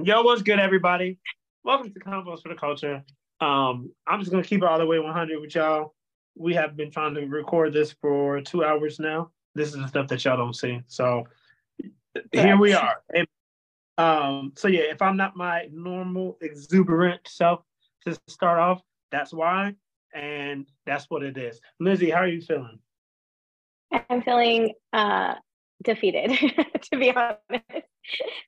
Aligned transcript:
Yo, 0.00 0.22
what's 0.22 0.40
good, 0.40 0.58
everybody? 0.58 1.18
Welcome 1.64 1.92
to 1.92 2.00
Convos 2.00 2.42
for 2.42 2.48
the 2.48 2.54
Culture. 2.54 3.04
Um, 3.40 3.92
I'm 4.06 4.20
just 4.20 4.30
gonna 4.30 4.42
keep 4.42 4.62
it 4.62 4.66
all 4.66 4.78
the 4.78 4.86
way 4.86 4.98
100 4.98 5.38
with 5.38 5.54
y'all. 5.54 5.94
We 6.34 6.54
have 6.54 6.76
been 6.76 6.90
trying 6.90 7.14
to 7.14 7.26
record 7.26 7.74
this 7.74 7.92
for 8.00 8.40
two 8.40 8.64
hours 8.64 8.98
now. 8.98 9.30
This 9.54 9.68
is 9.68 9.74
the 9.74 9.86
stuff 9.86 10.08
that 10.08 10.24
y'all 10.24 10.38
don't 10.38 10.56
see. 10.56 10.80
So 10.86 11.24
here 12.32 12.56
we 12.56 12.72
are. 12.72 13.02
And, 13.14 13.28
um, 13.98 14.52
so 14.56 14.66
yeah, 14.66 14.84
if 14.90 15.02
I'm 15.02 15.18
not 15.18 15.36
my 15.36 15.68
normal 15.70 16.38
exuberant 16.40 17.20
self 17.28 17.60
to 18.06 18.18
start 18.28 18.58
off, 18.58 18.80
that's 19.10 19.32
why, 19.32 19.74
and 20.14 20.66
that's 20.86 21.10
what 21.10 21.22
it 21.22 21.36
is. 21.36 21.60
Lizzy, 21.80 22.08
how 22.08 22.20
are 22.20 22.28
you 22.28 22.40
feeling? 22.40 22.78
I'm 24.08 24.22
feeling 24.22 24.72
uh, 24.94 25.34
defeated, 25.82 26.30
to 26.92 26.98
be 26.98 27.10
honest. 27.10 27.86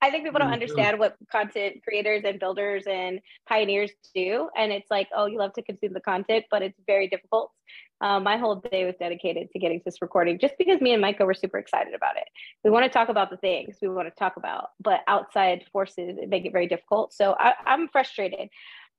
I 0.02 0.10
think 0.10 0.24
people 0.24 0.40
don't 0.40 0.52
understand 0.52 0.98
what 0.98 1.16
content 1.30 1.82
creators 1.84 2.22
and 2.24 2.40
builders 2.40 2.84
and 2.86 3.20
pioneers 3.48 3.90
do. 4.14 4.48
And 4.56 4.72
it's 4.72 4.90
like, 4.90 5.08
oh, 5.14 5.26
you 5.26 5.38
love 5.38 5.52
to 5.54 5.62
consume 5.62 5.92
the 5.92 6.00
content, 6.00 6.44
but 6.50 6.62
it's 6.62 6.78
very 6.86 7.08
difficult. 7.08 7.52
Um, 8.00 8.24
my 8.24 8.36
whole 8.36 8.56
day 8.56 8.84
was 8.84 8.94
dedicated 8.98 9.50
to 9.52 9.58
getting 9.58 9.80
this 9.84 10.02
recording 10.02 10.38
just 10.38 10.54
because 10.58 10.80
me 10.80 10.92
and 10.92 11.00
Micah 11.00 11.24
were 11.24 11.34
super 11.34 11.58
excited 11.58 11.94
about 11.94 12.16
it. 12.16 12.24
We 12.64 12.70
want 12.70 12.84
to 12.84 12.90
talk 12.90 13.08
about 13.08 13.30
the 13.30 13.36
things 13.36 13.76
we 13.80 13.88
want 13.88 14.08
to 14.08 14.14
talk 14.14 14.36
about, 14.36 14.70
but 14.80 15.00
outside 15.06 15.64
forces 15.72 16.18
make 16.28 16.44
it 16.44 16.52
very 16.52 16.66
difficult. 16.66 17.14
So 17.14 17.36
I, 17.38 17.54
I'm 17.64 17.88
frustrated, 17.88 18.48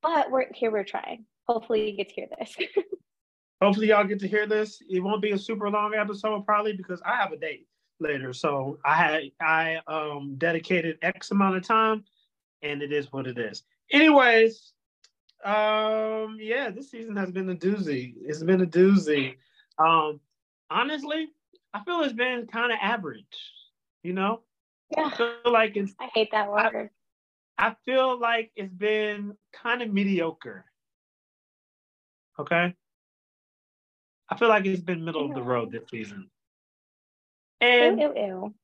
but 0.02 0.32
we're 0.32 0.46
here, 0.54 0.72
we're 0.72 0.86
trying. 0.86 1.26
Hopefully, 1.48 1.92
you 1.92 1.98
get 1.98 2.10
to 2.10 2.16
hear 2.16 2.28
this. 2.40 2.56
Hopefully, 3.62 3.90
y'all 3.90 4.04
get 4.06 4.20
to 4.20 4.28
hear 4.28 4.48
this. 4.48 4.82
It 4.90 5.02
won't 5.02 5.22
be 5.22 5.32
a 5.32 5.38
super 5.38 5.70
long 5.70 5.94
episode, 5.94 6.46
probably 6.46 6.74
because 6.74 7.02
I 7.06 7.16
have 7.16 7.32
a 7.32 7.38
date 7.38 7.68
later. 8.00 8.34
So 8.34 8.80
I 8.86 8.96
had 8.96 9.24
I 9.42 9.80
um 9.88 10.36
dedicated 10.38 10.98
X 11.02 11.32
amount 11.32 11.58
of 11.58 11.64
time 11.64 12.04
and 12.62 12.82
it 12.82 12.92
is 12.92 13.12
what 13.12 13.28
it 13.28 13.38
is. 13.38 13.64
Anyways, 13.92 14.74
um 15.44 16.38
yeah, 16.40 16.70
this 16.70 16.92
season 16.92 17.16
has 17.16 17.32
been 17.32 17.50
a 17.50 17.56
doozy. 17.56 18.14
It's 18.22 18.44
been 18.44 18.62
a 18.62 18.68
doozy. 18.68 19.36
Um 19.78 20.20
honestly, 20.70 21.30
I 21.74 21.84
feel 21.84 22.02
it's 22.02 22.14
been 22.14 22.48
kind 22.48 22.72
of 22.72 22.80
average, 22.82 23.26
you 24.04 24.14
know? 24.14 24.42
Yeah. 24.96 25.06
I 25.12 25.18
feel 25.18 25.52
like 25.52 25.76
it's 25.78 25.94
I 26.00 26.10
hate 26.14 26.32
that 26.32 26.52
word. 26.52 26.90
I, 27.58 27.68
I 27.68 27.76
feel 27.86 28.20
like 28.20 28.52
it's 28.56 28.74
been 28.74 29.36
kind 29.54 29.82
of 29.82 29.92
mediocre. 29.92 30.66
Okay? 32.40 32.76
I 34.30 34.38
feel 34.38 34.50
like 34.50 34.66
it's 34.66 34.82
been 34.82 35.06
middle 35.06 35.26
of 35.26 35.36
the 35.36 35.42
road 35.42 35.72
this 35.72 35.84
season. 35.90 36.30
And 37.62 38.00
ew, 38.00 38.14
ew, 38.16 38.22
ew. 38.26 38.56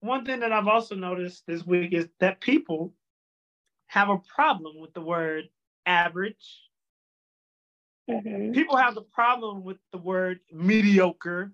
one 0.00 0.24
thing 0.24 0.40
that 0.40 0.52
I've 0.52 0.68
also 0.68 0.94
noticed 0.94 1.44
this 1.46 1.64
week 1.64 1.92
is 1.92 2.08
that 2.20 2.40
people 2.40 2.94
have 3.86 4.08
a 4.08 4.18
problem 4.18 4.80
with 4.80 4.92
the 4.94 5.00
word 5.00 5.48
average. 5.86 6.62
Mm-hmm. 8.08 8.52
People 8.52 8.76
have 8.76 8.94
the 8.94 9.02
problem 9.02 9.62
with 9.64 9.78
the 9.92 9.98
word 9.98 10.40
mediocre. 10.50 11.52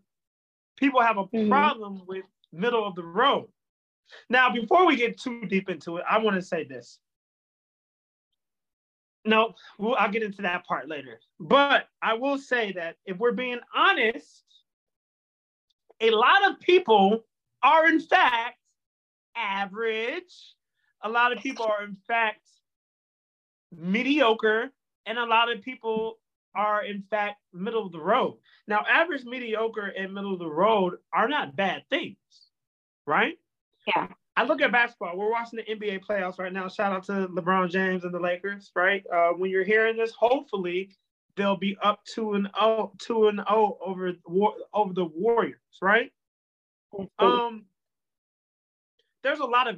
People 0.77 1.01
have 1.01 1.19
a 1.19 1.25
Mhm. 1.27 1.49
problem 1.49 2.07
with 2.07 2.25
middle 2.53 2.85
of 2.87 2.95
the 2.95 3.03
road. 3.05 3.49
Now, 4.31 4.51
before 4.51 4.87
we 4.87 4.97
get 4.97 5.19
too 5.19 5.45
deep 5.47 5.69
into 5.69 5.99
it, 5.99 6.05
I 6.09 6.19
want 6.19 6.37
to 6.37 6.43
say 6.43 6.65
this. 6.65 7.01
No, 9.25 9.55
we'll, 9.79 9.95
I'll 9.97 10.11
get 10.11 10.23
into 10.23 10.43
that 10.43 10.65
part 10.65 10.89
later. 10.89 11.21
But 11.39 11.89
I 12.01 12.15
will 12.15 12.39
say 12.39 12.73
that 12.73 12.97
if 13.05 13.19
we're 13.19 13.33
being 13.33 13.61
honest, 13.75 14.45
a 16.01 16.11
lot 16.11 16.51
of 16.51 16.61
people 16.61 17.25
are 17.63 17.89
in 17.89 18.01
fact 18.01 18.59
average. 19.37 20.55
A 21.03 21.09
lot 21.09 21.33
of 21.33 21.39
people 21.39 21.67
are 21.67 21.85
in 21.85 21.97
fact 22.07 22.49
mediocre, 23.77 24.71
and 25.07 25.19
a 25.19 25.25
lot 25.25 25.51
of 25.51 25.63
people 25.63 26.19
are 26.55 26.85
in 26.85 27.03
fact 27.11 27.37
middle 27.53 27.87
of 27.87 27.93
the 27.93 28.01
road. 28.01 28.39
Now, 28.67 28.85
average, 28.89 29.25
mediocre, 29.25 29.87
and 29.87 30.13
middle 30.13 30.33
of 30.33 30.39
the 30.39 30.51
road 30.51 30.95
are 31.13 31.29
not 31.29 31.57
bad 31.57 31.83
things, 31.89 32.17
right? 33.07 33.39
Yeah. 33.87 34.09
I 34.37 34.45
look 34.45 34.61
at 34.61 34.71
basketball. 34.71 35.17
We're 35.17 35.31
watching 35.31 35.59
the 35.59 35.75
NBA 35.75 36.05
playoffs 36.05 36.39
right 36.39 36.53
now. 36.53 36.69
Shout 36.69 36.93
out 36.93 37.05
to 37.05 37.29
LeBron 37.29 37.71
James 37.71 38.05
and 38.05 38.15
the 38.15 38.21
Lakers, 38.21 38.71
right? 38.75 39.05
Uh, 39.13 39.31
when 39.31 39.51
you're 39.51 39.65
hearing 39.65 39.97
this, 39.97 40.13
hopefully 40.13 40.91
they'll 41.39 41.57
be 41.57 41.79
up 41.83 42.01
two 42.05 42.35
and 42.35 42.49
oh, 42.61 42.93
two 42.99 43.29
and 43.29 43.41
oh 43.49 43.79
over 43.85 44.13
war, 44.27 44.55
over 44.75 44.93
the 44.93 45.07
Warriors, 45.07 45.57
right? 45.81 46.13
Um, 47.19 47.65
there's 49.23 49.41
a 49.41 49.45
lot 49.47 49.69
of 49.69 49.77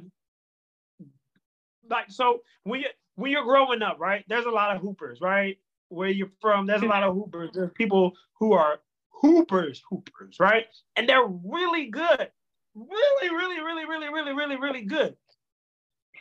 like 1.89 2.09
so 2.09 2.41
when 2.63 2.81
you 2.81 2.87
when 3.15 3.31
you're 3.31 3.43
growing 3.45 3.81
up, 3.81 3.97
right? 3.99 4.25
There's 4.27 4.45
a 4.45 4.51
lot 4.51 4.75
of 4.75 4.81
hoopers, 4.81 5.19
right? 5.21 5.57
Where 5.89 6.09
you're 6.09 6.31
from, 6.39 6.67
there's 6.67 6.81
a 6.81 6.87
lot 6.87 7.03
of 7.03 7.13
hoopers. 7.13 7.51
There's 7.53 7.71
people 7.73 8.13
who 8.39 8.53
are 8.53 8.79
hoopers, 9.09 9.81
hoopers, 9.89 10.37
right? 10.39 10.65
And 10.95 11.07
they're 11.07 11.25
really 11.25 11.87
good, 11.87 12.29
really, 12.73 13.29
really, 13.29 13.61
really, 13.61 13.85
really, 13.85 14.09
really, 14.09 14.33
really, 14.33 14.55
really 14.57 14.81
good. 14.83 15.15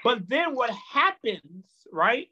But 0.02 0.28
then 0.28 0.54
what 0.54 0.70
happens, 0.70 1.64
right? 1.92 2.28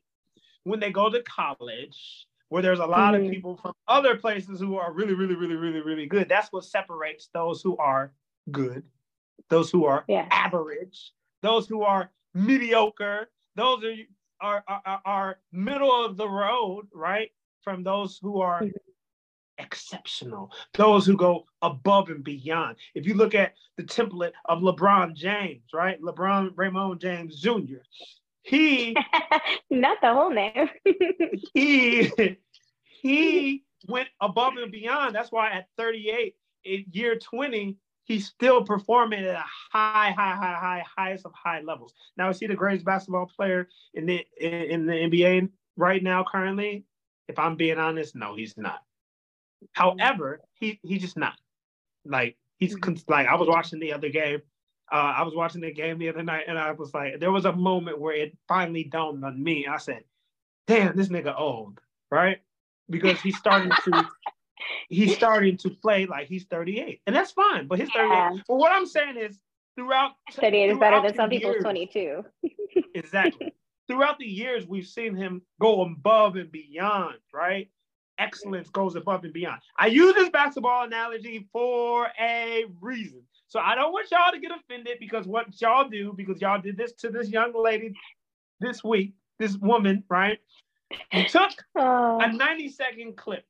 When 0.65 0.81
they 0.81 0.91
go 0.91 1.11
to 1.11 1.23
college, 1.23 2.27
where 2.49 2.63
there's 2.63 2.79
a 2.79 2.87
lot 2.87 3.15
Mhm. 3.15 3.27
of 3.27 3.31
people 3.33 3.57
from 3.57 3.75
other 3.87 4.17
places 4.17 4.61
who 4.61 4.77
are 4.77 4.93
really, 4.93 5.15
really, 5.15 5.35
really, 5.35 5.57
really, 5.57 5.81
really 5.81 6.07
good. 6.07 6.29
That's 6.29 6.53
what 6.53 6.65
separates 6.65 7.29
those 7.29 7.63
who 7.63 7.77
are 7.77 8.15
good, 8.51 8.91
those 9.49 9.71
who 9.71 9.85
are 9.85 10.05
Yeah. 10.09 10.29
average, 10.31 11.13
those 11.43 11.69
who 11.69 11.83
are 11.83 12.13
mediocre, 12.35 13.31
those 13.55 13.85
are 13.85 13.95
are, 14.41 14.63
are, 14.69 15.03
are 15.05 15.41
middle 15.51 15.93
of 16.05 16.17
the 16.17 16.29
road, 16.29 16.89
right? 16.95 17.33
From 17.63 17.83
those 17.83 18.19
who 18.19 18.41
are 18.41 18.63
Mhm. 18.63 18.73
exceptional, 19.59 20.53
those 20.75 21.07
who 21.07 21.17
go 21.17 21.47
above 21.63 22.11
and 22.11 22.25
beyond. 22.25 22.77
If 22.95 23.07
you 23.07 23.15
look 23.15 23.35
at 23.35 23.55
the 23.77 23.85
template 23.85 24.33
of 24.47 24.61
LeBron 24.63 25.15
James, 25.17 25.73
right? 25.75 26.01
LeBron 26.01 26.53
Raymond 26.57 27.01
James 27.01 27.41
Jr., 27.41 27.79
he 28.49 28.97
Not 29.71 29.99
the 30.01 30.13
whole 30.13 30.31
name. 30.31 30.69
he 31.55 32.11
he 33.03 33.65
went 33.87 34.09
above 34.21 34.55
and 34.57 34.73
beyond. 34.73 35.15
That's 35.15 35.31
why 35.31 35.51
at 35.51 35.69
38, 35.77 36.35
in 36.65 36.85
year 36.91 37.17
20, 37.17 37.77
he's 38.05 38.27
still 38.27 38.65
performing 38.65 39.25
at 39.25 39.35
a 39.35 39.45
high, 39.73 40.11
high, 40.11 40.35
high, 40.35 40.59
high, 40.61 40.85
highest 40.97 41.27
of 41.27 41.33
high 41.35 41.61
levels. 41.61 41.95
Now, 42.17 42.31
is 42.31 42.41
he 42.41 42.47
the 42.47 42.55
greatest 42.55 42.85
basketball 42.85 43.31
player 43.35 43.69
in 43.95 44.07
the 44.07 44.25
in, 44.41 44.53
in 44.53 44.87
the 44.87 44.95
NBA 44.95 45.49
right 45.77 46.03
now, 46.03 46.25
currently? 46.25 46.85
If 47.29 47.39
I'm 47.39 47.57
being 47.57 47.79
honest, 47.79 48.17
no, 48.17 48.35
he's 48.35 48.57
not. 48.57 48.81
However, 49.73 50.41
he 50.55 50.81
he's 50.83 51.03
just 51.03 51.17
not. 51.17 51.35
Like 52.05 52.37
he's 52.59 52.75
mm-hmm. 52.77 53.11
like 53.11 53.27
I 53.27 53.37
was 53.37 53.49
watching 53.49 53.79
the 53.79 53.93
other 53.93 54.09
game. 54.09 54.41
Uh, 54.91 55.15
I 55.19 55.23
was 55.23 55.35
watching 55.35 55.61
the 55.61 55.73
game 55.73 55.99
the 55.99 56.09
other 56.09 56.23
night, 56.23 56.45
and 56.49 56.59
I 56.59 56.73
was 56.73 56.95
like, 56.95 57.21
there 57.21 57.33
was 57.33 57.45
a 57.45 57.53
moment 57.53 58.01
where 58.01 58.15
it 58.15 58.37
finally 58.47 58.85
dawned 58.85 59.25
on 59.25 59.43
me. 59.43 59.67
I 59.67 59.79
said, 59.79 60.05
"Damn, 60.67 60.97
this 60.97 61.09
nigga 61.09 61.39
old, 61.39 61.81
right?" 62.11 62.39
Because 62.89 63.21
he's 63.21 63.37
starting 63.37 63.71
to 63.85 64.09
he's 64.89 65.15
starting 65.15 65.57
to 65.59 65.71
play 65.71 66.07
like 66.07 66.29
he's 66.29 66.45
38, 66.45 67.03
and 67.07 67.15
that's 67.15 67.33
fine. 67.33 67.67
But 67.67 67.81
he's 67.81 67.91
38. 67.91 68.09
Yeah. 68.09 68.37
But 68.49 68.57
what 68.57 68.73
I'm 68.73 68.87
saying 68.87 69.17
is, 69.17 69.39
throughout 69.77 70.13
38 70.33 70.71
is 70.71 70.79
better 70.79 71.01
than 71.01 71.15
some 71.15 71.31
people's 71.31 71.57
22. 71.61 72.25
exactly. 72.95 73.55
Throughout 73.89 74.19
the 74.19 74.27
years, 74.27 74.67
we've 74.67 74.87
seen 74.87 75.15
him 75.15 75.43
go 75.61 75.83
above 75.83 76.37
and 76.37 76.51
beyond, 76.53 77.17
right? 77.33 77.71
Excellence 78.19 78.69
goes 78.69 78.97
above 78.97 79.25
and 79.25 79.33
beyond. 79.33 79.61
I 79.79 79.87
use 79.87 80.15
this 80.15 80.29
basketball 80.29 80.85
analogy 80.85 81.49
for 81.53 82.09
a 82.21 82.65
reason. 82.81 83.23
So 83.49 83.61
I 83.61 83.75
don't 83.75 83.93
want 83.93 84.11
y'all 84.11 84.31
to 84.31 84.39
get 84.39 84.51
offended 84.51 84.99
because 85.01 85.27
what 85.27 85.61
y'all 85.61 85.89
do, 85.89 86.13
because 86.15 86.41
y'all 86.41 86.61
did 86.61 86.77
this 86.77 86.93
to 86.95 87.09
this 87.09 87.31
young 87.31 87.53
lady 87.55 87.95
this 88.61 88.85
week, 88.85 89.15
this 89.39 89.57
woman, 89.57 90.05
right? 90.11 90.39
You 91.13 91.27
took 91.27 91.51
Oh, 91.75 92.19
a 92.21 92.33
90 92.33 92.69
second 92.71 93.17
clip 93.17 93.45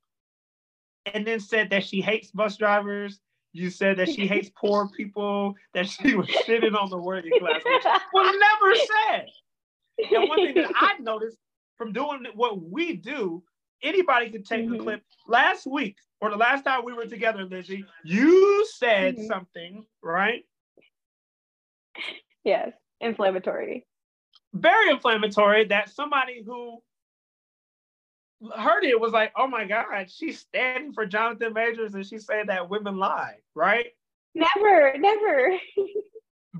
and 1.13 1.27
then 1.27 1.41
said 1.41 1.71
that 1.71 1.85
she 1.85 2.01
hates 2.01 2.31
bus 2.31 2.57
drivers. 2.57 3.19
You 3.53 3.71
said 3.71 3.97
that 3.99 4.09
she 4.09 4.27
hates 4.27 4.51
poor 4.57 4.89
people, 4.97 5.55
that 5.75 5.89
she 5.89 6.15
was 6.15 6.29
sitting 6.47 6.75
on 6.75 6.91
the 6.91 6.99
working 6.99 7.33
class, 7.41 7.61
which 7.65 7.85
was 8.13 8.37
never 8.41 8.75
said. 8.77 9.27
And 10.17 10.29
one 10.29 10.39
thing 10.39 10.55
that 10.55 10.71
I've 10.81 11.01
noticed 11.01 11.39
from 11.77 11.93
doing 11.93 12.25
what 12.35 12.63
we 12.63 12.95
do, 12.95 13.43
anybody 13.83 14.31
can 14.31 14.43
take 14.43 14.67
mm-hmm. 14.67 14.83
clip. 14.83 15.03
Last 15.27 15.67
week 15.67 15.97
or 16.21 16.31
the 16.31 16.37
last 16.37 16.65
time 16.65 16.85
we 16.85 16.93
were 16.93 17.07
together, 17.07 17.45
Lizzy, 17.45 17.85
you 18.05 18.67
said 18.77 19.17
mm-hmm. 19.17 19.27
something, 19.27 19.85
right? 20.03 20.45
Yes, 22.45 22.73
inflammatory. 23.01 23.87
Very 24.55 24.91
inflammatory 24.91 25.67
that 25.67 25.91
somebody 25.91 26.43
who 26.45 26.79
heard 28.57 28.85
it 28.85 28.99
was 28.99 29.13
like, 29.13 29.33
oh 29.37 29.47
my 29.47 29.65
God, 29.65 30.11
she's 30.11 30.41
standing 30.41 30.93
for 30.93 31.07
Jonathan 31.07 31.53
Majors 31.53 31.95
and 31.95 32.07
she's 32.07 32.27
saying 32.27 32.47
that 32.47 32.71
women 32.71 32.97
lie, 32.97 33.37
right? 33.55 33.89
Never, 34.35 34.95
never. 34.97 35.59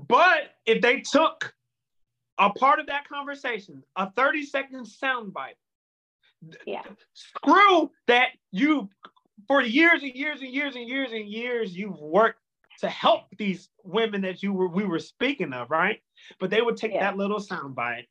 but 0.07 0.55
if 0.65 0.81
they 0.81 1.01
took 1.01 1.53
a 2.37 2.49
part 2.49 2.79
of 2.79 2.87
that 2.87 3.07
conversation, 3.07 3.83
a 3.95 4.11
30 4.11 4.45
second 4.45 4.85
soundbite, 4.85 5.55
yeah. 6.65 6.83
screw 7.13 7.91
that 8.07 8.29
you 8.51 8.89
for 9.47 9.61
years 9.61 10.03
and 10.03 10.13
years 10.13 10.41
and 10.41 10.53
years 10.53 10.75
and 10.75 10.87
years 10.87 11.11
and 11.11 11.27
years 11.27 11.75
you've 11.75 11.99
worked 11.99 12.39
to 12.79 12.89
help 12.89 13.23
these 13.37 13.69
women 13.83 14.21
that 14.21 14.41
you 14.41 14.53
were 14.53 14.69
we 14.69 14.85
were 14.85 14.99
speaking 14.99 15.53
of, 15.53 15.69
right? 15.69 16.01
But 16.39 16.49
they 16.49 16.61
would 16.61 16.77
take 16.77 16.93
yeah. 16.93 17.01
that 17.01 17.17
little 17.17 17.39
soundbite 17.39 18.05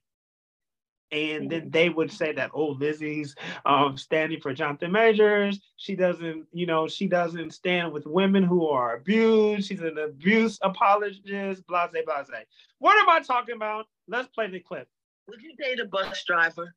and 1.11 1.51
then 1.51 1.71
they 1.71 1.89
would 1.89 2.13
say 2.13 2.33
that 2.33 2.51
oh 2.53 2.77
lizzy's 2.79 3.35
um, 3.65 3.97
standing 3.97 4.41
for 4.41 4.53
jonathan 4.53 4.93
majors. 4.93 5.61
She 5.77 5.97
doesn't 5.97 6.47
you 6.53 6.67
know 6.67 6.87
she 6.87 7.07
doesn't 7.07 7.53
stand 7.53 7.93
with 7.93 8.07
women 8.07 8.43
who 8.43 8.69
are 8.69 8.97
abused. 8.97 9.69
She's 9.69 9.81
an 9.81 9.99
abuse 9.99 10.59
apologist 10.63 11.25
blase 11.25 11.63
blase 11.67 12.47
what 12.79 12.99
am 12.99 13.09
i 13.09 13.21
talking 13.21 13.57
about? 13.57 13.87
Let's 14.07 14.29
play 14.29 14.49
the 14.49 14.61
clip. 14.61 14.89
Would 15.29 15.43
you 15.43 15.55
date 15.57 15.81
a 15.81 15.87
bus 15.87 16.25
driver 16.25 16.75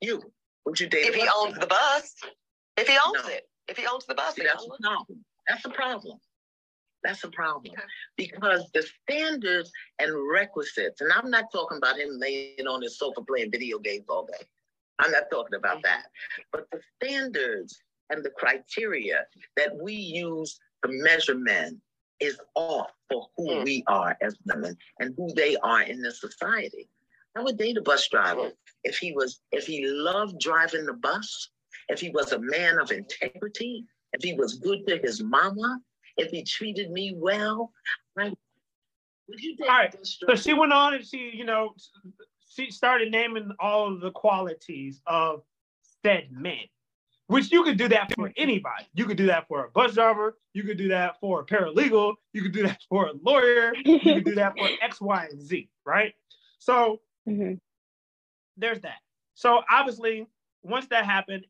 you 0.00 0.22
would 0.64 0.78
you 0.78 0.88
date 0.88 1.06
if 1.06 1.14
he 1.14 1.28
owns 1.36 1.58
the 1.58 1.66
bus 1.66 2.14
if 2.76 2.88
he 2.88 2.98
owns 3.06 3.22
no. 3.24 3.28
it 3.28 3.48
if 3.68 3.76
he 3.76 3.86
owns 3.86 4.06
the 4.06 4.14
bus 4.14 4.34
that's 4.34 4.64
a 4.64 4.82
problem 4.82 5.24
that's 5.48 5.64
a 5.64 5.70
problem 5.70 6.18
that's 7.06 7.24
a 7.24 7.28
problem 7.28 7.74
because 8.16 8.68
the 8.74 8.84
standards 9.02 9.70
and 10.00 10.10
requisites, 10.32 11.00
and 11.00 11.12
I'm 11.12 11.30
not 11.30 11.52
talking 11.52 11.78
about 11.78 11.98
him 11.98 12.18
laying 12.18 12.66
on 12.66 12.82
his 12.82 12.98
sofa 12.98 13.22
playing 13.22 13.52
video 13.52 13.78
games 13.78 14.06
all 14.08 14.26
day. 14.26 14.44
I'm 14.98 15.12
not 15.12 15.24
talking 15.30 15.56
about 15.56 15.82
that. 15.84 16.06
But 16.52 16.66
the 16.72 16.80
standards 16.96 17.78
and 18.10 18.24
the 18.24 18.30
criteria 18.30 19.24
that 19.56 19.76
we 19.76 19.92
use 19.92 20.58
to 20.84 20.90
measure 20.90 21.36
men 21.36 21.80
is 22.18 22.38
off 22.54 22.90
for 23.10 23.28
who 23.36 23.50
mm. 23.50 23.64
we 23.64 23.84
are 23.86 24.16
as 24.22 24.36
women 24.46 24.76
and 24.98 25.14
who 25.16 25.32
they 25.34 25.56
are 25.62 25.82
in 25.82 26.02
this 26.02 26.20
society. 26.20 26.88
I 27.36 27.42
would 27.42 27.58
date 27.58 27.76
a 27.76 27.82
bus 27.82 28.08
driver 28.08 28.50
if 28.82 28.96
he 28.96 29.12
was, 29.12 29.40
if 29.52 29.66
he 29.66 29.86
loved 29.86 30.40
driving 30.40 30.86
the 30.86 30.94
bus, 30.94 31.50
if 31.88 32.00
he 32.00 32.10
was 32.10 32.32
a 32.32 32.38
man 32.38 32.78
of 32.78 32.90
integrity, 32.90 33.84
if 34.14 34.22
he 34.22 34.32
was 34.34 34.54
good 34.54 34.86
to 34.86 34.98
his 34.98 35.22
mama, 35.22 35.78
if 36.16 36.30
he 36.30 36.42
treated 36.42 36.90
me 36.90 37.14
well, 37.14 37.72
I, 38.18 38.32
would 39.28 39.40
you 39.42 39.56
All 39.62 39.68
right. 39.68 39.94
So 40.02 40.34
she 40.34 40.54
went 40.54 40.72
on 40.72 40.94
and 40.94 41.04
she, 41.04 41.30
you 41.34 41.44
know, 41.44 41.74
she 42.48 42.70
started 42.70 43.10
naming 43.10 43.50
all 43.60 43.92
of 43.92 44.00
the 44.00 44.12
qualities 44.12 45.02
of 45.06 45.42
said 46.02 46.28
men, 46.30 46.64
which 47.26 47.52
you 47.52 47.64
could 47.64 47.76
do 47.76 47.88
that 47.88 48.14
for 48.14 48.32
anybody. 48.38 48.86
You 48.94 49.04
could 49.04 49.18
do 49.18 49.26
that 49.26 49.46
for 49.48 49.66
a 49.66 49.70
bus 49.70 49.94
driver. 49.94 50.38
You 50.54 50.62
could 50.62 50.78
do 50.78 50.88
that 50.88 51.20
for 51.20 51.40
a 51.40 51.44
paralegal. 51.44 52.14
You 52.32 52.42
could 52.42 52.52
do 52.52 52.62
that 52.62 52.80
for 52.88 53.08
a 53.08 53.12
lawyer. 53.22 53.74
You 53.84 53.98
could 53.98 54.24
do 54.24 54.36
that 54.36 54.56
for 54.56 54.70
X, 54.80 55.02
Y, 55.02 55.26
and 55.30 55.42
Z, 55.42 55.68
right? 55.84 56.14
So 56.58 57.00
mm-hmm. 57.28 57.54
there's 58.56 58.80
that. 58.80 58.98
So 59.34 59.62
obviously, 59.70 60.26
once 60.62 60.86
that 60.88 61.04
happened, 61.04 61.46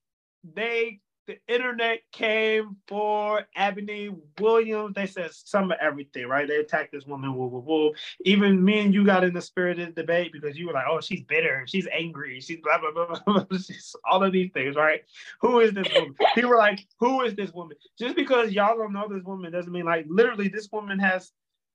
they 0.54 1.00
the 1.26 1.38
internet 1.48 2.00
came 2.12 2.76
for 2.86 3.42
Eboni 3.58 4.16
Williams. 4.40 4.94
They 4.94 5.06
said 5.06 5.30
some 5.32 5.72
of 5.72 5.78
everything, 5.80 6.26
right? 6.26 6.46
They 6.46 6.56
attacked 6.56 6.92
this 6.92 7.04
woman, 7.04 7.34
woo, 7.34 7.46
woo, 7.46 7.58
woo. 7.60 7.92
Even 8.24 8.64
me 8.64 8.80
and 8.80 8.94
you 8.94 9.04
got 9.04 9.24
in 9.24 9.34
the 9.34 9.42
spirited 9.42 9.94
debate 9.94 10.32
because 10.32 10.56
you 10.56 10.68
were 10.68 10.72
like, 10.72 10.86
oh, 10.88 11.00
she's 11.00 11.22
bitter, 11.22 11.64
she's 11.66 11.88
angry, 11.92 12.40
she's 12.40 12.60
blah, 12.62 12.78
blah, 12.78 12.92
blah, 12.92 13.06
blah, 13.26 13.44
blah. 13.44 13.58
She's 13.58 13.94
all 14.08 14.22
of 14.22 14.32
these 14.32 14.50
things, 14.52 14.76
right? 14.76 15.02
Who 15.40 15.60
is 15.60 15.72
this 15.72 15.88
woman? 15.92 16.14
People 16.34 16.50
were 16.50 16.58
like, 16.58 16.86
who 17.00 17.22
is 17.22 17.34
this 17.34 17.52
woman? 17.52 17.76
Just 17.98 18.14
because 18.14 18.52
y'all 18.52 18.76
don't 18.76 18.92
know 18.92 19.08
this 19.08 19.24
woman 19.24 19.52
doesn't 19.52 19.72
mean 19.72 19.84
like 19.84 20.06
literally 20.08 20.48
this 20.48 20.68
woman 20.70 20.98
has 20.98 21.32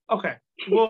Okay. 0.10 0.36
Well, 0.70 0.90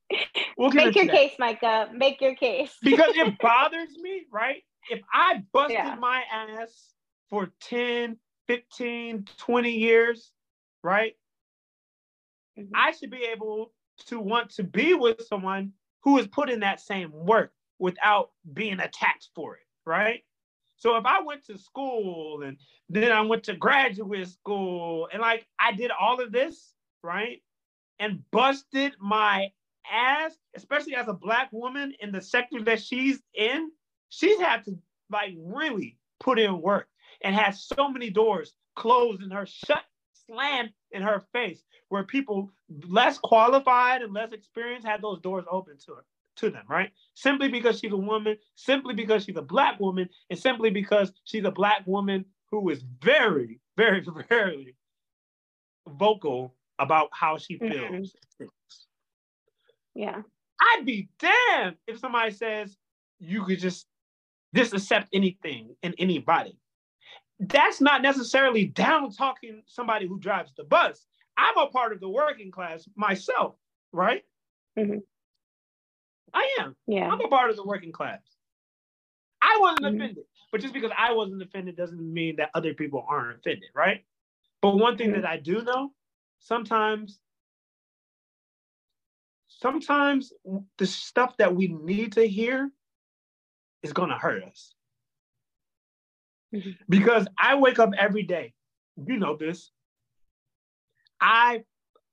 we'll 0.58 0.70
make 0.70 0.94
your 0.94 1.06
case, 1.06 1.32
Micah. 1.38 1.88
Make 1.92 2.20
your 2.20 2.34
case. 2.34 2.74
because 2.82 3.16
it 3.16 3.38
bothers 3.40 3.96
me, 4.00 4.24
right? 4.32 4.62
If 4.90 5.00
I 5.12 5.42
busted 5.52 5.78
yeah. 5.78 5.96
my 5.98 6.22
ass 6.32 6.92
for 7.28 7.50
10, 7.60 8.16
15, 8.46 9.26
20 9.36 9.70
years, 9.70 10.32
right? 10.82 11.14
Mm-hmm. 12.58 12.72
I 12.74 12.92
should 12.92 13.10
be 13.10 13.24
able 13.24 13.72
to 14.06 14.20
want 14.20 14.50
to 14.50 14.62
be 14.62 14.94
with 14.94 15.22
someone 15.26 15.72
who 16.04 16.16
is 16.18 16.24
has 16.24 16.28
put 16.28 16.50
in 16.50 16.60
that 16.60 16.80
same 16.80 17.12
work 17.12 17.52
without 17.78 18.30
being 18.52 18.80
attacked 18.80 19.28
for 19.34 19.56
it, 19.56 19.62
right? 19.84 20.22
So 20.76 20.96
if 20.96 21.04
I 21.04 21.20
went 21.22 21.44
to 21.46 21.58
school 21.58 22.42
and 22.42 22.56
then 22.88 23.10
I 23.12 23.20
went 23.22 23.44
to 23.44 23.56
graduate 23.56 24.28
school 24.28 25.08
and 25.12 25.20
like 25.20 25.46
I 25.58 25.72
did 25.72 25.90
all 25.90 26.20
of 26.20 26.32
this, 26.32 26.72
right? 27.02 27.42
And 27.98 28.22
busted 28.30 28.94
my 29.00 29.50
ass, 29.90 30.36
especially 30.54 30.94
as 30.94 31.08
a 31.08 31.12
black 31.12 31.52
woman 31.52 31.94
in 32.00 32.12
the 32.12 32.20
sector 32.20 32.62
that 32.62 32.80
she's 32.80 33.20
in, 33.34 33.70
she's 34.08 34.40
had 34.40 34.64
to 34.64 34.78
like 35.10 35.34
really 35.36 35.98
put 36.20 36.38
in 36.38 36.60
work 36.60 36.88
and 37.22 37.34
has 37.34 37.62
so 37.62 37.88
many 37.88 38.10
doors 38.10 38.54
closed 38.76 39.22
in 39.22 39.30
her 39.30 39.46
shut 39.46 39.82
slammed 40.26 40.70
in 40.90 41.02
her 41.02 41.22
face 41.32 41.62
where 41.88 42.04
people 42.04 42.50
less 42.86 43.18
qualified 43.18 44.02
and 44.02 44.12
less 44.12 44.32
experienced 44.32 44.86
had 44.86 45.00
those 45.00 45.20
doors 45.20 45.44
open 45.50 45.76
to 45.78 45.92
her 45.92 46.04
to 46.36 46.50
them 46.50 46.64
right? 46.68 46.90
Simply 47.14 47.48
because 47.48 47.80
she's 47.80 47.92
a 47.92 47.96
woman 47.96 48.36
simply 48.54 48.94
because 48.94 49.24
she's 49.24 49.36
a 49.36 49.42
black 49.42 49.80
woman 49.80 50.08
and 50.30 50.38
simply 50.38 50.70
because 50.70 51.12
she's 51.24 51.44
a 51.44 51.50
black 51.50 51.86
woman 51.86 52.24
who 52.50 52.68
is 52.68 52.84
very 53.02 53.60
very 53.76 54.04
very 54.28 54.76
vocal 55.86 56.54
about 56.78 57.08
how 57.12 57.36
she 57.38 57.58
mm-hmm. 57.58 57.72
feels 57.72 58.16
mm-hmm. 58.40 58.46
yeah 59.94 60.22
i'd 60.60 60.84
be 60.84 61.08
damned 61.18 61.76
if 61.86 61.98
somebody 61.98 62.30
says 62.30 62.76
you 63.18 63.44
could 63.44 63.58
just 63.58 63.86
just 64.54 64.72
accept 64.72 65.08
anything 65.12 65.74
and 65.82 65.94
anybody 65.98 66.56
that's 67.40 67.80
not 67.80 68.02
necessarily 68.02 68.66
down 68.66 69.12
talking 69.12 69.62
somebody 69.66 70.06
who 70.06 70.18
drives 70.18 70.52
the 70.56 70.64
bus. 70.64 71.06
I'm 71.36 71.56
a 71.56 71.68
part 71.68 71.92
of 71.92 72.00
the 72.00 72.08
working 72.08 72.50
class 72.50 72.88
myself, 72.96 73.54
right? 73.92 74.22
Mm-hmm. 74.78 74.98
I 76.34 76.56
am. 76.60 76.74
Yeah. 76.86 77.08
I'm 77.08 77.20
a 77.20 77.28
part 77.28 77.50
of 77.50 77.56
the 77.56 77.64
working 77.64 77.92
class. 77.92 78.20
I 79.40 79.56
wasn't 79.60 79.82
mm-hmm. 79.82 79.96
offended, 80.00 80.24
but 80.50 80.60
just 80.60 80.74
because 80.74 80.90
I 80.96 81.12
wasn't 81.12 81.42
offended 81.42 81.76
doesn't 81.76 82.12
mean 82.12 82.36
that 82.36 82.50
other 82.54 82.74
people 82.74 83.04
aren't 83.08 83.38
offended, 83.38 83.68
right? 83.74 84.04
But 84.60 84.76
one 84.76 84.98
thing 84.98 85.10
mm-hmm. 85.10 85.20
that 85.20 85.28
I 85.28 85.36
do 85.36 85.62
know, 85.62 85.92
sometimes, 86.38 87.18
sometimes 89.48 90.32
the 90.78 90.86
stuff 90.86 91.36
that 91.38 91.54
we 91.54 91.68
need 91.68 92.12
to 92.12 92.26
hear 92.26 92.70
is 93.82 93.92
going 93.92 94.10
to 94.10 94.16
hurt 94.16 94.42
us. 94.44 94.74
Mm-hmm. 96.54 96.70
Because 96.88 97.26
I 97.38 97.56
wake 97.56 97.78
up 97.78 97.90
every 97.98 98.22
day. 98.22 98.54
You 98.96 99.18
know 99.18 99.36
this. 99.36 99.70
I 101.20 101.64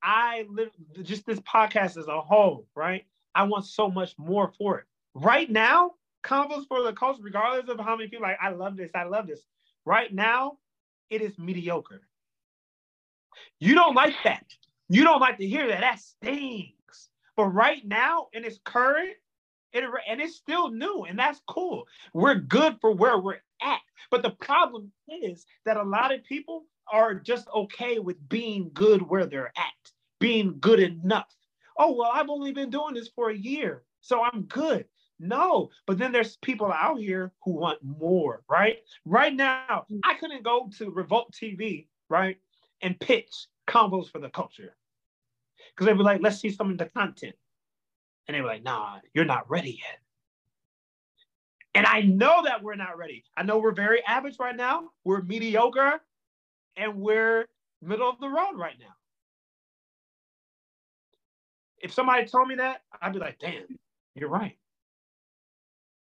I 0.02 0.46
live 0.50 0.70
just 1.02 1.26
this 1.26 1.40
podcast 1.40 1.98
as 1.98 2.08
a 2.08 2.22
whole, 2.22 2.68
right? 2.76 3.06
I 3.34 3.44
want 3.44 3.66
so 3.66 3.90
much 3.90 4.14
more 4.18 4.52
for 4.58 4.80
it. 4.80 4.86
Right 5.16 5.50
now, 5.50 5.92
Convos 6.24 6.68
for 6.68 6.84
the 6.84 6.94
Culture, 6.94 7.22
regardless 7.24 7.70
of 7.70 7.80
how 7.80 7.96
many 7.96 8.10
people 8.10 8.24
like, 8.24 8.38
I 8.42 8.50
love 8.50 8.78
this, 8.78 8.92
I 8.94 9.04
love 9.04 9.26
this. 9.28 9.42
Right 9.84 10.14
now, 10.14 10.58
it 11.10 11.22
is 11.22 11.38
mediocre. 11.40 12.02
You 13.60 13.76
don't 13.76 13.96
like 13.96 14.16
that. 14.24 14.46
You 14.90 15.04
don't 15.04 15.22
like 15.22 15.38
to 15.38 15.48
hear 15.48 15.68
that. 15.68 15.82
That 15.82 16.00
stings. 16.00 16.72
But 17.36 17.46
right 17.46 17.86
now, 17.86 18.28
in 18.34 18.46
its 18.46 18.60
current, 18.64 19.14
it, 19.74 19.84
and 20.08 20.22
it's 20.22 20.36
still 20.36 20.72
new, 20.72 21.04
and 21.04 21.20
that's 21.20 21.42
cool. 21.48 21.86
We're 22.14 22.36
good 22.36 22.78
for 22.80 22.92
where 22.92 23.18
we're 23.18 23.42
at. 23.62 23.82
But 24.10 24.22
the 24.22 24.32
problem 24.32 24.92
is 25.10 25.46
that 25.66 25.78
a 25.78 25.84
lot 25.84 26.14
of 26.14 26.24
people 26.24 26.66
are 26.92 27.16
just 27.16 27.48
okay 27.54 28.00
with 28.00 28.18
being 28.30 28.72
good 28.74 29.02
where 29.02 29.26
they're 29.26 29.52
at, 29.58 29.92
being 30.20 30.58
good 30.60 30.80
enough. 30.80 31.34
Oh, 31.78 31.94
well, 31.96 32.12
I've 32.14 32.30
only 32.30 32.54
been 32.54 32.70
doing 32.70 32.94
this 32.94 33.10
for 33.10 33.32
a 33.32 33.38
year, 33.38 33.84
so 34.02 34.24
I'm 34.24 34.44
good. 34.44 34.86
No, 35.20 35.70
but 35.88 35.98
then 35.98 36.12
there's 36.12 36.38
people 36.38 36.72
out 36.72 37.00
here 37.00 37.32
who 37.44 37.52
want 37.52 37.80
more, 37.84 38.44
right? 38.50 38.78
Right 39.06 39.34
now, 39.34 39.86
I 40.04 40.14
couldn't 40.16 40.44
go 40.44 40.70
to 40.78 40.92
Revolt 40.92 41.34
TV, 41.34 41.88
right, 42.10 42.38
and 42.86 42.98
pitch 43.00 43.48
Convos 43.68 44.10
for 44.10 44.20
the 44.20 44.30
Culture. 44.30 44.76
Because 45.72 45.88
they'd 45.88 45.98
be 45.98 46.04
like, 46.04 46.22
let's 46.22 46.40
see 46.40 46.52
some 46.52 46.70
of 46.70 46.78
the 46.78 46.86
content. 46.86 47.36
And 48.28 48.36
they 48.36 48.42
were 48.42 48.48
like, 48.48 48.64
nah, 48.64 49.00
you're 49.14 49.26
not 49.26 49.50
ready 49.50 49.80
yet. 49.82 50.00
And 51.74 51.86
I 51.86 52.02
know 52.02 52.44
that 52.46 52.64
we're 52.64 52.76
not 52.76 52.98
ready. 52.98 53.26
I 53.36 53.44
know 53.44 53.58
we're 53.58 53.74
very 53.74 54.06
average 54.06 54.38
right 54.40 54.56
now. 54.56 54.92
We're 55.04 55.22
mediocre 55.24 56.00
and 56.78 56.96
we're 56.96 57.48
middle 57.82 58.10
of 58.10 58.20
the 58.20 58.30
road 58.30 58.54
right 58.56 58.78
now. 58.80 58.94
If 61.80 61.92
somebody 61.92 62.26
told 62.26 62.48
me 62.48 62.56
that, 62.56 62.82
I'd 63.02 63.14
be 63.14 63.20
like, 63.20 63.40
damn, 63.40 63.80
you're 64.14 64.30
right. 64.30 64.58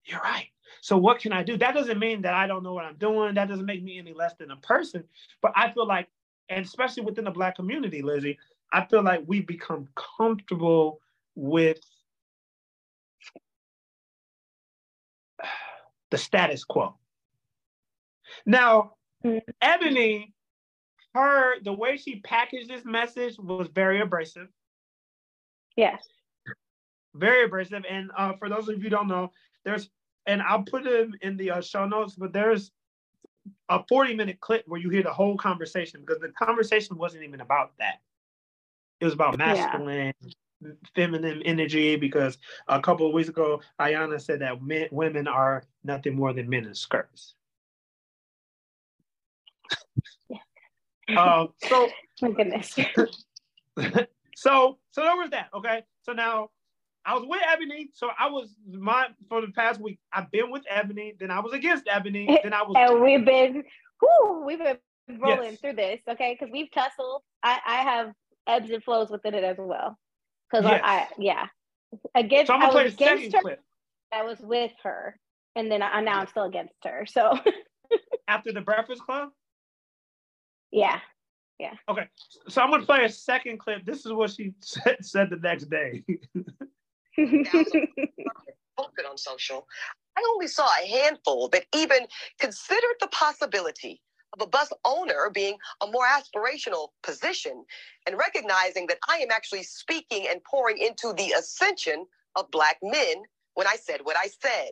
You're 0.04 0.20
right. 0.20 0.48
So 0.82 0.98
what 0.98 1.20
can 1.20 1.32
I 1.32 1.44
do? 1.44 1.58
That 1.58 1.74
doesn't 1.74 2.00
mean 2.00 2.24
that 2.24 2.34
I 2.34 2.48
don't 2.48 2.64
know 2.64 2.74
what 2.74 2.86
I'm 2.86 2.98
doing. 2.98 3.36
That 3.36 3.48
doesn't 3.48 3.66
make 3.66 3.84
me 3.84 3.98
any 3.98 4.14
less 4.14 4.34
than 4.38 4.52
a 4.52 4.58
person. 4.58 5.04
But 5.42 5.54
I 5.56 5.72
feel 5.72 5.88
like, 5.88 6.08
and 6.50 6.66
especially 6.66 7.04
within 7.04 7.26
the 7.26 7.32
black 7.32 7.56
community, 7.56 8.02
Lizzy, 8.02 8.38
I 8.72 8.86
feel 8.86 9.04
like 9.04 9.24
we've 9.26 9.48
become 9.48 9.88
comfortable 10.18 11.00
with 11.36 11.80
the 16.12 16.18
status 16.18 16.64
quo. 16.64 16.96
Now, 18.46 18.94
mm-hmm. 19.24 19.38
Eboni, 19.64 20.34
her 21.14 21.62
the 21.64 21.74
way 21.74 21.98
she 21.98 22.20
packaged 22.20 22.70
this 22.70 22.86
message 22.86 23.38
was 23.38 23.68
very 23.74 24.02
abrasive. 24.02 24.48
Yes. 25.76 26.04
Very 27.14 27.46
abrasive. 27.46 27.86
And 27.90 28.12
uh, 28.18 28.34
for 28.38 28.50
those 28.50 28.68
of 28.68 28.78
you 28.78 28.84
who 28.84 28.90
don't 28.90 29.08
know, 29.08 29.32
there's 29.64 29.90
and 30.26 30.42
I'll 30.42 30.64
put 30.64 30.86
it 30.86 31.10
in 31.22 31.38
the 31.38 31.52
uh, 31.52 31.62
show 31.62 31.86
notes, 31.86 32.16
but 32.16 32.34
there's 32.34 32.72
a 33.70 33.84
40 33.88 34.16
minute 34.16 34.40
clip 34.40 34.64
where 34.68 34.80
you 34.80 34.90
hear 34.90 35.04
the 35.04 35.14
whole 35.14 35.38
conversation 35.38 36.02
because 36.02 36.22
the 36.22 36.30
conversation 36.30 36.98
wasn't 36.98 37.24
even 37.24 37.42
about 37.42 37.72
that. 37.80 38.02
It 39.00 39.06
was 39.06 39.14
about 39.14 39.38
masculine, 39.38 40.14
yeah. 40.22 40.72
feminine 40.96 41.42
energy. 41.44 41.96
Because 41.96 42.38
a 42.68 42.80
couple 42.80 43.08
of 43.08 43.14
weeks 43.14 43.30
ago, 43.30 43.62
Ayana 43.80 44.22
said 44.22 44.40
that 44.42 44.62
men, 44.62 44.88
women 44.92 45.28
are 45.28 45.64
nothing 45.84 46.16
more 46.16 46.34
than 46.34 46.50
men 46.50 46.66
in 46.66 46.76
skirts. 46.76 47.36
Yeah. 50.30 51.20
uh, 51.20 51.48
so, 51.68 51.90
my 52.22 52.32
goodness. 52.32 52.74
so, 54.36 54.78
so 54.92 55.02
there 55.02 55.18
was 55.18 55.30
that. 55.32 55.50
Okay. 55.54 55.84
So 56.04 56.14
now 56.14 56.50
I 57.06 57.14
was 57.14 57.24
with 57.28 57.42
Eboni, 57.42 57.90
so 57.94 58.10
I 58.18 58.30
was 58.30 58.56
my 58.72 59.08
for 59.30 59.42
the 59.42 59.48
past 59.50 59.80
week. 59.80 60.00
I've 60.12 60.32
been 60.32 60.50
with 60.50 60.64
Eboni, 60.72 61.18
then 61.20 61.30
I 61.30 61.40
was 61.40 61.54
against 61.54 61.86
Eboni, 61.86 62.38
then 62.44 62.54
I 62.54 62.64
was. 62.64 62.76
and 62.76 63.02
we've 63.02 63.26
been, 63.26 63.64
whoo, 64.02 64.44
we've 64.46 64.60
been 64.60 64.78
rolling 65.20 65.52
yes. 65.52 65.60
through 65.60 65.74
this, 65.74 66.00
okay? 66.10 66.36
Because 66.38 66.52
we've 66.52 66.72
tussled. 66.72 67.22
I 67.44 67.60
I 67.66 67.76
have 67.84 68.14
ebbs 68.48 68.72
and 68.72 68.84
flows 68.84 69.10
within 69.10 69.36
it 69.36 69.44
as 69.44 69.58
well. 69.60 69.98
Because 70.50 70.66
yes. 70.66 70.82
I, 70.84 70.98
I, 70.98 71.08
yeah, 71.20 71.48
against 72.16 72.48
so 72.48 72.56
I 72.56 72.74
was 72.74 72.94
against 72.94 73.36
her. 73.36 73.42
Clip. 73.42 73.62
I 74.12 74.24
was 74.24 74.40
with 74.40 74.72
her, 74.84 75.20
and 75.56 75.72
then 75.72 75.84
I 75.84 76.02
now 76.02 76.22
I'm 76.22 76.28
still 76.28 76.46
against 76.46 76.74
her. 76.84 77.06
So 77.08 77.38
after 78.28 78.52
the 78.52 78.62
Breakfast 78.62 79.04
Club. 79.04 79.30
Yeah. 80.72 81.00
Yeah. 81.60 81.74
Okay. 81.88 82.08
So 82.50 82.62
I'm 82.62 82.70
gonna 82.70 82.86
play 82.86 83.06
a 83.06 83.10
second 83.10 83.60
clip. 83.60 83.86
This 83.86 84.06
is 84.06 84.12
what 84.12 84.32
she 84.32 84.54
said, 84.60 84.98
said 85.02 85.30
the 85.30 85.38
next 85.38 85.70
day. 85.70 86.04
Posted 87.18 89.06
on 89.10 89.18
social, 89.18 89.68
I 90.18 90.24
only 90.34 90.48
saw 90.48 90.68
a 90.68 90.88
handful 90.88 91.50
that 91.50 91.66
even 91.76 92.08
considered 92.40 92.96
the 93.00 93.08
possibility 93.08 94.02
of 94.34 94.42
a 94.42 94.50
bus 94.50 94.72
owner 94.84 95.30
being 95.34 95.58
a 95.82 95.88
more 95.88 96.06
aspirational 96.06 96.90
position 97.04 97.66
and 98.06 98.18
recognizing 98.18 98.88
that 98.88 99.00
I 99.10 99.18
am 99.18 99.32
actually 99.32 99.64
speaking 99.64 100.28
and 100.30 100.44
pouring 100.44 100.78
into 100.78 101.14
the 101.14 101.34
ascension 101.38 102.06
of 102.36 102.52
Black 102.52 102.78
men 102.84 103.24
when 103.54 103.68
I 103.68 103.76
said 103.78 104.02
what 104.04 104.18
I 104.18 104.28
said. 104.42 104.72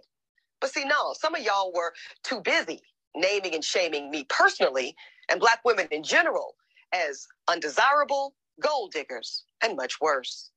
But 0.59 0.71
see, 0.71 0.85
no, 0.85 1.13
some 1.13 1.35
of 1.35 1.41
y'all 1.41 1.71
were 1.73 1.93
too 2.23 2.41
busy 2.41 2.81
naming 3.15 3.53
and 3.53 3.63
shaming 3.63 4.09
me 4.11 4.25
personally 4.29 4.95
and 5.29 5.39
Black 5.39 5.59
women 5.65 5.87
in 5.91 6.03
general 6.03 6.55
as 6.93 7.27
undesirable, 7.47 8.35
gold 8.61 8.91
diggers, 8.91 9.45
and 9.63 9.75
much 9.75 9.99
worse. 10.01 10.51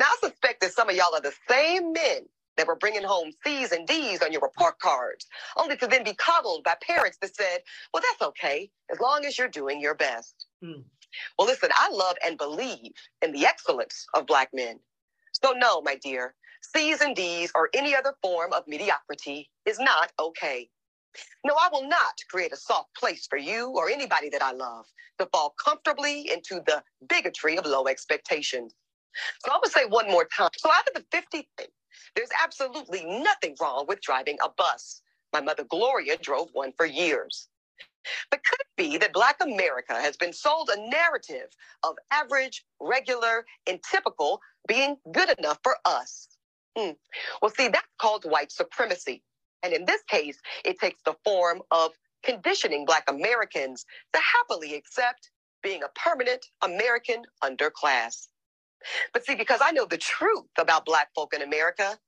Now, 0.00 0.06
I 0.06 0.16
suspect 0.28 0.60
that 0.60 0.72
some 0.72 0.88
of 0.88 0.96
y'all 0.96 1.14
are 1.14 1.20
the 1.20 1.34
same 1.48 1.92
men 1.92 2.26
that 2.56 2.66
were 2.66 2.76
bringing 2.76 3.04
home 3.04 3.32
C's 3.44 3.72
and 3.72 3.86
D's 3.86 4.22
on 4.22 4.32
your 4.32 4.42
report 4.42 4.78
cards, 4.80 5.26
only 5.56 5.76
to 5.76 5.86
then 5.86 6.04
be 6.04 6.14
coddled 6.14 6.64
by 6.64 6.74
parents 6.82 7.18
that 7.22 7.34
said, 7.34 7.60
well, 7.92 8.02
that's 8.02 8.28
okay, 8.30 8.70
as 8.92 9.00
long 9.00 9.24
as 9.24 9.38
you're 9.38 9.48
doing 9.48 9.80
your 9.80 9.94
best. 9.94 10.46
Hmm. 10.62 10.82
Well, 11.38 11.48
listen, 11.48 11.70
I 11.74 11.90
love 11.90 12.16
and 12.24 12.38
believe 12.38 12.92
in 13.22 13.32
the 13.32 13.46
excellence 13.46 14.06
of 14.14 14.26
Black 14.26 14.50
men. 14.52 14.80
So, 15.44 15.52
no, 15.52 15.80
my 15.82 15.96
dear, 15.96 16.34
C's 16.62 17.00
and 17.00 17.14
D's 17.16 17.52
or 17.54 17.70
any 17.74 17.94
other 17.94 18.14
form 18.22 18.52
of 18.52 18.64
mediocrity 18.66 19.50
is 19.66 19.78
not 19.78 20.12
okay. 20.20 20.68
No, 21.44 21.54
I 21.54 21.68
will 21.72 21.88
not 21.88 22.14
create 22.30 22.52
a 22.52 22.56
soft 22.56 22.94
place 22.96 23.26
for 23.28 23.38
you 23.38 23.68
or 23.70 23.88
anybody 23.88 24.28
that 24.30 24.42
I 24.42 24.52
love 24.52 24.86
to 25.18 25.26
fall 25.26 25.54
comfortably 25.64 26.30
into 26.32 26.62
the 26.66 26.82
bigotry 27.08 27.56
of 27.56 27.66
low 27.66 27.86
expectations. 27.88 28.74
So 29.44 29.52
I'm 29.52 29.60
going 29.60 29.64
to 29.64 29.70
say 29.70 29.86
one 29.86 30.10
more 30.10 30.26
time. 30.36 30.50
So 30.56 30.70
out 30.70 30.88
of 30.88 30.94
the 30.94 31.04
50 31.10 31.48
things, 31.56 31.70
there's 32.14 32.30
absolutely 32.42 33.04
nothing 33.04 33.56
wrong 33.60 33.86
with 33.88 34.00
driving 34.00 34.38
a 34.44 34.48
bus. 34.56 35.02
My 35.32 35.40
mother 35.40 35.64
Gloria 35.64 36.16
drove 36.16 36.48
one 36.52 36.72
for 36.76 36.86
years. 36.86 37.48
But 38.30 38.40
could 38.44 38.60
it 38.60 38.66
be 38.76 38.98
that 38.98 39.12
Black 39.12 39.36
America 39.42 39.94
has 39.94 40.16
been 40.16 40.32
sold 40.32 40.70
a 40.70 40.88
narrative 40.88 41.48
of 41.82 41.96
average, 42.10 42.64
regular, 42.80 43.44
and 43.66 43.80
typical 43.82 44.40
being 44.66 44.96
good 45.12 45.30
enough 45.38 45.58
for 45.62 45.76
us? 45.84 46.28
Hmm. 46.76 46.92
Well, 47.42 47.50
see, 47.50 47.68
that's 47.68 47.86
called 48.00 48.24
white 48.24 48.52
supremacy. 48.52 49.22
And 49.62 49.72
in 49.72 49.84
this 49.84 50.02
case, 50.04 50.38
it 50.64 50.78
takes 50.78 51.02
the 51.02 51.16
form 51.24 51.62
of 51.70 51.92
conditioning 52.22 52.84
Black 52.84 53.04
Americans 53.08 53.84
to 54.14 54.20
happily 54.20 54.74
accept 54.74 55.30
being 55.62 55.82
a 55.82 55.88
permanent 55.98 56.46
American 56.62 57.22
underclass. 57.42 58.28
But 59.12 59.24
see, 59.24 59.34
because 59.34 59.60
I 59.62 59.72
know 59.72 59.86
the 59.86 59.98
truth 59.98 60.46
about 60.58 60.84
Black 60.84 61.08
folk 61.14 61.34
in 61.34 61.42
America, 61.42 61.98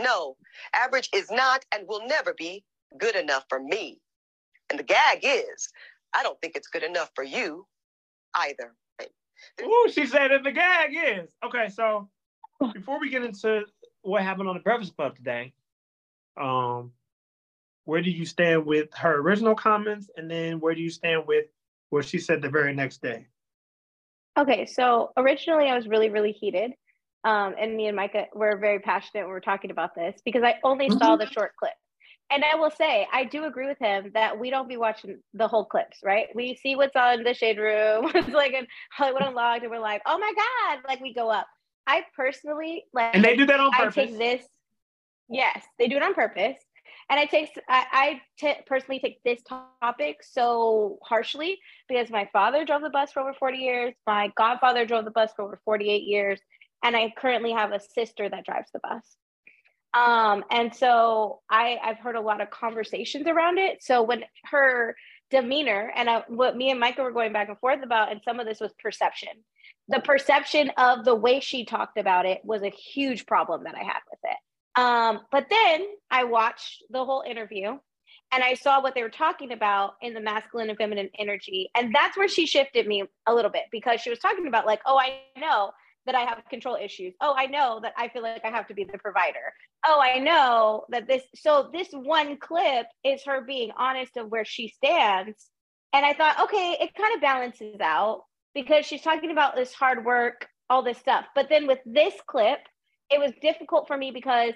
no, 0.00 0.36
average 0.74 1.08
is 1.14 1.30
not 1.30 1.64
and 1.72 1.86
will 1.88 2.06
never 2.06 2.34
be 2.34 2.64
good 2.98 3.16
enough 3.16 3.44
for 3.48 3.60
me. 3.60 4.00
And 4.70 4.78
the 4.78 4.84
gag 4.84 5.20
is, 5.22 5.68
I 6.14 6.22
don't 6.22 6.40
think 6.40 6.56
it's 6.56 6.68
good 6.68 6.82
enough 6.82 7.10
for 7.14 7.24
you 7.24 7.66
either. 8.34 8.74
Ooh, 9.62 9.88
she 9.92 10.06
said 10.06 10.30
it. 10.32 10.42
The 10.44 10.52
gag 10.52 10.90
is 10.92 11.30
okay. 11.44 11.68
So 11.68 12.08
before 12.72 13.00
we 13.00 13.10
get 13.10 13.24
into 13.24 13.64
what 14.02 14.22
happened 14.22 14.48
on 14.48 14.56
the 14.56 14.60
Breakfast 14.60 14.96
Club 14.96 15.16
today, 15.16 15.52
um, 16.40 16.92
where 17.84 18.02
do 18.02 18.10
you 18.10 18.26
stand 18.26 18.66
with 18.66 18.92
her 18.94 19.20
original 19.20 19.54
comments, 19.54 20.10
and 20.16 20.30
then 20.30 20.60
where 20.60 20.74
do 20.74 20.82
you 20.82 20.90
stand 20.90 21.26
with 21.26 21.46
what 21.90 22.04
she 22.04 22.18
said 22.18 22.42
the 22.42 22.48
very 22.48 22.74
next 22.74 23.00
day? 23.00 23.26
Okay, 24.38 24.66
so 24.66 25.10
originally 25.16 25.66
I 25.66 25.74
was 25.74 25.88
really, 25.88 26.10
really 26.10 26.32
heated. 26.32 26.72
Um, 27.24 27.54
and 27.60 27.76
me 27.76 27.88
and 27.88 27.96
Micah 27.96 28.26
were 28.32 28.56
very 28.56 28.78
passionate 28.78 29.22
when 29.22 29.28
we 29.28 29.32
were 29.32 29.40
talking 29.40 29.72
about 29.72 29.94
this 29.96 30.20
because 30.24 30.44
I 30.44 30.54
only 30.62 30.88
mm-hmm. 30.88 30.98
saw 30.98 31.16
the 31.16 31.26
short 31.26 31.52
clip. 31.58 31.72
And 32.30 32.44
I 32.44 32.54
will 32.54 32.70
say, 32.70 33.08
I 33.12 33.24
do 33.24 33.44
agree 33.44 33.66
with 33.66 33.78
him 33.78 34.12
that 34.14 34.38
we 34.38 34.50
don't 34.50 34.68
be 34.68 34.76
watching 34.76 35.18
the 35.34 35.48
whole 35.48 35.64
clips, 35.64 35.98
right? 36.04 36.28
We 36.34 36.54
see 36.62 36.76
what's 36.76 36.94
on 36.94 37.24
the 37.24 37.34
shade 37.34 37.58
room, 37.58 38.10
it's 38.14 38.28
like 38.28 38.52
in 38.52 38.66
Hollywood 38.92 39.22
Unlocked, 39.22 39.62
and 39.62 39.70
we're 39.70 39.80
like, 39.80 40.02
oh 40.06 40.18
my 40.18 40.32
God, 40.36 40.82
like 40.86 41.00
we 41.00 41.12
go 41.12 41.30
up. 41.30 41.46
I 41.86 42.02
personally 42.14 42.84
like, 42.92 43.16
and 43.16 43.24
they 43.24 43.34
do 43.34 43.46
that 43.46 43.58
on 43.58 43.72
purpose. 43.72 43.96
I 43.96 44.06
take 44.06 44.18
this, 44.18 44.46
yes, 45.30 45.64
they 45.78 45.88
do 45.88 45.96
it 45.96 46.02
on 46.02 46.14
purpose 46.14 46.56
and 47.10 47.18
I 47.18 47.24
take 47.26 47.50
I, 47.68 47.86
I 47.92 48.20
t- 48.38 48.60
personally 48.66 49.00
take 49.00 49.22
this 49.24 49.40
topic 49.42 50.18
so 50.22 50.98
harshly 51.02 51.58
because 51.88 52.10
my 52.10 52.28
father 52.32 52.64
drove 52.64 52.82
the 52.82 52.90
bus 52.90 53.12
for 53.12 53.20
over 53.20 53.34
40 53.34 53.58
years 53.58 53.94
my 54.06 54.32
godfather 54.36 54.86
drove 54.86 55.04
the 55.04 55.10
bus 55.10 55.30
for 55.34 55.42
over 55.42 55.60
48 55.64 56.04
years 56.04 56.40
and 56.84 56.96
i 56.96 57.12
currently 57.16 57.52
have 57.52 57.72
a 57.72 57.80
sister 57.80 58.28
that 58.28 58.44
drives 58.44 58.70
the 58.72 58.80
bus 58.80 59.16
um, 59.94 60.44
and 60.50 60.74
so 60.74 61.40
I, 61.50 61.78
I've 61.82 61.98
heard 61.98 62.16
a 62.16 62.20
lot 62.20 62.40
of 62.40 62.50
conversations 62.50 63.26
around 63.26 63.58
it. 63.58 63.82
So 63.82 64.02
when 64.02 64.24
her 64.44 64.94
demeanor 65.30 65.92
and 65.94 66.10
I, 66.10 66.24
what 66.28 66.56
me 66.56 66.70
and 66.70 66.78
Micah 66.78 67.02
were 67.02 67.12
going 67.12 67.32
back 67.32 67.48
and 67.48 67.58
forth 67.58 67.82
about, 67.82 68.12
and 68.12 68.20
some 68.24 68.38
of 68.38 68.46
this 68.46 68.60
was 68.60 68.72
perception. 68.78 69.30
The 69.88 70.00
perception 70.00 70.70
of 70.76 71.04
the 71.04 71.14
way 71.14 71.40
she 71.40 71.64
talked 71.64 71.96
about 71.96 72.26
it 72.26 72.42
was 72.44 72.62
a 72.62 72.70
huge 72.70 73.24
problem 73.24 73.64
that 73.64 73.74
I 73.74 73.82
had 73.82 74.00
with 74.10 74.20
it. 74.24 74.36
Um, 74.78 75.22
but 75.32 75.46
then 75.50 75.86
I 76.08 76.22
watched 76.22 76.84
the 76.90 77.04
whole 77.04 77.24
interview 77.28 77.78
and 78.30 78.44
I 78.44 78.54
saw 78.54 78.80
what 78.80 78.94
they 78.94 79.02
were 79.02 79.08
talking 79.08 79.52
about 79.52 79.94
in 80.02 80.14
the 80.14 80.20
masculine 80.20 80.68
and 80.68 80.78
feminine 80.78 81.10
energy. 81.18 81.68
And 81.74 81.92
that's 81.92 82.16
where 82.16 82.28
she 82.28 82.46
shifted 82.46 82.86
me 82.86 83.02
a 83.26 83.34
little 83.34 83.50
bit 83.50 83.64
because 83.72 84.00
she 84.00 84.10
was 84.10 84.20
talking 84.20 84.46
about, 84.46 84.66
like, 84.66 84.80
oh, 84.86 84.96
I 84.96 85.20
know 85.36 85.72
that 86.06 86.14
I 86.14 86.20
have 86.20 86.44
control 86.48 86.76
issues. 86.80 87.14
Oh, 87.20 87.34
I 87.36 87.46
know 87.46 87.80
that 87.82 87.94
I 87.96 88.08
feel 88.08 88.22
like 88.22 88.44
I 88.44 88.50
have 88.50 88.68
to 88.68 88.74
be 88.74 88.84
the 88.84 88.98
provider. 88.98 89.52
Oh, 89.84 90.00
I 90.00 90.20
know 90.20 90.84
that 90.90 91.08
this. 91.08 91.24
So, 91.34 91.70
this 91.72 91.88
one 91.90 92.36
clip 92.38 92.86
is 93.02 93.24
her 93.24 93.40
being 93.40 93.70
honest 93.76 94.16
of 94.16 94.30
where 94.30 94.44
she 94.44 94.68
stands. 94.68 95.48
And 95.92 96.06
I 96.06 96.12
thought, 96.12 96.40
okay, 96.44 96.76
it 96.80 96.94
kind 96.94 97.14
of 97.16 97.20
balances 97.20 97.80
out 97.80 98.22
because 98.54 98.86
she's 98.86 99.02
talking 99.02 99.32
about 99.32 99.56
this 99.56 99.72
hard 99.72 100.04
work, 100.04 100.46
all 100.70 100.82
this 100.82 100.98
stuff. 100.98 101.24
But 101.34 101.48
then 101.48 101.66
with 101.66 101.80
this 101.84 102.14
clip, 102.28 102.60
it 103.10 103.18
was 103.18 103.32
difficult 103.40 103.86
for 103.86 103.96
me 103.96 104.10
because 104.10 104.52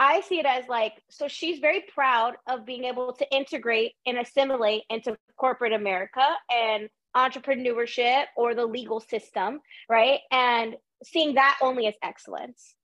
I 0.00 0.22
see 0.22 0.38
it 0.38 0.46
as 0.46 0.66
like, 0.66 0.94
so 1.10 1.28
she's 1.28 1.58
very 1.58 1.84
proud 1.92 2.36
of 2.48 2.64
being 2.64 2.84
able 2.84 3.12
to 3.12 3.30
integrate 3.30 3.92
and 4.06 4.16
assimilate 4.16 4.84
into 4.88 5.14
corporate 5.36 5.74
America 5.74 6.26
and 6.50 6.88
entrepreneurship 7.14 8.24
or 8.34 8.54
the 8.54 8.64
legal 8.64 9.00
system, 9.00 9.60
right? 9.90 10.20
And 10.32 10.76
seeing 11.04 11.34
that 11.34 11.58
only 11.60 11.86
as 11.86 11.94
excellence. 12.02 12.74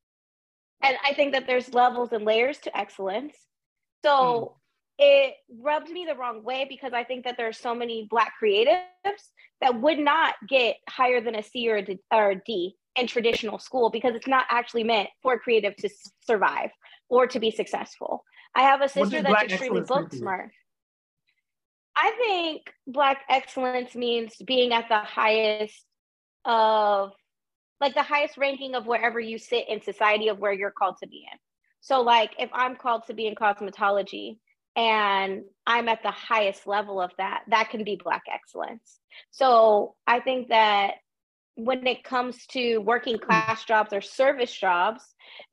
And 0.83 0.95
I 1.03 1.15
think 1.15 1.33
that 1.33 1.47
there's 1.47 1.73
levels 1.73 2.13
and 2.13 2.27
layers 2.27 2.59
to 2.59 2.77
excellence. 2.77 3.35
So 4.05 4.59
mm. 5.01 5.05
it 5.07 5.37
rubbed 5.59 5.89
me 5.89 6.05
the 6.07 6.17
wrong 6.17 6.45
way 6.45 6.67
because 6.69 6.93
I 6.93 7.05
think 7.05 7.25
that 7.25 7.39
there 7.39 7.49
are 7.49 7.53
so 7.53 7.75
many 7.75 8.07
Black 8.11 8.35
creatives 8.43 8.83
that 9.63 9.81
would 9.81 9.99
not 9.99 10.35
get 10.47 10.77
higher 10.87 11.23
than 11.23 11.35
a 11.35 11.43
C 11.43 11.71
or 11.71 11.77
a 11.77 11.83
D, 11.83 11.99
or 12.13 12.33
a 12.33 12.43
D 12.45 12.77
in 12.95 13.07
traditional 13.07 13.59
school 13.59 13.89
because 13.89 14.15
it's 14.15 14.27
not 14.27 14.45
actually 14.51 14.85
meant 14.85 15.09
for 15.23 15.35
a 15.35 15.39
creative 15.39 15.75
to 15.77 15.89
survive 16.27 16.71
or 17.09 17.27
to 17.27 17.41
be 17.41 17.51
successful. 17.51 18.25
I 18.55 18.63
have 18.63 18.81
a 18.81 18.89
sister 18.89 19.23
that's 19.23 19.53
extremely 19.53 19.83
book 19.83 20.13
smart. 20.13 20.51
I 21.97 22.13
think 22.19 22.63
Black 22.87 23.23
excellence 23.29 23.95
means 23.95 24.35
being 24.45 24.73
at 24.73 24.89
the 24.89 24.99
highest 24.99 25.85
of, 26.45 27.13
like 27.81 27.95
the 27.95 28.03
highest 28.03 28.37
ranking 28.37 28.75
of 28.75 28.87
wherever 28.87 29.19
you 29.19 29.39
sit 29.39 29.69
in 29.69 29.83
society 29.83 30.29
of 30.29 30.39
where 30.39 30.53
you're 30.53 30.71
called 30.71 30.97
to 31.03 31.09
be 31.09 31.27
in. 31.31 31.39
So, 31.81 32.03
like, 32.03 32.33
if 32.39 32.51
I'm 32.53 32.77
called 32.77 33.07
to 33.07 33.15
be 33.15 33.27
in 33.27 33.35
cosmetology 33.35 34.39
and 34.75 35.45
I'm 35.67 35.89
at 35.89 36.03
the 36.03 36.11
highest 36.11 36.67
level 36.67 37.01
of 37.01 37.13
that, 37.19 37.45
that 37.49 37.71
can 37.71 37.85
be 37.85 38.01
Black 38.03 38.25
excellence. 38.33 38.99
So, 39.31 39.95
I 40.07 40.21
think 40.21 40.49
that 40.49 40.95
when 41.57 41.87
it 41.87 42.05
comes 42.05 42.47
to 42.47 42.79
working 42.79 43.19
class 43.19 43.65
jobs 43.65 43.93
or 43.93 44.01
service 44.01 44.53
jobs, 44.53 45.03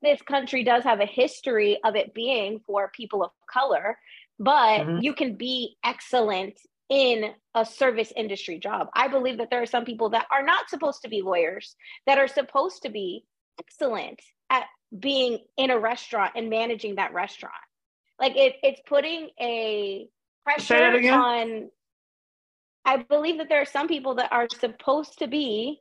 this 0.02 0.20
country 0.22 0.62
does 0.62 0.84
have 0.84 1.00
a 1.00 1.06
history 1.06 1.78
of 1.84 1.96
it 1.96 2.14
being 2.14 2.60
for 2.66 2.90
people 2.94 3.24
of 3.24 3.30
color, 3.50 3.98
but 4.38 4.80
mm-hmm. 4.80 4.98
you 5.00 5.14
can 5.14 5.36
be 5.36 5.76
excellent 5.84 6.60
in 6.90 7.32
a 7.54 7.64
service 7.64 8.12
industry 8.14 8.58
job. 8.58 8.88
I 8.94 9.08
believe 9.08 9.38
that 9.38 9.48
there 9.50 9.62
are 9.62 9.66
some 9.66 9.86
people 9.86 10.10
that 10.10 10.26
are 10.30 10.42
not 10.42 10.68
supposed 10.68 11.02
to 11.02 11.08
be 11.08 11.22
lawyers, 11.22 11.74
that 12.06 12.18
are 12.18 12.28
supposed 12.28 12.82
to 12.82 12.90
be 12.90 13.24
excellent 13.58 14.20
at 14.50 14.64
being 14.96 15.38
in 15.56 15.70
a 15.70 15.78
restaurant 15.78 16.32
and 16.36 16.50
managing 16.50 16.96
that 16.96 17.14
restaurant. 17.14 17.54
Like 18.20 18.36
it, 18.36 18.56
it's 18.62 18.80
putting 18.86 19.30
a 19.40 20.06
pressure 20.44 21.10
on. 21.10 21.70
I 22.84 22.98
believe 22.98 23.38
that 23.38 23.48
there 23.48 23.62
are 23.62 23.66
some 23.66 23.88
people 23.88 24.16
that 24.16 24.30
are 24.30 24.46
supposed 24.60 25.20
to 25.20 25.26
be 25.26 25.80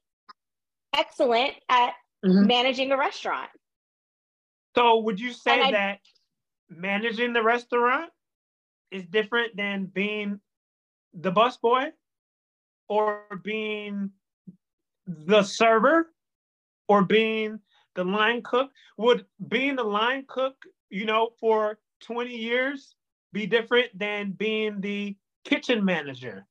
excellent 0.93 1.53
at 1.69 1.93
mm-hmm. 2.25 2.47
managing 2.47 2.91
a 2.91 2.97
restaurant. 2.97 3.49
So 4.75 4.99
would 4.99 5.19
you 5.19 5.33
say 5.33 5.61
I, 5.61 5.71
that 5.71 5.99
managing 6.69 7.33
the 7.33 7.43
restaurant 7.43 8.11
is 8.91 9.05
different 9.05 9.55
than 9.55 9.85
being 9.85 10.39
the 11.13 11.31
busboy 11.31 11.91
or 12.89 13.23
being 13.43 14.11
the 15.05 15.43
server 15.43 16.11
or 16.87 17.03
being 17.03 17.59
the 17.95 18.03
line 18.03 18.41
cook? 18.43 18.71
Would 18.97 19.25
being 19.47 19.75
the 19.75 19.83
line 19.83 20.25
cook, 20.27 20.55
you 20.89 21.05
know, 21.05 21.31
for 21.39 21.77
20 22.01 22.35
years 22.35 22.95
be 23.31 23.45
different 23.45 23.97
than 23.97 24.31
being 24.31 24.81
the 24.81 25.15
kitchen 25.45 25.83
manager? 25.85 26.45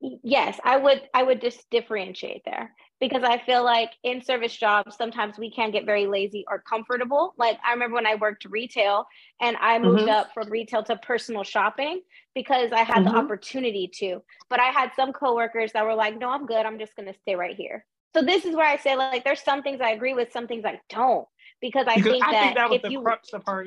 Yes 0.00 0.58
i 0.64 0.76
would 0.76 1.02
i 1.12 1.22
would 1.22 1.40
just 1.40 1.68
differentiate 1.70 2.42
there 2.44 2.74
because 3.00 3.22
i 3.22 3.36
feel 3.38 3.62
like 3.62 3.90
in 4.02 4.22
service 4.22 4.56
jobs 4.56 4.96
sometimes 4.96 5.38
we 5.38 5.50
can 5.50 5.70
get 5.70 5.84
very 5.84 6.06
lazy 6.06 6.44
or 6.48 6.62
comfortable. 6.62 7.34
Like 7.36 7.58
i 7.66 7.72
remember 7.72 7.96
when 7.96 8.06
i 8.06 8.14
worked 8.14 8.46
retail 8.46 9.06
and 9.40 9.56
i 9.60 9.78
moved 9.78 10.00
mm-hmm. 10.00 10.08
up 10.08 10.32
from 10.32 10.48
retail 10.48 10.82
to 10.84 10.96
personal 10.96 11.44
shopping 11.44 12.00
because 12.34 12.72
i 12.72 12.82
had 12.82 13.04
mm-hmm. 13.04 13.14
the 13.14 13.16
opportunity 13.16 13.90
to 13.96 14.22
but 14.48 14.58
i 14.58 14.68
had 14.68 14.90
some 14.96 15.12
coworkers 15.12 15.72
that 15.72 15.84
were 15.84 15.94
like 15.94 16.18
no 16.18 16.30
i'm 16.30 16.46
good. 16.46 16.64
I'm 16.64 16.78
just 16.78 16.96
going 16.96 17.12
to 17.12 17.18
stay 17.20 17.34
right 17.34 17.56
here. 17.56 17.84
So 18.14 18.22
this 18.22 18.44
is 18.44 18.56
where 18.56 18.66
i 18.66 18.78
say 18.78 18.96
like 18.96 19.22
there's 19.24 19.42
some 19.42 19.62
things 19.62 19.80
i 19.82 19.90
agree 19.90 20.14
with 20.14 20.32
some 20.32 20.46
things 20.46 20.64
i 20.64 20.80
don't 20.88 21.26
because 21.60 21.86
i 21.88 21.96
because 21.96 22.12
think 22.12 22.24
I 22.24 22.32
that, 22.32 22.42
think 22.42 22.56
that 22.56 22.70
was 22.70 22.82
the 22.82 22.90
you, 22.90 23.02
crux 23.02 23.34
of 23.34 23.42
her 23.46 23.66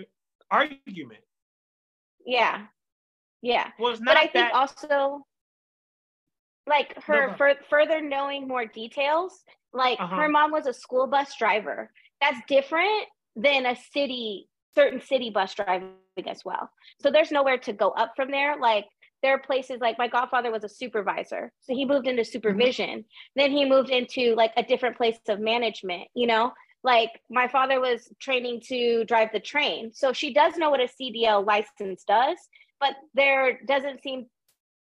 argument. 0.49 1.21
Yeah. 2.25 2.65
Yeah. 3.41 3.69
Well, 3.77 3.95
but 4.03 4.17
i 4.17 4.27
think 4.27 4.49
also 4.53 5.25
like 6.67 6.95
her 7.03 7.29
no, 7.29 7.37
for, 7.37 7.53
further 7.69 8.01
knowing 8.01 8.47
more 8.47 8.65
details 8.65 9.43
like 9.73 9.99
uh-huh. 9.99 10.15
her 10.15 10.29
mom 10.29 10.51
was 10.51 10.67
a 10.67 10.73
school 10.73 11.07
bus 11.07 11.35
driver 11.37 11.91
that's 12.21 12.39
different 12.47 13.05
than 13.35 13.65
a 13.65 13.75
city 13.75 14.47
certain 14.75 15.01
city 15.01 15.29
bus 15.29 15.53
driving 15.53 15.93
as 16.27 16.43
well 16.45 16.69
so 17.01 17.11
there's 17.11 17.31
nowhere 17.31 17.57
to 17.57 17.73
go 17.73 17.89
up 17.89 18.13
from 18.15 18.31
there 18.31 18.57
like 18.59 18.85
there 19.21 19.33
are 19.33 19.39
places 19.39 19.79
like 19.79 19.97
my 19.97 20.07
godfather 20.07 20.51
was 20.51 20.63
a 20.63 20.69
supervisor 20.69 21.51
so 21.61 21.73
he 21.73 21.85
moved 21.85 22.07
into 22.07 22.21
mm-hmm. 22.21 22.31
supervision 22.31 22.99
mm-hmm. 22.99 23.35
then 23.35 23.51
he 23.51 23.65
moved 23.65 23.89
into 23.89 24.35
like 24.35 24.51
a 24.57 24.63
different 24.63 24.95
place 24.95 25.17
of 25.27 25.39
management 25.39 26.07
you 26.13 26.27
know 26.27 26.51
like 26.83 27.09
my 27.29 27.47
father 27.47 27.79
was 27.79 28.09
training 28.19 28.61
to 28.61 29.03
drive 29.05 29.29
the 29.33 29.39
train 29.39 29.91
so 29.93 30.13
she 30.13 30.33
does 30.33 30.55
know 30.57 30.69
what 30.69 30.81
a 30.81 30.89
cdl 31.01 31.45
license 31.45 32.03
does 32.03 32.37
but 32.79 32.95
there 33.13 33.59
doesn't 33.65 34.01
seem 34.03 34.25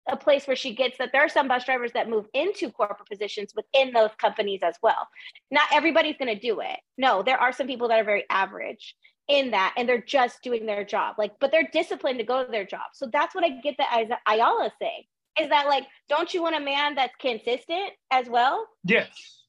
a 0.09 0.16
place 0.16 0.47
where 0.47 0.57
she 0.57 0.75
gets 0.75 0.99
that 0.99 1.11
there 1.12 1.23
are 1.23 1.29
some 1.29 1.49
bus 1.49 1.64
drivers 1.64 1.92
that 1.92 2.09
move 2.09 2.27
into 2.35 2.71
corporate 2.71 3.09
positions 3.09 3.53
within 3.55 3.92
those 3.92 4.11
companies 4.18 4.61
as 4.62 4.77
well. 4.83 5.09
Not 5.51 5.68
everybody's 5.73 6.16
going 6.16 6.35
to 6.35 6.40
do 6.40 6.61
it. 6.61 6.79
No, 6.97 7.23
there 7.23 7.38
are 7.38 7.53
some 7.53 7.66
people 7.66 7.88
that 7.88 8.01
are 8.01 8.05
very 8.05 8.25
average 8.31 8.97
in 9.29 9.51
that 9.51 9.75
and 9.77 9.88
they're 9.88 10.01
just 10.01 10.42
doing 10.42 10.66
their 10.66 10.85
job. 10.85 11.16
Like, 11.18 11.33
but 11.38 11.51
they're 11.51 11.68
disciplined 11.73 12.18
to 12.18 12.25
go 12.25 12.44
to 12.44 12.51
their 12.51 12.64
job. 12.64 12.90
So 12.94 13.09
that's 13.12 13.35
what 13.35 13.44
I 13.44 13.51
get 13.61 13.77
that 13.79 14.18
Ayala 14.27 14.73
saying 14.81 15.05
is 15.40 15.49
that 15.51 15.66
like, 15.66 15.85
don't 16.09 16.33
you 16.33 16.42
want 16.42 16.57
a 16.57 16.61
man 16.61 16.94
that's 16.94 17.14
consistent 17.21 17.92
as 18.11 18.29
well? 18.29 18.66
Yes, 18.85 19.44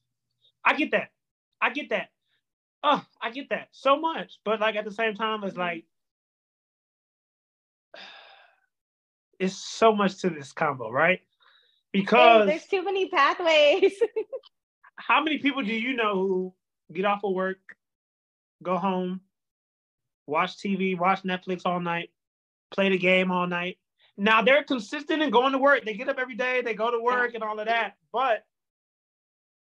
I 0.64 0.74
get 0.74 0.92
that. 0.92 1.08
I 1.60 1.70
get 1.70 1.90
that. 1.90 2.08
Oh, 2.82 3.04
I 3.20 3.30
get 3.30 3.50
that 3.50 3.68
so 3.72 3.98
much. 3.98 4.38
But 4.44 4.60
like 4.60 4.76
at 4.76 4.84
the 4.84 4.92
same 4.92 5.14
time, 5.14 5.44
it's 5.44 5.56
like 5.56 5.84
it's 9.40 9.56
so 9.56 9.92
much 9.92 10.18
to 10.18 10.30
this 10.30 10.52
combo, 10.52 10.90
right? 10.90 11.20
Because 11.92 12.46
there's 12.46 12.66
too 12.66 12.84
many 12.84 13.08
pathways. 13.08 13.94
how 14.96 15.24
many 15.24 15.38
people 15.38 15.62
do 15.62 15.74
you 15.74 15.94
know 15.94 16.14
who 16.14 16.54
get 16.92 17.06
off 17.06 17.24
of 17.24 17.32
work, 17.32 17.58
go 18.62 18.76
home, 18.76 19.22
watch 20.26 20.58
TV, 20.58 20.96
watch 20.96 21.22
Netflix 21.22 21.62
all 21.64 21.80
night, 21.80 22.10
play 22.70 22.90
the 22.90 22.98
game 22.98 23.32
all 23.32 23.46
night? 23.46 23.78
Now 24.16 24.42
they're 24.42 24.62
consistent 24.62 25.22
in 25.22 25.30
going 25.30 25.52
to 25.52 25.58
work. 25.58 25.86
They 25.86 25.94
get 25.94 26.10
up 26.10 26.18
every 26.18 26.36
day, 26.36 26.60
they 26.60 26.74
go 26.74 26.90
to 26.90 27.02
work 27.02 27.34
and 27.34 27.42
all 27.42 27.58
of 27.58 27.66
that. 27.66 27.94
But 28.12 28.44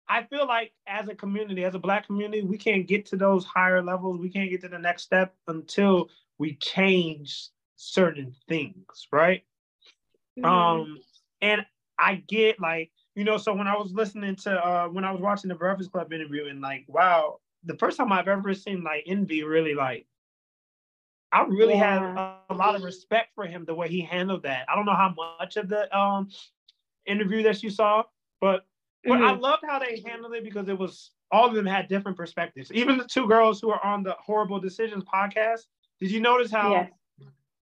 I 0.10 0.24
feel 0.24 0.48
like 0.48 0.72
as 0.88 1.08
a 1.08 1.16
community, 1.16 1.64
as 1.64 1.76
a 1.76 1.80
black 1.80 2.08
community, 2.08 2.42
we 2.42 2.58
can't 2.58 2.88
get 2.88 3.06
to 3.08 3.16
those 3.16 3.46
higher 3.46 3.84
levels. 3.84 4.20
We 4.20 4.32
can't 4.32 4.50
get 4.50 4.62
to 4.62 4.70
the 4.70 4.80
next 4.80 5.04
step 5.04 5.36
until 5.48 6.10
we 6.40 6.56
change 6.56 7.50
certain 7.76 8.34
things, 8.48 9.08
right? 9.12 9.44
Mm-hmm. 10.38 10.46
Um, 10.46 11.00
and 11.42 11.66
I 12.00 12.16
get 12.28 12.60
like, 12.60 12.92
you 13.16 13.24
know, 13.24 13.38
so 13.38 13.54
when 13.54 13.68
I 13.68 13.76
was 13.76 13.92
listening 13.94 14.36
to 14.38 14.52
uh 14.52 14.88
when 14.88 15.04
I 15.04 15.12
was 15.12 15.22
watching 15.22 15.50
the 15.50 15.56
Breakfast 15.56 15.92
Club 15.92 16.14
interview 16.14 16.48
and 16.48 16.62
like, 16.62 16.86
wow, 16.88 17.40
the 17.64 17.76
first 17.78 17.98
time 17.98 18.12
I've 18.12 18.28
ever 18.28 18.54
seen 18.54 18.84
like 18.84 19.04
Envy 19.08 19.44
really 19.44 19.74
like 19.74 20.06
I 21.32 21.44
really 21.44 21.74
yeah. 21.74 21.94
had 21.94 22.04
a, 22.04 22.38
a, 22.50 22.56
lot 22.56 22.76
of 22.76 22.84
respect 22.84 23.36
for 23.36 23.46
him 23.46 23.66
the 23.66 23.76
way 23.76 23.90
he 23.90 24.02
handled 24.02 24.44
that. 24.44 24.66
I 24.70 24.76
don't 24.76 24.86
know 24.86 24.96
how 24.96 25.14
much 25.40 25.58
of 25.58 25.68
the 25.68 25.96
um 25.98 26.30
interview 27.06 27.44
that 27.44 27.64
you 27.64 27.70
saw, 27.70 28.04
but 28.40 28.66
but 29.04 29.14
mm-hmm. 29.14 29.26
I 29.26 29.32
loved 29.32 29.64
how 29.68 29.80
they 29.80 30.04
handled 30.06 30.34
it 30.34 30.44
because 30.44 30.70
it 30.70 30.78
was 30.78 31.12
all 31.32 31.48
of 31.48 31.56
them 31.56 31.66
had 31.66 31.88
different 31.88 32.18
perspectives. 32.18 32.72
Even 32.72 32.98
the 32.98 33.04
two 33.06 33.28
girls 33.28 33.60
who 33.60 33.70
are 33.70 33.84
on 33.84 34.04
the 34.04 34.16
Horrible 34.20 34.60
Decisions 34.60 35.04
podcast. 35.04 35.62
Did 36.00 36.12
you 36.12 36.22
notice 36.22 36.52
how 36.52 36.72
yes. 36.72 36.92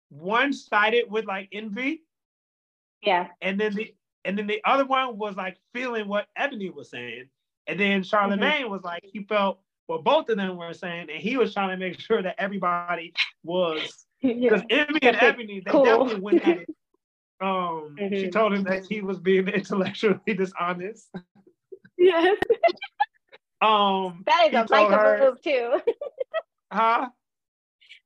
one 0.08 0.52
sided 0.52 1.04
with 1.08 1.24
like 1.24 1.48
envy 1.52 2.02
yeah. 3.02 3.28
And 3.40 3.60
then 3.60 3.74
the 3.74 3.94
and 4.24 4.36
then 4.36 4.46
the 4.46 4.60
other 4.64 4.84
one 4.84 5.18
was 5.18 5.36
like 5.36 5.56
feeling 5.72 6.08
what 6.08 6.26
Eboni 6.38 6.72
was 6.72 6.90
saying. 6.90 7.28
And 7.66 7.78
then 7.78 8.02
Charlemagne 8.02 8.62
mm-hmm. 8.62 8.70
was 8.70 8.82
like 8.82 9.04
he 9.04 9.24
felt 9.24 9.60
what 9.86 10.04
both 10.04 10.28
of 10.28 10.36
them 10.36 10.56
were 10.56 10.74
saying, 10.74 11.08
and 11.10 11.20
he 11.22 11.36
was 11.36 11.54
trying 11.54 11.70
to 11.70 11.76
make 11.76 11.98
sure 11.98 12.22
that 12.22 12.36
everybody 12.38 13.12
was 13.42 14.06
because 14.22 14.62
yeah. 14.70 14.86
Envy 14.86 15.02
and 15.02 15.16
Eboni, 15.16 15.64
they 15.64 15.70
cool. 15.70 15.84
definitely 15.84 16.20
went 16.20 16.46
at 16.46 16.58
it. 16.58 16.68
Um, 17.40 17.94
mm-hmm. 17.96 18.16
she 18.16 18.30
told 18.30 18.52
him 18.52 18.64
that 18.64 18.84
he 18.90 19.00
was 19.00 19.20
being 19.20 19.46
intellectually 19.48 20.18
dishonest. 20.26 21.08
Yes. 21.96 22.36
um, 23.60 24.24
that 24.26 24.48
is 24.48 24.54
a 24.54 24.66
Micah 24.68 25.18
move 25.20 25.40
too. 25.40 25.80
huh? 26.72 27.08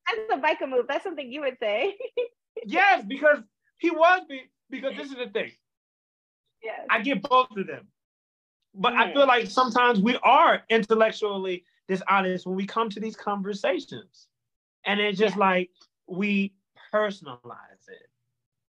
That's 0.05 0.33
a 0.33 0.37
Micah 0.37 0.67
move. 0.67 0.85
That's 0.87 1.03
something 1.03 1.31
you 1.31 1.41
would 1.41 1.57
say. 1.59 1.97
yes, 2.67 3.03
because 3.07 3.39
he 3.79 3.89
was 3.89 4.21
being 4.29 4.45
because 4.69 4.95
this 4.95 5.09
is 5.09 5.17
the 5.17 5.27
thing. 5.27 5.51
Yes. 6.63 6.81
I 6.89 7.01
get 7.01 7.21
both 7.21 7.55
of 7.55 7.67
them. 7.67 7.87
But 8.75 8.93
I 8.93 9.13
feel 9.13 9.27
like 9.27 9.47
sometimes 9.47 9.99
we 9.99 10.17
are 10.23 10.63
intellectually 10.69 11.63
dishonest 11.87 12.47
when 12.47 12.55
we 12.55 12.65
come 12.65 12.89
to 12.89 12.99
these 12.99 13.15
conversations. 13.15 14.27
And 14.85 14.99
it's 14.99 15.19
just 15.19 15.35
Yeah. 15.35 15.39
like 15.41 15.71
we 16.07 16.53
personalize 16.91 17.87
it 17.87 18.09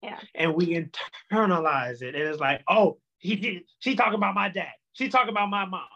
Yeah. 0.03 0.19
and 0.35 0.53
we 0.53 0.87
internalize 1.31 2.01
it. 2.01 2.15
And 2.15 2.23
it's 2.23 2.39
like, 2.39 2.63
oh, 2.67 2.99
he, 3.17 3.35
he 3.35 3.65
she 3.79 3.95
talking 3.95 4.13
about 4.15 4.35
my 4.35 4.49
dad. 4.49 4.73
She 4.93 5.09
talking 5.09 5.29
about 5.29 5.49
my 5.49 5.65
mom. 5.65 5.87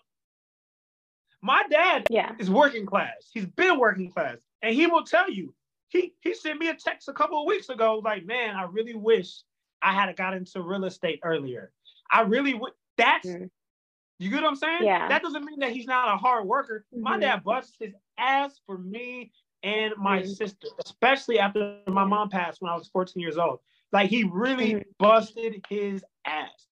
My 1.41 1.63
dad 1.69 2.07
Yeah. 2.09 2.35
is 2.39 2.49
working 2.49 2.85
class. 2.85 3.29
He's 3.33 3.45
been 3.45 3.77
working 3.79 4.11
class. 4.11 4.37
And 4.61 4.73
he 4.75 4.87
will 4.87 5.03
tell 5.03 5.29
you, 5.29 5.53
he 5.89 6.15
he 6.21 6.33
sent 6.33 6.59
me 6.59 6.69
a 6.69 6.75
text 6.75 7.07
a 7.09 7.13
couple 7.13 7.39
of 7.39 7.45
weeks 7.45 7.69
ago, 7.69 7.99
like, 8.03 8.25
man, 8.25 8.55
I 8.55 8.63
really 8.63 8.95
wish 8.95 9.41
I 9.81 9.93
had 9.93 10.15
got 10.15 10.33
into 10.33 10.61
real 10.61 10.85
estate 10.85 11.19
earlier. 11.23 11.71
I 12.11 12.21
really 12.21 12.53
would 12.53 12.73
that's 12.97 13.27
Mhm. 13.27 13.49
you 14.19 14.29
get 14.29 14.43
what 14.43 14.49
I'm 14.49 14.55
saying? 14.55 14.83
Yeah. 14.83 15.07
That 15.07 15.23
doesn't 15.23 15.43
mean 15.45 15.59
that 15.59 15.71
he's 15.71 15.87
not 15.87 16.13
a 16.13 16.17
hard 16.17 16.45
worker. 16.45 16.85
My 16.91 17.17
Mhm. 17.17 17.21
dad 17.21 17.43
busts 17.43 17.75
his 17.79 17.95
ass 18.17 18.59
for 18.65 18.77
me 18.77 19.31
and 19.63 19.95
my 19.97 20.21
Mhm. 20.21 20.27
sister, 20.27 20.67
especially 20.85 21.39
after 21.39 21.79
my 21.87 22.05
mom 22.05 22.29
passed 22.29 22.61
when 22.61 22.71
I 22.71 22.75
was 22.75 22.87
14 22.89 23.19
years 23.19 23.37
old. 23.37 23.61
Like 23.91 24.09
he 24.09 24.23
really 24.25 24.75
Mhm. 24.75 24.85
busted 24.99 25.65
his 25.69 26.05
ass. 26.25 26.67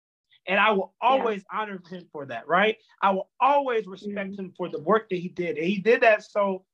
And 0.46 0.60
I 0.60 0.72
will 0.72 0.96
always 1.02 1.46
honor 1.52 1.82
him 1.90 2.08
for 2.12 2.26
that, 2.26 2.48
right? 2.48 2.78
I 3.02 3.12
will 3.12 3.30
always 3.40 3.86
respect 3.88 4.32
Mhm. 4.32 4.40
him 4.40 4.54
for 4.58 4.70
the 4.70 4.80
work 4.80 5.10
that 5.10 5.18
he 5.18 5.30
did. 5.30 5.58
And 5.58 5.68
he 5.68 5.78
did 5.78 6.02
that 6.02 6.24
so 6.24 6.66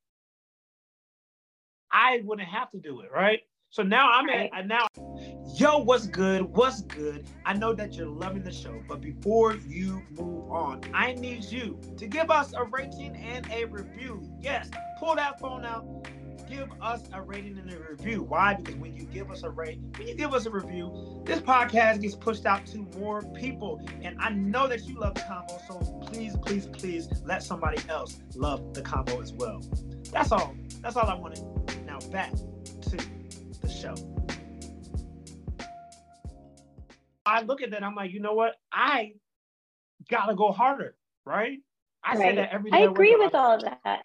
I 1.90 2.20
wouldn't 2.24 2.48
have 2.48 2.70
to 2.72 2.78
do 2.78 3.00
it, 3.00 3.12
right? 3.12 3.46
So 3.70 3.82
now 3.82 4.10
I'm 4.12 4.26
Right. 4.26 4.50
at 4.52 4.66
now. 4.66 4.86
Yo, 5.54 5.78
what's 5.78 6.08
good? 6.08 6.42
What's 6.42 6.80
good? 6.80 7.28
I 7.46 7.52
know 7.52 7.74
that 7.74 7.94
you're 7.94 8.08
loving 8.08 8.42
the 8.42 8.50
show, 8.50 8.82
but 8.88 9.00
before 9.00 9.54
you 9.54 10.02
move 10.10 10.50
on, 10.50 10.80
I 10.92 11.12
need 11.12 11.44
you 11.44 11.78
to 11.96 12.08
give 12.08 12.28
us 12.28 12.52
a 12.54 12.64
rating 12.64 13.14
and 13.14 13.48
a 13.52 13.64
review. 13.66 14.28
Yes, 14.40 14.68
pull 14.98 15.14
that 15.14 15.38
phone 15.38 15.64
out, 15.64 16.08
give 16.48 16.68
us 16.82 17.04
a 17.12 17.22
rating 17.22 17.56
and 17.56 17.72
a 17.72 17.78
review. 17.78 18.24
Why? 18.24 18.54
Because 18.54 18.74
when 18.74 18.96
you 18.96 19.04
give 19.04 19.30
us 19.30 19.44
a 19.44 19.50
rate, 19.50 19.78
when 19.96 20.08
you 20.08 20.16
give 20.16 20.34
us 20.34 20.46
a 20.46 20.50
review, 20.50 21.22
this 21.24 21.38
podcast 21.38 22.02
gets 22.02 22.16
pushed 22.16 22.46
out 22.46 22.66
to 22.66 22.78
more 22.98 23.22
people. 23.22 23.80
And 24.02 24.16
I 24.18 24.30
know 24.30 24.66
that 24.66 24.84
you 24.86 24.98
love 24.98 25.14
the 25.14 25.20
convo, 25.20 25.60
so 25.68 25.78
please, 26.04 26.36
please, 26.36 26.66
please 26.66 27.08
let 27.24 27.44
somebody 27.44 27.80
else 27.88 28.18
love 28.34 28.74
the 28.74 28.82
convo 28.82 29.22
as 29.22 29.32
well. 29.32 29.62
That's 30.10 30.32
all. 30.32 30.52
That's 30.80 30.96
all 30.96 31.06
I 31.06 31.14
wanted. 31.14 31.44
Now 31.86 32.00
back 32.10 32.32
to 32.32 32.98
the 33.62 33.68
show. 33.68 33.94
I 37.26 37.42
look 37.42 37.62
at 37.62 37.70
that, 37.70 37.82
I'm 37.82 37.94
like, 37.94 38.12
you 38.12 38.20
know 38.20 38.34
what? 38.34 38.54
I 38.72 39.12
gotta 40.10 40.34
go 40.34 40.52
harder, 40.52 40.94
right? 41.24 41.58
I 42.04 42.16
say 42.16 42.34
that 42.36 42.52
every 42.52 42.70
day. 42.70 42.78
I 42.78 42.80
agree 42.80 43.16
with 43.16 43.34
all 43.34 43.54
of 43.54 43.62
that. 43.62 44.02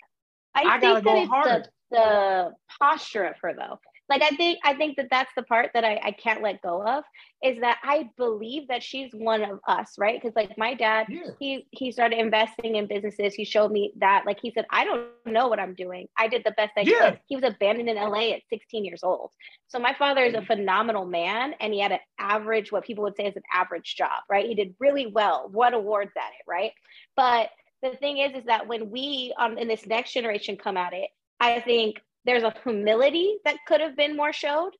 I, 0.55 0.63
I 0.63 0.79
gotta 0.79 1.01
think 1.01 1.05
go 1.05 1.13
that 1.13 1.21
it's 1.21 1.29
harder. 1.29 1.65
the, 1.91 1.97
the 1.97 2.51
posture 2.79 3.23
of 3.25 3.35
her 3.41 3.53
though. 3.53 3.79
Like 4.09 4.23
I 4.23 4.29
think 4.31 4.59
I 4.63 4.73
think 4.73 4.97
that 4.97 5.07
that's 5.11 5.31
the 5.35 5.43
part 5.43 5.71
that 5.73 5.85
I, 5.85 5.99
I 6.03 6.11
can't 6.11 6.41
let 6.41 6.61
go 6.61 6.81
of 6.85 7.03
is 7.43 7.59
that 7.61 7.77
I 7.83 8.09
believe 8.17 8.67
that 8.67 8.81
she's 8.83 9.11
one 9.13 9.43
of 9.43 9.59
us, 9.67 9.95
right? 9.97 10.19
Because 10.19 10.35
like 10.35 10.57
my 10.57 10.73
dad, 10.73 11.07
Yeah. 11.09 11.31
he 11.39 11.67
he 11.71 11.91
started 11.91 12.19
investing 12.19 12.75
in 12.75 12.87
businesses. 12.87 13.35
He 13.35 13.45
showed 13.45 13.71
me 13.71 13.93
that. 13.97 14.23
Like 14.25 14.39
he 14.41 14.51
said, 14.51 14.65
I 14.71 14.83
don't 14.83 15.07
know 15.25 15.47
what 15.47 15.59
I'm 15.59 15.75
doing. 15.75 16.07
I 16.17 16.27
did 16.27 16.43
the 16.43 16.51
best 16.51 16.73
I 16.75 16.81
Yeah. 16.81 17.11
could. 17.11 17.19
He 17.27 17.35
was 17.35 17.45
abandoned 17.45 17.89
in 17.89 17.97
LA 17.97 18.31
at 18.33 18.41
16 18.49 18.83
years 18.83 19.03
old. 19.03 19.31
So 19.67 19.77
my 19.79 19.93
father 19.93 20.23
is 20.23 20.33
a 20.33 20.41
phenomenal 20.41 21.05
man, 21.05 21.53
and 21.59 21.73
he 21.73 21.79
had 21.79 21.91
an 21.91 21.99
average, 22.17 22.71
what 22.71 22.83
people 22.85 23.03
would 23.03 23.15
say 23.15 23.27
is 23.27 23.35
an 23.35 23.43
average 23.53 23.95
job, 23.95 24.23
right? 24.29 24.45
He 24.47 24.55
did 24.55 24.75
really 24.79 25.07
well, 25.07 25.49
won 25.53 25.73
awards 25.73 26.11
at 26.17 26.31
it, 26.39 26.45
right? 26.47 26.71
But 27.15 27.49
the 27.83 27.91
thing 27.91 28.17
is, 28.17 28.33
is 28.35 28.45
that 28.45 28.67
when 28.67 28.89
we 28.89 29.33
um 29.37 29.57
in 29.57 29.67
this 29.67 29.85
next 29.85 30.13
generation 30.13 30.57
come 30.57 30.77
at 30.77 30.93
it, 30.93 31.09
I 31.39 31.59
think 31.61 32.01
there's 32.25 32.43
a 32.43 32.53
humility 32.63 33.37
that 33.45 33.57
could 33.67 33.81
have 33.81 33.95
been 33.95 34.15
more 34.15 34.33
showed 34.33 34.71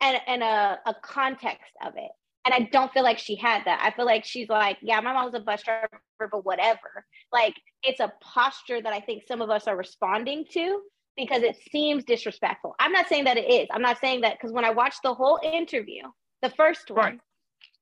and, 0.00 0.18
and 0.26 0.42
a, 0.42 0.78
a 0.86 0.94
context 1.02 1.72
of 1.84 1.94
it. 1.96 2.10
And 2.44 2.54
I 2.54 2.68
don't 2.70 2.92
feel 2.92 3.02
like 3.02 3.18
she 3.18 3.34
had 3.34 3.62
that. 3.64 3.80
I 3.82 3.94
feel 3.96 4.06
like 4.06 4.24
she's 4.24 4.48
like, 4.48 4.78
yeah, 4.80 5.00
my 5.00 5.12
mom 5.12 5.24
was 5.24 5.34
a 5.34 5.40
bus 5.40 5.62
driver, 5.62 5.88
but 6.18 6.44
whatever. 6.44 7.04
Like 7.32 7.54
it's 7.82 8.00
a 8.00 8.12
posture 8.20 8.80
that 8.80 8.92
I 8.92 9.00
think 9.00 9.24
some 9.26 9.42
of 9.42 9.50
us 9.50 9.66
are 9.66 9.76
responding 9.76 10.44
to 10.52 10.80
because 11.16 11.42
it 11.42 11.56
seems 11.72 12.04
disrespectful. 12.04 12.74
I'm 12.78 12.92
not 12.92 13.08
saying 13.08 13.24
that 13.24 13.36
it 13.36 13.50
is. 13.50 13.68
I'm 13.72 13.82
not 13.82 13.98
saying 14.00 14.20
that 14.20 14.34
because 14.34 14.52
when 14.52 14.64
I 14.64 14.70
watched 14.70 15.02
the 15.02 15.14
whole 15.14 15.40
interview, 15.42 16.02
the 16.42 16.50
first 16.50 16.90
one, 16.90 16.98
Right. 16.98 17.20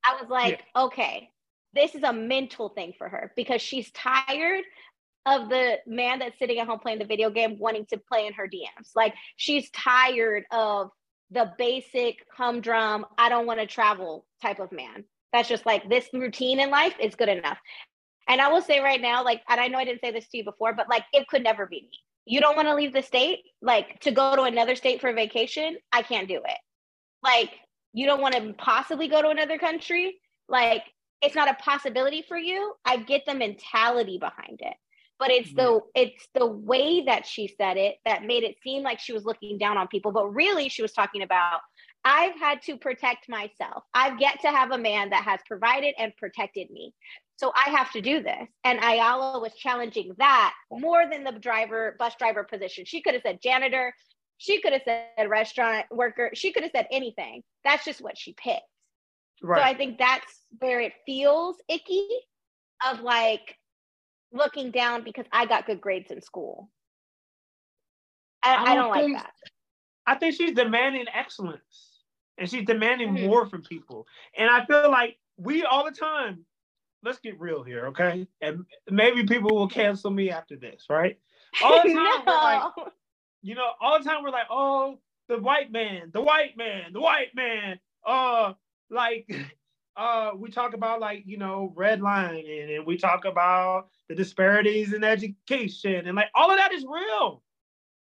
I 0.05 0.21
was 0.21 0.29
like, 0.29 0.63
okay, 0.75 1.29
this 1.73 1.93
is 1.93 2.03
a 2.03 2.13
mental 2.13 2.69
thing 2.69 2.93
for 2.97 3.09
her 3.09 3.33
because 3.35 3.61
she's 3.61 3.91
tired 3.91 4.63
of 5.25 5.49
the 5.49 5.77
man 5.87 6.19
that's 6.19 6.37
sitting 6.37 6.59
at 6.59 6.67
home 6.67 6.79
playing 6.79 6.99
the 6.99 7.05
video 7.05 7.29
game 7.29 7.57
wanting 7.57 7.85
to 7.87 7.97
play 7.97 8.27
in 8.27 8.33
her 8.33 8.47
DMs. 8.47 8.91
Like 8.95 9.13
she's 9.37 9.69
tired 9.71 10.43
of 10.51 10.91
the 11.31 11.51
basic 11.57 12.25
humdrum, 12.31 13.05
I 13.17 13.29
don't 13.29 13.47
want 13.47 13.59
to 13.59 13.65
travel 13.65 14.25
type 14.41 14.59
of 14.59 14.71
man. 14.71 15.03
That's 15.33 15.49
just 15.49 15.65
like 15.65 15.89
this 15.89 16.07
routine 16.13 16.59
in 16.59 16.69
life 16.69 16.93
is 16.99 17.15
good 17.15 17.29
enough. 17.29 17.57
And 18.27 18.41
I 18.41 18.51
will 18.51 18.61
say 18.61 18.79
right 18.79 19.01
now, 19.01 19.23
like, 19.23 19.41
and 19.49 19.59
I 19.59 19.67
know 19.67 19.77
I 19.77 19.85
didn't 19.85 20.01
say 20.01 20.11
this 20.11 20.27
to 20.29 20.37
you 20.37 20.43
before, 20.43 20.73
but 20.73 20.89
like 20.89 21.03
it 21.13 21.27
could 21.27 21.43
never 21.43 21.65
be 21.65 21.81
me. 21.81 21.99
You 22.25 22.41
don't 22.41 22.55
want 22.55 22.67
to 22.67 22.75
leave 22.75 22.93
the 22.93 23.01
state, 23.01 23.39
like 23.61 23.99
to 24.01 24.11
go 24.11 24.35
to 24.35 24.43
another 24.43 24.75
state 24.75 25.01
for 25.01 25.11
vacation. 25.13 25.77
I 25.91 26.01
can't 26.01 26.27
do 26.27 26.37
it. 26.37 26.57
Like, 27.23 27.51
you 27.93 28.07
don't 28.07 28.21
want 28.21 28.35
to 28.35 28.53
possibly 28.53 29.07
go 29.07 29.21
to 29.21 29.29
another 29.29 29.57
country. 29.57 30.19
Like, 30.49 30.83
it's 31.21 31.35
not 31.35 31.49
a 31.49 31.53
possibility 31.55 32.23
for 32.27 32.37
you. 32.37 32.73
I 32.83 32.97
get 32.97 33.25
the 33.25 33.35
mentality 33.35 34.17
behind 34.17 34.59
it 34.61 34.75
but 35.19 35.31
it's 35.31 35.53
the 35.53 35.79
it's 35.95 36.27
the 36.33 36.45
way 36.45 37.03
that 37.05 37.25
she 37.25 37.47
said 37.57 37.77
it 37.77 37.95
that 38.05 38.23
made 38.23 38.43
it 38.43 38.55
seem 38.63 38.83
like 38.83 38.99
she 38.99 39.13
was 39.13 39.25
looking 39.25 39.57
down 39.57 39.77
on 39.77 39.87
people 39.87 40.11
but 40.11 40.27
really 40.27 40.69
she 40.69 40.81
was 40.81 40.91
talking 40.91 41.21
about 41.21 41.61
i've 42.05 42.37
had 42.39 42.61
to 42.61 42.77
protect 42.77 43.27
myself. 43.27 43.83
I've 43.93 44.21
yet 44.21 44.39
to 44.41 44.49
have 44.49 44.71
a 44.71 44.77
man 44.77 45.09
that 45.09 45.23
has 45.23 45.39
provided 45.47 45.95
and 45.97 46.15
protected 46.17 46.69
me. 46.69 46.93
So 47.37 47.51
i 47.55 47.69
have 47.71 47.91
to 47.91 48.01
do 48.01 48.21
this. 48.21 48.47
And 48.63 48.79
ayala 48.79 49.39
was 49.39 49.53
challenging 49.55 50.13
that 50.19 50.53
more 50.71 51.05
than 51.11 51.23
the 51.23 51.33
driver 51.33 51.95
bus 51.99 52.13
driver 52.17 52.43
position. 52.43 52.85
She 52.85 53.01
could 53.01 53.15
have 53.15 53.23
said 53.23 53.39
janitor. 53.41 53.93
She 54.37 54.61
could 54.61 54.73
have 54.73 54.83
said 54.85 55.29
restaurant 55.29 55.85
worker. 55.91 56.29
She 56.33 56.51
could 56.51 56.63
have 56.63 56.71
said 56.73 56.87
anything. 56.91 57.41
That's 57.63 57.85
just 57.85 58.01
what 58.01 58.17
she 58.17 58.33
picked. 58.33 58.61
Right. 59.41 59.59
so 59.59 59.63
I 59.63 59.73
think 59.73 59.97
that's 59.97 60.41
where 60.59 60.79
it 60.79 60.93
feels 61.05 61.57
icky 61.67 62.07
of 62.89 63.01
like 63.01 63.57
looking 64.35 64.69
down 64.71 65.03
because 65.03 65.25
I 65.31 65.45
got 65.45 65.65
good 65.65 65.81
grades 65.81 66.11
in 66.11 66.21
school. 66.21 66.69
I, 68.43 68.53
I 68.55 68.61
I, 68.71 68.75
don't 68.75 68.83
don't, 68.83 68.89
like 68.91 69.03
think- 69.05 69.17
that. 69.17 69.33
I 70.07 70.15
think 70.15 70.35
she's 70.35 70.51
demanding 70.53 71.05
excellence 71.11 72.01
and 72.37 72.47
she's 72.47 72.65
demanding 72.65 73.15
Mhm. 73.15 73.25
more 73.25 73.47
from 73.47 73.63
people. 73.63 74.05
And 74.37 74.47
I 74.49 74.63
feel 74.65 74.91
like 74.91 75.17
we 75.37 75.63
all 75.63 75.83
the 75.83 75.91
time, 75.91 76.45
let's 77.01 77.17
get 77.19 77.39
real 77.39 77.63
here, 77.63 77.87
okay? 77.87 78.27
And 78.41 78.65
maybe 78.89 79.25
people 79.25 79.55
will 79.55 79.67
cancel 79.67 80.11
me 80.11 80.29
after 80.29 80.57
this, 80.57 80.85
right? 80.89 81.17
All 81.63 81.81
the 81.81 81.93
time, 81.93 82.23
we're 82.25 82.33
like, 82.33 82.71
you 83.41 83.55
know, 83.55 83.71
all 83.81 83.97
the 83.97 84.05
time 84.05 84.21
we're 84.23 84.29
like, 84.29 84.47
oh, 84.51 84.99
the 85.27 85.39
white 85.39 85.71
man, 85.71 86.11
the 86.13 86.21
white 86.21 86.55
man, 86.55 86.93
the 86.93 87.01
white 87.01 87.33
man. 87.33 87.79
Uh, 88.05 88.53
like, 88.91 89.27
uh, 89.97 90.31
we 90.35 90.49
talk 90.51 90.73
about 90.73 90.99
like, 90.99 91.23
you 91.25 91.37
know, 91.37 91.73
redlining 91.75 92.75
and 92.77 92.85
we 92.85 92.97
talk 92.97 93.25
about 93.25 93.87
the 94.09 94.15
disparities 94.15 94.93
in 94.93 95.03
education 95.03 96.05
and 96.07 96.15
like 96.15 96.29
all 96.35 96.51
of 96.51 96.57
that 96.57 96.73
is 96.73 96.85
real. 96.87 97.41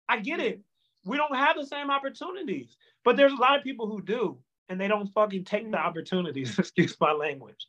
I 0.09 0.19
get 0.19 0.41
it. 0.41 0.61
We 1.05 1.17
don't 1.17 1.35
have 1.35 1.57
the 1.57 1.67
same 1.67 1.91
opportunities, 1.91 2.77
but 3.05 3.17
there's 3.17 3.33
a 3.33 3.37
lot 3.37 3.57
of 3.59 3.65
people 3.65 3.89
who 3.89 4.01
do, 4.03 4.39
and 4.69 4.81
they 4.81 4.87
don't 4.87 5.09
fucking 5.09 5.45
take 5.45 5.71
the 5.71 5.77
Mhm. 5.77 5.85
opportunities. 5.85 6.57
Excuse 6.59 6.97
my 7.01 7.13
language. 7.13 7.67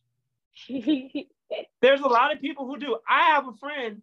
There's 1.82 2.02
a 2.02 2.08
lot 2.08 2.34
of 2.34 2.41
people 2.41 2.65
who 2.67 2.78
do. 2.78 2.97
I 3.08 3.23
have 3.32 3.47
a 3.47 3.54
friend. 3.54 4.02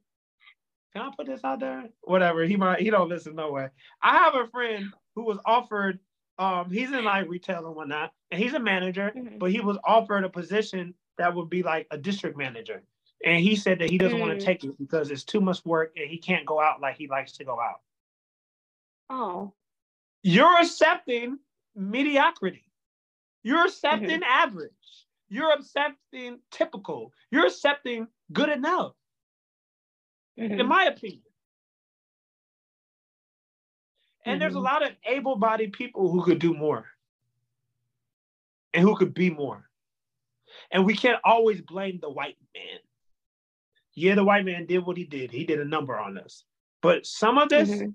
Can 0.92 1.02
I 1.02 1.10
put 1.16 1.26
this 1.26 1.44
out 1.44 1.60
there? 1.60 1.88
Whatever. 2.02 2.44
He 2.44 2.56
might. 2.56 2.80
He 2.80 2.90
don't 2.90 3.08
listen 3.08 3.34
no 3.36 3.52
way. 3.52 3.68
I 4.02 4.16
have 4.18 4.34
a 4.34 4.48
friend 4.48 4.86
who 5.14 5.24
was 5.24 5.38
offered. 5.44 5.98
Um, 6.40 6.70
he's 6.70 6.90
in 6.90 7.04
like 7.04 7.28
retail 7.28 7.66
and 7.66 7.76
whatnot, 7.76 8.14
and 8.32 8.42
he's 8.42 8.54
a 8.54 8.60
manager. 8.60 9.12
Mhm. 9.14 9.38
But 9.38 9.52
he 9.52 9.60
was 9.60 9.78
offered 9.84 10.24
a 10.24 10.30
position 10.30 10.94
that 11.18 11.34
would 11.34 11.50
be 11.50 11.62
like 11.62 11.86
a 11.92 11.98
district 11.98 12.38
manager, 12.38 12.82
and 13.26 13.40
he 13.44 13.56
said 13.56 13.78
that 13.80 13.90
he 13.90 13.98
doesn't 13.98 14.18
want 14.20 14.32
Mm. 14.32 14.40
to 14.40 14.46
take 14.46 14.64
it 14.64 14.78
because 14.78 15.10
it's 15.10 15.24
too 15.24 15.42
much 15.42 15.64
work 15.66 15.92
and 15.96 16.08
he 16.10 16.18
can't 16.18 16.46
go 16.46 16.58
out 16.60 16.80
like 16.80 16.96
he 16.96 17.08
likes 17.08 17.32
to 17.32 17.44
go 17.44 17.60
out. 17.60 17.82
oh, 19.10 19.52
You're 20.22 20.60
accepting 20.60 21.40
mediocrity. 21.74 22.64
You're 23.42 23.66
accepting 23.66 24.22
average. 24.22 25.06
You're 25.28 25.52
accepting 25.52 26.40
typical. 26.50 27.12
You're 27.30 27.46
accepting 27.46 28.08
good 28.32 28.48
enough, 28.50 28.94
in 30.36 30.52
mhm. 30.52 30.68
my 30.68 30.84
opinion. 30.84 31.29
And 34.24 34.40
there's 34.40 34.54
a 34.54 34.58
Mhm. 34.58 34.64
lot 34.64 34.82
of 34.82 34.92
able 35.04 35.36
bodied 35.36 35.72
people 35.72 36.10
who 36.10 36.22
could 36.22 36.38
do 36.38 36.54
more 36.54 36.86
and 38.74 38.82
who 38.82 38.96
could 38.96 39.14
be 39.14 39.30
more. 39.30 39.68
And 40.70 40.84
we 40.84 40.94
can't 40.94 41.20
always 41.24 41.60
blame 41.62 42.00
the 42.00 42.10
white 42.10 42.36
man. 42.54 42.80
Yeah, 43.94 44.14
the 44.14 44.24
white 44.24 44.44
man 44.44 44.66
did 44.66 44.84
what 44.84 44.96
he 44.96 45.04
did. 45.04 45.30
He 45.30 45.44
did 45.44 45.60
a 45.60 45.64
number 45.64 45.98
on 45.98 46.18
us. 46.18 46.44
But 46.80 47.06
some 47.06 47.38
of 47.38 47.48
this 47.48 47.70
mm-hmm. 47.70 47.90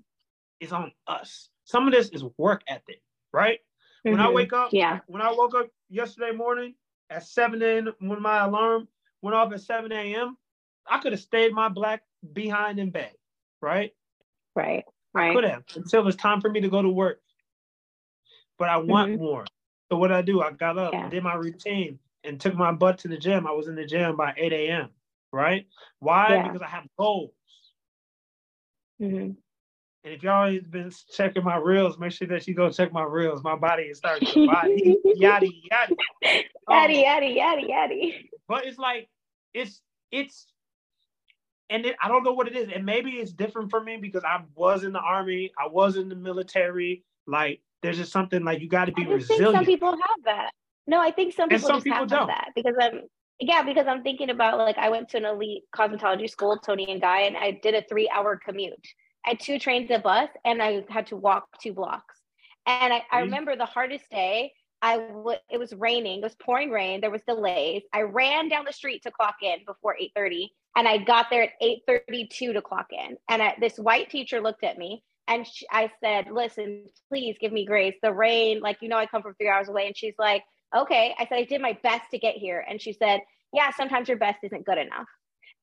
is 0.60 0.72
on 0.72 0.92
us. 1.06 1.50
Some 1.64 1.86
of 1.86 1.92
this 1.92 2.08
is 2.10 2.24
work 2.36 2.62
ethic, 2.68 3.02
right? 3.32 3.58
Mm-hmm. 3.58 4.10
When 4.10 4.20
I 4.20 4.26
mm-hmm. 4.26 4.34
wake 4.34 4.52
up, 4.52 4.72
yeah. 4.72 5.00
When 5.06 5.22
I 5.22 5.32
woke 5.32 5.54
up 5.54 5.68
yesterday 5.88 6.32
morning 6.32 6.74
at 7.10 7.24
7 7.24 7.60
a.m. 7.62 7.92
when 7.98 8.22
my 8.22 8.44
alarm 8.44 8.88
went 9.22 9.34
off 9.34 9.52
at 9.52 9.60
7 9.60 9.90
a.m., 9.90 10.36
I 10.86 10.98
could 10.98 11.12
have 11.12 11.20
stayed 11.20 11.52
my 11.52 11.68
black 11.68 12.02
behind 12.32 12.78
in 12.78 12.90
bed, 12.90 13.12
right? 13.60 13.92
Right. 14.54 14.84
Right. 15.16 15.30
I 15.30 15.34
could 15.34 15.44
have 15.44 15.64
until 15.74 16.06
it's 16.08 16.16
time 16.16 16.40
for 16.40 16.50
me 16.50 16.60
to 16.60 16.68
go 16.68 16.82
to 16.82 16.90
work. 16.90 17.20
But 18.58 18.68
I 18.68 18.78
want 18.78 19.12
mm-hmm. 19.12 19.22
more. 19.22 19.44
So 19.90 19.98
what 19.98 20.12
I 20.12 20.22
do, 20.22 20.42
I 20.42 20.52
got 20.52 20.78
up, 20.78 20.92
yeah. 20.92 21.08
did 21.08 21.22
my 21.22 21.34
routine, 21.34 21.98
and 22.24 22.40
took 22.40 22.54
my 22.54 22.72
butt 22.72 22.98
to 22.98 23.08
the 23.08 23.16
gym. 23.16 23.46
I 23.46 23.52
was 23.52 23.68
in 23.68 23.74
the 23.74 23.84
gym 23.84 24.16
by 24.16 24.34
8 24.36 24.52
a.m. 24.52 24.90
Right? 25.32 25.66
Why? 26.00 26.28
Yeah. 26.30 26.42
Because 26.48 26.62
I 26.62 26.68
have 26.68 26.84
goals. 26.98 27.32
Mm-hmm. 29.00 29.32
And 30.06 30.14
if 30.14 30.22
y'all 30.22 30.52
have 30.52 30.70
been 30.70 30.92
checking 31.12 31.44
my 31.44 31.56
reels, 31.56 31.98
make 31.98 32.12
sure 32.12 32.28
that 32.28 32.46
you 32.46 32.54
go 32.54 32.70
check 32.70 32.92
my 32.92 33.02
reels. 33.02 33.42
My 33.42 33.56
body 33.56 33.84
is 33.84 33.98
starting 33.98 34.28
to 34.28 34.46
body 34.52 34.96
yaddy 35.04 35.62
yaddy. 35.70 36.44
Yaddy 36.70 37.04
yaddy 37.04 37.36
yaddy 37.36 37.68
yaddy. 37.68 38.28
But 38.46 38.66
it's 38.66 38.78
like 38.78 39.08
it's 39.52 39.80
it's 40.12 40.46
and 41.70 41.86
it, 41.86 41.96
I 42.02 42.08
don't 42.08 42.22
know 42.22 42.32
what 42.32 42.48
it 42.48 42.56
is. 42.56 42.68
And 42.74 42.84
maybe 42.84 43.10
it's 43.12 43.32
different 43.32 43.70
for 43.70 43.82
me 43.82 43.96
because 43.96 44.24
I 44.24 44.40
was 44.54 44.84
in 44.84 44.92
the 44.92 45.00
army, 45.00 45.52
I 45.58 45.68
was 45.68 45.96
in 45.96 46.08
the 46.08 46.14
military. 46.14 47.04
Like 47.26 47.60
there's 47.82 47.96
just 47.96 48.12
something 48.12 48.44
like 48.44 48.60
you 48.60 48.68
got 48.68 48.86
to 48.86 48.92
be 48.92 49.04
I 49.04 49.08
resilient. 49.08 49.54
some 49.54 49.64
people 49.64 49.90
have 49.90 50.24
that. 50.24 50.50
No, 50.86 51.00
I 51.00 51.10
think 51.10 51.34
some 51.34 51.48
people 51.48 51.66
some 51.66 51.76
just 51.76 51.84
people 51.84 52.00
have 52.00 52.08
don't. 52.08 52.28
that 52.28 52.50
because 52.54 52.74
I'm 52.80 53.02
yeah 53.40 53.62
because 53.62 53.86
I'm 53.88 54.02
thinking 54.02 54.30
about 54.30 54.58
like 54.58 54.78
I 54.78 54.88
went 54.88 55.08
to 55.10 55.18
an 55.18 55.24
elite 55.24 55.64
cosmetology 55.74 56.30
school, 56.30 56.56
Toni 56.58 56.90
and 56.90 57.00
Guy, 57.00 57.22
and 57.22 57.36
I 57.36 57.58
did 57.62 57.74
a 57.74 57.82
three 57.88 58.08
hour 58.14 58.38
commute. 58.42 58.74
I 59.24 59.30
had 59.30 59.40
two 59.40 59.58
trains, 59.58 59.90
a 59.90 59.98
bus, 59.98 60.28
and 60.44 60.62
I 60.62 60.84
had 60.88 61.08
to 61.08 61.16
walk 61.16 61.60
two 61.60 61.72
blocks. 61.72 62.14
And 62.64 62.92
I, 62.92 63.02
I 63.10 63.18
mm. 63.18 63.24
remember 63.24 63.56
the 63.56 63.66
hardest 63.66 64.08
day. 64.10 64.52
I 64.82 64.98
w- 64.98 65.38
it 65.50 65.58
was 65.58 65.72
raining. 65.72 66.18
It 66.18 66.22
was 66.22 66.36
pouring 66.36 66.70
rain. 66.70 67.00
There 67.00 67.10
was 67.10 67.22
delays. 67.26 67.82
I 67.92 68.02
ran 68.02 68.48
down 68.48 68.64
the 68.64 68.72
street 68.72 69.02
to 69.02 69.10
clock 69.10 69.36
in 69.42 69.58
before 69.66 69.96
8:30, 69.98 70.50
and 70.76 70.86
I 70.86 70.98
got 70.98 71.30
there 71.30 71.44
at 71.44 71.52
8:32 71.60 72.52
to 72.52 72.62
clock 72.62 72.86
in. 72.90 73.16
And 73.28 73.42
I, 73.42 73.56
this 73.60 73.78
white 73.78 74.10
teacher 74.10 74.40
looked 74.40 74.64
at 74.64 74.78
me, 74.78 75.02
and 75.28 75.46
she, 75.46 75.66
I 75.70 75.90
said, 76.00 76.30
"Listen, 76.30 76.86
please 77.08 77.36
give 77.40 77.52
me 77.52 77.64
grace. 77.64 77.96
The 78.02 78.12
rain, 78.12 78.60
like 78.60 78.78
you 78.80 78.88
know, 78.88 78.98
I 78.98 79.06
come 79.06 79.22
from 79.22 79.34
three 79.34 79.48
hours 79.48 79.68
away." 79.68 79.86
And 79.86 79.96
she's 79.96 80.14
like, 80.18 80.44
"Okay." 80.76 81.14
I 81.18 81.26
said, 81.26 81.38
"I 81.38 81.44
did 81.44 81.60
my 81.60 81.78
best 81.82 82.10
to 82.10 82.18
get 82.18 82.36
here," 82.36 82.64
and 82.68 82.80
she 82.80 82.92
said, 82.92 83.20
"Yeah, 83.52 83.70
sometimes 83.70 84.08
your 84.08 84.18
best 84.18 84.38
isn't 84.42 84.66
good 84.66 84.78
enough." 84.78 85.06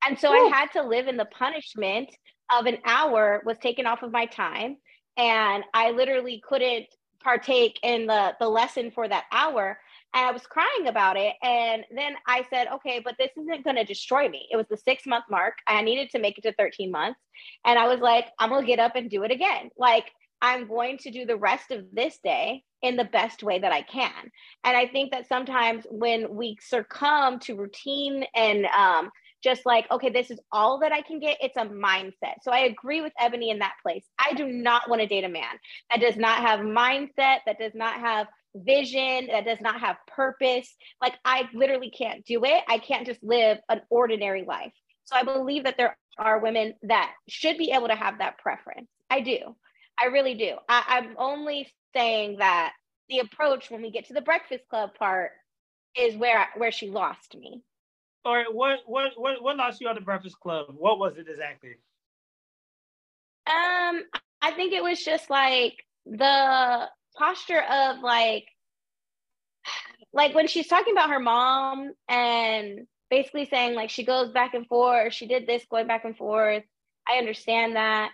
And 0.05 0.19
so 0.19 0.31
Ooh. 0.31 0.47
I 0.47 0.49
had 0.49 0.71
to 0.73 0.83
live 0.83 1.07
in 1.07 1.17
the 1.17 1.25
punishment 1.25 2.09
of 2.51 2.65
an 2.65 2.79
hour 2.85 3.41
was 3.45 3.57
taken 3.59 3.85
off 3.85 4.03
of 4.03 4.11
my 4.11 4.25
time 4.25 4.77
and 5.17 5.63
I 5.73 5.91
literally 5.91 6.41
couldn't 6.47 6.87
partake 7.23 7.79
in 7.83 8.07
the 8.07 8.35
the 8.39 8.47
lesson 8.47 8.91
for 8.91 9.07
that 9.07 9.25
hour 9.31 9.79
and 10.13 10.25
I 10.25 10.31
was 10.31 10.43
crying 10.45 10.87
about 10.87 11.17
it 11.17 11.35
and 11.41 11.83
then 11.95 12.15
I 12.27 12.45
said 12.49 12.67
okay 12.75 13.01
but 13.03 13.15
this 13.17 13.31
isn't 13.37 13.63
going 13.63 13.77
to 13.77 13.83
destroy 13.83 14.29
me. 14.29 14.47
It 14.51 14.57
was 14.57 14.67
the 14.69 14.77
6 14.77 15.05
month 15.05 15.25
mark 15.29 15.55
I 15.67 15.81
needed 15.81 16.09
to 16.11 16.19
make 16.19 16.37
it 16.37 16.41
to 16.41 16.53
13 16.53 16.91
months 16.91 17.19
and 17.65 17.79
I 17.79 17.87
was 17.87 17.99
like 17.99 18.27
I'm 18.39 18.49
going 18.49 18.61
to 18.61 18.67
get 18.67 18.79
up 18.79 18.95
and 18.95 19.09
do 19.09 19.23
it 19.23 19.31
again. 19.31 19.69
Like 19.77 20.11
I'm 20.41 20.67
going 20.67 20.97
to 20.99 21.11
do 21.11 21.25
the 21.25 21.37
rest 21.37 21.71
of 21.71 21.85
this 21.93 22.19
day 22.21 22.63
in 22.81 22.97
the 22.97 23.05
best 23.05 23.43
way 23.43 23.59
that 23.59 23.71
I 23.71 23.81
can. 23.81 24.11
And 24.65 24.75
I 24.75 24.87
think 24.87 25.11
that 25.11 25.29
sometimes 25.29 25.87
when 25.89 26.35
we 26.35 26.57
succumb 26.59 27.39
to 27.39 27.55
routine 27.55 28.25
and 28.35 28.65
um, 28.65 29.09
just 29.43 29.65
like, 29.65 29.89
okay, 29.91 30.09
this 30.09 30.31
is 30.31 30.39
all 30.51 30.79
that 30.79 30.91
I 30.91 31.01
can 31.01 31.19
get. 31.19 31.37
It's 31.41 31.57
a 31.57 31.65
mindset. 31.65 32.35
So 32.41 32.51
I 32.51 32.59
agree 32.59 33.01
with 33.01 33.13
Eboni 33.21 33.51
in 33.51 33.59
that 33.59 33.73
place. 33.83 34.05
I 34.17 34.33
do 34.33 34.47
not 34.47 34.89
want 34.89 35.01
to 35.01 35.07
date 35.07 35.25
a 35.25 35.29
man 35.29 35.43
that 35.91 35.99
does 35.99 36.15
not 36.15 36.39
have 36.39 36.61
mindset, 36.61 37.39
that 37.45 37.59
does 37.59 37.73
not 37.75 37.99
have 37.99 38.27
vision, 38.55 39.27
that 39.27 39.45
does 39.45 39.59
not 39.61 39.79
have 39.81 39.97
purpose. 40.07 40.73
Like 41.01 41.15
I 41.25 41.49
literally 41.53 41.91
can't 41.91 42.25
do 42.25 42.43
it. 42.45 42.63
I 42.67 42.77
can't 42.77 43.05
just 43.05 43.23
live 43.23 43.57
an 43.69 43.81
ordinary 43.89 44.45
life. 44.47 44.73
So 45.05 45.15
I 45.15 45.23
believe 45.23 45.65
that 45.65 45.77
there 45.77 45.97
are 46.17 46.39
women 46.39 46.75
that 46.83 47.11
should 47.27 47.57
be 47.57 47.71
able 47.71 47.87
to 47.87 47.95
have 47.95 48.19
that 48.19 48.37
preference. 48.37 48.87
I 49.09 49.21
do. 49.21 49.55
I 50.01 50.05
really 50.07 50.35
do. 50.35 50.55
I, 50.69 50.83
I'm 50.87 51.15
only 51.17 51.67
saying 51.95 52.37
that 52.39 52.73
the 53.09 53.19
approach 53.19 53.69
when 53.69 53.81
we 53.81 53.91
get 53.91 54.07
to 54.07 54.13
the 54.13 54.21
breakfast 54.21 54.63
club 54.69 54.91
part 54.97 55.31
is 55.95 56.15
where 56.15 56.47
where 56.57 56.71
she 56.71 56.89
lost 56.89 57.35
me 57.35 57.61
all 58.25 58.35
right, 58.35 58.53
what 58.53 58.79
what 58.85 59.11
what 59.15 59.41
what 59.41 59.57
lost 59.57 59.81
you 59.81 59.87
on 59.87 59.95
the 59.95 60.01
Breakfast 60.01 60.39
Club? 60.39 60.67
What 60.69 60.99
was 60.99 61.17
it 61.17 61.27
exactly? 61.29 61.75
Um, 63.45 64.03
I 64.41 64.51
think 64.55 64.73
it 64.73 64.83
was 64.83 65.03
just 65.03 65.29
like 65.29 65.83
the 66.05 66.87
posture 67.15 67.61
of 67.61 67.99
like 67.99 68.45
like 70.13 70.33
when 70.33 70.47
she's 70.47 70.67
talking 70.67 70.93
about 70.93 71.09
her 71.09 71.19
mom 71.19 71.91
and 72.07 72.87
basically 73.09 73.45
saying 73.45 73.75
like 73.75 73.89
she 73.89 74.05
goes 74.05 74.31
back 74.31 74.53
and 74.53 74.67
forth, 74.67 75.13
she 75.13 75.27
did 75.27 75.45
this 75.45 75.65
going 75.69 75.87
back 75.87 76.05
and 76.05 76.15
forth. 76.15 76.63
I 77.07 77.17
understand 77.17 77.75
that. 77.75 78.11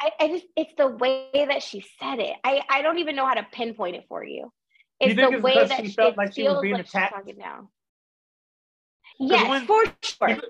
I, 0.00 0.12
I 0.18 0.28
just 0.28 0.46
it's 0.56 0.72
the 0.78 0.88
way 0.88 1.28
that 1.34 1.62
she 1.62 1.84
said 1.98 2.20
it. 2.20 2.36
I, 2.44 2.62
I 2.70 2.82
don't 2.82 2.98
even 2.98 3.16
know 3.16 3.26
how 3.26 3.34
to 3.34 3.46
pinpoint 3.52 3.96
it 3.96 4.04
for 4.08 4.24
you. 4.24 4.52
It's 5.00 5.16
you 5.16 5.30
the 5.30 5.40
way 5.40 5.66
that 5.66 5.84
she 5.84 5.90
felt 5.90 6.16
like 6.16 6.34
she 6.34 6.44
was 6.44 6.60
being 6.62 6.74
like 6.74 6.86
attacked. 6.86 7.14
talking 7.14 7.36
now. 7.38 7.68
Yes, 9.20 9.48
when, 9.48 9.66
for 9.66 9.84
sure. 10.02 10.40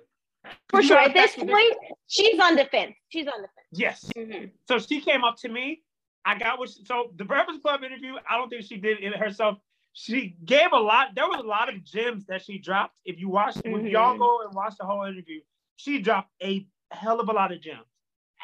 For 0.68 0.83
sure. 0.83 0.98
At 0.98 1.12
this 1.12 1.35
point, 1.35 1.74
she's 2.06 2.38
on 2.38 2.56
defense. 2.56 2.94
She's 3.09 3.26
on 3.26 3.42
defense. 3.42 3.68
Yes. 3.72 4.11
Mm-hmm. 4.16 4.46
So 4.66 4.78
she 4.78 5.00
came 5.00 5.24
up 5.24 5.37
to 5.38 5.48
me. 5.48 5.83
I 6.24 6.38
got 6.38 6.59
what. 6.59 6.70
She, 6.70 6.85
so 6.85 7.11
the 7.16 7.24
Breakfast 7.24 7.62
Club 7.62 7.83
interview. 7.83 8.14
I 8.28 8.38
don't 8.38 8.48
think 8.48 8.64
she 8.64 8.76
did 8.76 9.02
it 9.02 9.16
herself. 9.16 9.59
She 9.92 10.37
gave 10.44 10.72
a 10.72 10.78
lot. 10.78 11.09
There 11.16 11.26
was 11.26 11.40
a 11.40 11.46
lot 11.46 11.68
of 11.68 11.83
gems 11.85 12.24
that 12.26 12.42
she 12.44 12.59
dropped. 12.59 12.94
If 13.04 13.18
you 13.18 13.28
watch, 13.28 13.56
mm-hmm. 13.56 13.72
when 13.72 13.87
y'all 13.87 14.16
go 14.16 14.42
and 14.46 14.54
watch 14.54 14.74
the 14.78 14.87
whole 14.87 15.04
interview, 15.04 15.40
she 15.76 16.00
dropped 16.00 16.30
a 16.42 16.64
hell 16.92 17.18
of 17.18 17.28
a 17.28 17.33
lot 17.33 17.52
of 17.52 17.61
gems. 17.61 17.87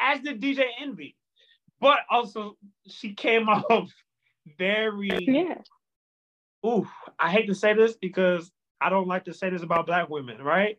As 0.00 0.20
did 0.20 0.40
DJ 0.40 0.64
Envy, 0.80 1.16
but 1.80 1.98
also 2.10 2.56
she 2.86 3.14
came 3.14 3.48
off 3.48 3.90
very. 4.58 5.10
Yeah. 5.20 5.58
Ooh, 6.64 6.88
I 7.18 7.30
hate 7.30 7.46
to 7.46 7.54
say 7.54 7.74
this 7.74 7.94
because 7.94 8.50
I 8.80 8.90
don't 8.90 9.08
like 9.08 9.24
to 9.24 9.34
say 9.34 9.50
this 9.50 9.62
about 9.62 9.86
black 9.86 10.08
women, 10.08 10.42
right? 10.42 10.78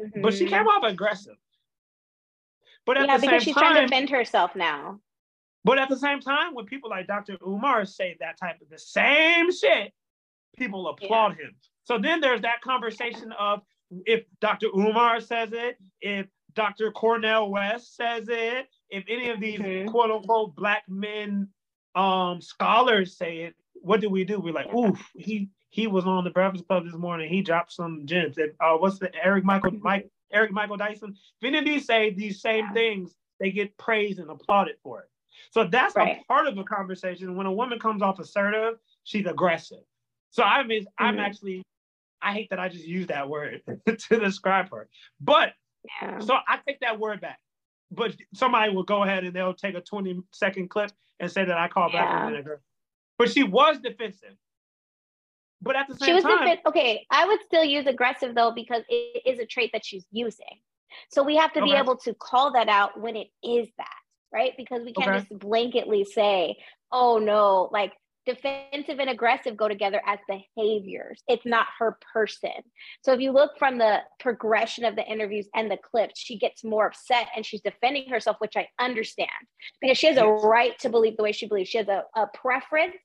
Mm-hmm. 0.00 0.22
But 0.22 0.34
she 0.34 0.46
came 0.46 0.66
off 0.66 0.84
aggressive. 0.84 1.36
But 2.86 2.96
at 2.96 3.06
yeah, 3.06 3.18
the 3.18 3.26
because 3.26 3.42
she's 3.42 3.54
time, 3.54 3.64
trying 3.64 3.74
to 3.76 3.80
defend 3.82 4.10
herself 4.10 4.56
now. 4.56 5.00
But 5.64 5.78
at 5.78 5.88
the 5.88 5.98
same 5.98 6.20
time, 6.20 6.54
when 6.54 6.64
people 6.64 6.88
like 6.88 7.06
Dr. 7.06 7.36
Umar 7.46 7.84
say 7.84 8.16
that 8.20 8.38
type 8.38 8.60
of 8.62 8.70
the 8.70 8.78
same 8.78 9.52
shit, 9.52 9.92
people 10.56 10.88
applaud 10.88 11.36
yeah. 11.38 11.46
him. 11.46 11.54
So 11.84 11.98
then 11.98 12.20
there's 12.20 12.42
that 12.42 12.60
conversation 12.62 13.32
of 13.38 13.60
if 14.06 14.24
Dr. 14.40 14.68
Umar 14.74 15.20
says 15.20 15.50
it, 15.52 15.78
if 16.00 16.26
Dr. 16.54 16.90
Cornel 16.90 17.50
West 17.50 17.96
says 17.96 18.28
it, 18.28 18.68
if 18.90 19.04
any 19.08 19.30
of 19.30 19.40
these 19.40 19.60
mm-hmm. 19.60 19.88
quote 19.88 20.10
unquote 20.10 20.54
black 20.56 20.84
men 20.88 21.48
um 21.94 22.40
scholars 22.40 23.16
say 23.16 23.38
it, 23.38 23.54
what 23.74 24.00
do 24.00 24.08
we 24.08 24.24
do? 24.24 24.40
We're 24.40 24.52
like, 24.52 24.72
oof, 24.74 24.98
he 25.14 25.50
he 25.70 25.86
was 25.86 26.06
on 26.06 26.24
the 26.24 26.30
Breakfast 26.30 26.66
Club 26.66 26.84
this 26.84 26.94
morning. 26.94 27.28
He 27.28 27.42
dropped 27.42 27.72
some 27.72 28.06
gems. 28.06 28.36
Uh, 28.38 28.74
what's 28.76 28.98
the 28.98 29.10
Eric 29.14 29.44
Michael 29.44 29.72
Mike 29.72 30.08
Eric 30.32 30.52
Michael 30.52 30.76
Dyson? 30.76 31.14
If 31.40 31.46
any 31.46 31.58
of 31.58 31.64
these 31.64 31.86
say 31.86 32.10
these 32.10 32.40
same 32.40 32.72
things, 32.72 33.14
they 33.38 33.50
get 33.50 33.76
praised 33.76 34.18
and 34.18 34.30
applauded 34.30 34.76
for 34.82 35.00
it. 35.00 35.08
So 35.50 35.64
that's 35.64 35.94
right. 35.94 36.18
a 36.20 36.24
part 36.26 36.46
of 36.46 36.58
a 36.58 36.64
conversation. 36.64 37.36
When 37.36 37.46
a 37.46 37.52
woman 37.52 37.78
comes 37.78 38.02
off 38.02 38.18
assertive, 38.18 38.74
she's 39.04 39.26
aggressive. 39.26 39.82
So 40.30 40.42
I 40.42 40.62
mean, 40.64 40.82
mm-hmm. 40.82 41.04
I'm 41.04 41.18
actually, 41.18 41.62
I 42.20 42.32
hate 42.32 42.50
that 42.50 42.58
I 42.58 42.68
just 42.68 42.86
use 42.86 43.06
that 43.08 43.28
word 43.28 43.62
to 43.86 44.18
describe 44.18 44.70
her. 44.70 44.88
But 45.20 45.52
yeah. 46.02 46.18
so 46.20 46.34
I 46.34 46.58
take 46.66 46.80
that 46.80 46.98
word 46.98 47.20
back. 47.20 47.38
But 47.90 48.14
somebody 48.34 48.74
will 48.74 48.82
go 48.82 49.02
ahead 49.02 49.24
and 49.24 49.34
they'll 49.34 49.54
take 49.54 49.74
a 49.74 49.80
20 49.80 50.20
second 50.32 50.68
clip 50.68 50.90
and 51.20 51.30
say 51.30 51.44
that 51.44 51.56
I 51.56 51.68
call 51.68 51.88
yeah. 51.90 52.26
women 52.26 52.46
a 52.46 52.56
But 53.16 53.30
she 53.30 53.44
was 53.44 53.78
defensive. 53.78 54.34
But 55.60 55.76
at 55.76 55.88
the 55.88 55.96
same 55.96 56.06
she 56.06 56.12
was 56.14 56.24
time, 56.24 56.58
okay. 56.66 57.06
I 57.10 57.26
would 57.26 57.40
still 57.44 57.64
use 57.64 57.86
aggressive 57.86 58.34
though 58.34 58.52
because 58.52 58.82
it 58.88 59.22
is 59.26 59.38
a 59.38 59.46
trait 59.46 59.70
that 59.72 59.84
she's 59.84 60.06
using. 60.12 60.60
So 61.10 61.22
we 61.22 61.36
have 61.36 61.52
to 61.54 61.60
okay. 61.60 61.72
be 61.72 61.76
able 61.76 61.96
to 61.98 62.14
call 62.14 62.52
that 62.52 62.68
out 62.68 63.00
when 63.00 63.16
it 63.16 63.28
is 63.42 63.68
that, 63.78 63.88
right? 64.32 64.52
Because 64.56 64.82
we 64.84 64.92
can't 64.92 65.10
okay. 65.10 65.18
just 65.18 65.40
blanketly 65.40 66.06
say, 66.06 66.56
"Oh 66.92 67.18
no," 67.18 67.68
like 67.72 67.92
defensive 68.28 68.98
and 69.00 69.08
aggressive 69.08 69.56
go 69.56 69.68
together 69.68 70.02
as 70.06 70.18
behaviors. 70.28 71.22
It's 71.28 71.46
not 71.46 71.66
her 71.78 71.98
person. 72.12 72.50
So 73.02 73.12
if 73.12 73.20
you 73.20 73.32
look 73.32 73.52
from 73.58 73.78
the 73.78 74.00
progression 74.20 74.84
of 74.84 74.96
the 74.96 75.04
interviews 75.04 75.48
and 75.54 75.70
the 75.70 75.78
clips, 75.78 76.20
she 76.20 76.38
gets 76.38 76.62
more 76.62 76.86
upset 76.86 77.28
and 77.34 77.44
she's 77.44 77.62
defending 77.62 78.10
herself, 78.10 78.36
which 78.38 78.54
I 78.54 78.68
understand 78.78 79.30
because 79.80 79.96
she 79.96 80.08
has 80.08 80.18
a 80.18 80.26
right 80.26 80.78
to 80.80 80.90
believe 80.90 81.16
the 81.16 81.22
way 81.22 81.32
she 81.32 81.48
believes. 81.48 81.70
She 81.70 81.78
has 81.78 81.88
a, 81.88 82.04
a 82.14 82.26
preference 82.34 82.96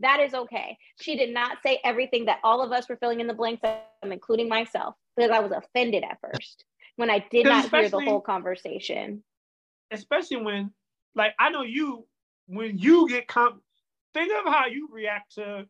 that 0.00 0.20
is 0.20 0.34
okay. 0.34 0.76
She 1.00 1.16
did 1.16 1.32
not 1.32 1.58
say 1.62 1.80
everything 1.84 2.24
that 2.26 2.40
all 2.42 2.62
of 2.62 2.72
us 2.72 2.88
were 2.88 2.96
filling 2.96 3.20
in 3.20 3.26
the 3.26 3.34
blanks, 3.34 3.62
I'm 4.02 4.12
including 4.12 4.48
myself, 4.48 4.94
because 5.16 5.30
I 5.30 5.40
was 5.40 5.52
offended 5.52 6.04
at 6.04 6.18
first 6.20 6.64
when 6.96 7.10
I 7.10 7.24
did 7.30 7.44
not 7.46 7.70
hear 7.70 7.88
the 7.88 8.00
whole 8.00 8.20
conversation. 8.20 9.22
especially 9.92 10.36
when, 10.38 10.70
like, 11.14 11.34
I 11.38 11.50
know 11.50 11.62
you, 11.62 12.06
when 12.46 12.78
you 12.78 13.08
get 13.08 13.26
com, 13.26 13.60
think 14.14 14.32
of 14.32 14.52
how 14.52 14.66
you 14.66 14.88
react 14.92 15.34
to 15.34 15.66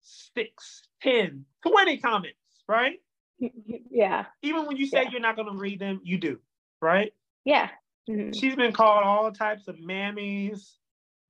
six, 0.00 0.82
10, 1.02 1.44
20 1.66 1.98
comments, 1.98 2.36
right? 2.68 3.00
Yeah. 3.38 4.26
Even 4.42 4.66
when 4.66 4.76
you 4.76 4.86
say 4.86 5.04
Yeah. 5.04 5.10
you're 5.10 5.20
not 5.20 5.36
going 5.36 5.50
to 5.50 5.56
read 5.56 5.78
them, 5.78 6.00
you 6.02 6.18
do, 6.18 6.40
right? 6.82 7.14
Yeah. 7.44 7.70
Mhm. 8.08 8.38
She's 8.38 8.56
been 8.56 8.72
called 8.72 9.04
all 9.04 9.30
types 9.32 9.68
of 9.68 9.76
mammies, 9.76 10.76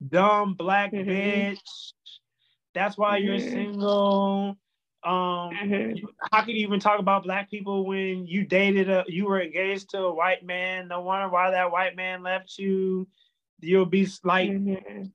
dumb 0.08 0.54
black 0.54 0.92
Mhm. 0.92 1.06
bitch. 1.06 1.92
That's 2.74 2.96
why 2.96 3.18
you're 3.18 3.36
Mhm. 3.36 3.52
single. 3.52 4.56
Um, 5.02 5.50
Mhm. 5.54 5.96
you- 5.98 6.14
how 6.30 6.42
can 6.42 6.50
you 6.50 6.66
even 6.66 6.78
talk 6.78 7.00
about 7.00 7.22
black 7.24 7.50
people 7.50 7.86
when 7.86 8.26
you 8.26 8.44
dated 8.44 8.90
a 8.90 9.04
you 9.08 9.26
were 9.26 9.40
engaged 9.40 9.90
to 9.90 10.04
a 10.04 10.14
white 10.14 10.44
man? 10.44 10.88
No 10.88 11.00
wonder 11.00 11.28
why 11.28 11.50
that 11.50 11.70
white 11.72 11.96
man 11.96 12.22
left 12.22 12.58
you. 12.58 13.08
You'll 13.60 13.86
be 13.86 14.06
like, 14.24 14.50
Mhm. 14.50 15.12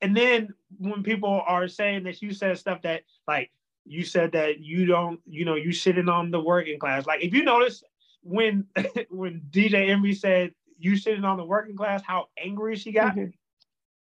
and 0.00 0.16
then 0.16 0.54
when 0.78 1.02
people 1.02 1.42
are 1.46 1.68
saying 1.68 2.04
that 2.04 2.22
you 2.22 2.32
said 2.32 2.58
stuff 2.58 2.82
that 2.82 3.02
like 3.28 3.52
you 3.84 4.04
said 4.04 4.32
that 4.32 4.58
you 4.58 4.84
don't, 4.86 5.20
you 5.26 5.44
know, 5.44 5.54
you 5.54 5.72
sitting 5.72 6.08
on 6.08 6.30
the 6.30 6.40
working 6.40 6.78
class. 6.78 7.06
Like 7.06 7.22
if 7.22 7.32
you 7.32 7.44
notice 7.44 7.84
when 8.22 8.66
when 9.10 9.42
DJ 9.50 9.90
Envy 9.90 10.14
said 10.14 10.54
you 10.78 10.96
sitting 10.96 11.24
on 11.24 11.36
the 11.36 11.44
working 11.44 11.76
class, 11.76 12.02
how 12.02 12.28
angry 12.38 12.74
she 12.76 12.90
got. 12.92 13.14
Mhm. 13.14 13.32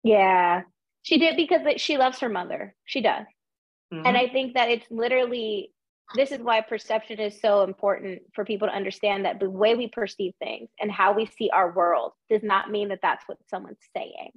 Yeah. 0.02 0.62
She 1.06 1.18
did 1.18 1.36
because 1.36 1.80
she 1.80 1.98
loves 1.98 2.18
her 2.18 2.28
mother. 2.28 2.74
She 2.84 3.00
does. 3.00 3.26
Mhm. 3.92 4.06
And 4.06 4.16
I 4.16 4.28
think 4.28 4.54
that 4.54 4.70
it's 4.70 4.90
literally 4.90 5.72
this 6.14 6.32
is 6.32 6.40
why 6.40 6.60
perception 6.60 7.18
is 7.18 7.40
so 7.40 7.62
important 7.62 8.22
for 8.32 8.44
people 8.44 8.68
to 8.68 8.74
understand 8.74 9.24
that 9.24 9.40
the 9.40 9.50
way 9.50 9.74
we 9.74 9.88
perceive 9.88 10.34
things 10.38 10.68
and 10.80 10.90
how 10.90 11.12
we 11.12 11.26
see 11.26 11.50
our 11.50 11.72
world 11.72 12.12
does 12.30 12.42
not 12.42 12.70
mean 12.70 12.88
that 12.88 13.00
that's 13.02 13.26
what 13.28 13.38
someone's 13.48 13.78
saying. 13.96 14.30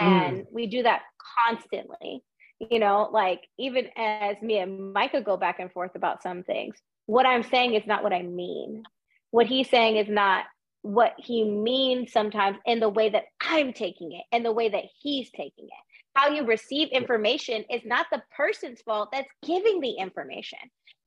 And 0.00 0.46
we 0.52 0.66
do 0.66 0.82
that 0.84 1.02
constantly. 1.46 2.22
You 2.58 2.78
know, 2.78 3.08
like 3.10 3.48
even 3.58 3.88
as 3.96 4.40
me 4.42 4.58
and 4.58 4.92
Micah 4.92 5.22
go 5.22 5.36
back 5.36 5.58
and 5.58 5.72
forth 5.72 5.92
about 5.94 6.22
some 6.22 6.42
things, 6.42 6.76
what 7.06 7.26
I'm 7.26 7.42
saying 7.42 7.74
is 7.74 7.86
not 7.86 8.02
what 8.02 8.12
I 8.12 8.22
mean. 8.22 8.84
What 9.30 9.46
he's 9.46 9.68
saying 9.68 9.96
is 9.96 10.08
not 10.08 10.44
what 10.82 11.14
he 11.18 11.44
means 11.44 12.12
sometimes 12.12 12.56
in 12.64 12.80
the 12.80 12.88
way 12.88 13.10
that 13.10 13.24
I'm 13.40 13.72
taking 13.72 14.12
it 14.12 14.24
and 14.32 14.44
the 14.44 14.52
way 14.52 14.68
that 14.68 14.84
he's 15.00 15.30
taking 15.30 15.66
it 15.66 15.84
how 16.14 16.28
you 16.28 16.44
receive 16.44 16.88
information 16.88 17.64
is 17.70 17.82
not 17.84 18.06
the 18.10 18.22
person's 18.36 18.82
fault 18.82 19.10
that's 19.12 19.30
giving 19.44 19.80
the 19.80 19.92
information. 19.92 20.58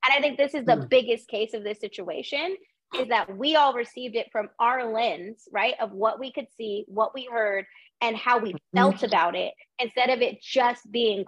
And 0.04 0.12
I 0.12 0.20
think 0.20 0.36
this 0.36 0.54
is 0.54 0.64
the 0.64 0.76
Mm. 0.76 0.88
biggest 0.88 1.28
case 1.28 1.54
of 1.54 1.62
this 1.64 1.80
situation 1.80 2.56
is 2.98 3.08
that 3.08 3.36
we 3.36 3.56
all 3.56 3.74
received 3.74 4.16
it 4.16 4.30
from 4.30 4.48
our 4.58 4.92
lens, 4.92 5.48
right? 5.52 5.74
Of 5.80 5.92
what 5.92 6.18
we 6.18 6.32
could 6.32 6.46
see, 6.56 6.84
what 6.88 7.14
we 7.14 7.26
heard, 7.30 7.66
and 8.00 8.16
how 8.16 8.38
we 8.38 8.54
felt 8.74 9.02
about 9.02 9.34
it, 9.34 9.54
instead 9.78 10.10
of 10.10 10.20
it 10.20 10.42
just 10.42 10.90
being 10.90 11.26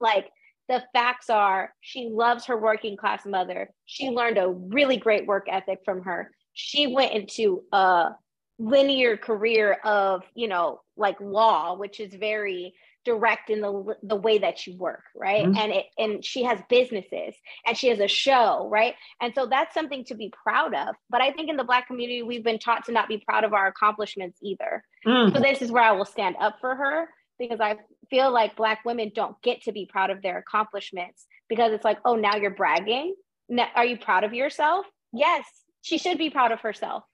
like 0.00 0.30
the 0.68 0.82
facts 0.92 1.28
are 1.30 1.74
she 1.80 2.08
loves 2.08 2.46
her 2.46 2.56
working 2.56 2.96
class 2.96 3.26
mother. 3.26 3.70
She 3.84 4.10
learned 4.10 4.38
a 4.38 4.48
really 4.48 4.96
great 4.96 5.26
work 5.26 5.46
ethic 5.50 5.80
from 5.84 6.02
her. 6.02 6.30
She 6.52 6.86
went 6.86 7.12
into 7.12 7.62
a 7.72 8.10
linear 8.58 9.16
career 9.16 9.72
of, 9.84 10.22
you 10.34 10.48
know, 10.48 10.80
like 10.96 11.20
law, 11.20 11.76
which 11.76 12.00
is 12.00 12.14
very 12.14 12.74
direct 13.04 13.50
in 13.50 13.60
the 13.60 13.96
the 14.04 14.14
way 14.14 14.38
that 14.38 14.64
you 14.66 14.76
work, 14.76 15.02
right? 15.16 15.44
Mhm. 15.44 15.56
And 15.58 15.72
it 15.72 15.86
and 15.98 16.24
she 16.24 16.44
has 16.44 16.60
businesses 16.68 17.34
and 17.66 17.76
she 17.76 17.88
has 17.88 17.98
a 17.98 18.06
show, 18.06 18.68
right? 18.70 18.94
And 19.20 19.34
so 19.34 19.46
that's 19.46 19.74
something 19.74 20.04
to 20.04 20.14
be 20.14 20.32
proud 20.44 20.74
of. 20.74 20.94
But 21.10 21.20
I 21.20 21.32
think 21.32 21.50
in 21.50 21.56
the 21.56 21.64
black 21.64 21.88
community 21.88 22.22
we've 22.22 22.44
been 22.44 22.60
taught 22.60 22.84
to 22.84 22.92
not 22.92 23.08
be 23.08 23.18
proud 23.18 23.42
of 23.44 23.54
our 23.54 23.66
accomplishments 23.66 24.38
either. 24.40 24.84
Mm. 25.04 25.34
So 25.34 25.40
this 25.40 25.62
is 25.62 25.72
where 25.72 25.82
I 25.82 25.92
will 25.92 26.04
stand 26.04 26.36
up 26.38 26.58
for 26.60 26.74
her 26.76 27.08
because 27.38 27.60
I 27.60 27.76
feel 28.08 28.30
like 28.30 28.54
black 28.54 28.84
women 28.84 29.10
don't 29.12 29.40
get 29.42 29.62
to 29.62 29.72
be 29.72 29.86
proud 29.86 30.10
of 30.10 30.22
their 30.22 30.38
accomplishments 30.38 31.26
because 31.48 31.72
it's 31.72 31.84
like, 31.84 31.98
oh, 32.04 32.14
now 32.14 32.36
you're 32.36 32.50
bragging. 32.50 33.16
Now, 33.48 33.66
are 33.74 33.84
you 33.84 33.98
proud 33.98 34.22
of 34.22 34.32
yourself? 34.32 34.86
Yes, 35.12 35.44
she 35.82 35.98
should 35.98 36.18
be 36.18 36.30
proud 36.30 36.52
of 36.52 36.60
herself. 36.60 37.04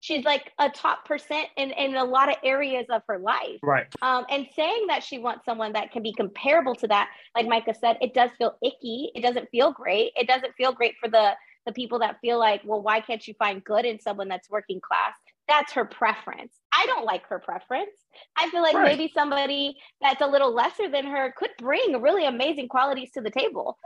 She's 0.00 0.24
like 0.24 0.52
a 0.58 0.68
top 0.68 1.04
percent 1.06 1.48
in, 1.56 1.70
in 1.72 1.96
a 1.96 2.04
lot 2.04 2.28
of 2.28 2.36
areas 2.44 2.86
of 2.90 3.02
her 3.08 3.18
life. 3.18 3.58
Right. 3.62 3.86
Um, 4.02 4.24
and 4.30 4.46
saying 4.54 4.86
that 4.88 5.02
she 5.02 5.18
wants 5.18 5.44
someone 5.44 5.72
that 5.72 5.90
can 5.90 6.02
be 6.02 6.12
comparable 6.12 6.74
to 6.76 6.86
that, 6.88 7.08
like 7.34 7.46
Micah 7.48 7.74
said, 7.74 7.96
it 8.00 8.12
does 8.14 8.30
feel 8.38 8.56
icky. 8.62 9.10
It 9.14 9.22
doesn't 9.22 9.48
feel 9.50 9.72
great. 9.72 10.12
It 10.14 10.28
doesn't 10.28 10.54
feel 10.54 10.72
great 10.72 10.94
for 11.00 11.08
the 11.08 11.32
the 11.64 11.72
people 11.72 11.98
that 11.98 12.20
feel 12.20 12.38
like, 12.38 12.62
well, 12.64 12.80
why 12.80 13.00
can't 13.00 13.26
you 13.26 13.34
find 13.34 13.64
good 13.64 13.84
in 13.84 13.98
someone 13.98 14.28
that's 14.28 14.48
working 14.48 14.80
class? 14.80 15.14
That's 15.48 15.72
her 15.72 15.84
preference. 15.84 16.54
I 16.72 16.86
don't 16.86 17.04
like 17.04 17.26
her 17.26 17.40
preference. 17.40 17.90
I 18.36 18.48
feel 18.50 18.62
like 18.62 18.74
Right. 18.76 18.96
maybe 18.96 19.10
somebody 19.12 19.76
that's 20.00 20.20
a 20.20 20.28
little 20.28 20.54
lesser 20.54 20.88
than 20.88 21.06
her 21.06 21.34
could 21.36 21.50
bring 21.58 22.00
really 22.00 22.24
amazing 22.24 22.68
qualities 22.68 23.10
to 23.14 23.20
the 23.20 23.30
table. 23.32 23.78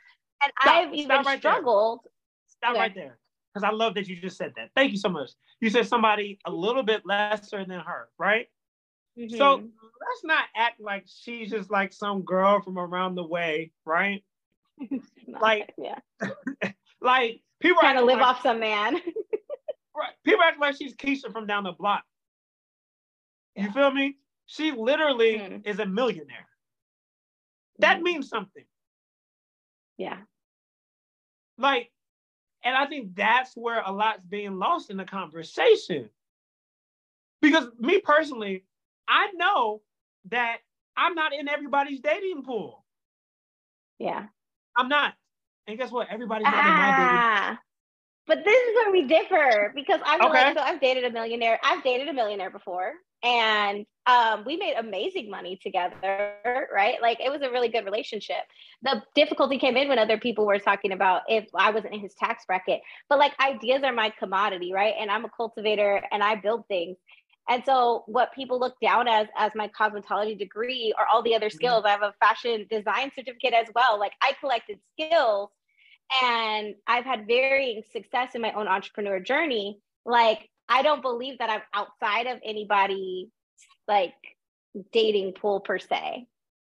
And 0.43 0.53
Stop- 0.61 0.75
I've 0.75 0.93
even 0.93 1.05
stop 1.07 1.25
right 1.25 1.41
there. 1.41 1.53
struggled. 1.53 2.01
Stop 2.49 2.73
Okay. 2.73 2.81
right 2.81 2.95
there. 2.95 3.19
Because 3.53 3.65
I 3.69 3.73
love 3.73 3.95
that 3.95 4.07
you 4.07 4.21
just 4.21 4.37
said 4.37 4.53
that. 4.57 4.71
Thank 4.77 4.93
you 4.93 4.99
so 4.99 5.09
much. 5.09 5.31
You 5.61 5.71
said 5.71 5.87
somebody 5.89 6.39
a 6.45 6.51
little 6.53 6.83
bit 6.85 7.05
lesser 7.05 7.65
than 7.65 7.81
her, 7.81 8.09
right? 8.19 8.49
So 9.29 9.59
Mhm. 9.59 9.73
let's 9.83 10.25
not 10.25 10.45
act 10.55 10.81
like 10.81 11.05
she's 11.09 11.51
just 11.51 11.71
like 11.71 11.93
some 11.93 12.23
girl 12.23 12.61
from 12.63 12.79
around 12.79 13.17
the 13.17 13.27
way, 13.27 13.73
right? 13.85 14.25
like- 15.27 15.75
yeah, 15.77 15.99
Like 17.03 17.43
people 17.61 17.81
trying 17.81 17.97
to 17.97 18.05
live 18.05 18.19
like, 18.19 18.27
off 18.37 18.43
some 18.43 18.61
man. 18.61 18.95
right, 19.97 20.15
people 20.25 20.43
act 20.43 20.61
like 20.61 20.77
she's 20.77 20.95
Keisha 20.95 21.33
from 21.33 21.47
down 21.47 21.65
the 21.65 21.73
block. 21.73 22.05
You 23.57 23.71
feel 23.73 23.91
me? 23.91 24.17
She 24.47 24.71
literally 24.73 25.39
Mhm. 25.39 25.67
is 25.67 25.79
a 25.81 25.87
millionaire. 25.87 26.49
That 27.81 27.99
Mhm. 27.99 28.03
means 28.03 28.29
something. 28.29 28.65
yeah. 29.99 30.23
Like, 31.59 31.93
and 32.65 32.77
I 32.77 32.87
think 32.87 33.15
that's 33.15 33.57
where 33.57 33.83
a 33.85 33.93
lot's 33.93 34.25
being 34.29 34.59
lost 34.59 34.91
in 34.91 34.97
the 34.97 35.05
conversation. 35.05 36.11
Because 37.41 37.69
me 37.79 38.01
personally, 38.01 38.65
I 39.09 39.31
know 39.35 39.83
that 40.29 40.59
I'm 40.97 41.15
not 41.15 41.33
in 41.33 41.49
everybody's 41.49 42.01
dating 42.01 42.43
pool. 42.43 42.85
Yeah. 43.99 44.27
I'm 44.77 44.89
not. 44.89 45.15
And 45.67 45.79
guess 45.79 45.91
what? 45.91 46.09
Everybody's 46.11 46.45
not 46.45 46.67
in 46.67 46.77
my 46.77 46.91
dating 46.93 47.17
Ah, 47.19 47.59
but 48.27 48.45
this 48.45 48.69
is 48.69 48.75
where 48.75 48.93
we 48.93 49.07
differ 49.07 49.73
because 49.75 50.01
I'm 50.05 50.21
Okay. 50.23 50.45
like, 50.45 50.57
so 50.57 50.63
I've 50.63 50.81
dated 50.81 51.05
a 51.05 51.11
millionaire. 51.11 51.59
I've 51.63 51.83
dated 51.83 52.09
a 52.09 52.13
millionaire 52.13 52.51
before, 52.51 52.93
and 53.23 53.87
um, 54.07 54.45
we 54.45 54.57
made 54.57 54.75
amazing 54.75 55.31
money 55.31 55.59
together, 55.63 56.69
right? 56.75 57.01
Like 57.03 57.21
it 57.21 57.31
was 57.31 57.43
a 57.43 57.51
really 57.51 57.69
good 57.69 57.85
relationship. 57.85 58.43
The 58.83 59.03
difficulty 59.15 59.59
came 59.59 59.77
in 59.77 59.89
when 59.89 59.99
other 59.99 60.19
people 60.19 60.47
were 60.47 60.59
talking 60.59 60.93
about 60.93 61.23
if 61.29 61.47
I 61.55 61.71
wasn't 61.71 61.95
in 61.95 62.01
his 62.01 62.15
tax 62.15 62.45
bracket, 62.47 62.81
but 63.09 63.19
like 63.19 63.33
ideas 63.41 63.83
are 63.85 63.93
my 63.93 64.11
commodity, 64.19 64.73
right? 64.73 64.95
And 64.99 65.11
I'm 65.11 65.25
a 65.25 65.31
cultivator 65.37 66.03
and 66.11 66.23
I 66.23 66.37
build 66.37 66.67
things. 66.67 66.97
And 67.49 67.63
so 67.65 68.05
what 68.07 68.33
people 68.33 68.61
look 68.61 68.75
down 68.81 69.09
as 69.09 69.27
as 69.37 69.53
my 69.55 69.69
cosmetology 69.69 70.39
degree 70.39 70.95
or 70.97 71.07
all 71.07 71.23
the 71.23 71.35
other 71.35 71.51
skills. 71.51 71.85
I 71.85 71.91
have 71.91 72.03
a 72.03 72.15
fashion 72.21 72.67
design 72.71 73.11
certificate 73.15 73.55
as 73.55 73.67
well. 73.75 73.99
Like 73.99 74.13
I 74.23 74.33
collected 74.41 74.79
skills 74.93 75.51
and 76.23 76.75
I've 76.87 77.05
had 77.05 77.27
varying 77.27 77.83
success 77.93 78.35
in 78.35 78.41
my 78.41 78.53
own 78.53 78.69
entrepreneur 78.69 79.21
journey. 79.21 79.81
Like 80.07 80.49
I 80.71 80.83
don't 80.83 81.03
believe 81.03 81.39
that 81.39 81.51
I'm 81.51 81.63
outside 81.75 82.29
of 82.29 82.39
anybody 82.45 83.31
like 83.89 84.15
dating 84.93 85.33
pool 85.33 85.61
per 85.61 85.79
se. 85.79 86.27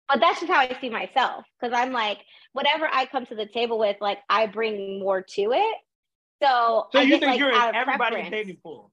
But 0.08 0.22
that's 0.22 0.40
just 0.40 0.52
how 0.52 0.60
I 0.60 0.78
see 0.80 0.90
myself. 0.90 1.46
Cause 1.60 1.72
I'm 1.74 1.92
like, 1.92 2.20
whatever 2.54 2.88
I 2.92 3.08
come 3.08 3.26
to 3.26 3.36
the 3.36 3.48
table 3.48 3.78
with, 3.78 3.98
like 4.00 4.20
I 4.30 4.46
bring 4.46 5.00
more 5.00 5.22
to 5.22 5.52
it. 5.52 5.76
So, 6.42 6.88
So 6.94 7.00
I 7.00 7.02
you 7.02 7.18
think 7.18 7.26
like, 7.26 7.40
you're 7.40 7.50
in 7.50 7.76
everybody's 7.76 8.30
dating 8.30 8.58
pool? 8.64 8.92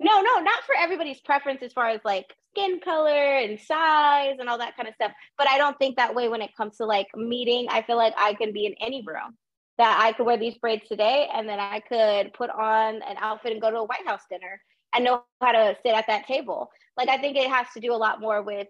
No, 0.00 0.22
no, 0.22 0.38
not 0.38 0.62
for 0.64 0.76
everybody's 0.78 1.20
preference 1.20 1.60
as 1.62 1.72
far 1.72 1.88
as 1.88 2.00
like 2.04 2.32
skin 2.52 2.80
color 2.80 3.36
and 3.38 3.58
size 3.58 4.36
and 4.38 4.48
all 4.48 4.58
that 4.58 4.76
kind 4.76 4.88
of 4.88 4.94
stuff. 4.94 5.12
But 5.36 5.48
I 5.48 5.58
don't 5.58 5.76
think 5.78 5.96
that 5.96 6.14
way 6.14 6.28
when 6.28 6.40
it 6.40 6.56
comes 6.56 6.76
to 6.76 6.86
like 6.86 7.08
meeting. 7.16 7.66
I 7.68 7.82
feel 7.82 7.96
like 7.96 8.14
I 8.16 8.34
can 8.34 8.52
be 8.52 8.66
in 8.66 8.74
any 8.80 9.02
room. 9.04 9.36
That 9.78 10.00
I 10.02 10.12
could 10.12 10.26
wear 10.26 10.36
these 10.36 10.58
braids 10.58 10.88
today 10.88 11.28
and 11.32 11.48
then 11.48 11.60
I 11.60 11.80
could 11.80 12.34
put 12.34 12.50
on 12.50 12.96
an 12.96 13.16
outfit 13.18 13.52
and 13.52 13.60
go 13.60 13.70
to 13.70 13.78
a 13.78 13.84
White 13.84 14.06
House 14.06 14.22
dinner 14.28 14.60
and 14.94 15.04
know 15.04 15.22
how 15.40 15.52
to 15.52 15.76
sit 15.84 15.94
at 15.94 16.06
that 16.08 16.26
table. 16.26 16.70
Like 16.96 17.08
I 17.08 17.18
think 17.18 17.36
it 17.36 17.48
has 17.48 17.66
to 17.74 17.80
do 17.80 17.92
a 17.92 17.96
lot 17.96 18.20
more 18.20 18.42
with 18.42 18.66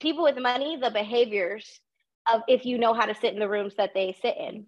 people 0.00 0.24
with 0.24 0.36
money, 0.38 0.76
the 0.76 0.90
behaviors 0.90 1.80
of 2.32 2.42
if 2.48 2.66
you 2.66 2.78
know 2.78 2.92
how 2.92 3.06
to 3.06 3.14
sit 3.14 3.32
in 3.32 3.38
the 3.38 3.48
rooms 3.48 3.74
that 3.76 3.94
they 3.94 4.16
sit 4.20 4.36
in. 4.36 4.66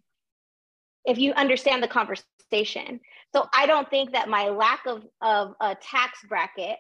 If 1.05 1.19
you 1.19 1.33
understand 1.33 1.83
the 1.83 1.89
conversation. 1.89 3.01
So 3.35 3.49
I 3.55 3.67
don't 3.67 3.89
think 3.91 4.13
that 4.13 4.29
my 4.29 4.49
lack 4.49 4.87
of 4.87 5.05
of 5.21 5.55
a 5.61 5.75
tax 5.75 6.21
bracket 6.29 6.79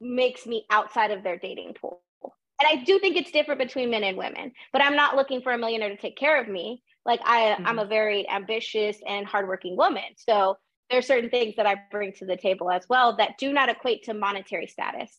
makes 0.00 0.46
me 0.46 0.66
outside 0.70 1.10
of 1.10 1.22
their 1.22 1.38
dating 1.38 1.74
pool. 1.80 2.02
And 2.22 2.68
I 2.68 2.84
do 2.84 2.98
think 2.98 3.16
it's 3.16 3.32
different 3.32 3.58
between 3.58 3.90
men 3.90 4.04
and 4.04 4.16
women, 4.16 4.52
but 4.72 4.82
I'm 4.82 4.96
not 4.96 5.16
looking 5.16 5.42
for 5.42 5.52
a 5.52 5.58
millionaire 5.58 5.90
to 5.90 5.96
take 5.96 6.16
care 6.16 6.40
of 6.40 6.48
me. 6.48 6.82
Like 7.04 7.20
I, 7.24 7.56
I'm 7.64 7.78
a 7.78 7.84
very 7.84 8.28
ambitious 8.28 8.98
and 9.06 9.26
hardworking 9.26 9.76
woman. 9.76 10.04
So 10.16 10.56
there 10.88 10.98
are 10.98 11.02
certain 11.02 11.30
things 11.30 11.56
that 11.56 11.66
I 11.66 11.76
bring 11.90 12.12
to 12.14 12.26
the 12.26 12.36
table 12.36 12.70
as 12.70 12.86
well 12.88 13.16
that 13.16 13.38
do 13.38 13.52
not 13.52 13.68
equate 13.68 14.04
to 14.04 14.14
monetary 14.14 14.66
status, 14.66 15.16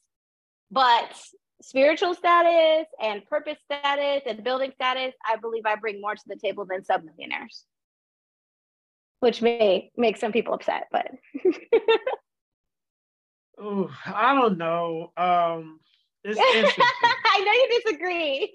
but 0.71 1.11
spiritual 1.61 2.13
status 2.13 2.87
and 3.01 3.25
purpose 3.25 3.57
status 3.65 4.23
and 4.25 4.43
building 4.43 4.71
status, 4.75 5.13
I 5.25 5.37
believe 5.37 5.65
I 5.65 5.75
bring 5.75 6.01
more 6.01 6.15
to 6.15 6.23
the 6.27 6.35
table 6.35 6.65
than 6.69 6.81
submillionaires, 6.81 7.63
which 9.19 9.41
may 9.41 9.91
make 9.97 10.17
some 10.17 10.31
people 10.31 10.53
upset, 10.53 10.87
but. 10.91 11.07
Ooh, 13.61 13.89
I 14.05 14.35
don't 14.35 14.57
know. 14.57 15.13
Um, 15.15 15.79
it's 16.23 16.39
interesting. 16.55 16.83
I 16.83 17.39
know 17.39 17.51
you 17.51 17.81
disagree. 17.83 18.51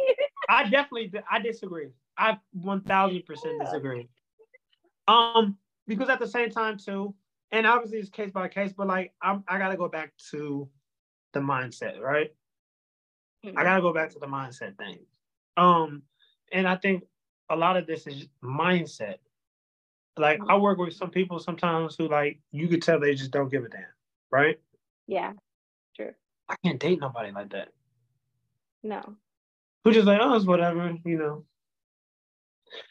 I 0.49 0.65
definitely, 0.65 1.13
I 1.31 1.39
disagree. 1.39 1.89
I 2.21 2.39
one 2.53 2.83
thousand 2.83 3.25
percent 3.25 3.59
disagree. 3.61 4.09
Um, 5.09 5.57
because 5.89 6.11
at 6.11 6.21
the 6.21 6.29
same 6.29 6.51
time 6.51 6.77
too, 6.77 7.15
and 7.51 7.67
obviously 7.67 7.99
it's 7.99 8.11
case 8.11 8.31
by 8.31 8.47
case, 8.49 8.73
but 8.77 8.87
like 8.87 9.13
I'm, 9.23 9.43
I 9.49 9.59
gotta 9.59 9.77
go 9.77 9.89
back 9.89 10.13
to 10.31 10.69
the 11.33 11.41
mindset, 11.41 11.99
right? 11.99 12.31
Mm-hmm. 13.45 13.59
I 13.59 13.65
gotta 13.65 13.81
go 13.81 13.95
back 13.95 14.11
to 14.11 14.19
the 14.19 14.27
mindset 14.27 14.77
thing. 14.77 14.99
Um, 15.57 16.03
and 16.53 16.69
I 16.69 16.77
think 16.77 17.05
a 17.49 17.57
lot 17.57 17.77
of 17.77 17.87
this 17.87 18.07
is 18.07 18.29
mindset. 18.45 19.17
Like 20.19 20.41
mm-hmm. 20.41 20.51
I 20.51 20.57
work 20.59 20.79
with 20.79 20.93
some 20.93 21.11
people 21.11 21.39
sometimes 21.39 21.97
who 21.97 22.07
like 22.07 22.39
you 22.53 22.69
could 22.69 22.83
tell 22.83 23.01
they 23.01 23.15
just 23.15 23.31
don't 23.31 23.51
give 23.51 23.65
a 23.65 23.69
damn, 23.69 23.87
right? 24.31 24.61
Yeah, 25.07 25.33
true. 25.97 26.13
I 26.51 26.57
can't 26.63 26.79
date 26.79 27.01
nobody 27.01 27.33
like 27.33 27.51
that. 27.51 27.69
No. 28.83 29.17
Who 29.85 29.93
just 29.93 30.07
like, 30.07 30.21
oh, 30.23 30.35
it's 30.35 30.45
whatever, 30.45 30.95
you 31.05 31.19
know. 31.19 31.45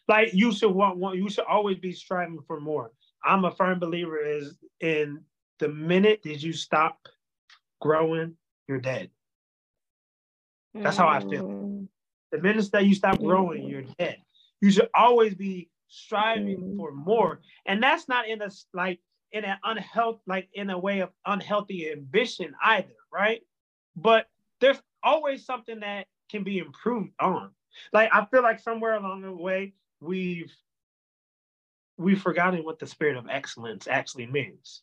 Like 0.07 0.33
you 0.33 0.51
should 0.51 0.71
want, 0.71 0.99
you 1.15 1.29
should 1.29 1.45
always 1.45 1.77
be 1.77 1.93
striving 1.93 2.39
for 2.47 2.59
more. 2.59 2.91
I'm 3.23 3.45
a 3.45 3.51
firm 3.51 3.79
believer 3.79 4.17
is 4.17 4.55
in 4.79 5.21
the 5.59 5.67
minute 5.67 6.21
that 6.23 6.41
you 6.41 6.53
stop 6.53 6.97
growing, 7.81 8.35
you're 8.67 8.79
dead. 8.79 9.09
That's 10.73 10.97
how 10.97 11.07
I 11.07 11.19
feel. 11.19 11.47
Mm. 11.47 11.87
The 12.31 12.39
minute 12.39 12.71
that 12.71 12.85
you 12.85 12.95
stop 12.95 13.19
growing, 13.19 13.67
you're 13.67 13.85
dead. 13.97 14.17
You 14.61 14.71
should 14.71 14.89
always 14.93 15.33
be 15.33 15.69
striving 15.87 16.61
mm. 16.61 16.77
for 16.77 16.91
more. 16.91 17.41
And 17.65 17.81
that's 17.81 18.07
not 18.07 18.27
in 18.27 18.41
a 18.41 18.49
like 18.73 18.99
in 19.31 19.45
an 19.45 19.57
unhealthy, 19.63 20.21
like 20.27 20.49
in 20.53 20.69
a 20.69 20.77
way 20.77 20.99
of 20.99 21.09
unhealthy 21.25 21.91
ambition 21.91 22.53
either, 22.63 22.95
right? 23.11 23.41
But 23.95 24.27
there's 24.61 24.81
always 25.03 25.45
something 25.45 25.79
that 25.81 26.07
can 26.29 26.43
be 26.43 26.59
improved 26.59 27.11
on. 27.19 27.51
Like 27.93 28.09
I 28.13 28.25
feel 28.25 28.43
like 28.43 28.59
somewhere 28.59 28.95
along 28.95 29.21
the 29.21 29.31
way 29.31 29.73
we've 29.99 30.53
we've 31.97 32.21
forgotten 32.21 32.63
what 32.63 32.79
the 32.79 32.87
spirit 32.87 33.17
of 33.17 33.27
excellence 33.29 33.87
actually 33.87 34.27
means. 34.27 34.81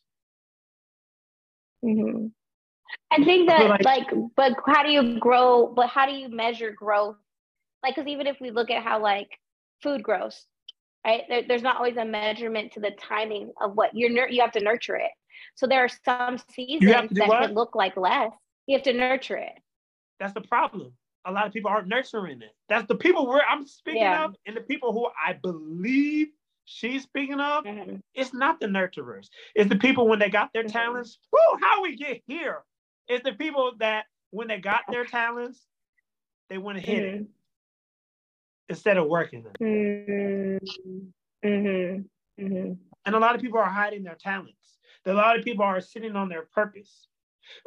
Mm-hmm. 1.83 2.27
I 3.11 3.23
think 3.23 3.49
that 3.49 3.61
I 3.61 3.67
like, 3.67 3.83
like, 3.83 4.07
but 4.35 4.53
how 4.65 4.83
do 4.83 4.91
you 4.91 5.19
grow? 5.19 5.67
But 5.67 5.87
how 5.87 6.05
do 6.05 6.13
you 6.13 6.29
measure 6.29 6.71
growth? 6.71 7.17
Like, 7.83 7.95
because 7.95 8.07
even 8.07 8.27
if 8.27 8.37
we 8.39 8.51
look 8.51 8.69
at 8.69 8.83
how 8.83 9.01
like 9.01 9.29
food 9.81 10.03
grows, 10.03 10.45
right? 11.05 11.23
There, 11.27 11.43
there's 11.47 11.61
not 11.61 11.77
always 11.77 11.97
a 11.97 12.05
measurement 12.05 12.73
to 12.73 12.79
the 12.79 12.91
timing 12.91 13.51
of 13.61 13.75
what 13.75 13.95
you're. 13.95 14.29
You 14.29 14.41
have 14.41 14.51
to 14.53 14.63
nurture 14.63 14.95
it. 14.95 15.11
So 15.55 15.67
there 15.67 15.83
are 15.83 15.89
some 16.05 16.37
seasons 16.51 17.09
that 17.11 17.27
what? 17.27 17.41
could 17.41 17.55
look 17.55 17.75
like 17.75 17.97
less. 17.97 18.31
You 18.65 18.75
have 18.77 18.83
to 18.83 18.93
nurture 18.93 19.37
it. 19.37 19.53
That's 20.19 20.33
the 20.33 20.41
problem. 20.41 20.93
A 21.27 21.31
lot 21.31 21.45
of 21.45 21.53
people 21.53 21.69
aren't 21.69 21.87
nurturing 21.87 22.41
it. 22.41 22.55
That's 22.69 22.87
the 22.87 22.95
people 22.95 23.27
where 23.27 23.43
I'm 23.47 23.67
speaking 23.67 24.01
yeah. 24.01 24.25
of, 24.25 24.35
and 24.45 24.55
the 24.55 24.61
people 24.61 24.93
who 24.93 25.07
I 25.23 25.33
believe 25.33 26.29
she's 26.65 27.03
speaking 27.03 27.39
of. 27.39 27.63
Mm-hmm. 27.65 27.97
It's 28.13 28.33
not 28.33 28.59
the 28.59 28.67
nurturers. 28.67 29.27
It's 29.55 29.69
the 29.69 29.77
people 29.77 30.07
when 30.07 30.19
they 30.19 30.29
got 30.29 30.51
their 30.53 30.63
mm-hmm. 30.63 30.71
talents. 30.71 31.19
Whoo, 31.31 31.59
how 31.61 31.81
we 31.81 31.95
get 31.95 32.21
here? 32.27 32.63
It's 33.07 33.23
the 33.23 33.33
people 33.33 33.73
that 33.79 34.05
when 34.31 34.47
they 34.47 34.59
got 34.59 34.81
their 34.89 35.05
talents, 35.05 35.65
they 36.49 36.57
went 36.57 36.77
and 36.77 36.87
hit 36.87 37.03
mm-hmm. 37.03 37.23
it 37.23 37.27
instead 38.69 38.97
of 38.97 39.07
working 39.07 39.43
them. 39.43 39.53
Mm-hmm. 39.61 41.47
Mm-hmm. 41.47 42.43
mm-hmm. 42.43 42.73
And 43.05 43.15
a 43.15 43.19
lot 43.19 43.35
of 43.35 43.41
people 43.41 43.59
are 43.59 43.69
hiding 43.69 44.03
their 44.03 44.17
talents. 44.19 44.53
A 45.05 45.13
lot 45.13 45.39
of 45.39 45.45
people 45.45 45.63
are 45.63 45.79
sitting 45.79 46.17
on 46.17 46.27
their 46.27 46.43
purpose. 46.53 47.07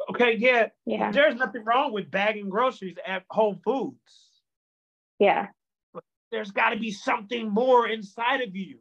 Okay, 0.09 0.35
yeah, 0.37 0.67
yeah. 0.85 1.11
There's 1.11 1.35
nothing 1.35 1.63
wrong 1.63 1.93
with 1.93 2.11
bagging 2.11 2.49
groceries 2.49 2.97
at 3.05 3.23
Whole 3.29 3.59
Foods. 3.63 4.29
Yeah. 5.19 5.47
But 5.93 6.03
there's 6.31 6.51
got 6.51 6.71
to 6.71 6.79
be 6.79 6.91
something 6.91 7.49
more 7.49 7.87
inside 7.87 8.41
of 8.41 8.55
you. 8.55 8.79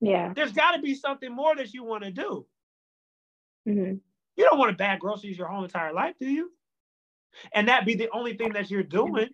Yeah. 0.00 0.32
There's 0.34 0.52
got 0.52 0.72
to 0.72 0.82
be 0.82 0.94
something 0.94 1.32
more 1.32 1.56
that 1.56 1.72
you 1.72 1.84
want 1.84 2.04
to 2.04 2.10
do. 2.10 2.46
Mm-hmm. 3.68 3.94
You 4.36 4.44
don't 4.44 4.58
want 4.58 4.70
to 4.70 4.76
bag 4.76 5.00
groceries 5.00 5.38
your 5.38 5.48
whole 5.48 5.64
entire 5.64 5.92
life, 5.92 6.14
do 6.20 6.28
you? 6.28 6.50
And 7.52 7.68
that 7.68 7.84
be 7.84 7.94
the 7.94 8.10
only 8.12 8.36
thing 8.36 8.52
that 8.52 8.70
you're 8.70 8.82
doing. 8.82 9.28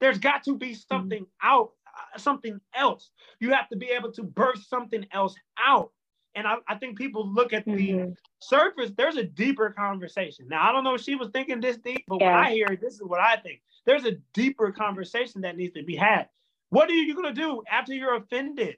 There's 0.00 0.18
got 0.18 0.44
to 0.44 0.56
be 0.56 0.70
mm-hmm. 0.70 0.94
something 0.94 1.22
mm-hmm. 1.22 1.48
out, 1.48 1.70
uh, 1.86 2.18
something 2.18 2.60
else. 2.74 3.10
You 3.40 3.52
have 3.52 3.68
to 3.70 3.76
be 3.76 3.86
able 3.86 4.12
to 4.12 4.22
burst 4.22 4.68
something 4.68 5.06
else 5.12 5.34
out. 5.58 5.90
And 6.34 6.46
I, 6.46 6.56
I 6.66 6.76
think 6.76 6.98
people 6.98 7.32
look 7.32 7.52
at 7.52 7.66
mm-hmm. 7.66 8.08
the 8.08 8.16
surface, 8.40 8.90
there's 8.96 9.16
a 9.16 9.24
deeper 9.24 9.70
conversation. 9.70 10.46
Now, 10.48 10.68
I 10.68 10.72
don't 10.72 10.84
know 10.84 10.94
if 10.94 11.02
she 11.02 11.14
was 11.14 11.28
thinking 11.32 11.60
this 11.60 11.76
deep, 11.76 12.04
but 12.08 12.20
yeah. 12.20 12.36
when 12.36 12.46
I 12.46 12.52
hear 12.52 12.66
it, 12.66 12.80
this 12.80 12.94
is 12.94 13.02
what 13.02 13.20
I 13.20 13.36
think. 13.36 13.60
There's 13.86 14.04
a 14.04 14.12
deeper 14.32 14.72
conversation 14.72 15.42
that 15.42 15.56
needs 15.56 15.74
to 15.74 15.84
be 15.84 15.94
had. 15.96 16.28
What 16.70 16.90
are 16.90 16.94
you 16.94 17.14
going 17.14 17.32
to 17.32 17.40
do 17.40 17.62
after 17.70 17.94
you're 17.94 18.16
offended? 18.16 18.76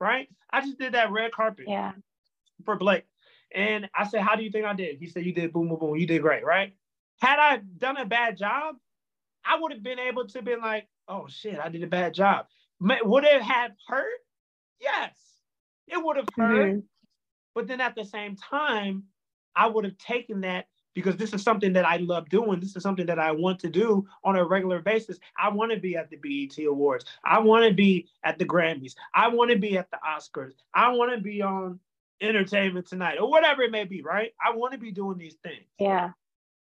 Right? 0.00 0.28
I 0.50 0.60
just 0.60 0.78
did 0.78 0.94
that 0.94 1.10
red 1.10 1.32
carpet 1.32 1.66
yeah. 1.68 1.92
for 2.64 2.76
Blake. 2.76 3.04
And 3.54 3.88
I 3.94 4.06
said, 4.06 4.22
How 4.22 4.36
do 4.36 4.42
you 4.42 4.50
think 4.50 4.66
I 4.66 4.74
did? 4.74 4.98
He 4.98 5.06
said, 5.06 5.24
You 5.24 5.32
did 5.32 5.52
boom, 5.52 5.68
boom, 5.68 5.78
boom. 5.78 5.96
You 5.96 6.06
did 6.06 6.22
great, 6.22 6.44
right? 6.44 6.74
Had 7.20 7.38
I 7.38 7.60
done 7.78 7.96
a 7.96 8.04
bad 8.04 8.36
job, 8.36 8.76
I 9.44 9.58
would 9.58 9.72
have 9.72 9.82
been 9.82 9.98
able 9.98 10.26
to 10.28 10.42
be 10.42 10.56
like, 10.56 10.86
Oh 11.08 11.26
shit, 11.28 11.58
I 11.58 11.68
did 11.68 11.82
a 11.82 11.86
bad 11.86 12.14
job. 12.14 12.46
Would 12.80 13.24
it 13.24 13.42
have 13.42 13.72
hurt? 13.86 14.20
Yes, 14.80 15.14
it 15.88 16.02
would 16.02 16.16
have 16.16 16.28
hurt. 16.36 16.68
Mm-hmm. 16.68 16.78
But 17.54 17.66
then 17.66 17.80
at 17.80 17.94
the 17.94 18.04
same 18.04 18.36
time, 18.36 19.04
I 19.54 19.66
would 19.66 19.84
have 19.84 19.96
taken 19.98 20.42
that 20.42 20.66
because 20.94 21.16
this 21.16 21.34
is 21.34 21.42
something 21.42 21.74
that 21.74 21.84
I 21.84 21.98
love 21.98 22.28
doing. 22.28 22.58
This 22.58 22.74
is 22.74 22.82
something 22.82 23.06
that 23.06 23.18
I 23.18 23.30
want 23.30 23.60
to 23.60 23.68
do 23.68 24.06
on 24.24 24.36
a 24.36 24.44
regular 24.44 24.80
basis. 24.80 25.18
I 25.38 25.50
want 25.50 25.72
to 25.72 25.78
be 25.78 25.96
at 25.96 26.10
the 26.10 26.16
BET 26.16 26.64
Awards. 26.64 27.04
I 27.24 27.38
want 27.38 27.66
to 27.68 27.74
be 27.74 28.08
at 28.24 28.38
the 28.38 28.46
Grammys. 28.46 28.94
I 29.14 29.28
want 29.28 29.50
to 29.50 29.58
be 29.58 29.76
at 29.76 29.90
the 29.90 29.98
Oscars. 30.06 30.52
I 30.74 30.90
want 30.92 31.12
to 31.14 31.20
be 31.20 31.42
on 31.42 31.80
entertainment 32.20 32.86
tonight 32.86 33.18
or 33.20 33.30
whatever 33.30 33.62
it 33.62 33.70
may 33.70 33.84
be, 33.84 34.02
right? 34.02 34.32
I 34.44 34.56
want 34.56 34.72
to 34.72 34.78
be 34.78 34.90
doing 34.90 35.18
these 35.18 35.36
things. 35.42 35.66
Yeah. 35.78 36.12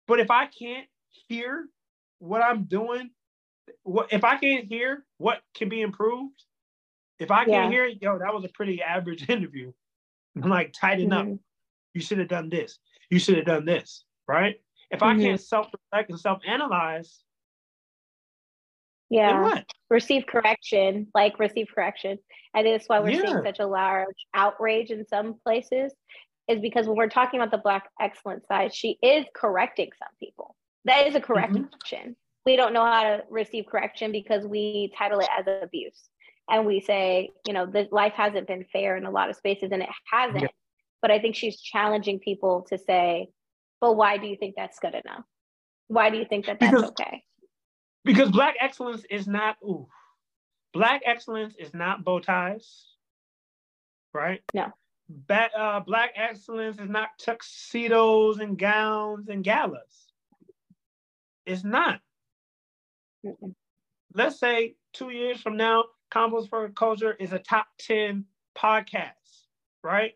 But 0.07 0.19
if 0.19 0.31
I 0.31 0.45
can't 0.45 0.87
hear 1.27 1.67
what 2.19 2.41
I'm 2.41 2.63
doing, 2.63 3.11
what 3.83 4.11
if 4.13 4.23
I 4.23 4.37
can't 4.37 4.65
hear 4.65 5.05
what 5.17 5.41
can 5.53 5.69
be 5.69 5.81
improved, 5.81 6.43
if 7.21 7.31
I 7.31 7.45
can't 7.45 7.49
yeah. 7.49 7.69
hear 7.69 7.87
yo, 7.87 8.19
that 8.19 8.33
was 8.33 8.43
a 8.45 8.49
pretty 8.49 8.81
average 8.81 9.29
interview. 9.29 9.71
I'm 10.41 10.49
like, 10.49 10.73
tighten 10.73 11.09
mm-hmm. 11.09 11.33
up. 11.33 11.39
You 11.93 12.01
should 12.01 12.19
have 12.19 12.29
done 12.29 12.49
this. 12.49 12.79
You 13.09 13.19
should 13.19 13.35
have 13.35 13.45
done 13.45 13.65
this, 13.65 14.05
right? 14.27 14.55
If 14.89 15.01
mm-hmm. 15.01 15.19
I 15.19 15.23
can't 15.23 15.41
self-reflect 15.41 16.09
and 16.09 16.19
self-analyze, 16.19 17.23
yeah 19.11 19.61
receive 19.89 20.25
correction 20.25 21.05
like 21.13 21.37
receive 21.37 21.67
correction 21.75 22.17
And 22.55 22.65
that's 22.65 22.87
why 22.87 22.99
we're 22.99 23.09
yeah. 23.09 23.25
seeing 23.25 23.43
such 23.43 23.59
a 23.59 23.67
large 23.67 24.15
outrage 24.33 24.89
in 24.89 25.05
some 25.05 25.35
places 25.43 25.93
is 26.47 26.59
because 26.59 26.87
when 26.87 26.95
we're 26.95 27.09
talking 27.09 27.39
about 27.39 27.51
the 27.51 27.61
black 27.61 27.89
excellence 27.99 28.47
side 28.47 28.73
she 28.73 28.97
is 29.03 29.25
correcting 29.35 29.89
some 29.99 30.13
people 30.19 30.55
that 30.85 31.05
is 31.05 31.13
a 31.13 31.19
mm-hmm. 31.19 31.27
correction 31.27 31.99
mm-hmm. 31.99 32.11
we 32.45 32.55
don't 32.55 32.73
know 32.73 32.85
how 32.85 33.03
to 33.03 33.23
receive 33.29 33.65
correction 33.67 34.11
because 34.11 34.47
we 34.47 34.91
title 34.97 35.19
it 35.19 35.27
as 35.37 35.45
abuse 35.61 36.07
and 36.49 36.65
we 36.65 36.79
say 36.79 37.31
you 37.47 37.53
know 37.53 37.65
the 37.65 37.87
life 37.91 38.13
hasn't 38.13 38.47
been 38.47 38.65
fair 38.71 38.97
in 38.97 39.05
a 39.05 39.11
lot 39.11 39.29
of 39.29 39.35
spaces 39.35 39.71
and 39.71 39.81
it 39.81 39.89
hasn't 40.11 40.41
yeah. 40.41 40.47
but 41.01 41.11
i 41.11 41.19
think 41.19 41.35
she's 41.35 41.59
challenging 41.59 42.19
people 42.19 42.65
to 42.69 42.77
say 42.77 43.27
but 43.79 43.95
why 43.95 44.17
do 44.17 44.27
you 44.27 44.35
think 44.35 44.55
that's 44.55 44.79
good 44.79 44.95
enough 44.95 45.23
why 45.87 46.09
do 46.09 46.17
you 46.17 46.25
think 46.25 46.45
that 46.45 46.59
that's 46.59 46.73
because, 46.73 46.89
okay 46.89 47.23
because 48.03 48.31
black 48.31 48.55
excellence 48.59 49.03
is 49.09 49.27
not 49.27 49.57
ooh, 49.63 49.87
black 50.73 51.01
excellence 51.05 51.55
is 51.57 51.73
not 51.73 52.03
bow 52.03 52.19
ties, 52.19 52.87
right? 54.13 54.41
No. 54.53 54.67
Ba- 55.09 55.55
uh, 55.57 55.79
black 55.81 56.11
excellence 56.15 56.79
is 56.79 56.89
not 56.89 57.09
tuxedos 57.19 58.39
and 58.39 58.57
gowns 58.57 59.27
and 59.27 59.43
galas. 59.43 60.07
It's 61.45 61.63
not. 61.63 61.99
Mm-mm. 63.25 63.53
Let's 64.13 64.39
say 64.39 64.75
two 64.93 65.09
years 65.09 65.41
from 65.41 65.57
now, 65.57 65.85
Convos 66.11 66.49
for 66.49 66.67
Culture 66.69 67.15
is 67.19 67.33
a 67.33 67.39
top 67.39 67.67
10 67.79 68.25
podcast, 68.57 69.11
right? 69.83 70.13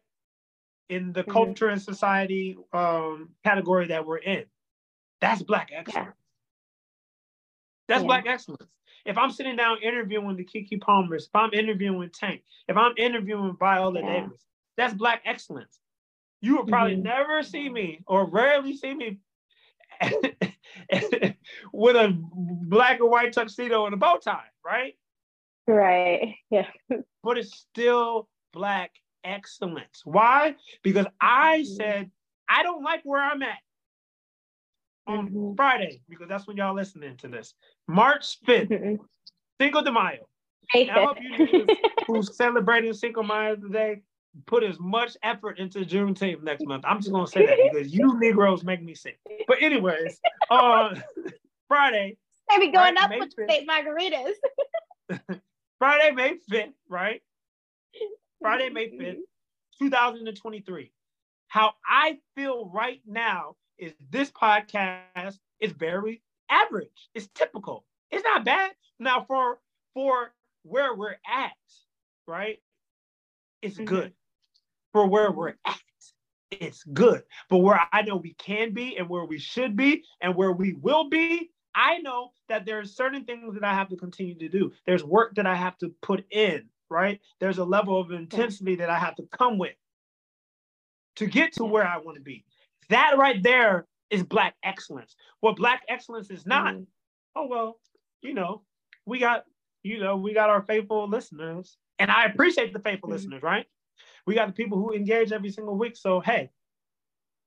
In 0.90 1.14
the 1.14 1.22
mm-hmm. 1.22 1.32
culture 1.32 1.70
and 1.70 1.82
society 1.82 2.58
um, 2.74 3.30
category 3.44 3.88
that 3.88 4.06
we're 4.06 4.18
in. 4.18 4.46
That's 5.22 5.42
Black 5.42 5.72
excellence. 5.74 6.08
Yeah. 6.08 6.12
That's 7.88 8.02
yeah. 8.02 8.08
black 8.08 8.26
excellence. 8.28 8.70
If 9.06 9.18
I'm 9.18 9.32
sitting 9.32 9.56
down 9.56 9.78
interviewing 9.82 10.36
the 10.36 10.44
Keke 10.44 10.82
Palmers, 10.82 11.26
if 11.26 11.36
I'm 11.36 11.54
interviewing 11.54 12.10
Tank, 12.10 12.42
if 12.68 12.76
I'm 12.76 12.94
interviewing 12.98 13.56
Viola 13.60 14.02
yeah. 14.02 14.22
Davis, 14.22 14.46
That's 14.78 14.94
black 14.94 15.22
excellence. 15.26 15.80
You 16.42 16.58
will 16.58 16.66
probably 16.66 16.98
Mhm. 16.98 17.04
never 17.04 17.44
see 17.44 17.70
me 17.70 18.02
or 18.08 18.26
rarely 18.26 18.76
see 18.76 18.94
me 18.94 19.20
with 21.72 21.96
a 21.96 22.14
black 22.14 23.00
or 23.00 23.10
white 23.10 23.32
tuxedo 23.32 23.86
and 23.86 23.94
a 23.94 23.98
bow 23.98 24.18
tie, 24.18 24.50
right? 24.64 24.98
Right. 25.68 26.36
Yeah. 26.50 26.70
But 27.24 27.38
it's 27.38 27.56
still 27.58 28.30
black 28.54 28.92
excellence. 29.24 30.02
Why? 30.04 30.56
Because 30.84 31.08
I 31.20 31.60
Mhm. 31.60 31.66
said 31.78 32.12
I 32.48 32.62
don't 32.62 32.84
like 32.84 33.02
where 33.04 33.22
I'm 33.22 33.42
at 33.42 33.58
on 35.08 35.30
Mhm. 35.30 35.56
Friday, 35.56 36.02
because 36.08 36.28
that's 36.28 36.46
when 36.48 36.58
y'all 36.58 36.76
listening 36.76 37.18
to 37.18 37.28
this. 37.28 37.56
March 37.88 38.40
5th, 38.42 38.70
Mhm. 38.70 39.00
Cinco 39.60 39.82
de 39.82 39.92
Mayo. 39.92 40.28
I 40.74 40.86
hope 41.04 41.18
you 41.22 41.68
who's 42.08 42.36
celebrating 42.38 42.94
Cinco 42.94 43.22
de 43.24 43.28
Mayo 43.28 43.56
today 43.56 44.04
put 44.46 44.64
as 44.64 44.80
much 44.80 45.16
effort 45.24 45.58
into 45.60 45.80
Juneteenth 45.80 46.44
next 46.44 46.66
month. 46.66 46.84
I'm 46.86 47.00
just 47.00 47.12
gonna 47.12 47.26
say 47.26 47.46
that 47.46 47.58
because 47.64 47.92
you 47.94 48.14
Negroes 48.20 48.64
make 48.64 48.82
me 48.84 48.94
sick. 48.94 49.20
But 49.48 49.62
anyways, 49.62 50.22
uh, 50.52 50.96
Friday, 51.68 52.18
Maybe 52.48 52.68
going 52.72 52.94
Right, 52.94 53.04
up 53.04 53.10
May 53.10 53.20
with 53.22 53.34
fifth. 53.34 53.50
state 53.50 53.68
margaritas. 53.68 54.34
Friday, 55.80 56.12
May 56.12 56.38
5th, 56.52 56.74
right? 56.90 57.22
Friday, 58.42 58.70
May 58.70 58.90
5th, 58.90 59.24
2023. 59.80 60.92
How 61.48 61.74
I 61.88 62.20
feel 62.36 62.70
right 62.74 63.02
now 63.06 63.56
is 63.78 63.94
this 64.10 64.32
podcast 64.32 65.40
is 65.60 65.72
very 65.72 66.22
average. 66.50 67.10
It's 67.14 67.28
typical. 67.36 67.86
It's 68.12 68.24
not 68.24 68.46
bad. 68.46 68.72
Now 69.00 69.26
for 69.26 69.60
for 69.94 70.34
where 70.64 70.94
we're 70.96 71.18
at, 71.28 71.54
right? 72.28 72.62
It's 73.62 73.78
Mhm. 73.78 73.86
good. 73.86 74.14
For 74.94 75.08
where 75.08 75.32
we're 75.32 75.56
at, 75.66 75.82
it's 76.52 76.84
good. 76.86 77.24
But 77.50 77.58
where 77.58 77.82
I 77.92 78.02
know 78.02 78.18
we 78.18 78.34
can 78.34 78.74
be 78.74 78.98
and 78.98 79.10
where 79.10 79.26
we 79.26 79.40
should 79.40 79.76
be 79.76 80.06
and 80.22 80.36
where 80.36 80.52
we 80.52 80.74
will 80.74 81.10
be, 81.10 81.52
I 81.76 81.98
know 82.00 82.32
that 82.48 82.66
there's 82.66 82.96
certain 82.96 83.26
things 83.26 83.54
that 83.54 83.64
I 83.64 83.74
have 83.74 83.90
to 83.90 83.98
continue 83.98 84.36
to 84.40 84.48
do. 84.48 84.72
There's 84.86 85.04
work 85.04 85.36
that 85.36 85.46
I 85.46 85.56
have 85.56 85.78
to 85.80 85.90
put 86.02 86.26
in, 86.32 86.70
right? 86.90 87.20
There's 87.40 87.58
a 87.58 87.66
level 87.66 88.00
of 88.00 88.12
intensity 88.12 88.76
that 88.78 88.90
I 88.90 88.98
have 88.98 89.16
to 89.16 89.24
come 89.38 89.58
with 89.58 89.76
to 91.18 91.26
get 91.26 91.54
to 91.54 91.66
where 91.66 91.86
I 91.86 91.98
want 91.98 92.16
to 92.16 92.24
be. 92.24 92.46
That 92.90 93.18
right 93.18 93.42
there 93.44 93.88
is 94.10 94.24
black 94.24 94.56
excellence. 94.64 95.16
What 95.42 95.58
black 95.58 95.84
excellence 95.90 96.30
is 96.32 96.46
not, 96.46 96.76
Mhm. 96.76 96.88
oh 97.36 97.48
well, 97.48 97.80
you 98.22 98.34
know, 98.34 98.64
we 99.06 99.20
got, 99.20 99.46
you 99.84 100.00
know, 100.00 100.16
we 100.16 100.34
got 100.34 100.50
our 100.50 100.62
faithful 100.62 101.08
listeners. 101.08 101.78
And 102.00 102.10
I 102.12 102.26
appreciate 102.26 102.74
the 102.74 102.80
faithful 102.80 103.10
Mhm. 103.10 103.14
listeners, 103.14 103.44
right? 103.44 103.66
We 104.26 104.36
got 104.36 104.48
the 104.48 104.54
people 104.54 104.78
who 104.78 104.94
engage 104.94 105.32
every 105.32 105.50
single 105.50 105.78
week. 105.78 105.96
So 105.98 106.20
hey, 106.22 106.52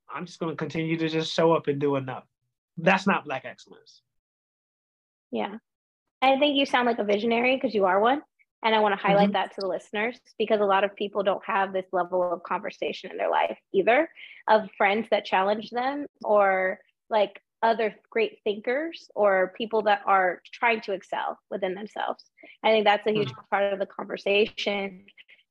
I'm 0.09 0.27
just 0.27 0.39
gonna 0.39 0.57
continue 0.57 0.97
to 0.99 1.09
just 1.09 1.33
show 1.33 1.53
up 1.53 1.67
and 1.67 1.81
do 1.81 1.97
enough. 1.97 2.27
That's 2.77 3.07
not 3.07 3.25
black 3.25 3.45
excellence. 3.45 4.03
Yeah. 5.31 5.59
I 6.23 6.39
think 6.39 6.57
you 6.57 6.67
sound 6.67 6.87
like 6.87 6.99
a 6.99 7.05
visionary 7.05 7.57
because 7.57 7.75
you 7.75 7.85
are 7.87 8.01
one. 8.01 8.23
And 8.65 8.75
I 8.75 8.81
want 8.81 8.93
to 8.95 9.01
highlight 9.01 9.31
Mhm. 9.31 9.35
that 9.35 9.55
to 9.55 9.61
the 9.61 9.69
listeners 9.69 10.21
because 10.39 10.61
a 10.61 10.65
lot 10.67 10.85
of 10.85 10.97
people 10.97 11.23
don't 11.23 11.45
have 11.45 11.73
this 11.73 11.87
level 11.93 12.23
of 12.33 12.43
conversation 12.43 13.11
in 13.11 13.17
their 13.17 13.31
life 13.31 13.59
either 13.73 14.11
of 14.49 14.71
friends 14.77 15.09
that 15.11 15.25
challenge 15.25 15.71
them 15.71 16.07
or 16.25 16.81
like 17.11 17.41
other 17.63 17.95
great 18.11 18.41
thinkers 18.45 19.11
or 19.15 19.53
people 19.57 19.83
that 19.83 20.03
are 20.07 20.43
trying 20.53 20.81
to 20.83 20.93
excel 20.93 21.39
within 21.51 21.75
themselves. 21.75 22.31
I 22.65 22.71
think 22.71 22.85
that's 22.85 23.07
a 23.07 23.13
huge 23.13 23.35
part 23.51 23.73
of 23.73 23.79
the 23.79 23.87
conversation 23.87 25.07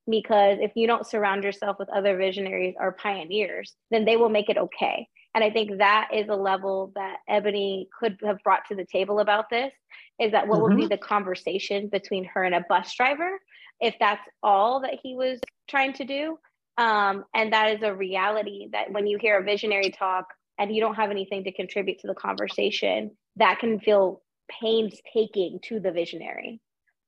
because 0.09 0.59
if 0.61 0.71
you 0.75 0.87
don't 0.87 1.05
surround 1.07 1.43
yourself 1.43 1.77
with 1.79 1.89
other 1.89 2.17
visionaries 2.17 2.75
or 2.79 2.93
pioneers, 2.93 3.75
then 3.91 4.05
they 4.05 4.17
will 4.17 4.29
make 4.29 4.49
it 4.49 4.57
okay. 4.57 5.09
And 5.37 5.43
I 5.43 5.51
think 5.51 5.77
that 5.77 6.09
is 6.11 6.29
a 6.29 6.35
level 6.35 6.91
that 6.95 7.17
Eboni 7.29 7.89
could 7.99 8.17
have 8.25 8.39
brought 8.43 8.65
to 8.69 8.75
the 8.75 8.87
table 8.91 9.19
about 9.19 9.51
this 9.51 9.71
is 10.19 10.31
that 10.31 10.47
what 10.47 10.63
would 10.63 10.75
be 10.75 10.87
the 10.87 10.97
conversation 10.97 11.89
between 11.89 12.25
her 12.33 12.43
and 12.43 12.55
a 12.55 12.65
bus 12.67 12.91
driver 12.95 13.39
if 13.79 13.93
that's 13.99 14.27
all 14.41 14.81
that 14.81 14.95
he 15.03 15.13
was 15.13 15.39
trying 15.69 15.93
to 15.93 16.05
do. 16.05 16.39
Um, 16.79 17.23
and 17.35 17.53
that 17.53 17.69
is 17.75 17.83
a 17.83 17.93
reality 17.93 18.69
that 18.71 18.91
when 18.91 19.05
you 19.05 19.19
hear 19.21 19.37
a 19.37 19.43
visionary 19.43 19.91
talk 19.91 20.25
and 20.57 20.73
you 20.73 20.81
don't 20.81 20.95
have 20.95 21.11
anything 21.11 21.43
to 21.43 21.51
contribute 21.51 21.99
to 21.99 22.07
the 22.07 22.15
conversation, 22.15 23.11
that 23.35 23.59
can 23.59 23.79
feel 23.79 24.23
painstaking 24.49 25.59
to 25.65 25.79
the 25.79 25.91
visionary. 25.91 26.61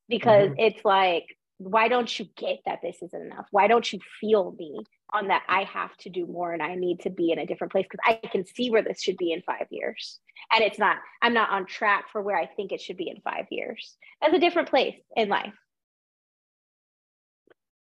Because 0.07 0.51
it's 0.59 0.85
like, 0.85 1.25
why 1.59 1.89
don't 1.89 2.17
you 2.17 2.25
get 2.37 2.59
that 2.65 2.79
this 2.81 2.95
isn't 3.01 3.21
enough? 3.21 3.45
Why 3.51 3.67
don't 3.67 3.91
you 3.91 3.99
feel 4.21 4.55
me 4.57 4.79
on 5.11 5.27
that 5.27 5.43
I 5.49 5.65
have 5.65 5.95
to 5.97 6.09
do 6.09 6.25
more 6.25 6.53
and 6.53 6.63
I 6.63 6.75
need 6.75 7.01
to 7.01 7.09
be 7.09 7.31
in 7.31 7.39
a 7.39 7.45
different 7.45 7.73
place 7.73 7.85
because 7.89 7.99
I 8.05 8.25
can 8.27 8.45
see 8.45 8.71
where 8.71 8.81
this 8.81 9.01
should 9.01 9.17
be 9.17 9.33
in 9.33 9.41
five 9.41 9.67
years. 9.69 10.19
And 10.53 10.63
it's 10.63 10.79
not, 10.79 10.97
I'm 11.21 11.33
not 11.33 11.49
on 11.49 11.65
track 11.65 12.05
for 12.11 12.21
where 12.21 12.37
I 12.37 12.45
think 12.45 12.71
it 12.71 12.79
should 12.79 12.95
be 12.95 13.09
in 13.09 13.19
five 13.21 13.45
years. 13.51 13.97
That's 14.21 14.33
a 14.33 14.39
different 14.39 14.69
place 14.69 14.95
in 15.17 15.27
life. 15.27 15.53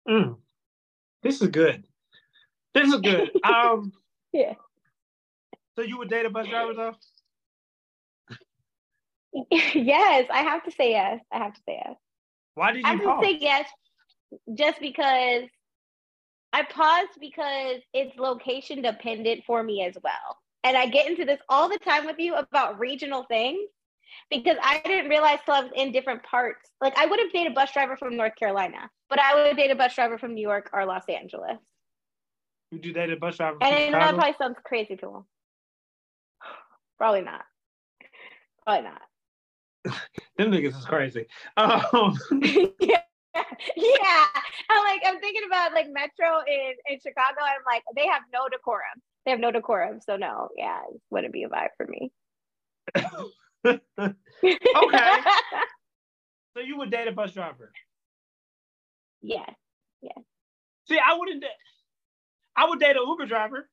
Mm. 0.08 0.36
This 1.24 1.42
is 1.42 1.48
good. 1.48 1.84
This 2.72 2.92
is 2.92 3.00
good. 3.00 3.32
um, 3.44 3.92
Yeah. 4.32 4.54
so 5.74 5.82
you 5.82 5.98
would 5.98 6.08
date 6.08 6.24
a 6.24 6.30
bus 6.30 6.46
driver 6.46 6.72
though? 6.72 6.94
yes, 9.50 10.28
I 10.32 10.42
have 10.42 10.62
to 10.64 10.70
say 10.70 10.90
yes. 10.90 11.20
I 11.32 11.38
have 11.38 11.54
to 11.54 11.60
say 11.66 11.82
yes. 11.84 11.96
Why 12.56 12.72
did 12.72 12.84
I 12.84 12.94
you 12.94 13.00
to 13.00 13.04
pause? 13.04 13.24
say 13.24 13.38
yes 13.40 13.68
just 14.54 14.80
because 14.80 15.44
I 16.52 16.62
paused 16.64 17.20
because 17.20 17.82
it's 17.92 18.18
location 18.18 18.82
dependent 18.82 19.44
for 19.46 19.62
me 19.62 19.84
as 19.84 19.94
well. 20.02 20.38
And 20.64 20.76
I 20.76 20.86
get 20.86 21.06
into 21.06 21.24
this 21.24 21.38
all 21.48 21.68
the 21.68 21.78
time 21.78 22.06
with 22.06 22.16
you 22.18 22.34
about 22.34 22.80
regional 22.80 23.24
things 23.24 23.68
because 24.30 24.56
I 24.62 24.80
didn't 24.80 25.10
realize 25.10 25.38
till 25.44 25.54
I 25.54 25.60
was 25.60 25.70
in 25.76 25.92
different 25.92 26.22
parts. 26.22 26.70
Like 26.80 26.96
I 26.98 27.04
would 27.04 27.20
have 27.20 27.30
dated 27.30 27.52
a 27.52 27.54
bus 27.54 27.72
driver 27.72 27.96
from 27.96 28.16
North 28.16 28.34
Carolina, 28.36 28.90
but 29.10 29.20
I 29.20 29.34
would 29.34 29.46
have 29.48 29.56
date 29.56 29.70
a 29.70 29.76
bus 29.76 29.94
driver 29.94 30.18
from 30.18 30.34
New 30.34 30.40
York 30.40 30.70
or 30.72 30.86
Los 30.86 31.04
Angeles. 31.10 31.58
Would 32.72 32.86
you 32.86 32.94
date 32.94 33.10
a 33.10 33.16
bus 33.16 33.36
driver? 33.36 33.58
And 33.60 33.74
I 33.74 33.90
that 33.90 34.14
probably 34.14 34.34
sounds 34.38 34.56
crazy 34.64 34.88
to 34.88 34.96
people. 34.96 35.26
Probably 36.98 37.20
not. 37.20 37.44
Probably 38.64 38.88
not. 38.88 39.02
Them 40.38 40.50
niggas 40.50 40.78
is 40.78 40.84
crazy. 40.84 41.26
Um, 41.56 42.18
yeah. 42.80 43.02
Yeah. 43.76 44.24
I'm 44.70 44.84
like, 44.84 45.02
I'm 45.06 45.20
thinking 45.20 45.42
about 45.46 45.72
like 45.72 45.86
Metro 45.90 46.40
in, 46.46 46.72
in 46.88 46.98
Chicago. 47.00 47.38
And 47.38 47.48
I'm 47.48 47.64
like, 47.66 47.82
they 47.94 48.06
have 48.06 48.22
no 48.32 48.48
decorum. 48.50 49.00
They 49.24 49.30
have 49.30 49.40
no 49.40 49.50
decorum. 49.50 50.00
So 50.00 50.16
no, 50.16 50.48
yeah, 50.56 50.80
it 50.92 51.00
wouldn't 51.10 51.32
be 51.32 51.44
a 51.44 51.48
vibe 51.48 51.68
for 51.76 51.86
me. 51.86 52.12
okay. 53.66 55.20
So 56.54 56.62
you 56.62 56.78
would 56.78 56.90
date 56.90 57.06
a 57.06 57.12
bus 57.12 57.32
driver? 57.32 57.70
yeah. 59.20 59.44
Yeah. 60.00 60.12
See, 60.88 60.98
I 60.98 61.14
wouldn't. 61.18 61.42
da- 61.42 61.48
I 62.56 62.66
would 62.66 62.80
date 62.80 62.96
an 62.96 63.02
Uber 63.06 63.26
driver. 63.26 63.68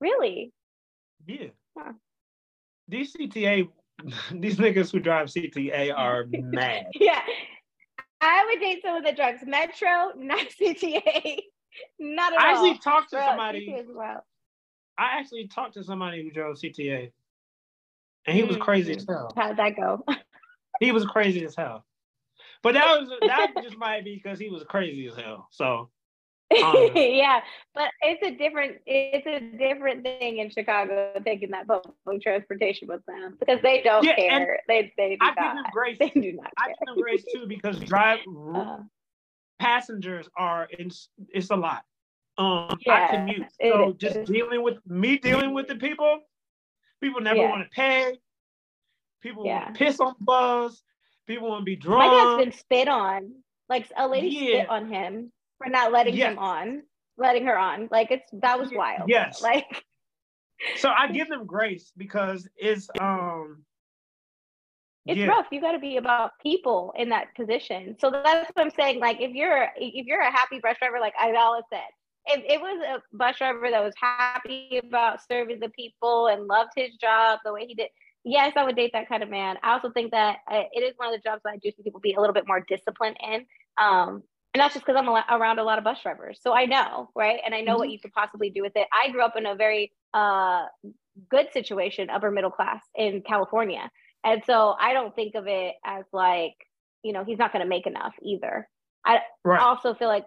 Really? 0.00 0.52
Yeah. 1.26 1.48
Huh. 1.76 1.94
These 2.86 3.16
CTA, 3.16 3.68
these 4.32 4.56
niggas 4.56 4.90
who 4.92 5.00
drive 5.00 5.28
CTA 5.28 5.92
are 5.96 6.26
mad. 6.30 6.86
Yeah. 6.94 7.20
I 8.20 8.44
would 8.46 8.60
date 8.60 8.82
someone 8.82 9.02
that 9.04 9.16
drives 9.16 9.40
Metro, 9.46 10.12
not 10.16 10.46
CTA. 10.60 11.38
Not 11.98 12.32
at 12.32 12.40
I 12.40 12.48
all. 12.48 12.54
actually 12.54 12.78
talked 12.78 13.10
to 13.10 13.16
Bro, 13.16 13.26
somebody. 13.26 13.84
Wild. 13.88 14.20
I 14.98 15.18
actually 15.18 15.48
talked 15.48 15.74
to 15.74 15.84
somebody 15.84 16.22
who 16.22 16.30
drove 16.30 16.56
CTA, 16.56 17.10
and 18.26 18.36
he 18.36 18.42
was 18.42 18.56
mm. 18.56 18.60
crazy 18.60 18.96
as 18.96 19.06
hell. 19.08 19.32
How'd 19.36 19.56
that 19.56 19.76
go? 19.76 20.04
He 20.80 20.92
was 20.92 21.06
crazy 21.06 21.44
as 21.44 21.54
hell. 21.54 21.86
But 22.62 22.74
that 22.74 23.00
was 23.00 23.10
that 23.26 23.52
just 23.62 23.78
might 23.78 24.04
be 24.04 24.16
because 24.16 24.38
he 24.38 24.50
was 24.50 24.64
crazy 24.64 25.06
as 25.06 25.14
hell. 25.14 25.48
So 25.50 25.90
Um, 26.50 26.90
yeah, 26.96 27.40
but 27.74 27.90
it's 28.02 28.22
a 28.24 28.30
different 28.36 28.78
it's 28.86 29.26
a 29.26 29.56
different 29.56 30.02
thing 30.02 30.38
in 30.38 30.50
Chicago 30.50 31.12
taking 31.24 31.50
that 31.52 31.66
public 31.68 32.22
transportation 32.22 32.88
with 32.88 33.04
them 33.06 33.36
because 33.38 33.60
they 33.62 33.82
don't 33.82 34.04
Yeah, 34.04 34.16
care. 34.16 34.60
They 34.66 34.92
they 34.96 35.10
do 35.10 35.18
I 35.20 35.34
not. 35.54 35.70
grace. 35.72 35.98
They 35.98 36.08
do 36.08 36.32
not 36.32 36.50
care. 36.56 36.74
give 36.80 36.86
them 36.86 37.00
grace 37.00 37.24
too 37.32 37.46
because 37.46 37.78
drive 37.92 38.20
Uh, 38.54 38.78
passengers 39.60 40.28
are 40.36 40.68
in, 40.78 40.90
it's 41.28 41.50
a 41.50 41.56
lot. 41.56 41.84
Um, 42.38 42.78
I 42.88 43.08
commute, 43.10 43.46
so 43.62 43.90
is. 43.90 43.96
just 43.98 44.24
dealing 44.32 44.62
with 44.62 44.78
me 44.86 45.18
dealing 45.18 45.52
with 45.54 45.68
the 45.68 45.76
people. 45.76 46.20
People 47.00 47.20
never 47.20 47.40
Yeah. 47.40 47.50
want 47.50 47.62
to 47.64 47.70
pay. 47.70 48.18
People 49.20 49.44
Yeah. 49.46 49.70
piss 49.70 50.00
on 50.00 50.14
the 50.18 50.24
bus. 50.24 50.82
People 51.26 51.48
want 51.48 51.60
to 51.60 51.64
be 51.64 51.76
drunk. 51.76 51.98
my 51.98 52.08
dad's 52.08 52.44
been 52.44 52.52
spit 52.52 52.88
on. 52.88 53.34
Like 53.68 53.86
a 53.96 54.08
lady 54.08 54.28
Yeah. 54.28 54.62
spit 54.62 54.68
on 54.68 54.88
him 54.92 55.32
for 55.60 55.68
not 55.70 55.92
letting 55.92 56.14
Yes. 56.14 56.32
him 56.32 56.38
on, 56.38 56.82
letting 57.18 57.44
her 57.46 57.58
on. 57.58 57.88
Like 57.90 58.10
it's 58.10 58.30
that 58.40 58.58
was 58.58 58.72
wild. 58.72 59.08
yes. 59.08 59.40
Like 59.42 59.84
So 60.76 60.90
I 60.90 61.08
give 61.12 61.28
them 61.28 61.46
grace 61.46 61.92
because 61.96 62.48
it's 62.56 62.88
um 62.98 63.64
it's 65.06 65.18
Yeah. 65.18 65.28
rough. 65.28 65.46
You 65.50 65.60
got 65.60 65.72
to 65.72 65.78
be 65.78 65.96
about 65.96 66.32
people 66.42 66.92
in 66.96 67.08
that 67.10 67.34
position. 67.34 67.96
So 67.98 68.10
that's 68.10 68.50
what 68.54 68.64
I'm 68.64 68.70
saying. 68.70 69.00
Like 69.00 69.20
if 69.20 69.32
you're 69.32 69.68
if 69.76 70.06
you're 70.06 70.20
a 70.20 70.30
happy 70.30 70.60
bus 70.62 70.76
driver, 70.78 71.00
like 71.00 71.14
Isala 71.16 71.62
said, 71.72 71.88
if 72.26 72.44
it 72.46 72.60
was 72.60 72.82
a 72.86 73.16
bus 73.16 73.36
driver 73.38 73.70
that 73.70 73.82
was 73.82 73.94
happy 74.00 74.80
about 74.82 75.20
serving 75.26 75.60
the 75.60 75.70
people 75.70 76.28
and 76.28 76.46
loved 76.46 76.72
his 76.76 76.94
job 76.96 77.40
the 77.44 77.52
way 77.52 77.66
he 77.66 77.74
did, 77.74 77.88
yes, 78.24 78.52
I 78.56 78.64
would 78.64 78.76
date 78.76 78.90
that 78.92 79.08
kind 79.08 79.22
of 79.22 79.30
man. 79.30 79.56
I 79.62 79.72
also 79.72 79.90
think 79.90 80.10
that 80.12 80.38
uh, 80.50 80.62
it 80.72 80.80
is 80.82 80.94
one 80.96 81.12
of 81.12 81.14
the 81.20 81.28
jobs 81.28 81.42
that 81.44 81.50
I 81.54 81.56
do 81.56 81.70
see 81.70 81.82
people 81.82 82.00
be 82.00 82.12
a 82.14 82.20
little 82.20 82.34
bit 82.34 82.46
more 82.46 82.60
disciplined 82.68 83.16
in. 83.26 83.46
Um, 83.78 84.22
and 84.54 84.60
that's 84.60 84.74
just 84.74 84.84
because 84.84 84.98
I'm 84.98 85.08
a, 85.08 85.24
around 85.30 85.58
a 85.58 85.64
lot 85.64 85.78
of 85.78 85.84
bus 85.84 86.02
drivers, 86.02 86.40
so 86.42 86.52
I 86.52 86.66
know, 86.66 87.10
right? 87.14 87.40
And 87.44 87.54
I 87.54 87.60
know 87.60 87.78
what 87.78 87.90
you 87.90 88.00
could 88.00 88.12
possibly 88.12 88.50
do 88.50 88.62
with 88.62 88.72
it. 88.76 88.88
I 88.92 89.10
grew 89.10 89.22
up 89.22 89.36
in 89.36 89.46
a 89.46 89.54
very 89.54 89.92
uh, 90.14 90.66
good 91.30 91.52
situation, 91.52 92.10
upper 92.10 92.30
middle 92.30 92.50
class 92.50 92.82
in 92.94 93.22
California, 93.22 93.90
and 94.24 94.42
so 94.44 94.76
I 94.78 94.92
don't 94.92 95.14
think 95.14 95.34
of 95.34 95.46
it 95.46 95.74
as 95.84 96.04
like, 96.12 96.54
you 97.02 97.12
know, 97.12 97.24
he's 97.24 97.38
not 97.38 97.52
going 97.52 97.62
to 97.64 97.68
make 97.68 97.86
enough 97.86 98.14
either. 98.22 98.68
I 99.04 99.20
Right. 99.44 99.60
also 99.60 99.94
feel 99.94 100.08
like 100.08 100.26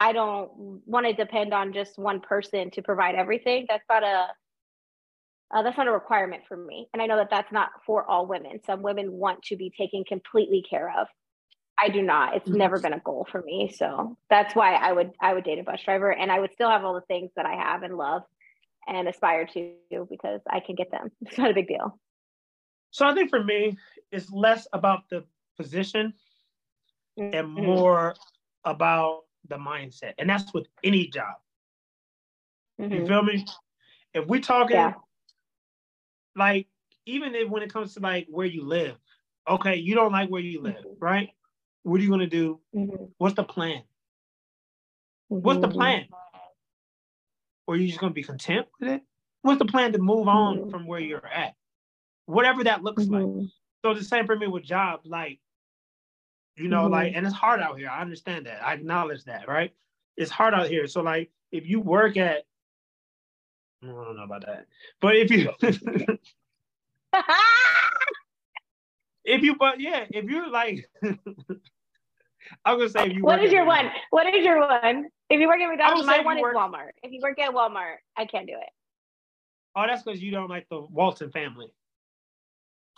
I 0.00 0.12
don't 0.12 0.82
want 0.86 1.06
to 1.06 1.12
depend 1.12 1.54
on 1.54 1.72
just 1.72 1.98
one 1.98 2.20
person 2.20 2.70
to 2.72 2.82
provide 2.82 3.14
everything. 3.14 3.66
That's 3.68 3.84
not 3.88 4.02
a 4.02 4.28
uh, 5.52 5.62
that's 5.62 5.76
not 5.76 5.88
a 5.88 5.92
requirement 5.92 6.44
for 6.46 6.56
me, 6.56 6.88
and 6.92 7.02
I 7.02 7.06
know 7.06 7.16
that 7.16 7.28
that's 7.30 7.50
not 7.50 7.70
for 7.84 8.08
all 8.08 8.26
women. 8.26 8.60
Some 8.64 8.82
women 8.82 9.12
want 9.12 9.42
to 9.44 9.56
be 9.56 9.70
taken 9.70 10.04
completely 10.04 10.62
care 10.68 10.92
of. 10.96 11.08
I 11.82 11.88
do 11.88 12.02
not. 12.02 12.36
It's 12.36 12.48
Mhm. 12.48 12.56
never 12.56 12.78
been 12.78 12.92
a 12.92 13.00
goal 13.00 13.26
for 13.30 13.42
me, 13.42 13.72
so 13.74 14.16
that's 14.28 14.54
why 14.54 14.74
I 14.74 14.92
would 14.92 15.12
I 15.20 15.32
would 15.34 15.44
date 15.44 15.58
a 15.58 15.62
bus 15.62 15.80
driver, 15.84 16.12
and 16.12 16.30
I 16.30 16.38
would 16.40 16.52
still 16.54 16.70
have 16.70 16.84
all 16.84 16.94
the 16.94 17.00
things 17.02 17.30
that 17.36 17.46
I 17.46 17.54
have 17.54 17.82
and 17.82 17.96
love 17.96 18.22
and 18.86 19.08
aspire 19.08 19.46
to 19.46 19.78
because 19.80 20.12
I 20.20 20.34
can 20.34 20.50
get 20.50 20.90
them. 20.90 20.90
It's 21.22 21.38
not 21.38 21.50
a 21.50 21.54
big 21.54 21.68
deal. 21.68 21.98
So 22.90 23.06
I 23.06 23.14
think 23.14 23.30
for 23.30 23.42
me, 23.42 23.78
it's 24.10 24.30
less 24.30 24.66
about 24.72 25.08
the 25.10 25.24
position 25.56 26.14
and 27.32 27.48
Mhm. 27.56 27.56
more 27.56 28.14
about 28.64 29.22
the 29.48 29.56
mindset. 29.56 30.14
And 30.18 30.28
that's 30.28 30.52
with 30.52 30.66
any 30.82 31.06
job. 31.08 31.36
You 32.90 33.00
Mhm. 33.00 33.06
feel 33.06 33.22
me? 33.22 33.44
If 34.14 34.26
we're 34.26 34.40
talking 34.40 34.76
Yeah. 34.76 34.94
like 36.36 36.68
even 37.06 37.34
if 37.34 37.48
when 37.48 37.62
it 37.62 37.72
comes 37.72 37.94
to 37.94 38.00
like 38.00 38.26
where 38.30 38.46
you 38.46 38.64
live, 38.64 38.96
okay, 39.48 39.76
you 39.76 39.94
don't 39.94 40.12
like 40.12 40.30
where 40.30 40.40
you 40.42 40.60
live, 40.62 40.84
Mhm. 40.84 40.98
right? 41.00 41.30
What 41.82 42.00
are 42.00 42.04
you 42.04 42.10
gonna 42.10 42.26
do? 42.26 42.60
Mhm. 42.74 43.10
What's 43.18 43.34
the 43.34 43.44
plan? 43.44 43.82
What's 45.28 45.60
the 45.60 45.68
plan? 45.68 46.08
Or 47.66 47.74
are 47.74 47.76
you 47.76 47.86
just 47.86 48.00
gonna 48.00 48.12
be 48.12 48.22
content 48.22 48.66
with 48.78 48.90
it? 48.90 49.02
What's 49.42 49.58
the 49.58 49.64
plan 49.64 49.92
to 49.92 49.98
move 49.98 50.28
on 50.28 50.58
Mhm. 50.58 50.70
from 50.70 50.86
where 50.86 51.00
you're 51.00 51.26
at? 51.26 51.54
Whatever 52.26 52.64
that 52.64 52.82
looks 52.82 53.06
like. 53.06 53.22
Mhm. 53.22 53.50
So 53.82 53.94
the 53.94 54.04
same 54.04 54.26
for 54.26 54.36
me 54.36 54.46
with 54.46 54.64
jobs, 54.64 55.06
like, 55.06 55.40
you 56.56 56.68
know, 56.68 56.86
Mhm. 56.86 56.90
like, 56.90 57.12
and 57.14 57.24
it's 57.24 57.34
hard 57.34 57.60
out 57.60 57.78
here. 57.78 57.88
I 57.88 58.00
understand 58.02 58.46
that. 58.46 58.62
I 58.62 58.74
acknowledge 58.74 59.24
that, 59.24 59.48
right? 59.48 59.74
It's 60.16 60.30
hard 60.30 60.52
out 60.52 60.68
here. 60.68 60.86
So 60.86 61.00
like, 61.00 61.32
if 61.52 61.66
you 61.66 61.80
work 61.80 62.16
at, 62.16 62.46
I 63.82 63.86
don't 63.86 64.16
know 64.16 64.24
about 64.24 64.44
that, 64.44 64.66
but 65.00 65.16
if 65.16 65.30
you, 65.30 65.50
if 69.24 69.42
you, 69.42 69.56
but 69.56 69.80
yeah, 69.80 70.04
if 70.10 70.24
you 70.30 70.50
like, 70.50 70.88
I'm 72.64 72.78
gonna 72.78 72.88
say 72.88 73.06
if 73.06 73.12
you. 73.14 73.24
what 73.24 73.38
work 73.38 73.46
is 73.46 73.52
your 73.52 73.66
one? 73.66 73.90
What 74.10 74.34
is 74.34 74.44
your 74.44 74.58
one? 74.60 75.06
If 75.28 75.40
you 75.40 75.46
work 75.46 75.60
at 75.60 75.68
McDonald's, 75.68 76.06
my 76.06 76.20
one 76.20 76.38
you 76.38 76.46
is 76.46 76.54
Walmart. 76.54 76.90
If 77.02 77.12
you 77.12 77.20
work 77.22 77.38
at 77.38 77.52
Walmart, 77.54 77.96
I 78.16 78.24
can't 78.26 78.46
do 78.46 78.54
it. 78.54 78.68
Oh, 79.76 79.84
that's 79.86 80.02
because 80.02 80.20
you 80.22 80.32
don't 80.32 80.48
like 80.48 80.66
the 80.70 80.80
Walton 80.80 81.30
family. 81.30 81.72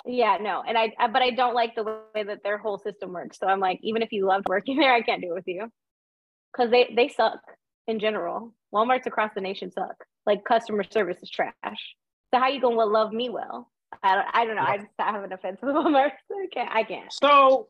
Yeah, 0.04 0.38
no, 0.40 0.62
and 0.66 0.76
I, 0.76 0.92
I- 0.98 1.08
but 1.08 1.22
I 1.22 1.30
don't 1.30 1.54
like 1.54 1.74
the 1.74 1.84
way 2.14 2.22
that 2.24 2.42
their 2.42 2.58
whole 2.58 2.78
system 2.78 3.12
works. 3.12 3.38
So 3.38 3.46
I'm 3.46 3.60
like, 3.60 3.78
even 3.82 4.02
if 4.02 4.10
you 4.12 4.26
loved 4.26 4.48
working 4.48 4.76
there, 4.80 4.92
I 4.92 5.02
can't 5.02 5.20
do 5.20 5.30
it 5.32 5.34
with 5.34 5.46
you, 5.48 5.70
because 6.52 6.70
they 6.70 6.92
they 6.96 7.08
suck 7.08 7.40
in 7.86 7.98
general. 7.98 8.54
Walmart's 8.72 9.06
across 9.06 9.32
the 9.34 9.40
nation 9.40 9.70
suck. 9.70 9.96
Like 10.24 10.44
customer 10.44 10.84
service 10.84 11.18
is 11.22 11.30
trash. 11.30 11.52
So 12.32 12.40
how 12.40 12.48
you 12.48 12.60
gonna 12.60 12.84
love 12.84 13.12
me 13.12 13.28
well? 13.28 13.70
I 14.02 14.14
don't, 14.14 14.26
I 14.32 14.44
don't 14.44 14.56
know. 14.56 14.62
I 14.62 14.76
just 14.78 14.90
I 14.98 15.12
have 15.12 15.24
an 15.24 15.32
offensive. 15.32 15.68
So 15.72 15.74
I 15.76 16.46
can't. 16.52 16.70
I 16.70 16.82
can't. 16.84 17.12
So, 17.12 17.68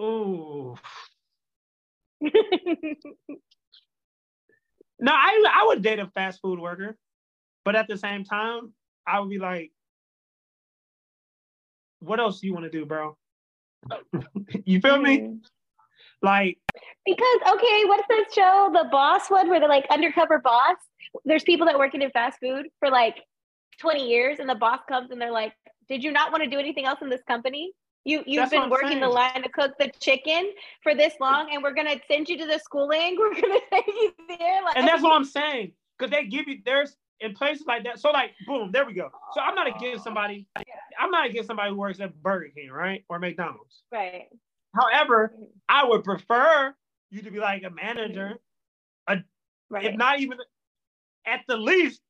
ooh, 0.00 0.76
no, 2.20 2.30
I 5.12 5.44
I 5.52 5.64
would 5.66 5.82
date 5.82 5.98
a 5.98 6.06
fast 6.08 6.40
food 6.40 6.58
worker, 6.58 6.96
but 7.64 7.76
at 7.76 7.88
the 7.88 7.96
same 7.96 8.24
time, 8.24 8.72
I 9.06 9.20
would 9.20 9.30
be 9.30 9.38
like, 9.38 9.72
what 12.00 12.20
else 12.20 12.40
do 12.40 12.46
you 12.46 12.54
want 12.54 12.64
to 12.64 12.70
do, 12.70 12.86
bro? 12.86 13.16
you 14.64 14.80
feel 14.80 14.98
me? 14.98 15.18
Mhm. 15.18 15.40
Like, 16.22 16.58
Because 17.04 17.40
okay, 17.54 17.84
what's 17.84 18.08
that 18.08 18.24
show, 18.34 18.70
the 18.72 18.88
Boss 18.90 19.28
one, 19.28 19.48
where 19.50 19.60
they're 19.60 19.68
like 19.68 19.86
undercover 19.90 20.38
boss? 20.38 20.76
There's 21.24 21.44
people 21.44 21.66
that 21.66 21.78
working 21.78 22.00
in 22.00 22.10
fast 22.10 22.38
food 22.40 22.66
for 22.80 22.90
like 22.90 23.22
20 23.78 24.08
years, 24.08 24.38
and 24.38 24.48
the 24.48 24.54
boss 24.54 24.80
comes 24.88 25.10
and 25.10 25.20
they're 25.20 25.32
like, 25.32 25.52
"Did 25.88 26.02
you 26.02 26.12
not 26.12 26.32
want 26.32 26.44
to 26.44 26.50
do 26.50 26.58
anything 26.58 26.84
else 26.84 27.00
in 27.02 27.08
this 27.08 27.22
company? 27.26 27.72
You 28.04 28.22
you've 28.26 28.42
That's 28.42 28.50
been 28.50 28.70
working 28.70 29.00
the 29.00 29.08
line 29.08 29.42
to 29.42 29.48
cook 29.48 29.72
the 29.78 29.90
chicken 30.00 30.50
for 30.82 30.94
this 30.94 31.14
long, 31.20 31.48
and 31.52 31.62
we're 31.62 31.74
gonna 31.74 31.96
send 32.10 32.28
you 32.28 32.36
to 32.38 32.46
the 32.46 32.58
schooling. 32.58 33.16
We're 33.18 33.34
gonna 33.34 33.60
take 33.72 33.86
you 33.86 34.12
there." 34.28 34.62
Like, 34.62 34.76
and 34.76 34.86
that's 34.86 35.02
what 35.02 35.12
I'm 35.12 35.24
saying, 35.24 35.72
because 35.98 36.10
they 36.10 36.26
give 36.26 36.46
you 36.48 36.58
there's 36.64 36.96
in 37.20 37.34
places 37.34 37.66
like 37.66 37.84
that. 37.84 37.98
So 37.98 38.10
like, 38.10 38.32
boom, 38.46 38.70
there 38.72 38.84
we 38.84 38.92
go. 38.92 39.10
So 39.32 39.40
I'm 39.40 39.54
not 39.54 39.66
against 39.66 40.04
somebody. 40.04 40.46
I'm 40.98 41.10
not 41.10 41.26
against 41.26 41.46
somebody 41.46 41.70
who 41.70 41.76
works 41.76 42.00
at 42.00 42.14
Burger 42.22 42.50
King, 42.54 42.70
right, 42.70 43.04
or 43.08 43.18
McDonald's. 43.18 43.82
right. 43.90 44.26
However, 44.74 45.32
mm-hmm. 45.34 45.44
I 45.68 45.84
would 45.86 46.02
prefer 46.02 46.74
you 47.10 47.22
to 47.22 47.30
be 47.30 47.38
like 47.38 47.62
a 47.62 47.70
manager, 47.70 48.38
Right. 49.70 49.86
if 49.86 49.96
not 49.96 50.20
even 50.20 50.38
at 51.26 51.40
the 51.48 51.56
least, 51.56 52.00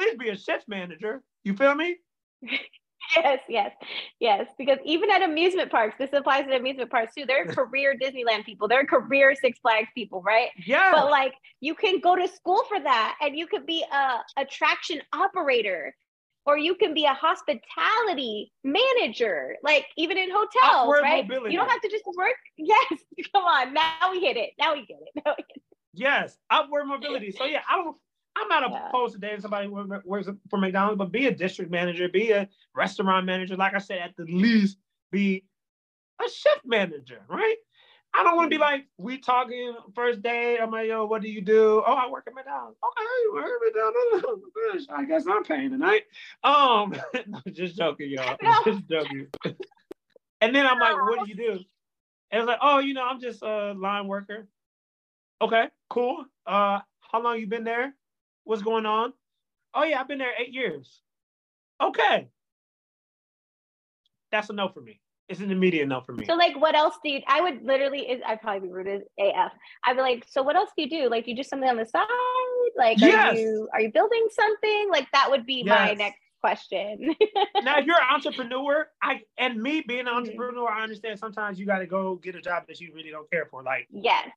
please 0.00 0.16
be 0.16 0.28
a 0.30 0.36
shift 0.36 0.68
manager. 0.68 1.22
You 1.44 1.54
feel 1.54 1.74
me? 1.74 1.96
yes, 3.16 3.40
yes, 3.48 3.72
yes. 4.18 4.46
Because 4.58 4.78
even 4.84 5.10
at 5.10 5.22
amusement 5.22 5.70
parks, 5.70 5.96
this 5.98 6.10
applies 6.12 6.46
to 6.46 6.56
amusement 6.56 6.90
parks 6.90 7.14
too. 7.14 7.24
They're 7.26 7.46
career 7.60 7.94
Disneyland 8.00 8.44
people. 8.44 8.68
They're 8.68 8.86
career 8.86 9.34
Six 9.34 9.58
Flags 9.60 9.88
people, 9.94 10.22
right? 10.22 10.48
Yeah. 10.66 10.92
but 10.92 11.10
like 11.10 11.34
you 11.60 11.74
can 11.74 12.00
go 12.00 12.16
to 12.16 12.26
school 12.28 12.62
for 12.68 12.80
that 12.80 13.16
and 13.20 13.36
you 13.36 13.46
could 13.46 13.66
be 13.66 13.84
a 13.92 14.40
attraction 14.40 15.00
operator 15.12 15.94
or 16.46 16.56
you 16.56 16.74
can 16.74 16.94
be 16.94 17.04
a 17.04 17.12
hospitality 17.12 18.50
manager 18.64 19.56
like 19.62 19.84
even 19.98 20.16
in 20.16 20.30
hotels 20.30 20.48
Upward 20.64 21.02
right 21.02 21.28
mobility. 21.28 21.52
you 21.52 21.60
don't 21.60 21.68
have 21.68 21.82
to 21.82 21.90
just 21.90 22.04
work 22.16 22.34
yes 22.56 22.86
come 23.34 23.44
on 23.44 23.74
now 23.74 24.10
we 24.10 24.20
hit 24.20 24.38
it 24.38 24.50
now 24.58 24.72
we 24.72 24.86
get 24.86 24.96
it 25.02 25.22
now 25.22 25.34
we 25.36 25.42
get 25.42 25.56
it. 25.58 25.62
yes, 25.92 26.38
upward 26.48 26.86
mobility. 26.86 27.30
So 27.30 27.44
yeah, 27.44 27.60
I 27.68 27.76
don't. 27.76 27.96
I'm 28.36 28.48
not 28.48 28.70
Yeah. 28.70 28.88
opposed 28.88 29.14
to 29.14 29.20
dating 29.20 29.40
somebody 29.40 29.68
who 29.68 30.00
works 30.04 30.28
for 30.48 30.58
McDonald's, 30.58 30.98
but 30.98 31.12
be 31.12 31.26
a 31.26 31.30
district 31.34 31.70
manager, 31.70 32.08
be 32.08 32.30
a 32.30 32.48
restaurant 32.74 33.26
manager. 33.26 33.56
Like 33.56 33.74
I 33.74 33.78
said, 33.78 33.98
at 33.98 34.16
the 34.16 34.24
least, 34.24 34.78
be 35.10 35.44
a 36.24 36.28
shift 36.28 36.64
manager, 36.64 37.24
right? 37.28 37.56
I 38.12 38.24
don't 38.24 38.36
want 38.36 38.50
to 38.50 38.56
be 38.56 38.60
like 38.60 38.86
we 38.98 39.18
talking 39.18 39.74
first 39.94 40.20
day. 40.22 40.58
I'm 40.58 40.70
like, 40.70 40.88
yo, 40.88 41.06
what 41.06 41.22
do 41.22 41.28
you 41.28 41.40
do? 41.40 41.82
Oh, 41.86 41.92
I 41.92 42.08
work 42.08 42.24
at 42.26 42.34
McDonald's. 42.34 42.76
Okay, 42.84 43.04
you 43.22 43.32
work 43.34 43.46
at 43.46 44.22
McDonald's. 44.22 44.86
I 44.90 45.04
guess 45.04 45.26
I'm 45.28 45.44
paying 45.44 45.70
tonight. 45.70 46.02
Um, 46.42 46.94
just 47.52 47.76
joking, 47.76 48.10
y'all. 48.10 48.36
No. 48.42 48.52
Just 48.64 48.88
joking. 48.88 49.28
and 50.40 50.54
then 50.54 50.66
I'm 50.66 50.78
like, 50.80 50.96
what 50.96 51.20
do 51.20 51.26
you 51.26 51.36
do? 51.36 51.52
And 52.32 52.40
it's 52.40 52.46
like, 52.46 52.58
oh, 52.60 52.78
you 52.78 52.94
know, 52.94 53.04
I'm 53.04 53.20
just 53.20 53.42
a 53.42 53.72
line 53.72 54.06
worker. 54.06 54.46
Okay, 55.42 55.68
cool. 55.88 56.24
Uh, 56.46 56.80
how 57.00 57.22
long 57.22 57.38
you 57.38 57.46
been 57.46 57.64
there? 57.64 57.94
What's 58.50 58.62
going 58.62 58.84
on? 58.84 59.12
Oh 59.74 59.84
yeah, 59.84 60.00
I've 60.00 60.08
been 60.08 60.18
there 60.18 60.32
eight 60.36 60.52
years. 60.52 61.02
Okay. 61.80 62.26
That's 64.32 64.50
a 64.50 64.52
no 64.52 64.68
for 64.68 64.80
me. 64.80 65.00
It's 65.28 65.38
an 65.38 65.52
immediate 65.52 65.86
no 65.86 66.00
for 66.00 66.12
me. 66.14 66.24
so 66.26 66.34
like 66.34 66.60
what 66.60 66.74
else 66.74 66.96
do 67.04 67.12
you 67.12 67.20
i 67.28 67.40
would 67.40 67.62
literally 67.62 68.00
is 68.00 68.20
i'd 68.26 68.40
probably 68.40 68.66
be 68.66 68.72
rude 68.72 68.88
as 68.88 69.02
af 69.20 69.52
i'd 69.84 69.94
be 69.94 70.02
like 70.02 70.24
so 70.28 70.42
what 70.42 70.56
else 70.56 70.70
do 70.76 70.82
you 70.82 70.90
do 70.90 71.08
like 71.08 71.24
do 71.24 71.30
you 71.30 71.36
do 71.36 71.44
something 71.44 71.68
on 71.68 71.76
the 71.76 71.86
side 71.86 72.04
like 72.76 72.98
Yes. 72.98 73.36
are 73.36 73.38
you 73.40 73.68
are 73.72 73.80
you 73.80 73.92
building 73.92 74.26
something 74.32 74.88
like 74.90 75.06
that 75.12 75.30
would 75.30 75.46
be 75.46 75.62
my 75.62 75.92
next 75.92 76.18
question 76.40 77.14
now, 77.62 77.78
if 77.78 77.86
you're 77.86 78.00
an 78.00 78.12
entrepreneur, 78.12 78.88
I 79.00 79.20
and 79.38 79.62
me 79.62 79.82
being 79.86 80.00
an 80.00 80.06
Mhm. 80.06 80.16
entrepreneur, 80.16 80.68
I 80.68 80.82
understand 80.82 81.20
sometimes 81.20 81.60
you 81.60 81.66
got 81.66 81.78
to 81.78 81.86
go 81.86 82.16
get 82.16 82.34
a 82.34 82.40
job 82.40 82.64
that 82.66 82.80
you 82.80 82.92
really 82.92 83.10
don't 83.10 83.30
care 83.30 83.46
for. 83.48 83.62
Like 83.62 83.86
yes 83.92 84.28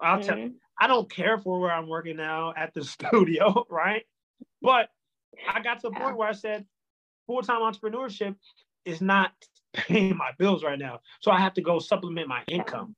I'll 0.00 0.20
tell, 0.22 0.36
Mhm. 0.36 0.54
I 0.80 0.86
don't 0.86 1.10
care 1.10 1.38
for 1.38 1.58
where 1.60 1.72
I'm 1.72 1.88
working 1.88 2.16
now 2.16 2.52
at 2.56 2.72
the 2.74 2.84
studio, 3.42 3.66
right? 3.68 4.04
But 4.62 4.90
I 5.48 5.60
got 5.60 5.80
to 5.80 5.88
a 5.88 5.92
Yeah. 5.92 5.98
point 5.98 6.16
where 6.16 6.28
I 6.28 6.32
said 6.32 6.66
full 7.26 7.42
time 7.42 7.60
entrepreneurship 7.60 8.36
is 8.84 9.00
not 9.00 9.32
paying 9.74 10.16
my 10.16 10.32
bills 10.38 10.64
right 10.64 10.78
now. 10.78 11.00
So 11.20 11.30
I 11.30 11.38
have 11.40 11.54
to 11.54 11.60
go 11.62 11.78
supplement 11.78 12.28
my 12.28 12.42
income. 12.48 12.96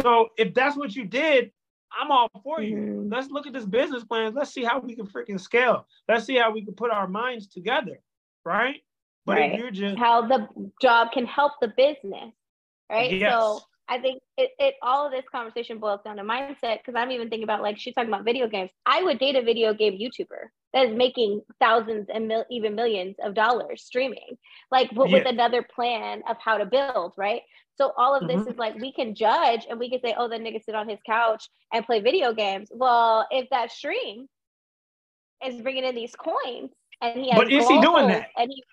So 0.00 0.30
if 0.36 0.54
that's 0.54 0.76
what 0.76 0.94
you 0.94 1.04
did, 1.04 1.52
I'm 1.96 2.10
all 2.10 2.28
for 2.42 2.60
you. 2.62 2.76
Mhm. 2.76 3.12
Let's 3.12 3.30
look 3.30 3.46
at 3.46 3.52
this 3.52 3.64
business 3.64 4.04
plan. 4.04 4.34
Let's 4.34 4.50
see 4.52 4.64
how 4.64 4.80
we 4.80 4.96
can 4.96 5.06
freaking 5.06 5.40
scale. 5.40 5.86
Let's 6.08 6.24
see 6.24 6.36
how 6.36 6.50
we 6.50 6.64
can 6.64 6.74
put 6.74 6.90
our 6.90 7.06
minds 7.06 7.46
together, 7.46 8.00
right? 8.44 8.82
But 9.26 9.38
Right. 9.38 9.52
if 9.52 9.58
you're 9.58 9.70
just 9.70 9.98
how 9.98 10.22
the 10.26 10.48
job 10.82 11.12
can 11.12 11.24
help 11.26 11.52
the 11.60 11.68
business, 11.68 12.34
right? 12.90 13.12
Yes. 13.12 13.32
So 13.32 13.60
I 13.88 13.98
think 14.00 14.22
it, 14.36 14.50
it 14.58 14.74
all 14.82 15.06
of 15.06 15.12
this 15.12 15.24
conversation 15.30 15.78
boils 15.78 16.00
down 16.04 16.16
to 16.16 16.22
mindset 16.22 16.70
because 16.72 16.88
I'm 16.88 17.02
even 17.04 17.20
thinking 17.20 17.36
about 17.38 17.54
like 17.56 17.70
she's 17.70 17.88
talking 17.88 18.04
about 18.04 18.18
video 18.18 18.42
games. 18.42 18.64
I 18.84 19.02
would 19.02 19.18
date 19.18 19.34
a 19.36 19.42
video 19.42 19.72
game 19.74 19.94
YouTuber 19.98 20.48
that 20.72 20.86
is 20.86 20.94
making 20.94 21.42
thousands 21.60 22.08
and 22.12 22.28
mil- 22.28 22.46
even 22.50 22.74
millions 22.74 23.16
of 23.22 23.34
dollars 23.34 23.82
streaming, 23.84 24.36
like 24.70 24.90
but 24.94 25.10
with 25.10 25.24
another 25.26 25.62
plan 25.62 26.22
of 26.28 26.36
how 26.40 26.58
to 26.58 26.66
build, 26.66 27.04
right? 27.08 27.42
So 27.76 27.92
all 27.96 28.14
of 28.14 28.26
this 28.26 28.36
Mhm. 28.36 28.48
is 28.48 28.56
like 28.58 28.68
we 28.70 28.92
can 28.92 29.14
judge 29.14 29.66
and 29.68 29.78
we 29.78 29.90
can 29.90 30.00
say, 30.00 30.14
oh, 30.16 30.28
the 30.28 30.36
nigga 30.36 30.62
sit 30.62 30.74
on 30.74 30.88
his 30.88 31.00
couch 31.06 31.48
and 31.72 31.84
play 31.84 32.00
video 32.00 32.32
games. 32.32 32.70
Well, 32.72 33.26
if 33.30 33.48
that 33.50 33.70
stream 33.70 34.28
is 35.44 35.60
bringing 35.62 35.84
in 35.84 35.94
these 35.94 36.14
coins 36.16 36.72
and 37.02 37.20
he 37.20 37.30
has 37.30 37.44
But 37.44 37.52
is 37.52 37.68
he 37.68 37.78
doing 37.80 38.08
that? 38.08 38.28
And 38.36 38.50
he, 38.50 38.64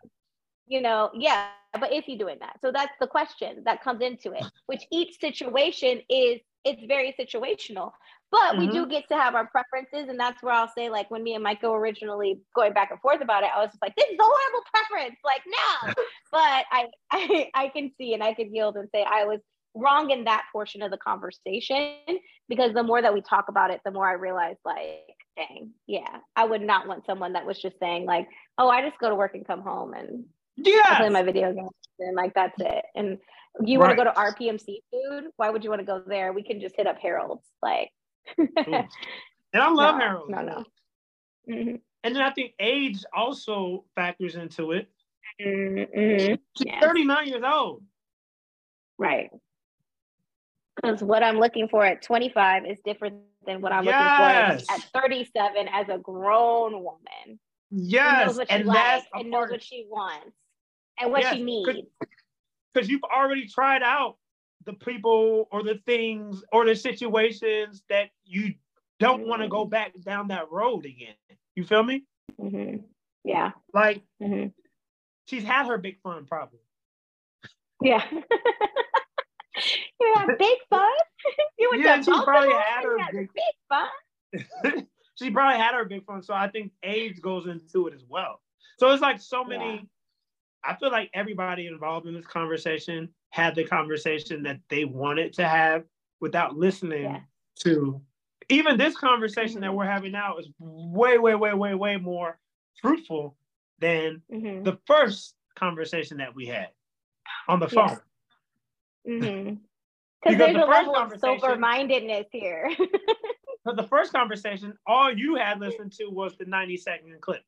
you 0.72 0.88
know, 0.88 1.12
yeah, 1.16 1.44
but 1.46 1.60
is 1.60 2.04
he 2.06 2.16
doing 2.18 2.38
that? 2.40 2.58
So 2.62 2.72
that's 2.72 2.94
the 3.00 3.08
question 3.08 3.64
that 3.66 3.84
comes 3.84 4.02
into 4.02 4.32
it, 4.32 4.32
which 4.68 4.86
each 4.92 5.20
situation 5.20 6.02
is 6.10 6.40
it's 6.64 6.84
very 6.88 7.14
situational. 7.20 7.92
But 8.32 8.58
we 8.58 8.68
Mm-hmm. 8.68 8.84
do 8.84 8.88
get 8.88 9.08
to 9.10 9.16
have 9.16 9.36
our 9.36 9.48
preferences, 9.48 10.10
and 10.10 10.20
that's 10.20 10.42
where 10.42 10.54
I'll 10.54 10.72
say, 10.78 10.90
like, 10.90 11.12
when 11.12 11.24
me 11.24 11.34
and 11.36 11.44
Micah 11.44 11.68
originally 11.70 12.40
going 12.56 12.74
back 12.74 12.92
and 12.92 13.00
forth 13.02 13.22
about 13.22 13.44
it, 13.44 13.50
I 13.56 13.60
was 13.60 13.70
just 13.72 13.82
like, 13.82 13.96
"This 13.96 14.08
is 14.10 14.18
a 14.20 14.24
horrible 14.24 14.64
preference." 14.74 15.20
Like, 15.24 15.42
no. 15.48 16.04
but 16.32 16.66
I, 16.72 16.88
I, 17.12 17.50
I 17.56 17.68
can 17.70 17.92
see 17.98 18.14
and 18.14 18.24
I 18.24 18.34
can 18.34 18.54
yield 18.54 18.78
and 18.78 18.88
say 18.94 19.04
I 19.04 19.26
was 19.26 19.40
wrong 19.76 20.12
in 20.12 20.26
that 20.26 20.46
portion 20.54 20.82
of 20.82 20.92
the 20.92 20.98
conversation 20.98 22.18
because 22.50 22.74
the 22.74 22.84
more 22.84 23.02
that 23.02 23.14
we 23.14 23.22
talk 23.22 23.46
about 23.50 23.72
it, 23.72 23.82
the 23.86 23.92
more 23.92 24.10
I 24.10 24.14
realize, 24.14 24.58
like, 24.66 25.16
dang, 25.38 25.72
yeah, 25.88 26.18
I 26.36 26.46
would 26.46 26.62
not 26.62 26.88
want 26.88 27.06
someone 27.06 27.34
that 27.34 27.46
was 27.46 27.62
just 27.62 27.80
saying, 27.80 28.06
like, 28.06 28.28
"Oh, 28.58 28.70
I 28.70 28.82
just 28.88 29.00
go 29.00 29.10
to 29.10 29.16
work 29.16 29.34
and 29.36 29.46
come 29.46 29.62
home 29.62 29.94
and 29.94 30.26
I 30.68 30.96
play 30.98 31.06
yeah, 31.06 31.10
my 31.10 31.24
video 31.24 31.54
games 31.54 31.70
and 32.00 32.16
like 32.16 32.34
that's 32.34 32.60
it." 32.60 32.86
And 32.96 33.18
you 33.60 33.80
want 33.80 33.92
to 33.92 33.96
go 33.96 34.04
to 34.04 34.12
RPM 34.12 34.60
Seafood? 34.60 35.32
Why 35.36 35.50
would 35.50 35.64
you 35.64 35.70
want 35.70 35.82
to 35.82 35.86
go 35.86 36.02
there? 36.06 36.34
We 36.34 36.44
can 36.44 36.60
just 36.62 36.76
hit 36.76 36.88
up 36.88 36.98
Harold's, 36.98 37.48
like. 37.62 37.92
and 38.38 38.88
I 39.54 39.70
love 39.70 39.96
no, 39.96 40.00
Harold. 40.00 40.30
No, 40.30 40.42
no. 40.42 40.64
Mhm. 41.50 41.82
And 42.04 42.16
then 42.16 42.22
I 42.24 42.32
think 42.32 42.54
age 42.60 43.04
also 43.14 43.86
factors 43.96 44.36
into 44.36 44.72
it. 44.72 44.90
Mhm. 45.40 46.40
She's 46.58 46.66
Yes. 46.66 46.84
39 46.84 47.28
years 47.28 47.44
old. 47.44 47.84
Right. 48.98 49.30
Because 50.76 51.04
what 51.04 51.24
I'm 51.24 51.38
looking 51.38 51.68
for 51.68 51.84
at 51.86 52.02
25 52.02 52.66
is 52.66 52.80
different 52.86 53.24
than 53.46 53.62
what 53.62 53.72
I'm 53.72 53.84
Yes. 53.84 54.68
looking 54.68 54.68
for 54.68 54.74
at 54.74 55.04
37 55.04 55.68
as 55.68 55.90
a 55.90 55.98
grown 55.98 56.84
woman. 56.84 57.40
Yes, 57.72 58.28
knows 58.28 58.38
what 58.38 58.50
she 58.50 58.56
and 58.56 58.66
likes 58.66 58.80
that's 58.80 59.08
and 59.14 59.32
knows 59.32 59.50
what 59.50 59.64
she 59.64 59.86
wants 59.90 60.36
and 61.02 61.12
what 61.12 61.22
Yes, 61.22 61.36
she 61.36 61.40
'cause- 61.66 61.76
needs. 61.76 61.88
because 62.74 62.90
you've 62.90 63.04
already 63.04 63.48
tried 63.48 63.84
out 63.84 64.18
the 64.66 64.74
people 64.74 65.48
or 65.52 65.64
the 65.64 65.76
things 65.86 66.44
or 66.52 66.66
the 66.66 66.76
situations 66.76 67.84
that 67.90 68.12
you 68.24 68.54
don't 69.00 69.26
want 69.28 69.42
to 69.42 69.48
go 69.48 69.66
back 69.66 69.94
down 70.02 70.28
that 70.28 70.52
road 70.52 70.86
again. 70.86 71.16
You 71.56 71.64
feel 71.66 71.84
me? 71.84 72.04
hmm 72.38 72.78
Yeah. 73.24 73.52
Like 73.74 74.04
hmm 74.22 74.48
she's 75.28 75.44
had 75.44 75.68
her 75.68 75.78
big 75.78 76.00
fun 76.02 76.26
problem. 76.26 76.62
Yeah. 77.82 78.06
you 78.12 80.14
had 80.16 80.38
big 80.38 80.58
fun. 80.70 80.92
you 81.58 81.70
went 81.72 81.84
Yeah, 81.84 81.98
to 81.98 82.04
she 82.04 82.12
probably 82.24 82.54
had 82.54 82.84
her 82.84 82.98
big- 83.12 83.30
big 83.34 83.56
fun. 83.70 84.88
she 85.16 85.32
probably 85.32 85.60
had 85.60 85.74
her 85.76 85.86
big 85.86 86.06
fun. 86.06 86.22
So 86.22 86.34
I 86.34 86.48
think 86.48 86.72
age 86.84 87.22
goes 87.22 87.48
into 87.48 87.88
it 87.88 87.94
as 87.94 88.04
well. 88.08 88.42
So 88.80 88.92
it's 88.92 89.02
like 89.02 89.20
so 89.20 89.44
many. 89.44 89.88
I 90.64 90.76
feel 90.76 90.92
like 90.92 91.10
everybody 91.14 91.68
involved 91.68 92.08
in 92.08 92.14
this 92.14 92.28
conversation 92.28 93.10
had 93.32 93.56
the 93.56 93.64
conversation 93.64 94.44
that 94.44 94.60
they 94.70 94.86
wanted 94.86 95.34
to 95.34 95.48
have 95.48 95.86
without 96.20 96.56
listening 96.56 97.04
Yeah. 97.04 97.22
to 97.62 98.02
even 98.50 98.78
this 98.78 98.98
conversation 98.98 99.62
that 99.62 99.72
Mhm. 99.72 99.76
we're 99.76 99.86
having 99.86 100.12
now 100.12 100.38
is 100.38 100.50
way, 100.60 101.18
way, 101.18 101.36
way, 101.36 101.54
way, 101.54 101.74
way 101.74 101.98
more 101.98 102.40
fruitful 102.82 103.38
than 103.80 104.22
hmm 104.30 104.64
the 104.64 104.78
first 104.86 105.36
conversation 105.56 106.18
that 106.18 106.36
we 106.36 106.46
had 106.46 106.70
on 107.48 107.60
the 107.60 107.68
phone. 107.70 108.00
hmm 109.06 109.20
Because 109.24 109.58
Because 110.24 110.38
there's 110.38 110.54
the 110.56 110.64
a 110.64 110.68
first 110.68 110.88
level 110.88 110.96
of 110.96 111.20
sober 111.20 111.56
mindedness 111.58 112.28
here. 112.32 112.70
But 113.64 113.76
the 113.76 113.84
first 113.84 114.12
conversation, 114.12 114.76
all 114.88 115.16
you 115.16 115.36
had 115.36 115.60
listened 115.60 115.92
to 115.94 116.06
was 116.08 116.36
the 116.36 116.46
90 116.46 116.78
second 116.78 117.22
clip. 117.22 117.44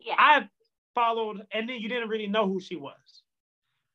yeah. 0.00 0.16
I 0.18 0.48
followed, 0.94 1.46
and 1.52 1.68
then 1.68 1.78
you 1.80 1.88
didn't 1.88 2.08
really 2.08 2.26
know 2.26 2.46
who 2.46 2.60
she 2.60 2.76
was. 2.76 3.22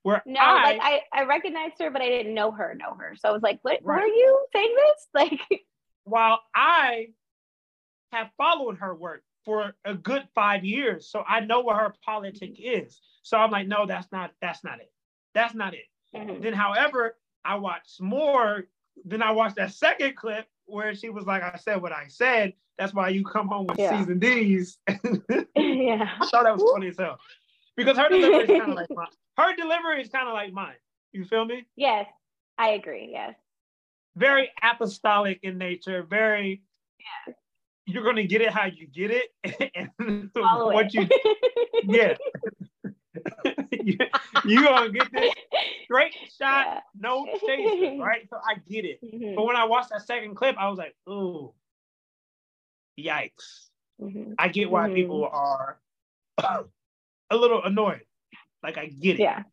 Where 0.03 0.23
No, 0.25 0.39
I, 0.39 0.63
like 0.63 0.79
I, 0.81 1.01
I 1.13 1.23
recognized 1.25 1.75
her, 1.79 1.89
but 1.91 2.01
I 2.01 2.07
didn't 2.07 2.33
know 2.33 2.51
her, 2.51 2.73
know 2.75 2.93
her. 2.97 3.15
So 3.17 3.29
I 3.29 3.31
was 3.31 3.41
like, 3.41 3.59
what 3.63 3.79
Right. 3.83 4.01
were 4.01 4.07
you 4.07 4.45
saying 4.53 4.75
this? 4.75 5.07
Like, 5.13 5.61
while 6.05 6.39
I 6.55 7.07
have 8.11 8.29
followed 8.37 8.77
her 8.77 8.95
work 8.95 9.23
for 9.45 9.73
a 9.85 9.93
good 9.93 10.27
five 10.33 10.63
years, 10.63 11.09
so 11.09 11.23
I 11.27 11.41
know 11.41 11.59
what 11.61 11.75
her 11.77 11.93
politic 12.05 12.55
is. 12.57 12.99
So 13.23 13.37
I'm 13.37 13.51
like, 13.51 13.67
no, 13.67 13.85
that's 13.85 14.11
not, 14.11 14.31
that's 14.41 14.63
not 14.63 14.79
it. 14.79 14.91
That's 15.33 15.53
not 15.53 15.73
it. 15.73 15.85
mhm. 16.15 16.41
Then, 16.41 16.53
however, 16.53 17.17
I 17.43 17.55
watched 17.55 18.01
more. 18.01 18.63
Then 19.05 19.21
I 19.21 19.31
watched 19.31 19.55
that 19.57 19.73
second 19.73 20.15
clip 20.15 20.47
where 20.65 20.95
she 20.95 21.09
was 21.09 21.25
like, 21.25 21.43
I 21.43 21.57
said 21.57 21.81
what 21.81 21.91
I 21.91 22.07
said. 22.07 22.53
That's 22.79 22.93
why 22.93 23.09
you 23.09 23.25
come 23.25 23.49
home 23.49 23.67
with 23.67 23.77
Yeah. 23.77 24.05
D's. 24.17 24.77
yeah. 24.87 26.09
I 26.21 26.25
thought 26.31 26.43
that 26.45 26.55
was 26.57 26.63
funny 26.73 26.87
as 26.87 26.97
hell. 26.97 27.19
Because 27.75 27.97
her 27.97 28.07
delivery 28.09 28.43
is 28.55 28.59
kind 28.59 28.71
of 28.71 28.77
like 28.77 28.89
mine. 28.89 29.07
Her 29.37 29.55
delivery 29.55 30.01
is 30.01 30.09
kind 30.09 30.27
of 30.29 30.33
like 30.33 30.53
mine. 30.53 30.75
You 31.11 31.25
feel 31.25 31.43
me? 31.45 31.65
Yes, 31.75 32.07
I 32.57 32.69
agree. 32.69 33.09
Yes. 33.11 33.35
Very 34.15 34.49
apostolic 34.63 35.39
in 35.43 35.57
nature. 35.57 36.03
Very. 36.03 36.63
You're 37.85 38.03
gonna 38.03 38.23
get 38.23 38.41
it 38.41 38.51
how 38.51 38.65
you 38.65 38.85
get 38.87 39.09
it, 39.11 39.71
and 39.75 40.31
Follow 40.33 40.71
what 40.73 40.93
it. 40.93 40.93
you 40.93 41.07
yeah. 41.83 42.15
you, 43.71 43.97
you 44.45 44.63
gonna 44.63 44.89
get 44.91 45.11
this 45.11 45.33
straight 45.85 46.13
shot, 46.39 46.65
Yeah. 46.67 46.79
no 46.99 47.25
chaser, 47.47 47.97
right? 47.99 48.27
So 48.29 48.37
I 48.47 48.55
get 48.69 48.85
it. 48.85 48.99
Mhm, 49.03 49.35
But 49.35 49.45
when 49.45 49.55
I 49.55 49.63
watched 49.65 49.89
that 49.89 50.05
second 50.05 50.35
clip, 50.35 50.55
I 50.59 50.69
was 50.69 50.77
like, 50.77 50.95
ooh, 51.09 51.51
yikes. 53.03 53.69
mhm. 54.01 54.33
I 54.37 54.47
get 54.49 54.69
why 54.71 54.87
Mhm. 54.89 54.95
people 54.95 55.25
are 55.31 55.79
a 56.37 57.35
little 57.35 57.63
annoyed. 57.63 58.05
Like 58.63 58.77
I 58.77 58.87
get 58.87 59.15
it. 59.19 59.23
Yeah. 59.23 59.43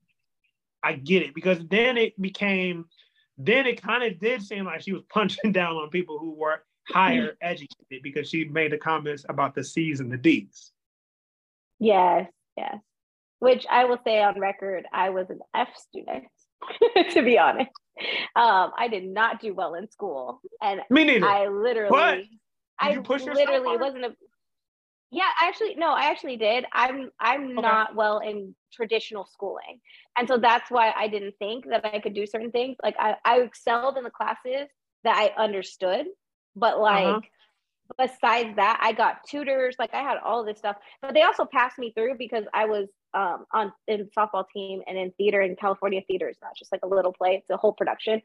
I 0.82 0.92
get 0.94 1.22
it. 1.22 1.34
Because 1.34 1.58
then 1.68 1.96
it 1.96 2.20
became 2.20 2.86
then 3.38 3.66
it 3.66 3.82
kind 3.82 4.02
of 4.02 4.18
did 4.18 4.42
seem 4.42 4.64
like 4.64 4.80
she 4.82 4.92
was 4.92 5.02
punching 5.10 5.52
down 5.52 5.76
on 5.76 5.90
people 5.90 6.18
who 6.18 6.32
were 6.34 6.64
higher 6.88 7.36
educated 7.42 8.02
because 8.02 8.28
she 8.28 8.44
made 8.44 8.72
the 8.72 8.78
comments 8.78 9.24
about 9.28 9.54
the 9.54 9.64
C's 9.64 10.00
and 10.00 10.10
the 10.12 10.16
D's. 10.16 10.72
Yes. 11.78 12.30
Yes. 12.56 12.76
Which 13.40 13.66
I 13.70 13.84
will 13.84 13.98
say 14.04 14.22
on 14.22 14.40
record, 14.40 14.86
I 14.92 15.10
was 15.10 15.28
an 15.28 15.40
F 15.54 15.68
student, 15.76 16.24
to 17.12 17.22
be 17.22 17.36
honest. 17.38 17.70
Um, 18.34 18.72
I 18.78 18.88
did 18.90 19.04
not 19.06 19.40
do 19.40 19.52
well 19.54 19.74
in 19.74 19.90
school, 19.90 20.40
and 20.62 20.80
Me 20.88 21.04
neither. 21.04 21.26
I 21.26 21.48
literally, 21.48 22.30
I 22.80 22.96
you 22.96 23.02
push 23.02 23.26
yourself 23.26 23.60
literally 23.60 23.64
hard? 23.64 23.80
wasn't 23.80 24.04
a. 24.06 24.16
Yeah, 25.12 25.30
actually, 25.40 25.76
no, 25.76 25.92
I 25.92 26.06
actually 26.10 26.36
did. 26.36 26.64
I'm 26.72 27.10
I'm 27.20 27.58
Okay. 27.58 27.60
not 27.60 27.94
well 27.94 28.18
in 28.18 28.54
traditional 28.72 29.24
schooling, 29.26 29.80
and 30.18 30.26
so 30.28 30.36
that's 30.38 30.70
why 30.70 30.92
I 30.96 31.08
didn't 31.08 31.34
think 31.38 31.66
that 31.68 31.84
I 31.84 32.00
could 32.00 32.14
do 32.14 32.26
certain 32.26 32.50
things. 32.50 32.76
Like 32.82 32.96
I, 32.98 33.16
I 33.24 33.40
excelled 33.40 33.96
in 33.96 34.04
the 34.04 34.10
classes 34.10 34.68
that 35.04 35.16
I 35.16 35.42
understood, 35.42 36.06
but 36.56 36.80
like 36.80 37.18
Uh-huh. 37.18 37.20
besides 37.98 38.56
that, 38.56 38.78
I 38.82 38.92
got 38.92 39.18
tutors. 39.28 39.76
Like 39.78 39.94
I 39.94 40.02
had 40.02 40.18
all 40.24 40.44
this 40.44 40.58
stuff, 40.58 40.76
but 41.02 41.14
they 41.14 41.22
also 41.22 41.44
passed 41.46 41.78
me 41.78 41.92
through 41.96 42.16
because 42.18 42.44
I 42.54 42.66
was 42.66 42.88
um, 43.14 43.46
on 43.52 43.72
in 43.88 44.08
softball 44.16 44.44
team 44.52 44.82
and 44.88 44.98
in 44.98 45.12
theater 45.12 45.40
in 45.42 45.56
California 45.56 46.02
theater. 46.08 46.28
is 46.28 46.38
not 46.42 46.52
just 46.58 46.72
like 46.72 46.82
a 46.84 46.88
little 46.88 47.12
play; 47.12 47.36
it's 47.36 47.50
a 47.50 47.56
whole 47.56 47.72
production. 47.74 48.20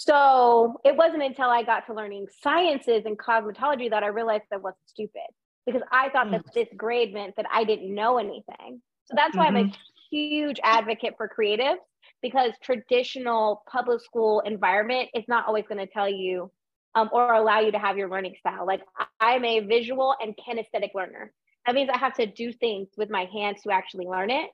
So 0.00 0.80
it 0.84 0.94
wasn't 0.94 1.24
until 1.24 1.50
I 1.50 1.64
got 1.64 1.86
to 1.86 1.92
learning 1.92 2.28
sciences 2.40 3.02
and 3.04 3.18
cosmetology 3.18 3.90
that 3.90 4.04
I 4.04 4.06
realized 4.06 4.44
that 4.48 4.58
I 4.58 4.60
wasn't 4.60 4.86
stupid 4.86 5.26
because 5.66 5.82
I 5.90 6.08
thought 6.10 6.30
that 6.30 6.44
this 6.54 6.68
grade 6.76 7.12
meant 7.12 7.34
that 7.34 7.46
I 7.52 7.64
didn't 7.64 7.92
know 7.92 8.18
anything. 8.18 8.80
So 9.06 9.14
that's 9.16 9.36
why 9.36 9.48
I'm 9.48 9.56
a 9.56 9.72
huge 10.08 10.60
advocate 10.62 11.14
for 11.16 11.28
creatives 11.28 11.80
because 12.22 12.52
traditional 12.62 13.64
public 13.68 14.00
school 14.00 14.38
environment 14.46 15.08
is 15.14 15.24
not 15.26 15.48
always 15.48 15.64
going 15.68 15.84
to 15.84 15.92
tell 15.92 16.08
you 16.08 16.52
um, 16.94 17.10
or 17.12 17.34
allow 17.34 17.58
you 17.58 17.72
to 17.72 17.78
have 17.80 17.98
your 17.98 18.08
learning 18.08 18.36
style. 18.38 18.68
Like 18.68 18.82
I'm 19.18 19.44
a 19.44 19.66
visual 19.66 20.14
and 20.22 20.32
kinesthetic 20.36 20.94
learner. 20.94 21.32
That 21.66 21.74
means 21.74 21.90
I 21.92 21.98
have 21.98 22.14
to 22.14 22.26
do 22.26 22.52
things 22.52 22.86
with 22.96 23.10
my 23.10 23.24
hands 23.24 23.62
to 23.62 23.72
actually 23.72 24.06
learn 24.06 24.30
it. 24.30 24.48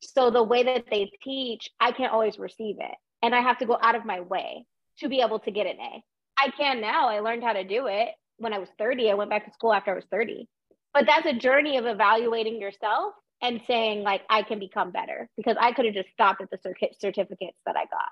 So 0.00 0.32
the 0.32 0.42
way 0.42 0.64
that 0.64 0.86
they 0.90 1.08
teach, 1.22 1.70
I 1.78 1.92
can't 1.92 2.12
always 2.12 2.36
receive 2.36 2.78
it. 2.80 2.96
And 3.22 3.32
I 3.32 3.42
have 3.42 3.58
to 3.58 3.66
go 3.66 3.78
out 3.80 3.94
of 3.94 4.04
my 4.04 4.18
way 4.22 4.66
to 5.02 5.08
be 5.08 5.20
able 5.20 5.38
to 5.40 5.50
get 5.50 5.66
an 5.66 5.76
A. 5.80 6.02
I 6.38 6.50
can 6.56 6.80
now. 6.80 7.08
I 7.08 7.20
learned 7.20 7.44
how 7.44 7.52
to 7.52 7.64
do 7.64 7.86
it 7.86 8.08
when 8.38 8.52
I 8.52 8.58
was 8.58 8.68
30. 8.78 9.10
I 9.10 9.14
went 9.14 9.30
back 9.30 9.44
to 9.44 9.52
school 9.52 9.72
after 9.72 9.92
I 9.92 9.94
was 9.94 10.04
30. 10.10 10.48
But 10.94 11.06
that's 11.06 11.26
a 11.26 11.32
journey 11.32 11.76
of 11.76 11.86
evaluating 11.86 12.60
yourself 12.60 13.14
and 13.42 13.60
saying 13.66 14.02
like 14.02 14.22
I 14.30 14.42
can 14.42 14.58
become 14.58 14.90
better 14.90 15.28
because 15.36 15.56
I 15.60 15.72
could 15.72 15.84
have 15.84 15.94
just 15.94 16.10
stopped 16.10 16.40
at 16.40 16.50
the 16.50 16.58
circuit 16.62 16.96
certificates 17.00 17.58
that 17.66 17.76
I 17.76 17.84
got. 17.84 18.08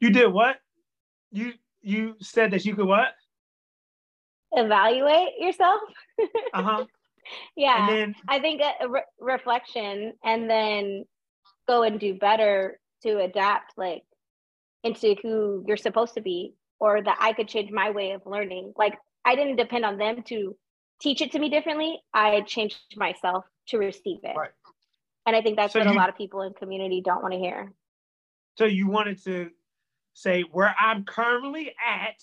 You 0.00 0.10
did 0.10 0.32
what? 0.32 0.56
You 1.30 1.52
you 1.82 2.16
said 2.20 2.50
that 2.52 2.64
you 2.64 2.74
could 2.74 2.86
what? 2.86 3.08
Evaluate 4.52 5.38
yourself. 5.38 5.80
Uh 6.52 6.62
huh. 6.62 6.84
yeah, 7.56 7.88
And 7.88 7.88
then 7.88 8.14
I 8.28 8.40
think 8.40 8.60
a, 8.60 8.84
a 8.84 8.88
re- 8.88 9.02
reflection 9.20 10.12
and 10.24 10.50
then 10.50 11.04
go 11.68 11.82
and 11.82 11.98
do 12.00 12.14
better 12.14 12.78
to 13.02 13.20
adapt 13.20 13.72
like 13.78 14.02
into 14.84 15.14
who 15.22 15.64
you're 15.66 15.76
supposed 15.76 16.14
to 16.14 16.20
be 16.20 16.54
or 16.78 17.02
that 17.02 17.16
I 17.20 17.32
could 17.32 17.48
change 17.48 17.70
my 17.70 17.90
way 17.90 18.12
of 18.12 18.22
learning. 18.26 18.72
Like 18.76 18.98
I 19.24 19.36
didn't 19.36 19.56
depend 19.56 19.84
on 19.84 19.98
them 19.98 20.22
to 20.24 20.56
teach 21.00 21.20
it 21.20 21.32
to 21.32 21.38
me 21.38 21.48
differently. 21.50 22.00
I 22.14 22.40
changed 22.42 22.78
myself 22.96 23.44
to 23.68 23.78
receive 23.78 24.20
it. 24.22 24.36
Right. 24.36 24.50
And 25.26 25.36
I 25.36 25.42
think 25.42 25.56
that's 25.56 25.72
So 25.74 25.78
what 25.80 25.86
a 25.88 25.92
lot 25.92 26.08
of 26.08 26.16
people 26.16 26.42
in 26.42 26.52
community 26.54 27.02
don't 27.04 27.22
want 27.22 27.34
to 27.34 27.38
hear. 27.38 27.72
so 28.58 28.64
you 28.64 28.88
wanted 28.88 29.22
to 29.24 29.50
say 30.14 30.42
where 30.42 30.74
I'm 30.78 31.04
currently 31.04 31.74
at 31.86 32.22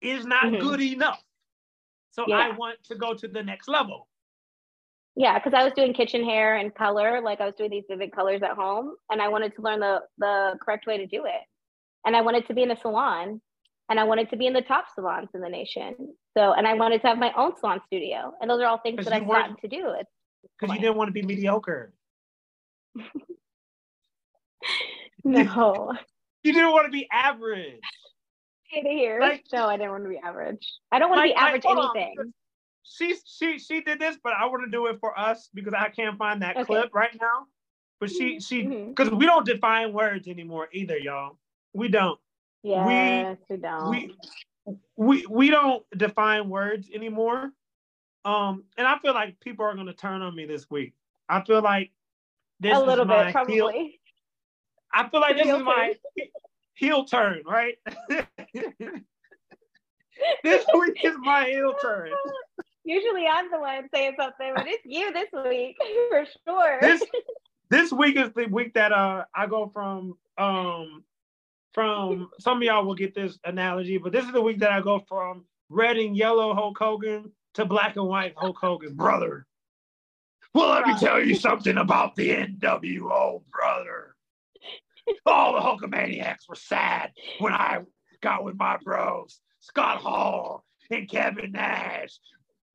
is 0.00 0.24
not 0.24 0.44
Mhm. 0.44 0.60
good 0.60 0.80
enough. 0.80 1.22
So 2.10 2.30
I 2.32 2.50
want 2.52 2.82
to 2.84 2.94
go 2.94 3.14
to 3.14 3.28
the 3.28 3.42
next 3.42 3.68
level. 3.68 4.08
Yeah, 5.16 5.38
because 5.38 5.54
I 5.54 5.64
was 5.64 5.72
doing 5.72 5.92
kitchen 5.94 6.24
hair 6.24 6.56
and 6.56 6.74
color, 6.74 7.20
like 7.22 7.40
I 7.40 7.46
was 7.46 7.54
doing 7.54 7.70
these 7.70 7.84
vivid 7.88 8.12
colors 8.12 8.42
at 8.42 8.52
home, 8.52 8.96
and 9.10 9.20
I 9.20 9.28
wanted 9.28 9.54
to 9.56 9.62
learn 9.62 9.80
the 9.80 10.06
the 10.18 10.58
correct 10.62 10.86
way 10.86 10.98
to 10.98 11.06
do 11.06 11.24
it. 11.24 11.40
And 12.06 12.16
I 12.16 12.22
wanted 12.22 12.46
to 12.46 12.54
be 12.54 12.62
in 12.62 12.70
a 12.70 12.76
salon, 12.80 13.40
and 13.90 13.98
I 14.00 14.04
wanted 14.04 14.30
to 14.30 14.36
be 14.36 14.46
in 14.46 14.52
the 14.52 14.62
top 14.62 14.86
salons 14.94 15.28
in 15.34 15.40
the 15.40 15.48
nation. 15.48 15.94
So, 16.38 16.52
and 16.52 16.66
I 16.66 16.74
wanted 16.74 17.00
to 17.02 17.08
have 17.08 17.18
my 17.18 17.32
own 17.36 17.52
salon 17.58 17.80
studio, 17.86 18.32
and 18.40 18.48
those 18.48 18.60
are 18.60 18.66
all 18.66 18.78
things 18.78 19.04
that 19.04 19.12
I've 19.12 19.26
weren't- 19.26 19.42
gotten 19.42 19.56
to 19.56 19.68
do. 19.68 19.92
Because 20.58 20.74
you 20.76 20.80
didn't 20.80 20.96
want 20.96 21.08
to 21.08 21.12
be 21.12 21.22
mediocre. 21.22 21.92
no, 25.24 25.92
You 26.44 26.52
didn't 26.52 26.70
want 26.70 26.86
to 26.86 26.90
be 26.92 27.08
average. 27.12 27.80
To. 28.72 29.18
Like- 29.20 29.44
no, 29.52 29.66
I 29.66 29.76
didn't 29.76 29.90
want 29.92 30.04
to 30.04 30.08
be 30.08 30.18
average. 30.18 30.66
I 30.92 30.98
don't 30.98 31.10
want 31.10 31.18
to 31.18 31.22
Like- 31.22 31.34
be 31.34 31.40
like, 31.40 31.48
average 31.48 31.64
on, 31.66 31.96
anything. 31.96 32.32
She 32.84 33.16
she 33.26 33.58
she 33.58 33.80
did 33.80 33.98
this, 33.98 34.16
but 34.22 34.32
I 34.38 34.46
want 34.46 34.62
to 34.64 34.70
do 34.70 34.86
it 34.86 34.98
for 35.00 35.18
us 35.18 35.48
because 35.52 35.74
I 35.74 35.88
can't 35.88 36.16
find 36.16 36.42
that 36.42 36.56
Okay. 36.56 36.64
clip 36.66 36.94
right 36.94 37.10
now. 37.20 37.46
But 37.98 38.10
she 38.10 38.38
she 38.38 38.62
Mhm. 38.62 38.88
because 38.94 39.10
we 39.12 39.26
don't 39.26 39.44
define 39.44 39.92
words 39.92 40.28
anymore 40.28 40.68
either, 40.72 40.96
y'all. 40.96 41.36
We 41.76 41.88
don't. 41.88 42.18
Yes, 42.62 43.36
we, 43.50 43.56
don't. 43.58 43.90
we 43.90 44.14
we 44.96 45.26
we 45.28 45.50
don't 45.50 45.84
define 45.96 46.48
words 46.48 46.88
anymore. 46.92 47.52
Um, 48.24 48.64
and 48.78 48.86
I 48.86 48.98
feel 48.98 49.12
like 49.12 49.38
people 49.40 49.66
are 49.66 49.74
gonna 49.76 49.92
turn 49.92 50.22
on 50.22 50.34
me 50.34 50.46
this 50.46 50.70
week. 50.70 50.94
I 51.28 51.42
feel 51.42 51.60
like 51.60 51.90
this 52.60 52.74
a 52.74 52.80
little 52.80 53.04
is 53.04 53.08
my 53.08 53.24
bit, 53.24 53.32
probably. 53.32 53.54
heel. 53.54 53.70
I 54.92 55.08
feel 55.10 55.20
like 55.20 55.36
this 55.36 55.46
is 55.46 55.62
my 55.62 55.94
heel 56.72 57.04
turn, 57.04 57.42
right? 57.46 57.76
this 60.42 60.64
week 60.78 61.04
is 61.04 61.16
my 61.20 61.44
heel 61.44 61.74
turn. 61.82 62.10
Usually 62.84 63.26
I'm 63.26 63.50
the 63.50 63.58
one 63.58 63.86
saying 63.92 64.14
something, 64.18 64.52
but 64.54 64.66
it's 64.66 64.82
you 64.86 65.12
this 65.12 65.28
week 65.44 65.76
for 66.10 66.24
sure. 66.46 66.78
This 66.80 67.02
this 67.68 67.92
week 67.92 68.16
is 68.16 68.30
the 68.34 68.46
week 68.46 68.72
that 68.74 68.92
uh 68.92 69.24
I 69.34 69.46
go 69.46 69.70
from 69.74 70.16
um 70.38 71.04
from 71.76 72.30
some 72.40 72.56
of 72.56 72.62
y'all 72.62 72.86
will 72.86 72.94
get 72.94 73.14
this 73.14 73.38
analogy, 73.44 73.98
but 73.98 74.10
this 74.10 74.24
is 74.24 74.32
the 74.32 74.40
week 74.40 74.60
that 74.60 74.72
I 74.72 74.80
go 74.80 74.98
from 75.06 75.44
red 75.68 75.98
and 75.98 76.16
yellow 76.16 76.54
Hulk 76.54 76.78
Hogan 76.78 77.30
to 77.52 77.66
black 77.66 77.96
and 77.96 78.08
white 78.08 78.32
Hulk 78.34 78.56
Hogan, 78.58 78.94
brother. 78.94 79.46
Well, 80.54 80.70
let 80.70 80.86
me 80.86 80.98
tell 80.98 81.22
you 81.22 81.34
something 81.34 81.76
about 81.76 82.16
the 82.16 82.30
NWO, 82.30 83.42
brother. 83.52 84.14
All 85.26 85.52
the 85.52 85.60
Hulkamaniacs 85.60 86.48
were 86.48 86.54
sad 86.54 87.12
when 87.40 87.52
I 87.52 87.80
got 88.22 88.42
with 88.42 88.56
my 88.56 88.78
bros, 88.82 89.38
Scott 89.60 89.98
Hall 89.98 90.64
and 90.90 91.06
Kevin 91.06 91.52
Nash. 91.52 92.18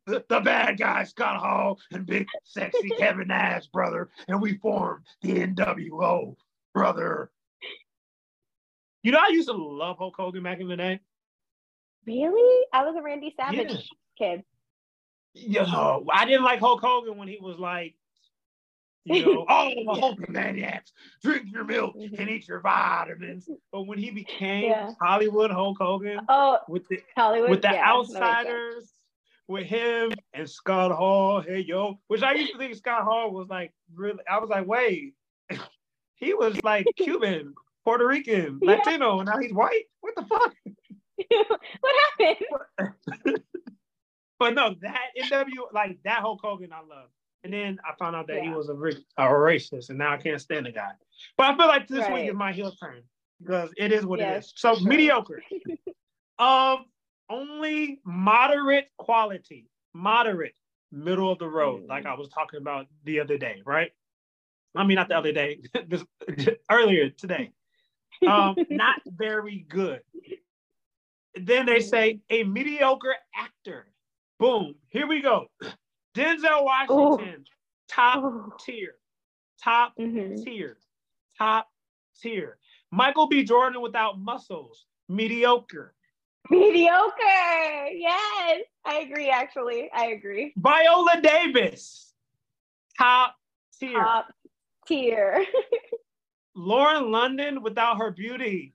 The, 0.06 0.24
the 0.30 0.42
bad 0.42 0.78
guy, 0.78 1.06
Scott 1.06 1.38
Hall, 1.38 1.80
and 1.92 2.06
big 2.06 2.28
sexy 2.44 2.90
Kevin 3.00 3.30
Nash, 3.30 3.66
brother. 3.66 4.12
And 4.28 4.40
we 4.40 4.60
formed 4.60 5.08
the 5.24 5.40
NWO, 5.40 6.36
brother. 6.76 7.32
You 9.04 9.12
know, 9.12 9.20
I 9.20 9.30
used 9.30 9.48
to 9.48 9.54
love 9.56 9.98
Hulk 9.98 10.16
Hogan 10.16 10.44
back 10.44 10.60
in 10.60 10.68
the 10.68 10.78
day. 10.78 11.00
really? 12.06 12.66
I 12.74 12.84
was 12.84 12.96
a 12.98 13.02
Randy 13.02 13.34
Savage 13.40 13.70
Yeah. 13.70 13.78
kid. 14.18 14.44
Yo, 15.34 15.64
know, 15.66 16.06
I 16.12 16.26
didn't 16.26 16.44
like 16.44 16.60
Hulk 16.60 16.82
Hogan 16.82 17.16
when 17.18 17.28
he 17.28 17.38
was 17.40 17.58
like, 17.60 17.96
you 19.06 19.24
know, 19.26 19.46
oh, 19.50 19.70
the 19.70 19.82
Yeah. 19.82 20.02
Hulkamaniacs, 20.02 20.92
drink 21.24 21.52
your 21.52 21.64
milk 21.64 21.96
Mhm. 21.96 22.20
and 22.20 22.30
eat 22.30 22.48
your 22.48 22.60
vitamins. 22.60 23.48
But 23.72 23.84
when 23.84 23.98
he 24.00 24.10
became 24.12 24.64
Yeah. 24.72 24.92
Hollywood 25.00 25.52
Hulk 25.52 25.78
Hogan 25.80 26.26
Oh, 26.28 26.60
with 26.68 26.88
the 26.88 27.02
Hollywood. 27.16 27.50
with 27.52 27.62
the 27.62 27.70
yeah, 27.70 27.86
that 27.86 27.98
makes 27.98 28.10
sense. 28.10 28.22
outsiders, 28.22 28.94
with 29.48 29.66
him 29.68 30.12
and 30.34 30.50
Scott 30.50 30.92
Hall, 30.92 31.42
hey 31.42 31.60
yo, 31.60 32.00
which 32.08 32.24
I 32.24 32.34
used 32.34 32.52
to 32.54 32.58
think 32.58 32.76
Scott 32.76 33.04
Hall 33.04 33.32
was 33.32 33.48
like 33.48 33.74
really. 33.94 34.24
I 34.30 34.40
was 34.40 34.50
like, 34.50 34.66
wait, 34.68 35.14
he 36.16 36.34
was 36.34 36.62
like 36.64 36.86
Cuban, 36.98 37.54
Puerto 37.84 38.06
Rican, 38.08 38.60
Yeah. 38.62 38.76
Latino, 38.76 39.20
and 39.20 39.28
now 39.30 39.38
he's 39.40 39.54
white. 39.54 39.86
What 40.02 40.16
the 40.16 40.26
fuck? 40.26 40.54
what 41.80 41.96
happened? 42.20 43.42
But 44.40 44.56
no, 44.56 44.74
that 44.82 44.98
NW 45.22 45.72
like 45.72 46.00
that 46.04 46.22
Hulk 46.22 46.40
Hogan 46.44 46.74
I 46.74 46.80
love. 46.80 47.10
And 47.44 47.54
then 47.54 47.78
I 47.88 47.94
found 48.00 48.16
out 48.16 48.26
that 48.26 48.42
he 48.42 48.50
was 48.50 48.70
a, 48.70 48.74
a 48.74 49.30
racist, 49.30 49.90
and 49.90 50.00
now 50.00 50.14
I 50.14 50.18
can't 50.18 50.42
stand 50.42 50.66
the 50.66 50.72
guy. 50.72 50.94
But 51.38 51.52
I 51.52 51.58
feel 51.58 51.68
like 51.68 51.88
this 51.88 52.10
week 52.10 52.28
is 52.28 52.34
my 52.34 52.52
heel 52.52 52.72
turn 52.72 53.04
because 53.40 53.72
it 53.78 53.92
is 53.92 54.04
what 54.04 54.20
it 54.20 54.24
Yes, 54.24 54.46
is. 54.48 54.54
So 54.56 54.74
sure. 54.74 54.88
mediocre. 54.88 55.44
um, 56.40 56.86
only 57.30 58.00
moderate 58.04 58.88
quality, 58.98 59.68
moderate, 59.94 60.56
middle 60.92 61.32
of 61.32 61.38
the 61.38 61.48
road, 61.48 61.84
Mm. 61.84 61.90
like 61.90 62.08
I 62.08 62.16
was 62.16 62.30
talking 62.30 62.60
about 62.60 62.88
the 63.04 63.20
other 63.20 63.38
day, 63.38 63.62
right? 63.64 63.92
I 64.76 64.86
mean, 64.86 64.96
not 64.96 65.08
the 65.08 65.18
other 65.18 65.32
day, 65.34 65.62
this 65.88 66.04
earlier 66.72 67.12
today. 67.12 67.52
Um, 68.28 68.56
not 68.70 69.02
very 69.06 69.66
good. 69.70 70.02
Then 71.36 71.66
they 71.66 71.80
say 71.80 72.20
a 72.30 72.44
mediocre 72.44 73.16
actor. 73.36 73.88
Boom. 74.40 74.76
Here 74.90 75.08
we 75.08 75.22
go. 75.22 75.48
Denzel 76.16 76.64
Washington, 76.66 77.46
top 77.88 78.18
Oh. 78.24 78.54
tier, 78.60 78.96
top 79.64 79.94
Mhm. 79.98 80.44
tier, 80.44 80.78
top 81.38 81.70
tier. 82.20 82.58
Michael 82.92 83.28
B. 83.28 83.44
Jordan 83.44 83.82
without 83.82 84.20
muscles, 84.20 84.86
mediocre. 85.08 85.96
Mediocre. 86.50 87.88
Yes, 87.94 88.64
I 88.84 88.98
agree. 89.10 89.30
Actually, 89.30 89.90
I 89.94 90.08
agree. 90.08 90.54
Viola 90.58 91.22
Davis, 91.22 92.14
top 92.98 93.36
tier. 93.80 93.94
Top 93.94 94.34
tier. 94.86 95.46
Lauren 96.56 97.12
London 97.12 97.62
without 97.62 97.98
her 97.98 98.12
beauty, 98.12 98.74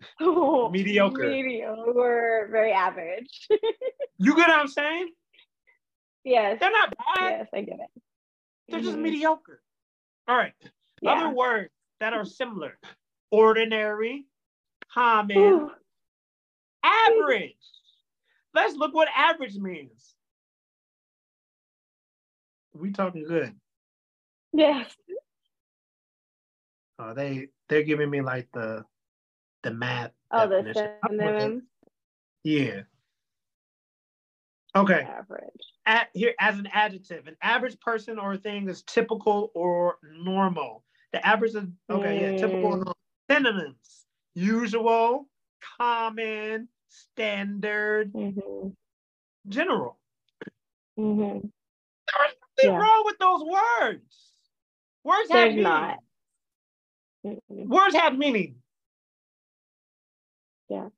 Mediocre. 0.20 1.28
Mediocre. 1.28 1.92
Or 1.92 2.48
very 2.50 2.72
average. 2.72 3.46
you 4.18 4.34
get 4.36 4.48
what 4.48 4.50
I'm 4.58 4.68
saying? 4.68 5.10
yes. 6.24 6.58
They're 6.60 6.70
not 6.70 6.94
bad. 6.96 7.30
Yes, 7.38 7.48
I 7.54 7.60
get 7.62 7.78
it. 7.80 8.02
They're 8.68 8.80
just 8.80 8.96
Mhm. 8.96 9.02
mediocre. 9.02 9.62
All 10.28 10.36
right. 10.36 10.52
Yeah. 11.00 11.12
Other 11.12 11.34
words 11.34 11.70
that 12.00 12.12
are 12.12 12.24
similar: 12.24 12.78
ordinary, 13.30 14.26
common, 14.92 15.36
Ooh. 15.38 15.70
average. 16.82 17.56
Let's 18.54 18.74
look 18.76 18.94
what 18.94 19.08
average 19.16 19.56
means. 19.56 20.14
We 22.74 22.92
talking 22.92 23.24
good. 23.24 23.54
Yes. 24.52 24.94
Oh, 27.02 27.14
they 27.14 27.48
they're 27.68 27.82
giving 27.82 28.10
me 28.10 28.20
like 28.20 28.48
the 28.52 28.84
the 29.62 29.72
math. 29.72 30.12
Oh, 30.30 30.48
definition. 30.48 30.84
It. 30.86 30.98
synonyms. 31.10 31.62
Yeah. 32.44 32.82
Okay. 34.74 35.02
Average. 35.02 35.50
At, 35.84 36.08
here 36.14 36.34
as 36.40 36.58
an 36.58 36.68
adjective, 36.72 37.26
an 37.26 37.36
average 37.42 37.78
person 37.80 38.18
or 38.18 38.36
thing 38.36 38.68
is 38.68 38.82
typical 38.82 39.50
or 39.54 39.96
normal. 40.02 40.84
The 41.12 41.24
average 41.26 41.54
is 41.54 41.64
okay. 41.90 42.20
Yeah, 42.20 42.38
typical. 42.38 42.70
Mm. 42.70 42.76
normal. 42.76 42.96
Synonyms: 43.30 44.06
usual, 44.34 45.28
common, 45.78 46.68
standard, 46.88 48.12
Mm-hmm. 48.12 48.68
general. 49.48 49.98
Mm-hmm. 50.98 51.46
There's 51.46 52.34
nothing 52.58 52.72
Yeah. 52.72 52.76
wrong 52.78 53.02
with 53.04 53.18
those 53.18 53.42
words. 53.44 54.32
Words 55.04 55.28
have 55.30 55.38
There's 55.38 55.50
meaning. 55.50 55.62
not. 55.64 55.98
Words 57.48 57.94
have 57.94 58.16
meaning. 58.16 58.56
Yeah. 60.68 60.88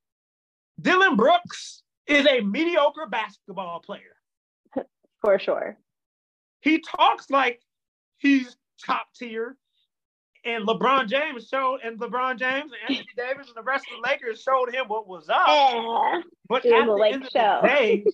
Dillon 0.80 1.16
Brooks 1.16 1.82
is 2.06 2.26
a 2.26 2.40
mediocre 2.40 3.06
basketball 3.06 3.80
player. 3.80 4.16
For 5.20 5.38
sure. 5.38 5.76
He 6.60 6.80
talks 6.80 7.30
like 7.30 7.60
he's 8.18 8.56
top 8.84 9.06
tier. 9.16 9.56
And 10.46 10.66
LeBron 10.66 11.08
James 11.08 11.48
showed, 11.48 11.80
and 11.82 11.98
LeBron 11.98 12.38
James 12.38 12.70
and 12.72 12.98
Anthony 12.98 13.08
Davis 13.16 13.46
and 13.48 13.56
the 13.56 13.62
rest 13.62 13.86
of 13.90 14.02
the 14.02 14.08
Lakers 14.08 14.42
showed 14.42 14.74
him 14.74 14.86
what 14.88 15.08
was 15.08 15.28
up. 15.30 15.46
Yeah. 15.46 16.20
But 16.48 16.56
at 16.56 16.62
the 16.64 16.74
end 16.74 16.90
of 16.90 16.98
the 17.32 17.60
day, 17.66 18.04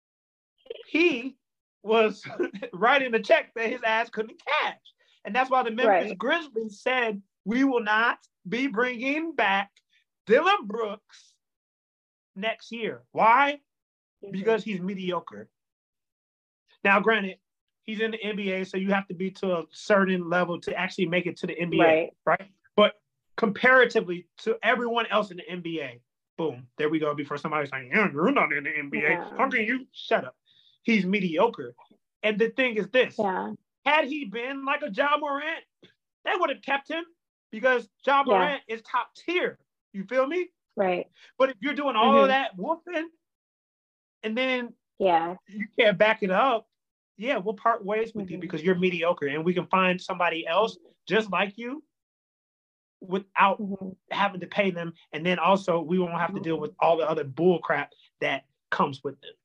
he 0.86 1.36
was 1.82 2.22
writing 2.72 3.14
a 3.14 3.20
check 3.20 3.52
that 3.56 3.68
his 3.68 3.80
ass 3.84 4.08
couldn't 4.08 4.40
cash. 4.62 4.78
And 5.26 5.34
that's 5.34 5.50
why 5.50 5.62
the 5.62 5.70
Memphis 5.70 6.08
Right. 6.08 6.18
Grizzlies 6.18 6.80
said, 6.80 7.20
we 7.44 7.64
will 7.64 7.82
not 7.82 8.18
be 8.48 8.66
bringing 8.66 9.32
back 9.34 9.70
Dillon 10.26 10.66
Brooks 10.66 11.34
next 12.36 12.72
year. 12.72 13.02
Why? 13.12 13.60
Because 14.30 14.62
he's 14.64 14.80
mediocre. 14.80 15.48
Now, 16.84 17.00
granted, 17.00 17.36
he's 17.84 18.00
in 18.00 18.12
the 18.12 18.18
NBA, 18.18 18.66
so 18.68 18.76
you 18.76 18.90
have 18.92 19.06
to 19.08 19.14
be 19.14 19.30
to 19.32 19.58
a 19.58 19.64
certain 19.70 20.28
level 20.28 20.60
to 20.60 20.74
actually 20.74 21.06
make 21.06 21.26
it 21.26 21.36
to 21.38 21.46
the 21.46 21.54
NBA, 21.54 21.78
Right. 21.78 22.10
right? 22.26 22.50
But 22.76 22.94
comparatively 23.36 24.26
to 24.38 24.56
everyone 24.62 25.06
else 25.06 25.30
in 25.30 25.38
the 25.38 25.44
NBA, 25.50 26.00
boom, 26.36 26.66
there 26.78 26.88
we 26.88 26.98
go. 26.98 27.14
Before 27.14 27.36
somebody's 27.36 27.70
like, 27.72 27.88
yeah, 27.90 28.10
you're 28.12 28.30
not 28.32 28.52
in 28.52 28.64
the 28.64 28.70
NBA. 28.70 29.02
Yeah. 29.02 29.36
How 29.36 29.48
can 29.48 29.64
you 29.64 29.86
shut 29.92 30.24
up? 30.24 30.36
He's 30.82 31.04
mediocre. 31.04 31.74
And 32.22 32.38
the 32.38 32.50
thing 32.50 32.76
is 32.76 32.88
this 32.88 33.16
Yeah. 33.18 33.52
had 33.84 34.04
he 34.06 34.26
been 34.26 34.64
like 34.64 34.82
a 34.82 34.90
Ja 34.90 35.16
Morant, 35.18 35.64
they 36.24 36.32
would 36.34 36.50
have 36.50 36.62
kept 36.62 36.88
him 36.88 37.04
because 37.50 37.88
Ja 38.06 38.18
Yeah. 38.26 38.34
Morant 38.34 38.62
is 38.68 38.82
top 38.82 39.14
tier. 39.14 39.58
You 39.92 40.04
feel 40.04 40.26
me? 40.26 40.48
Right. 40.76 41.06
But 41.38 41.50
if 41.50 41.56
you're 41.60 41.74
doing 41.74 41.96
all 41.96 42.14
Mhm. 42.14 42.22
of 42.22 42.28
that 42.28 42.56
whooping 42.56 43.10
and 44.22 44.36
then 44.36 44.74
Yeah. 44.98 45.36
you 45.46 45.66
can't 45.78 45.98
back 45.98 46.22
it 46.22 46.30
up, 46.30 46.68
yeah, 47.16 47.36
we'll 47.38 47.54
part 47.54 47.84
ways 47.84 48.14
with 48.14 48.30
you 48.30 48.38
Mhm. 48.38 48.42
because 48.42 48.62
you're 48.62 48.76
mediocre 48.76 49.26
and 49.26 49.44
we 49.44 49.52
can 49.52 49.66
find 49.66 50.00
somebody 50.00 50.46
else 50.46 50.78
just 51.06 51.30
like 51.30 51.58
you 51.58 51.84
without 53.00 53.60
Mhm. 53.60 53.96
having 54.10 54.40
to 54.40 54.46
pay 54.46 54.70
them. 54.70 54.94
And 55.12 55.24
then 55.24 55.38
also 55.38 55.80
we 55.80 55.98
won't 55.98 56.12
have 56.18 56.34
to 56.34 56.40
deal 56.40 56.58
with 56.58 56.74
all 56.78 56.96
the 56.96 57.08
other 57.08 57.24
bull 57.24 57.58
crap 57.58 57.92
that 58.20 58.44
comes 58.70 59.02
with 59.02 59.22
it. 59.24 59.36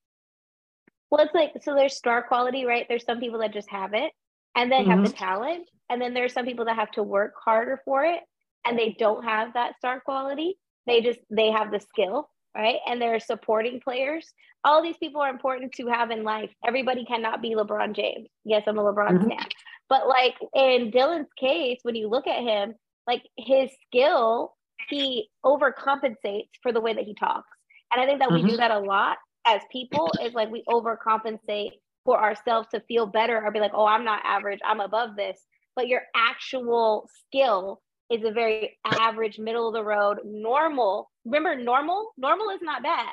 Well, 1.09 1.23
it's 1.25 1.33
like 1.33 1.53
so. 1.63 1.75
There's 1.75 1.95
star 1.95 2.23
quality, 2.23 2.65
right? 2.65 2.87
There's 2.87 3.05
some 3.05 3.19
people 3.19 3.39
that 3.39 3.53
just 3.53 3.69
have 3.69 3.93
it, 3.93 4.13
and 4.55 4.71
they 4.71 4.83
have 4.83 5.01
the 5.01 5.09
Mm-hmm. 5.09 5.11
talent, 5.11 5.69
and 5.89 6.01
then 6.01 6.13
there's 6.13 6.33
some 6.33 6.45
people 6.45 6.65
that 6.65 6.75
have 6.75 6.91
to 6.91 7.03
work 7.03 7.33
harder 7.43 7.81
for 7.85 8.03
it, 8.03 8.21
and 8.65 8.77
they 8.77 8.95
don't 8.99 9.23
have 9.23 9.53
that 9.53 9.77
star 9.77 9.99
quality. 10.01 10.57
They 10.87 11.01
just 11.01 11.19
they 11.29 11.51
have 11.51 11.71
the 11.71 11.79
skill, 11.79 12.29
right? 12.55 12.77
And 12.87 13.01
they're 13.01 13.19
supporting 13.19 13.79
players. 13.79 14.33
All 14.63 14.81
these 14.83 14.97
people 14.97 15.21
are 15.21 15.29
important 15.29 15.73
to 15.73 15.87
have 15.87 16.11
in 16.11 16.23
life. 16.23 16.51
Everybody 16.65 17.05
cannot 17.05 17.41
be 17.41 17.55
LeBron 17.55 17.95
James. 17.95 18.27
Yes, 18.43 18.63
I'm 18.67 18.77
a 18.77 18.83
LeBron 18.83 19.19
Mhm. 19.19 19.29
fan, 19.29 19.47
but 19.89 20.07
like 20.07 20.35
in 20.55 20.91
Dillon's 20.91 21.31
case, 21.39 21.79
when 21.83 21.95
you 21.95 22.09
look 22.09 22.27
at 22.27 22.43
him, 22.43 22.75
like 23.07 23.23
his 23.37 23.71
skill, 23.87 24.53
he 24.89 25.29
overcompensates 25.45 26.49
for 26.61 26.71
the 26.71 26.81
way 26.81 26.93
that 26.93 27.03
he 27.05 27.13
talks, 27.15 27.49
and 27.91 28.01
I 28.01 28.05
think 28.05 28.19
that 28.19 28.31
we 28.31 28.43
do 28.43 28.55
Mhm. 28.55 28.57
that 28.57 28.71
a 28.71 28.79
lot 28.79 29.17
as 29.47 29.61
people 29.71 30.15
is 30.21 30.33
like 30.33 30.49
we 30.51 30.63
overcompensate 30.69 31.71
for 32.05 32.21
ourselves 32.21 32.67
to 32.71 32.79
feel 32.81 33.07
better 33.07 33.43
or 33.43 33.51
be 33.51 33.59
like, 33.59 33.73
oh, 33.73 33.85
I'm 33.85 34.05
not 34.05 34.21
average, 34.23 34.59
I'm 34.63 34.79
above 34.79 35.15
this. 35.15 35.39
But 35.75 35.87
your 35.87 36.03
actual 36.15 37.09
skill 37.25 37.81
is 38.09 38.23
a 38.23 38.31
very 38.31 38.77
average, 38.85 39.39
middle 39.39 39.67
of 39.67 39.73
the 39.73 39.83
road, 39.83 40.19
normal. 40.23 41.11
Remember, 41.25 41.61
normal? 41.61 42.13
Normal 42.17 42.51
is 42.51 42.61
not 42.61 42.83
bad 42.83 43.09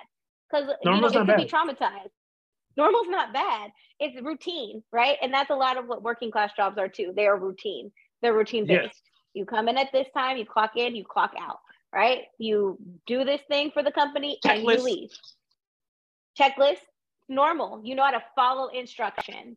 because 0.50 0.70
you 0.84 0.90
know 0.90 1.06
it 1.06 1.12
could 1.12 1.36
be 1.36 1.46
traumatized. 1.46 2.10
Normal's 2.76 3.08
not 3.08 3.32
bad. 3.32 3.70
It's 3.98 4.20
routine, 4.22 4.82
right? 4.92 5.16
And 5.22 5.32
that's 5.32 5.50
a 5.50 5.54
lot 5.54 5.76
of 5.78 5.86
what 5.86 6.02
working 6.02 6.30
class 6.30 6.52
jobs 6.56 6.78
are 6.78 6.88
too. 6.88 7.12
They 7.16 7.26
are 7.26 7.38
routine. 7.38 7.90
They're 8.20 8.34
routine 8.34 8.66
based. 8.66 8.82
Yes. 8.84 8.94
You 9.34 9.46
come 9.46 9.68
in 9.68 9.78
at 9.78 9.92
this 9.92 10.06
time, 10.14 10.36
you 10.36 10.44
clock 10.44 10.72
in, 10.76 10.94
you 10.94 11.04
clock 11.04 11.32
out, 11.40 11.58
right? 11.94 12.24
You 12.38 12.78
do 13.06 13.24
this 13.24 13.40
thing 13.48 13.70
for 13.72 13.82
the 13.82 13.92
company 13.92 14.38
and 14.44 14.62
you 14.62 14.76
leave 14.76 15.10
checklist 16.38 16.78
normal. 17.32 17.80
You 17.84 17.94
know 17.94 18.04
how 18.04 18.12
to 18.12 18.22
follow 18.34 18.68
instructions. 18.68 19.56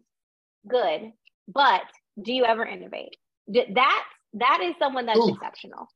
Good. 0.67 1.11
But 1.47 1.83
do 2.21 2.33
you 2.33 2.45
ever 2.45 2.65
innovate? 2.65 3.17
That 3.47 4.03
that 4.33 4.59
is 4.63 4.75
someone 4.79 5.05
that's 5.05 5.19
Ooh. 5.19 5.33
exceptional. 5.33 5.87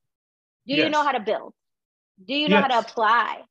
Do 0.67 0.75
you 0.75 0.89
know 0.89 1.03
how 1.03 1.13
to 1.13 1.19
build? 1.19 1.53
Do 2.23 2.35
you 2.35 2.47
know 2.47 2.61
how 2.61 2.67
to 2.67 2.79
apply? 2.79 3.41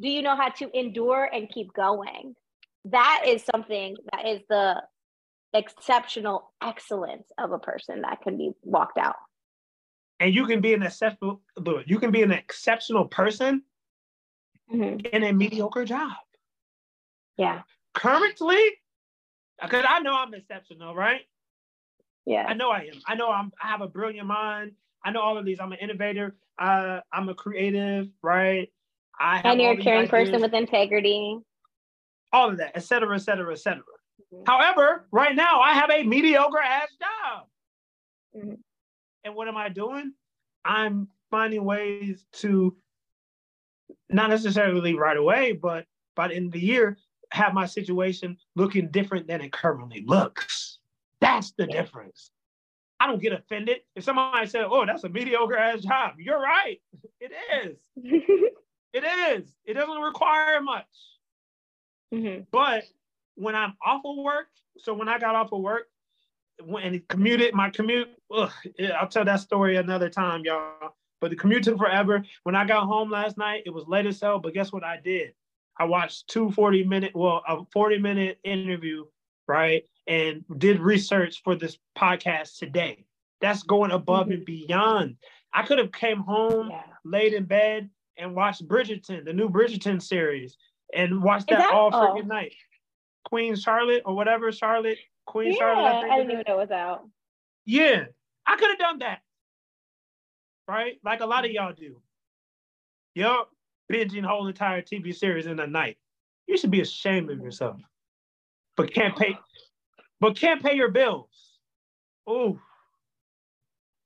Do 0.00 0.08
you 0.08 0.22
know 0.22 0.34
how 0.34 0.48
to 0.48 0.76
endure 0.76 1.28
and 1.32 1.48
keep 1.48 1.72
going? 1.72 2.34
That 2.86 3.24
is 3.26 3.44
something 3.44 3.96
that 4.12 4.26
is 4.26 4.40
the 4.48 4.82
exceptional 5.52 6.52
excellence 6.60 7.28
of 7.38 7.52
a 7.52 7.58
person 7.58 8.02
that 8.02 8.22
can 8.22 8.36
be 8.36 8.50
walked 8.62 8.98
out. 8.98 9.14
And 10.18 10.34
you 10.34 10.46
can 10.46 10.60
be 10.60 10.74
an 10.74 10.82
exceptional 10.82 11.42
you 11.86 11.98
can 12.00 12.10
be 12.10 12.22
an 12.22 12.32
exceptional 12.32 13.06
person 13.06 13.62
Mhm. 14.72 15.06
in 15.06 15.22
a 15.22 15.32
mediocre 15.32 15.84
job. 15.84 16.12
Yeah 17.36 17.62
Currently, 17.94 18.58
because 19.62 19.84
I 19.88 20.00
know 20.00 20.14
I'm 20.14 20.34
exceptional, 20.34 20.94
right? 20.94 21.22
yeah 22.26 22.44
I 22.46 22.54
know 22.54 22.70
I 22.70 22.80
am. 22.80 23.00
I 23.06 23.14
know 23.14 23.30
I'm. 23.30 23.52
I 23.62 23.68
have 23.68 23.82
a 23.82 23.88
brilliant 23.88 24.26
mind. 24.26 24.72
I 25.04 25.10
know 25.12 25.20
all 25.20 25.38
of 25.38 25.44
these. 25.44 25.60
I'm 25.60 25.70
an 25.72 25.78
innovator. 25.78 26.34
Uh, 26.58 27.00
I'm 27.12 27.28
a 27.28 27.34
creative, 27.34 28.08
right? 28.22 28.72
I 29.20 29.36
have 29.36 29.46
and 29.46 29.60
you're 29.60 29.72
a 29.72 29.76
caring 29.76 30.08
person 30.08 30.40
with 30.40 30.54
integrity 30.54 31.38
all 32.34 32.50
of 32.50 32.58
that, 32.58 32.72
et 32.74 32.82
cetera, 32.82 33.14
et 33.14 33.20
cetera, 33.20 33.52
et 33.52 33.58
cetera. 33.60 33.84
Mhm. 34.32 34.46
However, 34.46 35.06
right 35.12 35.36
now 35.36 35.60
I 35.60 35.72
have 35.72 35.88
a 35.90 36.02
mediocre 36.02 36.58
ass 36.58 36.88
job. 36.96 37.48
Mhm. 38.34 38.60
And 39.22 39.34
what 39.36 39.46
am 39.46 39.56
I 39.56 39.68
doing? 39.68 40.14
I'm 40.64 41.08
finding 41.30 41.64
ways 41.64 42.26
to 42.32 42.76
not 44.08 44.30
necessarily 44.30 44.94
right 44.94 45.16
away, 45.16 45.52
but 45.52 45.86
by 46.16 46.28
the 46.28 46.34
end 46.34 46.46
of 46.46 46.52
the 46.52 46.60
year, 46.60 46.98
have 47.32 47.54
my 47.54 47.66
situation 47.66 48.36
looking 48.56 48.90
different 48.90 49.26
than 49.26 49.40
it 49.40 49.52
currently 49.52 50.04
looks. 50.06 50.78
That's 51.20 51.52
the 51.52 51.66
difference. 51.66 52.30
I 53.00 53.06
don't 53.06 53.20
get 53.20 53.32
offended. 53.32 53.78
If 53.96 54.04
somebody 54.04 54.46
said, 54.46 54.66
Oh, 54.68 54.86
that's 54.86 55.04
a 55.04 55.08
mediocre 55.08 55.56
ass 55.56 55.80
job, 55.80 56.14
you're 56.18 56.40
right. 56.40 56.80
It 57.20 57.32
is. 57.64 57.78
It 58.94 59.02
is. 59.02 59.52
It 59.64 59.74
doesn't 59.74 60.00
require 60.00 60.60
much. 60.60 60.86
Mhm. 62.12 62.46
But 62.52 62.84
when 63.34 63.56
I'm 63.56 63.74
off 63.84 64.02
of 64.04 64.16
work, 64.18 64.46
so 64.78 64.94
when 64.94 65.08
I 65.08 65.18
got 65.18 65.34
off 65.34 65.52
of 65.52 65.60
work, 65.60 65.88
when 66.62 66.94
it 66.94 67.08
commuted, 67.08 67.54
my 67.54 67.70
commute, 67.70 68.08
ugh, 68.32 68.52
I'll 68.96 69.08
tell 69.08 69.24
that 69.24 69.40
story 69.40 69.76
another 69.78 70.08
time, 70.08 70.44
y'all. 70.44 70.94
But 71.20 71.30
the 71.30 71.36
commute 71.36 71.64
took 71.64 71.76
forever. 71.76 72.24
When 72.44 72.54
I 72.54 72.64
got 72.64 72.86
home 72.86 73.10
last 73.10 73.36
night, 73.36 73.64
it 73.66 73.70
was 73.70 73.88
late 73.88 74.06
as 74.06 74.20
hell. 74.20 74.38
But 74.38 74.54
guess 74.54 74.72
what 74.72 74.84
I 74.84 75.00
did? 75.02 75.34
I 75.78 75.84
watched 75.84 76.28
two 76.28 76.50
40 76.50 76.84
minute, 76.84 77.12
well, 77.14 77.42
a 77.48 77.64
40 77.72 77.98
minute 77.98 78.38
interview, 78.44 79.04
right? 79.48 79.84
And 80.06 80.44
did 80.58 80.80
research 80.80 81.42
for 81.42 81.56
this 81.56 81.78
podcast 81.98 82.58
today. 82.58 83.04
That's 83.40 83.62
going 83.62 83.90
above 83.90 84.28
and 84.28 84.46
mm-hmm. 84.46 84.66
beyond. 84.66 85.16
I 85.52 85.62
could 85.62 85.78
have 85.78 85.92
came 85.92 86.18
home, 86.18 86.70
yeah 86.70 86.82
laid 87.04 87.34
in 87.34 87.44
bed, 87.44 87.90
and 88.16 88.34
watched 88.34 88.66
Bridgerton, 88.66 89.24
the 89.24 89.32
new 89.32 89.48
Bridgerton 89.48 90.02
series, 90.02 90.56
and 90.94 91.22
watched 91.22 91.48
that, 91.48 91.58
that- 91.58 91.72
all 91.72 91.90
oh. 91.92 92.00
freaking 92.00 92.26
night. 92.26 92.54
Queen 93.26 93.56
Charlotte 93.56 94.02
or 94.04 94.14
whatever 94.14 94.52
Charlotte, 94.52 94.98
Queen 95.26 95.52
yeah, 95.52 95.58
Charlotte. 95.58 96.10
I, 96.10 96.14
I 96.14 96.16
didn't 96.18 96.32
even 96.32 96.44
know 96.46 96.58
it 96.58 96.62
was 96.62 96.70
out. 96.70 97.08
Yeah, 97.64 98.04
I 98.46 98.56
could 98.56 98.68
have 98.68 98.78
done 98.78 98.98
that. 98.98 99.20
Right? 100.68 100.98
Like 101.02 101.20
a 101.20 101.26
lot 101.26 101.44
of 101.44 101.50
mm-hmm. 101.50 101.64
y'all 101.64 101.72
do. 101.72 102.00
Yup, 103.14 103.50
binging 103.92 104.24
whole 104.24 104.46
entire 104.46 104.82
TV 104.82 105.14
series 105.14 105.46
in 105.46 105.60
a 105.60 105.66
night. 105.66 105.98
You 106.46 106.56
should 106.56 106.70
be 106.70 106.80
ashamed 106.80 107.30
of 107.30 107.40
yourself. 107.40 107.80
But 108.76 108.92
can't 108.92 109.16
pay 109.16 109.36
but 110.20 110.36
can't 110.36 110.62
pay 110.62 110.74
your 110.74 110.90
bills. 110.90 111.28
Ooh. 112.28 112.58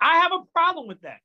I 0.00 0.18
have 0.18 0.32
a 0.32 0.40
problem 0.52 0.88
with 0.88 1.00
that. 1.02 1.18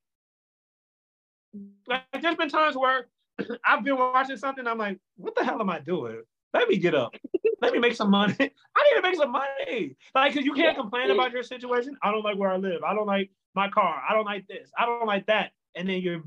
Like 1.88 2.04
there's 2.22 2.36
been 2.36 2.50
times 2.50 2.76
where 2.76 3.08
I've 3.68 3.84
been 3.84 3.98
watching 3.98 4.38
something, 4.38 4.68
I'm 4.68 4.78
like, 4.78 5.00
what 5.18 5.36
the 5.36 5.44
hell 5.44 5.60
am 5.62 5.70
I 5.70 5.80
doing? 5.80 6.22
Let 6.54 6.68
me 6.68 6.78
get 6.78 6.94
up. 6.94 7.16
Let 7.62 7.74
me 7.74 7.80
make 7.80 7.96
some 7.96 8.12
money. 8.12 8.36
I 8.40 8.46
need 8.46 8.96
to 8.96 9.02
make 9.02 9.16
some 9.16 9.32
money. 9.32 9.96
Like, 10.14 10.34
cause 10.34 10.44
you 10.44 10.54
can't 10.54 10.78
complain 10.78 11.10
about 11.10 11.32
your 11.32 11.44
situation. 11.44 11.98
I 12.04 12.12
don't 12.12 12.24
like 12.24 12.38
where 12.38 12.52
I 12.52 12.58
live. 12.58 12.84
I 12.84 12.94
don't 12.94 13.08
like 13.08 13.32
my 13.56 13.70
car. 13.70 14.02
I 14.08 14.14
don't 14.14 14.26
like 14.26 14.48
this. 14.48 14.70
I 14.78 14.86
don't 14.86 15.08
like 15.08 15.26
that. 15.28 15.52
And 15.76 15.90
then 15.90 16.02
you're 16.02 16.24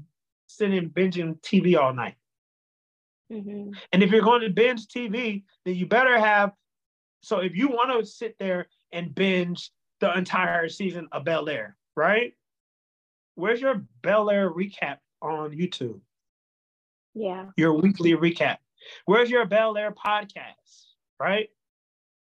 sitting 0.46 0.90
binging 0.90 1.40
TV 1.40 1.76
all 1.76 1.92
night. 1.92 2.16
Mhm. 3.30 3.76
And 3.92 4.02
if 4.02 4.10
you're 4.10 4.22
going 4.22 4.42
to 4.42 4.50
binge 4.50 4.86
TV, 4.86 5.44
then 5.64 5.74
you 5.74 5.86
better 5.86 6.18
have. 6.18 6.52
So 7.22 7.40
if 7.40 7.56
you 7.56 7.68
want 7.68 7.90
to 7.98 8.06
sit 8.06 8.38
there 8.38 8.68
and 8.92 9.14
binge 9.14 9.70
the 10.00 10.16
entire 10.16 10.68
season 10.68 11.08
of 11.12 11.24
Bel 11.24 11.48
Air, 11.48 11.76
right? 11.96 12.34
Where's 13.34 13.60
your 13.60 13.86
Bel 14.02 14.30
Air 14.30 14.50
recap 14.50 14.98
on 15.20 15.50
YouTube? 15.50 16.00
Yeah. 17.14 17.50
Your 17.56 17.72
weekly 17.72 18.12
recap. 18.12 18.58
Where's 19.06 19.30
your 19.30 19.44
Bel 19.46 19.76
Air 19.76 19.92
podcast, 19.92 20.86
right? 21.18 21.50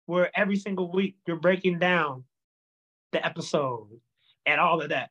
Where 0.06 0.30
every 0.38 0.56
single 0.56 0.90
week 0.90 1.16
you're 1.26 1.36
breaking 1.36 1.78
down 1.78 2.24
the 3.12 3.24
episode 3.24 4.00
and 4.46 4.60
all 4.60 4.80
of 4.80 4.88
that, 4.88 5.10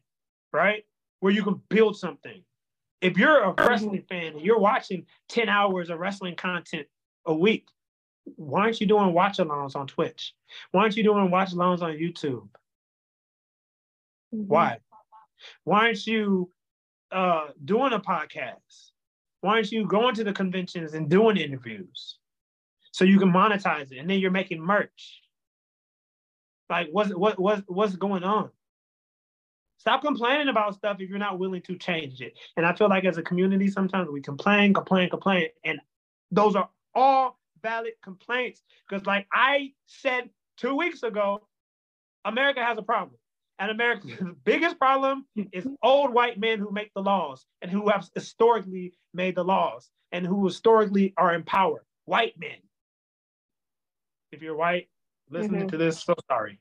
right? 0.52 0.86
Where 1.20 1.32
you 1.32 1.44
can 1.44 1.62
build 1.70 1.98
something. 1.98 2.44
If 3.04 3.18
you're 3.18 3.44
a 3.44 3.54
wrestling 3.68 4.02
fan 4.08 4.34
and 4.34 4.42
you're 4.42 4.58
watching 4.60 5.06
10 5.28 5.50
hours 5.50 5.90
of 5.90 6.00
wrestling 6.00 6.38
content 6.38 6.88
a 7.26 7.34
week, 7.34 7.68
why 8.38 8.62
aren't 8.62 8.80
you 8.80 8.88
doing 8.88 9.12
watch 9.14 9.40
alongs 9.40 9.76
on 9.76 9.88
Twitch? 9.88 10.34
Why 10.72 10.84
aren't 10.84 10.96
you 10.96 11.04
doing 11.04 11.30
watch 11.30 11.52
alongs 11.52 11.82
on 11.82 11.92
YouTube? 11.92 12.48
Mhm. 14.34 14.48
Why? 14.48 14.78
Why 15.66 15.88
aren't 15.88 16.08
you 16.08 16.50
uh, 17.12 17.50
doing 17.64 17.92
a 17.92 18.00
podcast? 18.00 18.92
Why 19.42 19.56
aren't 19.56 19.74
you 19.74 19.86
going 19.86 20.16
to 20.16 20.24
the 20.24 20.32
conventions 20.32 20.94
and 20.94 21.10
doing 21.10 21.36
interviews 21.36 22.18
so 22.92 23.04
you 23.04 23.20
can 23.20 23.32
monetize 23.34 23.92
it 23.92 23.98
and 23.98 24.10
then 24.10 24.20
you're 24.20 24.32
making 24.32 24.62
merch? 24.62 25.22
Like, 26.70 26.88
what's 26.94 27.14
what 27.14 27.38
what 27.38 27.64
what's 27.68 27.98
going 27.98 28.24
on? 28.24 28.50
Stop 29.84 30.02
complaining 30.02 30.48
about 30.48 30.76
stuff 30.76 31.02
if 31.02 31.10
you're 31.10 31.20
not 31.20 31.40
willing 31.40 31.62
to 31.64 31.78
change 31.78 32.22
it. 32.22 32.40
And 32.56 32.66
I 32.66 32.74
feel 32.74 32.88
like 32.88 33.04
as 33.04 33.18
a 33.18 33.22
community, 33.22 33.68
sometimes 33.68 34.08
we 34.10 34.22
complain, 34.22 34.74
complain, 34.74 35.10
complain, 35.10 35.50
and 35.66 35.78
those 36.32 36.56
are 36.56 36.70
all 36.96 37.38
valid 37.62 37.92
complaints. 38.02 38.62
Because, 38.88 39.06
like 39.06 39.28
I 39.34 39.74
said 39.88 40.30
two 40.56 40.78
weeks 40.78 41.04
ago, 41.04 41.50
America 42.24 42.64
has 42.64 42.78
a 42.78 42.82
problem. 42.82 43.18
And 43.60 43.72
America's 43.72 44.14
biggest 44.46 44.80
problem 44.80 45.26
is 45.52 45.68
old 45.84 46.14
white 46.14 46.40
men 46.40 46.60
who 46.60 46.72
make 46.72 46.94
the 46.96 47.02
laws 47.02 47.46
and 47.62 47.70
who 47.70 47.90
have 47.90 48.10
historically 48.16 48.94
made 49.14 49.36
the 49.36 49.44
laws 49.44 49.92
and 50.14 50.26
who 50.26 50.46
historically 50.46 51.14
are 51.18 51.36
in 51.36 51.44
power. 51.44 51.84
White 52.06 52.40
men. 52.40 52.60
If 54.32 54.42
you're 54.42 54.56
white, 54.56 54.88
listening 55.30 55.68
Mhm. 55.68 55.72
to 55.72 55.78
this, 55.78 56.02
so 56.02 56.16
sorry. 56.32 56.58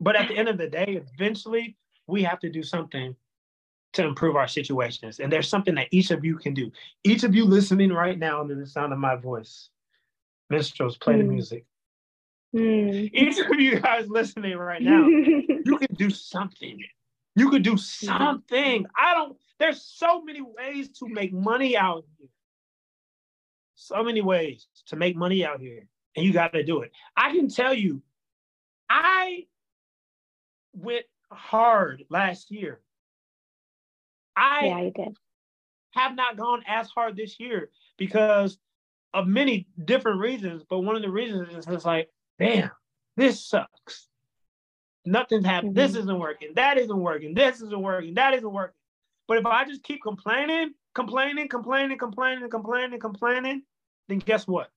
But 0.00 0.16
at 0.16 0.28
the 0.28 0.36
end 0.36 0.48
of 0.48 0.58
the 0.58 0.68
day, 0.68 1.00
eventually 1.14 1.76
we 2.06 2.22
have 2.22 2.38
to 2.40 2.50
do 2.50 2.62
something 2.62 3.14
to 3.94 4.04
improve 4.04 4.36
our 4.36 4.48
situations. 4.48 5.18
And 5.18 5.32
there's 5.32 5.48
something 5.48 5.74
that 5.76 5.88
each 5.90 6.10
of 6.10 6.24
you 6.24 6.36
can 6.36 6.54
do. 6.54 6.70
Each 7.04 7.24
of 7.24 7.34
you 7.34 7.44
listening 7.44 7.90
right 7.92 8.18
now 8.18 8.40
under 8.40 8.54
the 8.54 8.66
sound 8.66 8.92
of 8.92 8.98
my 8.98 9.16
voice, 9.16 9.70
minstrels, 10.50 10.96
play 10.98 11.16
the 11.16 11.24
Hmm. 11.24 11.30
music. 11.30 11.64
Mm. 12.54 13.10
Each 13.12 13.38
of 13.38 13.60
you 13.60 13.78
guys 13.80 14.08
listening 14.08 14.56
right 14.56 14.82
now, 14.82 15.06
you 15.64 15.78
can 15.78 15.94
do 15.96 16.10
something. 16.10 16.82
You 17.36 17.50
could 17.50 17.62
do 17.62 17.76
something. 17.76 18.86
I 18.96 19.14
don't, 19.14 19.36
there's 19.58 19.82
so 19.82 20.22
many 20.22 20.40
ways 20.40 20.88
to 20.98 21.08
make 21.08 21.32
money 21.32 21.76
out 21.76 22.04
here. 22.18 22.28
So 23.74 24.02
many 24.02 24.22
ways 24.22 24.66
to 24.86 24.96
make 24.96 25.14
money 25.16 25.44
out 25.44 25.60
here. 25.60 25.86
And 26.16 26.24
you 26.24 26.32
got 26.32 26.52
to 26.54 26.64
do 26.64 26.80
it. 26.80 26.90
I 27.16 27.32
can 27.32 27.48
tell 27.48 27.74
you, 27.74 28.02
I 28.88 29.46
went 30.78 31.04
hard 31.30 32.04
last 32.10 32.50
year. 32.50 32.80
I 34.36 34.66
yeah, 34.66 34.80
you 34.82 34.90
did. 34.92 35.16
have 35.92 36.14
not 36.14 36.36
gone 36.36 36.62
as 36.66 36.88
hard 36.88 37.16
this 37.16 37.38
year 37.40 37.70
because 37.96 38.58
of 39.12 39.26
many 39.26 39.66
different 39.84 40.20
reasons. 40.20 40.62
But 40.68 40.80
one 40.80 40.96
of 40.96 41.02
the 41.02 41.10
reasons 41.10 41.48
is 41.54 41.66
it's 41.66 41.84
like, 41.84 42.08
damn, 42.38 42.70
this 43.16 43.44
sucks. 43.44 44.08
Nothing's 45.04 45.46
happening. 45.46 45.74
This 45.74 45.92
Mhm. 45.92 45.98
isn't 46.00 46.18
working. 46.18 46.52
That 46.54 46.78
isn't 46.78 47.00
working. 47.00 47.34
This 47.34 47.60
isn't 47.62 47.80
working. 47.82 48.14
That 48.14 48.34
isn't 48.34 48.52
working. 48.52 48.76
But 49.26 49.38
if 49.38 49.46
I 49.46 49.64
just 49.64 49.82
keep 49.82 50.02
complaining, 50.02 50.74
complaining, 50.94 51.48
complaining, 51.48 51.98
complaining, 51.98 52.48
complaining, 52.50 53.00
complaining, 53.00 53.62
then 54.08 54.18
guess 54.18 54.46
what? 54.46 54.70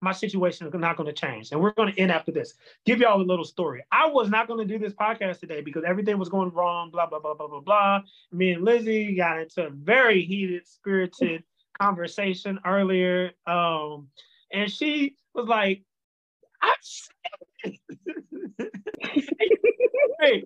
My 0.00 0.12
situation 0.12 0.66
is 0.66 0.74
not 0.74 0.96
going 0.96 1.08
to 1.08 1.12
change. 1.12 1.50
And 1.50 1.60
we're 1.60 1.72
going 1.72 1.92
to 1.92 2.00
end 2.00 2.12
after 2.12 2.30
this. 2.30 2.54
Give 2.86 3.00
y'all 3.00 3.20
a 3.20 3.24
little 3.24 3.44
story. 3.44 3.82
I 3.90 4.06
was 4.06 4.28
not 4.28 4.46
going 4.46 4.66
to 4.66 4.72
do 4.72 4.78
this 4.78 4.92
podcast 4.92 5.40
today 5.40 5.60
because 5.60 5.82
everything 5.84 6.18
was 6.18 6.28
going 6.28 6.50
wrong, 6.50 6.90
blah, 6.90 7.06
blah, 7.06 7.18
blah, 7.18 7.34
blah, 7.34 7.48
blah, 7.48 7.60
blah. 7.60 8.00
Me 8.30 8.52
and 8.52 8.64
Lizzy 8.64 9.16
got 9.16 9.40
into 9.40 9.66
a 9.66 9.70
very 9.70 10.24
heated, 10.24 10.66
spirited 10.66 11.42
conversation 11.80 12.60
earlier. 12.64 13.32
Um, 13.46 14.08
and 14.52 14.70
she 14.70 15.16
was 15.34 15.46
like, 15.46 15.82
I'm 16.62 16.74
hey, 20.20 20.44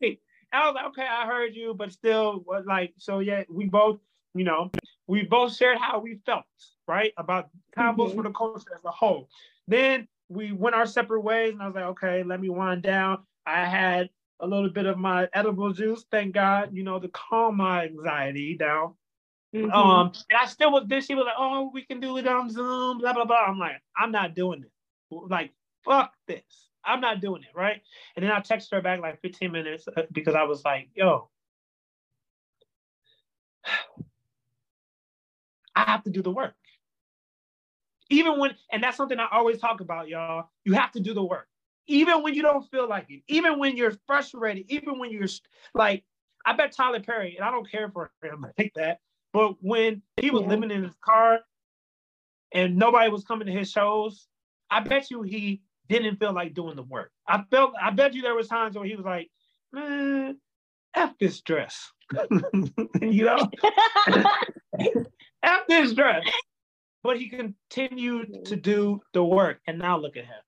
hey. 0.00 0.18
I 0.52 0.66
was 0.66 0.74
like, 0.74 0.86
okay, 0.86 1.06
I 1.06 1.26
heard 1.26 1.54
you, 1.54 1.74
but 1.74 1.92
still, 1.92 2.44
like, 2.66 2.94
so 2.96 3.18
yeah, 3.18 3.42
we 3.50 3.66
both, 3.66 4.00
you 4.34 4.44
know, 4.44 4.70
we 5.08 5.22
both 5.24 5.56
shared 5.56 5.78
how 5.78 5.98
we 5.98 6.20
felt, 6.26 6.44
right, 6.86 7.12
about 7.16 7.48
convos 7.76 8.10
Mhm. 8.12 8.16
for 8.16 8.22
the 8.22 8.30
culture 8.30 8.74
as 8.76 8.84
a 8.84 8.90
whole. 8.90 9.28
Then 9.66 10.06
we 10.28 10.52
went 10.52 10.76
our 10.76 10.86
separate 10.86 11.22
ways, 11.22 11.54
and 11.54 11.62
I 11.62 11.66
was 11.66 11.74
like, 11.74 11.84
okay, 11.84 12.22
let 12.22 12.40
me 12.40 12.50
wind 12.50 12.82
down. 12.82 13.26
I 13.46 13.64
had 13.64 14.10
a 14.40 14.46
little 14.46 14.68
bit 14.68 14.86
of 14.86 14.98
my 14.98 15.28
edible 15.32 15.72
juice, 15.72 16.04
thank 16.10 16.34
God, 16.34 16.74
you 16.74 16.84
know, 16.84 17.00
to 17.00 17.08
calm 17.08 17.56
my 17.56 17.86
anxiety 17.86 18.56
down. 18.56 18.94
Mhm. 19.54 19.72
Um, 19.72 20.12
and 20.28 20.38
I 20.38 20.44
still 20.44 20.70
was 20.70 20.86
this. 20.86 21.06
she 21.06 21.14
was 21.14 21.24
like, 21.24 21.34
Oh, 21.38 21.70
we 21.72 21.82
can 21.82 22.00
do 22.00 22.18
it 22.18 22.26
on 22.28 22.50
Zoom, 22.50 22.98
blah 22.98 23.14
blah 23.14 23.24
blah. 23.24 23.46
I'm 23.46 23.58
like, 23.58 23.80
I'm 23.96 24.12
not 24.12 24.34
doing 24.34 24.62
it. 24.62 24.70
Like, 25.10 25.54
fuck 25.84 26.12
this. 26.26 26.68
I'm 26.84 27.00
not 27.00 27.20
doing 27.22 27.42
it, 27.42 27.54
right? 27.54 27.82
And 28.14 28.22
then 28.24 28.30
I 28.30 28.40
texted 28.40 28.72
her 28.72 28.82
back 28.82 29.00
like 29.00 29.20
15 29.22 29.50
minutes 29.50 29.88
uh, 29.88 30.02
because 30.12 30.34
I 30.34 30.42
was 30.44 30.64
like, 30.66 30.90
yo, 30.94 31.30
I 35.78 35.82
have 35.92 36.02
to 36.04 36.10
do 36.10 36.22
the 36.22 36.30
work. 36.32 36.56
Even 38.10 38.38
when, 38.40 38.56
and 38.72 38.82
that's 38.82 38.96
something 38.96 39.18
I 39.20 39.28
always 39.30 39.58
talk 39.58 39.80
about, 39.80 40.08
y'all. 40.08 40.48
You 40.64 40.72
have 40.72 40.90
to 40.92 41.00
do 41.00 41.14
the 41.14 41.22
work. 41.22 41.46
Even 41.86 42.22
when 42.22 42.34
you 42.34 42.42
don't 42.42 42.68
feel 42.68 42.88
like 42.88 43.06
it, 43.10 43.22
even 43.28 43.58
when 43.60 43.76
you're 43.76 43.92
frustrated, 44.06 44.64
even 44.68 44.98
when 44.98 45.10
you're 45.12 45.28
like, 45.74 46.04
I 46.44 46.54
bet 46.54 46.72
Tyler 46.72 47.00
Perry, 47.00 47.36
and 47.36 47.44
I 47.44 47.50
don't 47.52 47.70
care 47.70 47.90
for 47.90 48.10
him 48.22 48.44
like 48.58 48.72
that, 48.74 48.98
but 49.32 49.54
when 49.62 50.02
he 50.20 50.30
was 50.30 50.42
Yeah. 50.42 50.48
living 50.48 50.70
in 50.72 50.82
his 50.82 50.94
car 51.00 51.40
and 52.52 52.76
nobody 52.76 53.08
was 53.10 53.24
coming 53.24 53.46
to 53.46 53.52
his 53.52 53.70
shows, 53.70 54.26
I 54.70 54.80
bet 54.80 55.10
you 55.10 55.22
he 55.22 55.62
didn't 55.88 56.16
feel 56.16 56.32
like 56.32 56.54
doing 56.54 56.76
the 56.76 56.82
work. 56.82 57.12
I 57.26 57.44
felt 57.50 57.74
I 57.80 57.90
bet 57.90 58.14
you 58.14 58.22
there 58.22 58.34
was 58.34 58.48
times 58.48 58.74
where 58.76 58.84
he 58.84 58.96
was 58.96 59.04
like, 59.06 59.30
man, 59.72 60.40
F 60.94 61.14
this 61.20 61.40
dress. 61.40 61.92
you 63.00 63.24
know? 63.24 63.50
F 65.42 65.60
this 65.68 65.92
dress. 65.92 66.24
But 67.02 67.18
he 67.18 67.28
continued 67.28 68.44
to 68.46 68.56
do 68.56 69.00
the 69.12 69.22
work. 69.24 69.60
And 69.66 69.78
now 69.78 69.98
look 69.98 70.16
at 70.16 70.24
him. 70.24 70.42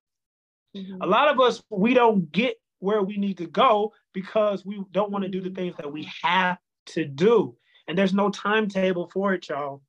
Mhm. 0.77 0.99
A 1.01 1.07
lot 1.07 1.29
of 1.29 1.41
us, 1.41 1.63
we 1.71 1.95
don't 1.95 2.31
get 2.33 2.61
where 2.81 3.03
we 3.03 3.17
need 3.17 3.39
to 3.39 3.47
go 3.47 3.93
because 4.13 4.65
we 4.65 4.83
don't 4.91 5.11
want 5.11 5.23
to 5.25 5.31
do 5.31 5.41
the 5.41 5.51
things 5.51 5.77
that 5.77 5.93
we 5.93 6.11
have 6.23 6.59
to 6.87 7.05
do. 7.05 7.57
And 7.87 7.97
there's 7.97 8.15
no 8.15 8.31
timetable 8.31 9.09
for 9.13 9.35
it, 9.35 9.49
y'all. 9.49 9.83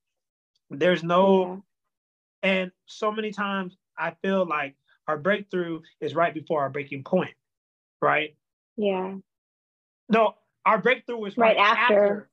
There's 0.69 1.03
no, 1.03 1.63
and 2.43 2.71
so 2.85 3.11
many 3.11 3.31
times 3.31 3.77
I 3.97 4.11
feel 4.21 4.45
like 4.45 4.75
our 5.07 5.17
breakthrough 5.17 5.81
is 5.99 6.15
right 6.15 6.33
before 6.33 6.61
our 6.61 6.69
breaking 6.69 7.03
point, 7.03 7.33
right? 8.01 8.35
yeah. 8.77 9.17
No, 10.09 10.35
our 10.65 10.77
breakthrough 10.81 11.23
is 11.25 11.37
Right 11.37 11.57
right, 11.57 11.77
after. 11.77 12.29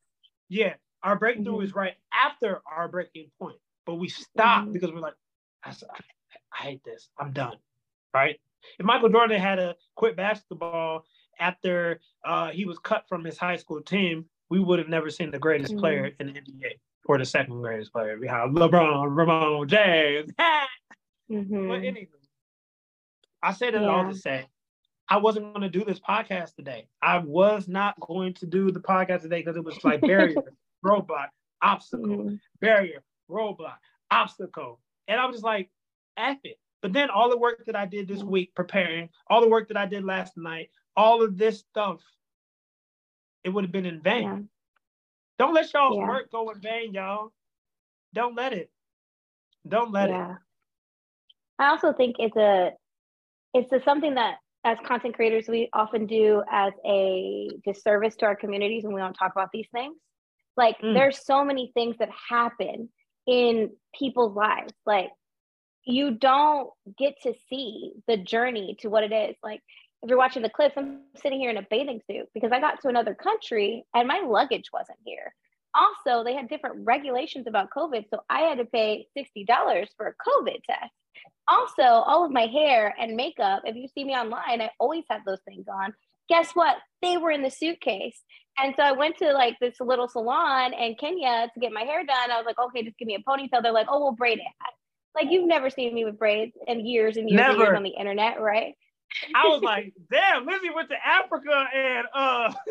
Yeah, 0.48 0.74
our 1.02 1.16
breakthrough 1.16 1.58
Mhm. 1.58 1.64
is 1.64 1.74
right 1.74 1.94
after 2.12 2.60
our 2.66 2.88
breaking 2.88 3.30
point, 3.38 3.58
but 3.86 3.94
we 3.96 4.08
stop 4.08 4.66
Mhm. 4.66 4.72
because 4.72 4.92
we're 4.92 5.00
like, 5.00 5.14
I 5.64 5.74
hate 6.56 6.82
this. 6.84 7.10
I'm 7.18 7.32
done. 7.32 7.56
Right? 8.14 8.40
If 8.78 8.84
Michael 8.86 9.08
Jordan 9.08 9.38
had 9.40 9.56
to 9.56 9.76
quit 9.94 10.16
basketball 10.16 11.04
after 11.38 12.00
uh, 12.24 12.50
he 12.50 12.64
was 12.64 12.78
cut 12.80 13.06
from 13.08 13.24
his 13.24 13.38
high 13.38 13.56
school 13.56 13.80
team, 13.80 14.28
we 14.50 14.58
would 14.60 14.78
have 14.78 14.88
never 14.88 15.10
seen 15.10 15.30
the 15.30 15.38
greatest 15.38 15.74
Mhm. 15.74 15.78
player 15.78 16.06
in 16.18 16.26
the 16.32 16.40
NBA 16.40 16.80
or 17.06 17.16
the 17.18 17.24
second 17.24 17.60
greatest 17.60 17.92
player. 17.92 18.18
We 18.18 18.26
have 18.26 18.50
LeBron, 18.50 19.14
Raymone 19.14 19.66
James. 19.68 20.30
Mhm. 21.30 21.68
But 21.68 21.84
anyway, 21.84 22.08
I 23.42 23.52
say 23.52 23.70
that 23.70 23.84
all 23.84 24.08
to 24.08 24.14
say 24.16 24.46
I 25.10 25.18
wasn't 25.18 25.52
going 25.54 25.70
to 25.70 25.78
do 25.78 25.84
this 25.84 26.00
podcast 26.00 26.54
today. 26.54 26.88
I 27.00 27.18
was 27.18 27.68
not 27.68 27.98
going 28.00 28.34
to 28.34 28.46
do 28.46 28.70
the 28.70 28.80
podcast 28.80 29.22
today 29.22 29.40
because 29.40 29.56
it 29.56 29.64
was 29.64 29.82
like 29.84 30.00
barrier, 30.34 30.34
roadblock, 30.84 31.28
obstacle, 31.62 32.06
Mhm. 32.06 32.40
barrier, 32.60 33.02
roadblock, 33.28 33.78
obstacle. 34.10 34.80
And 35.06 35.20
I 35.20 35.26
was 35.26 35.36
just 35.36 35.44
like, 35.44 35.70
F 36.16 36.38
it. 36.44 36.58
But 36.80 36.92
then 36.92 37.10
all 37.10 37.28
the 37.28 37.38
work 37.38 37.64
that 37.66 37.76
I 37.76 37.86
did 37.86 38.06
this 38.06 38.22
week 38.22 38.54
preparing, 38.54 39.10
all 39.28 39.40
the 39.40 39.48
work 39.48 39.68
that 39.68 39.76
I 39.76 39.86
did 39.86 40.04
last 40.04 40.36
night, 40.36 40.70
all 40.96 41.22
of 41.22 41.36
this 41.36 41.60
stuff, 41.60 42.02
it 43.44 43.50
would 43.50 43.64
have 43.64 43.72
been 43.72 43.86
in 43.86 44.00
vain. 44.00 44.22
Yeah. 44.22 44.38
Don't 45.38 45.54
let 45.54 45.72
y'all's 45.72 45.96
Yeah. 45.96 46.08
work 46.08 46.30
go 46.30 46.50
in 46.50 46.60
vain, 46.60 46.92
y'all. 46.92 47.32
Don't 48.12 48.34
let 48.34 48.52
it. 48.52 48.72
Don't 49.66 49.92
let 49.92 50.10
it. 50.10 50.36
I 51.58 51.68
also 51.68 51.92
think 51.92 52.16
it's 52.18 52.36
a 52.36 52.72
it's 53.54 53.72
a, 53.72 53.80
something 53.82 54.14
that 54.14 54.38
as 54.64 54.78
content 54.84 55.14
creators 55.14 55.48
we 55.48 55.68
often 55.72 56.06
do 56.06 56.42
as 56.50 56.72
a 56.84 57.48
disservice 57.64 58.14
to 58.16 58.26
our 58.26 58.36
communities 58.36 58.84
when 58.84 58.92
we 58.92 59.00
don't 59.00 59.14
talk 59.14 59.32
about 59.32 59.50
these 59.52 59.68
things. 59.72 59.96
Like 60.58 60.78
Mm. 60.80 60.94
there's 60.94 61.24
so 61.24 61.44
many 61.44 61.70
things 61.72 61.96
that 61.98 62.10
happen 62.10 62.90
in 63.26 63.70
people's 63.98 64.34
lives. 64.36 64.74
Like 64.84 65.10
you 65.84 66.10
don't 66.10 66.68
get 66.98 67.14
to 67.22 67.32
see 67.48 67.94
the 68.06 68.18
journey 68.18 68.76
to 68.80 68.88
what 68.90 69.04
it 69.04 69.12
is. 69.12 69.36
Like 69.42 69.62
if 70.02 70.08
you're 70.08 70.18
watching 70.18 70.42
the 70.42 70.50
clips, 70.50 70.74
I'm 70.76 71.00
sitting 71.16 71.40
here 71.40 71.50
in 71.50 71.56
a 71.56 71.66
bathing 71.70 72.00
suit 72.10 72.26
because 72.34 72.52
I 72.52 72.60
got 72.60 72.80
to 72.82 72.88
another 72.88 73.14
country 73.14 73.84
and 73.94 74.06
my 74.06 74.20
luggage 74.20 74.70
wasn't 74.72 74.98
here. 75.04 75.34
Also, 75.74 76.24
they 76.24 76.34
had 76.34 76.48
different 76.48 76.84
regulations 76.84 77.46
about 77.46 77.70
COVID. 77.70 78.04
So 78.10 78.20
I 78.28 78.40
had 78.40 78.58
to 78.58 78.64
pay 78.64 79.06
$60 79.16 79.86
for 79.96 80.06
a 80.08 80.14
COVID 80.28 80.62
test. 80.64 80.92
Also, 81.46 81.82
all 81.82 82.24
of 82.24 82.30
my 82.32 82.46
hair 82.46 82.94
and 82.98 83.16
makeup, 83.16 83.62
if 83.64 83.76
you 83.76 83.86
see 83.88 84.04
me 84.04 84.14
online, 84.14 84.60
I 84.60 84.70
always 84.78 85.04
have 85.10 85.22
those 85.24 85.40
things 85.46 85.66
on. 85.68 85.94
Guess 86.28 86.50
what? 86.52 86.76
They 87.00 87.16
were 87.16 87.30
in 87.30 87.42
the 87.42 87.50
suitcase. 87.50 88.20
And 88.62 88.74
so 88.76 88.82
I 88.82 88.92
went 88.92 89.16
to 89.18 89.32
like 89.32 89.56
this 89.60 89.80
little 89.80 90.08
salon 90.08 90.72
in 90.74 90.94
Kenya 90.96 91.50
to 91.52 91.60
get 91.60 91.72
my 91.72 91.82
hair 91.82 92.04
done. 92.04 92.30
I 92.30 92.36
was 92.36 92.46
like, 92.46 92.58
okay, 92.58 92.82
just 92.82 92.98
give 92.98 93.06
me 93.06 93.14
a 93.14 93.30
ponytail. 93.30 93.62
They're 93.62 93.72
like, 93.72 93.86
oh, 93.88 94.00
we'll 94.00 94.12
braid 94.12 94.38
it. 94.38 94.74
Like 95.14 95.30
you've 95.30 95.48
never 95.48 95.70
seen 95.70 95.94
me 95.94 96.04
with 96.04 96.18
braids 96.18 96.52
in 96.66 96.84
years 96.86 97.16
and 97.16 97.28
years, 97.28 97.40
and 97.48 97.58
years 97.58 97.76
on 97.76 97.82
the 97.82 97.90
internet, 97.90 98.40
right? 98.40 98.74
I 99.34 99.48
was 99.48 99.62
like, 99.62 99.92
damn, 100.10 100.46
Lizzy 100.46 100.70
went 100.70 100.90
to 100.90 100.96
Africa 101.06 101.66
and 101.74 102.06
uh 102.14 102.52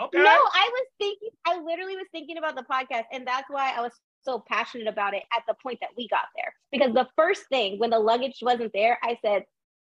Okay. 0.00 0.18
No, 0.18 0.24
I 0.24 0.70
was 0.72 0.86
thinking, 0.98 1.28
I 1.46 1.60
literally 1.60 1.96
was 1.96 2.06
thinking 2.10 2.38
about 2.38 2.56
the 2.56 2.62
podcast, 2.62 3.04
and 3.12 3.26
that's 3.26 3.50
why 3.50 3.74
I 3.76 3.82
was 3.82 3.92
so 4.22 4.42
passionate 4.48 4.86
about 4.86 5.14
it 5.14 5.24
at 5.34 5.42
the 5.46 5.54
point 5.62 5.78
that 5.80 5.90
we 5.96 6.08
got 6.08 6.26
there. 6.36 6.54
Because 6.72 6.94
the 6.94 7.08
first 7.16 7.42
thing 7.48 7.78
when 7.78 7.90
the 7.90 7.98
luggage 7.98 8.38
wasn't 8.40 8.72
there, 8.72 8.98
I 9.02 9.18
said 9.22 9.44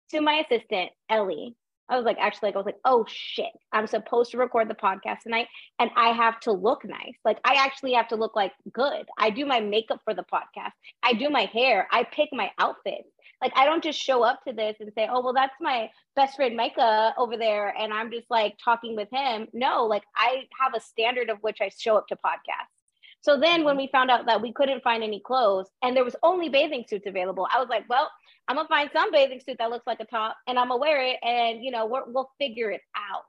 to 0.10 0.22
my 0.22 0.44
assistant, 0.46 0.92
Ellie, 1.10 1.56
I 1.92 1.98
was 1.98 2.06
like, 2.06 2.18
actually, 2.20 2.48
like, 2.48 2.56
I 2.56 2.60
was 2.60 2.66
like, 2.66 2.80
oh 2.86 3.06
shit, 3.08 3.52
I'm 3.72 3.86
supposed 3.86 4.32
to 4.32 4.38
record 4.38 4.70
the 4.70 4.76
podcast 4.76 5.20
tonight 5.24 5.48
and 5.80 5.92
I 5.96 6.10
have 6.10 6.40
to 6.42 6.52
look 6.52 6.86
nice. 6.86 7.16
Like, 7.26 7.40
I 7.46 7.56
actually 7.56 7.94
have 7.94 8.08
to 8.08 8.16
look 8.16 8.36
like 8.36 8.54
good. 8.72 9.06
I 9.18 9.30
do 9.30 9.46
my 9.46 9.60
makeup 9.60 10.00
for 10.04 10.14
the 10.14 10.24
podcast, 10.24 10.72
I 11.04 11.14
do 11.14 11.30
my 11.30 11.46
hair, 11.54 11.88
I 11.92 12.06
pick 12.06 12.30
my 12.32 12.50
outfit. 12.58 13.04
Like, 13.42 13.54
I 13.56 13.66
don't 13.66 13.84
just 13.84 14.00
show 14.00 14.24
up 14.24 14.44
to 14.48 14.54
this 14.54 14.78
and 14.80 14.92
say, 14.96 15.08
oh, 15.12 15.22
well, 15.22 15.34
that's 15.34 15.56
my 15.60 15.90
best 16.16 16.36
friend 16.36 16.56
Micah 16.56 17.14
over 17.18 17.38
there. 17.38 17.76
And 17.76 17.92
I'm 17.92 18.12
just 18.12 18.30
like 18.30 18.56
talking 18.64 18.96
with 18.96 19.10
him. 19.12 19.48
No, 19.52 19.86
like, 19.86 20.04
I 20.16 20.44
have 20.60 20.74
a 20.76 20.80
standard 20.80 21.30
of 21.30 21.40
which 21.42 21.58
I 21.60 21.70
show 21.76 21.98
up 21.98 22.08
to 22.08 22.16
podcasts. 22.16 22.81
So 23.22 23.40
then 23.40 23.64
when 23.64 23.74
mm-hmm. 23.76 23.84
we 23.84 23.90
found 23.92 24.12
out 24.12 24.26
that 24.26 24.42
we 24.42 24.52
couldn't 24.52 24.84
find 24.84 25.04
any 25.04 25.20
clothes 25.20 25.68
and 25.82 25.96
there 25.96 26.04
was 26.04 26.16
only 26.24 26.50
bathing 26.50 26.86
suits 26.88 27.06
available, 27.08 27.48
I 27.52 27.60
was 27.60 27.70
like, 27.70 27.88
well, 27.90 28.10
I'm 28.48 28.56
gonna 28.56 28.68
find 28.68 28.90
some 28.92 29.12
bathing 29.12 29.40
suit 29.40 29.58
that 29.60 29.70
looks 29.70 29.88
like 29.88 30.00
a 30.00 30.06
top 30.06 30.36
and 30.48 30.58
I'm 30.58 30.70
gonna 30.70 30.80
wear 30.80 31.02
it 31.02 31.18
and 31.24 31.64
you 31.64 31.72
know 31.72 31.86
we 31.86 32.00
will 32.12 32.32
figure 32.40 32.72
it 32.72 32.82
out. 32.96 33.24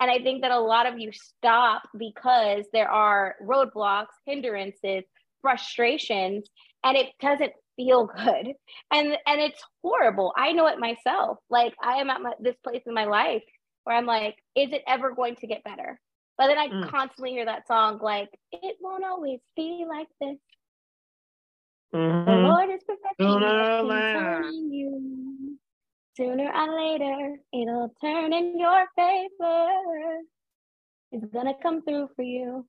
And 0.00 0.10
I 0.10 0.18
think 0.18 0.42
that 0.42 0.50
a 0.50 0.58
lot 0.58 0.86
of 0.86 0.98
you 0.98 1.10
stop 1.12 1.82
because 1.98 2.64
there 2.72 2.90
are 2.90 3.34
roadblocks, 3.42 4.06
hindrances, 4.26 5.04
frustrations, 5.42 6.48
and 6.84 6.96
it 6.96 7.08
doesn't 7.20 7.52
feel 7.76 8.06
good. 8.06 8.54
And 8.90 9.16
and 9.26 9.40
it's 9.40 9.62
horrible. 9.82 10.32
I 10.36 10.52
know 10.52 10.66
it 10.66 10.78
myself. 10.78 11.38
Like 11.50 11.74
I 11.82 11.96
am 11.96 12.10
at 12.10 12.22
my, 12.22 12.32
this 12.40 12.56
place 12.64 12.82
in 12.86 12.94
my 12.94 13.04
life 13.04 13.42
where 13.84 13.96
I'm 13.96 14.06
like, 14.06 14.36
is 14.54 14.72
it 14.72 14.82
ever 14.86 15.14
going 15.14 15.36
to 15.36 15.46
get 15.46 15.64
better? 15.64 16.00
But 16.38 16.46
then 16.46 16.58
I 16.58 16.68
mm. 16.68 16.88
constantly 16.88 17.32
hear 17.32 17.44
that 17.44 17.66
song 17.66 17.98
like, 18.00 18.30
it 18.52 18.76
won't 18.80 19.04
always 19.04 19.40
be 19.56 19.84
like 19.88 20.06
this. 20.20 20.38
Mm-hmm. 21.92 22.30
The 22.30 22.36
Lord 22.36 22.70
is 22.70 22.82
perfecting 22.84 23.26
you. 24.72 25.58
Sooner 26.16 26.52
or 26.52 26.76
later, 26.76 27.36
it'll 27.52 27.92
turn 28.00 28.32
in 28.32 28.58
your 28.58 28.86
favor. 28.96 30.20
It's 31.12 31.32
gonna 31.32 31.54
come 31.62 31.82
through 31.82 32.10
for 32.14 32.22
you. 32.22 32.66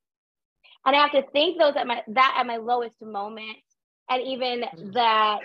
And 0.86 0.96
I 0.96 1.02
have 1.02 1.12
to 1.12 1.24
think 1.32 1.60
those 1.60 1.76
at 1.76 1.86
my 1.86 2.04
that 2.08 2.38
at 2.40 2.48
my 2.48 2.58
lowest 2.58 3.02
moment, 3.02 3.58
and 4.10 4.22
even 4.22 4.62
mm-hmm. 4.62 4.92
that 4.92 5.40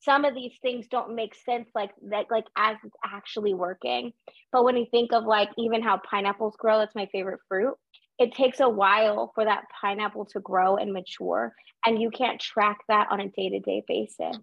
some 0.00 0.24
of 0.24 0.34
these 0.34 0.52
things 0.62 0.86
don't 0.90 1.14
make 1.14 1.34
sense 1.34 1.68
like 1.74 1.90
that 2.10 2.26
like 2.30 2.46
as 2.56 2.76
it's 2.84 2.96
actually 3.04 3.54
working. 3.54 4.12
But 4.50 4.64
when 4.64 4.76
you 4.76 4.86
think 4.90 5.12
of 5.12 5.24
like 5.24 5.50
even 5.58 5.82
how 5.82 6.00
pineapples 6.08 6.56
grow, 6.58 6.78
that's 6.78 6.94
my 6.94 7.08
favorite 7.12 7.40
fruit. 7.48 7.74
It 8.18 8.34
takes 8.34 8.60
a 8.60 8.68
while 8.68 9.32
for 9.34 9.44
that 9.44 9.64
pineapple 9.80 10.26
to 10.26 10.40
grow 10.40 10.76
and 10.76 10.92
mature 10.92 11.52
and 11.84 12.00
you 12.00 12.10
can't 12.10 12.40
track 12.40 12.78
that 12.88 13.08
on 13.10 13.20
a 13.20 13.28
day-to-day 13.28 13.84
basis. 13.88 14.36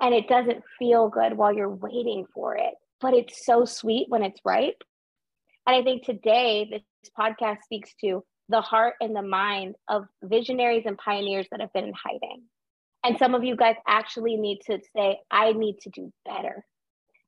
And 0.00 0.14
it 0.14 0.28
doesn't 0.28 0.64
feel 0.78 1.08
good 1.08 1.36
while 1.36 1.52
you're 1.52 1.68
waiting 1.68 2.26
for 2.34 2.56
it 2.56 2.74
but 3.00 3.14
it's 3.14 3.44
so 3.44 3.64
sweet 3.64 4.06
when 4.08 4.22
it's 4.22 4.40
ripe. 4.44 4.82
And 5.66 5.76
i 5.76 5.82
think 5.82 6.04
today 6.04 6.68
this 6.70 7.10
podcast 7.18 7.62
speaks 7.64 7.94
to 8.02 8.24
the 8.48 8.60
heart 8.60 8.94
and 9.00 9.14
the 9.14 9.22
mind 9.22 9.76
of 9.88 10.04
visionaries 10.22 10.84
and 10.86 10.98
pioneers 10.98 11.46
that 11.50 11.60
have 11.60 11.72
been 11.72 11.84
in 11.84 11.92
hiding 11.94 12.42
and 13.04 13.18
some 13.18 13.34
of 13.34 13.44
you 13.44 13.56
guys 13.56 13.76
actually 13.86 14.36
need 14.36 14.60
to 14.66 14.78
say 14.94 15.18
i 15.30 15.52
need 15.52 15.78
to 15.80 15.90
do 15.90 16.12
better 16.24 16.64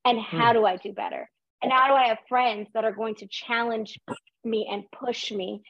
and 0.05 0.21
how 0.21 0.49
hmm. 0.49 0.59
do 0.59 0.67
i 0.67 0.77
do 0.77 0.93
better 0.93 1.29
and 1.63 1.73
how 1.73 1.89
do 1.89 1.95
i 1.95 2.09
have 2.09 2.19
friends 2.29 2.69
that 2.75 2.85
are 2.85 2.93
going 2.93 3.15
to 3.17 3.27
challenge 3.27 3.99
me 4.45 4.69
and 4.71 4.85
push 4.91 5.31
me? 5.31 5.63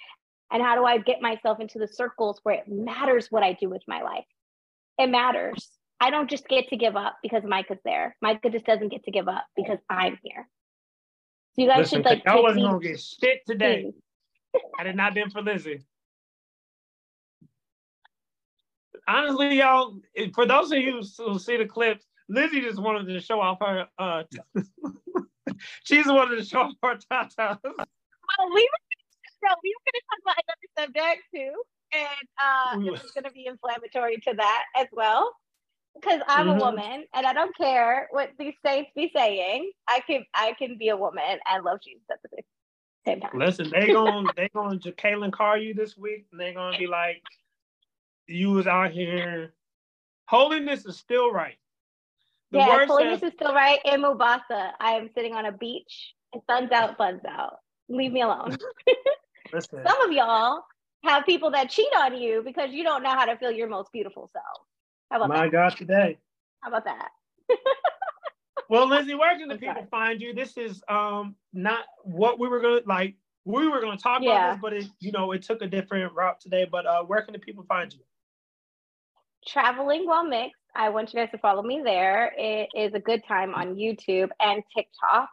And 0.50 0.62
how 0.62 0.74
do 0.74 0.84
I 0.84 0.98
get 0.98 1.22
myself 1.22 1.60
into 1.60 1.78
the 1.78 1.88
circles 1.88 2.40
where 2.42 2.56
it 2.56 2.68
matters 2.68 3.28
what 3.30 3.42
I 3.42 3.54
do 3.54 3.70
with 3.70 3.82
my 3.88 4.02
life? 4.02 4.26
It 4.98 5.08
matters. 5.08 5.70
I 5.98 6.10
don't 6.10 6.28
just 6.28 6.46
get 6.46 6.68
to 6.68 6.76
give 6.76 6.96
up 6.96 7.16
because 7.22 7.42
Micah's 7.44 7.78
there. 7.84 8.16
Micah 8.20 8.50
just 8.50 8.66
doesn't 8.66 8.88
get 8.88 9.04
to 9.04 9.10
give 9.10 9.28
up 9.28 9.46
because 9.56 9.78
I'm 9.88 10.18
here. 10.22 10.46
So 11.54 11.62
you 11.62 11.68
guys 11.68 11.78
Listen, 11.78 11.98
should 12.00 12.06
like. 12.06 12.26
I 12.26 12.40
wasn't 12.40 12.64
gonna 12.64 12.80
get 12.80 13.00
shit 13.00 13.40
today. 13.46 13.92
Had 14.78 14.86
it 14.88 14.96
not 14.96 15.14
been 15.14 15.30
for 15.30 15.40
Lizzy. 15.40 15.82
Honestly, 19.08 19.58
y'all, 19.58 19.98
for 20.34 20.46
those 20.46 20.70
of 20.72 20.78
you 20.78 21.02
who 21.18 21.38
see 21.38 21.56
the 21.56 21.66
clips, 21.66 22.06
Lizzy 22.28 22.60
just 22.60 22.80
wanted 22.80 23.12
to 23.12 23.20
show 23.20 23.40
off 23.40 23.58
her. 23.60 23.86
Uh, 23.98 24.22
she's 25.84 26.06
wanted 26.06 26.36
to 26.36 26.44
show 26.44 26.60
off 26.60 26.72
her 26.82 26.98
tatas 27.10 27.58
well, 28.38 28.48
we 28.48 28.62
were 28.62 29.48
we 29.62 29.74
were 29.74 29.84
going 29.84 29.98
to 29.98 30.02
talk 30.08 30.20
about 30.22 30.36
another 30.46 30.68
subject 30.78 31.22
too, 31.34 31.52
and 31.92 32.28
uh, 32.40 32.92
this 32.92 33.04
is 33.04 33.10
going 33.10 33.24
to 33.24 33.32
be 33.32 33.46
inflammatory 33.46 34.16
to 34.18 34.34
that 34.36 34.64
as 34.76 34.86
well. 34.92 35.32
Because 35.94 36.20
I'm 36.26 36.46
mm-hmm. 36.46 36.60
a 36.60 36.64
woman, 36.64 37.04
and 37.12 37.26
I 37.26 37.34
don't 37.34 37.54
care 37.56 38.08
what 38.12 38.30
these 38.38 38.54
saints 38.64 38.90
be 38.96 39.10
saying. 39.14 39.70
I 39.88 40.00
can 40.00 40.24
I 40.32 40.54
can 40.58 40.78
be 40.78 40.88
a 40.88 40.96
woman 40.96 41.38
and 41.50 41.64
love 41.64 41.80
Jesus 41.84 42.04
at 42.10 42.18
the 42.22 42.42
same 43.04 43.20
time. 43.20 43.32
Listen, 43.34 43.68
they're 43.70 43.88
going 43.88 44.26
they're 44.36 44.48
going 44.54 44.78
to 44.80 44.92
Kaylin 44.92 45.32
Car 45.32 45.58
you 45.58 45.74
this 45.74 45.96
week, 45.96 46.26
and 46.30 46.40
they're 46.40 46.54
gonna 46.54 46.78
be 46.78 46.86
like, 46.86 47.22
"You 48.26 48.50
was 48.50 48.66
out 48.66 48.92
here. 48.92 49.54
Holiness 50.26 50.86
is 50.86 50.96
still 50.96 51.32
right." 51.32 51.56
The 52.50 52.58
yeah, 52.58 52.86
holiness 52.86 53.20
says, 53.20 53.32
is 53.32 53.34
still 53.34 53.54
right 53.54 53.78
in 53.84 54.02
Mombasa. 54.02 54.72
I 54.78 54.92
am 54.92 55.08
sitting 55.14 55.34
on 55.34 55.46
a 55.46 55.52
beach, 55.52 56.14
and 56.32 56.42
sun's 56.46 56.70
out, 56.70 56.96
sun's 56.98 57.24
out 57.26 57.58
leave 57.92 58.12
me 58.12 58.22
alone. 58.22 58.56
Some 59.60 60.00
of 60.02 60.12
y'all 60.12 60.62
have 61.04 61.26
people 61.26 61.50
that 61.50 61.70
cheat 61.70 61.88
on 61.98 62.16
you 62.16 62.42
because 62.44 62.70
you 62.72 62.84
don't 62.84 63.02
know 63.02 63.10
how 63.10 63.26
to 63.26 63.36
feel 63.36 63.50
your 63.50 63.68
most 63.68 63.92
beautiful 63.92 64.30
self. 64.32 64.66
How 65.10 65.18
about 65.18 65.28
My 65.28 65.44
that? 65.44 65.52
God, 65.52 65.76
today. 65.76 66.18
How 66.60 66.68
about 66.68 66.84
that? 66.84 67.08
well, 68.70 68.88
Lizzy, 68.88 69.14
where 69.14 69.36
can 69.38 69.48
the 69.48 69.56
people 69.56 69.74
sorry. 69.74 69.86
find 69.90 70.20
you? 70.20 70.32
This 70.32 70.56
is 70.56 70.82
um 70.88 71.34
not 71.52 71.84
what 72.02 72.38
we 72.38 72.48
were 72.48 72.60
gonna 72.60 72.80
like. 72.86 73.16
We 73.44 73.68
were 73.68 73.80
gonna 73.80 73.98
talk 73.98 74.22
yeah. 74.22 74.30
about 74.30 74.52
this, 74.52 74.60
but 74.62 74.72
it 74.72 74.86
you 75.00 75.12
know 75.12 75.32
it 75.32 75.42
took 75.42 75.60
a 75.60 75.66
different 75.66 76.14
route 76.14 76.40
today. 76.40 76.66
But 76.70 76.86
uh, 76.86 77.02
where 77.02 77.20
can 77.22 77.32
the 77.32 77.38
people 77.38 77.64
find 77.64 77.92
you? 77.92 78.00
Traveling 79.46 80.06
while 80.06 80.24
mixed. 80.24 80.56
I 80.74 80.88
want 80.88 81.12
you 81.12 81.20
guys 81.20 81.30
to 81.32 81.38
follow 81.38 81.62
me 81.62 81.82
there. 81.84 82.32
It 82.36 82.68
is 82.74 82.94
a 82.94 83.00
good 83.00 83.22
time 83.26 83.54
on 83.54 83.74
YouTube 83.74 84.30
and 84.40 84.62
TikTok. 84.74 85.28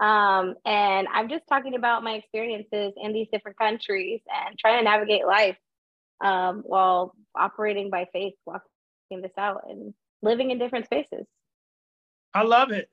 Um, 0.00 0.54
and 0.64 1.08
I'm 1.12 1.28
just 1.28 1.44
talking 1.48 1.74
about 1.74 2.04
my 2.04 2.12
experiences 2.12 2.92
in 2.96 3.12
these 3.12 3.26
different 3.32 3.58
countries 3.58 4.20
and 4.32 4.56
trying 4.58 4.78
to 4.78 4.84
navigate 4.84 5.26
life 5.26 5.56
um, 6.20 6.62
while 6.64 7.14
operating 7.34 7.90
by 7.90 8.06
faith, 8.12 8.34
walking 8.46 9.22
this 9.22 9.32
out 9.36 9.62
and 9.68 9.92
living 10.22 10.50
in 10.50 10.58
different 10.58 10.84
spaces. 10.84 11.26
I 12.34 12.42
love 12.42 12.70
it. 12.70 12.88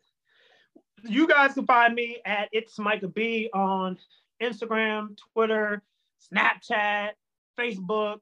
You 1.04 1.28
guys 1.28 1.54
can 1.54 1.68
find 1.68 1.94
me 1.94 2.22
at 2.26 2.50
It's 2.52 2.80
Micah 2.80 3.08
B 3.08 3.50
on 3.54 3.98
Instagram, 4.42 5.18
Twitter, 5.34 5.84
Snapchat, 6.34 7.12
Facebook, 7.60 8.22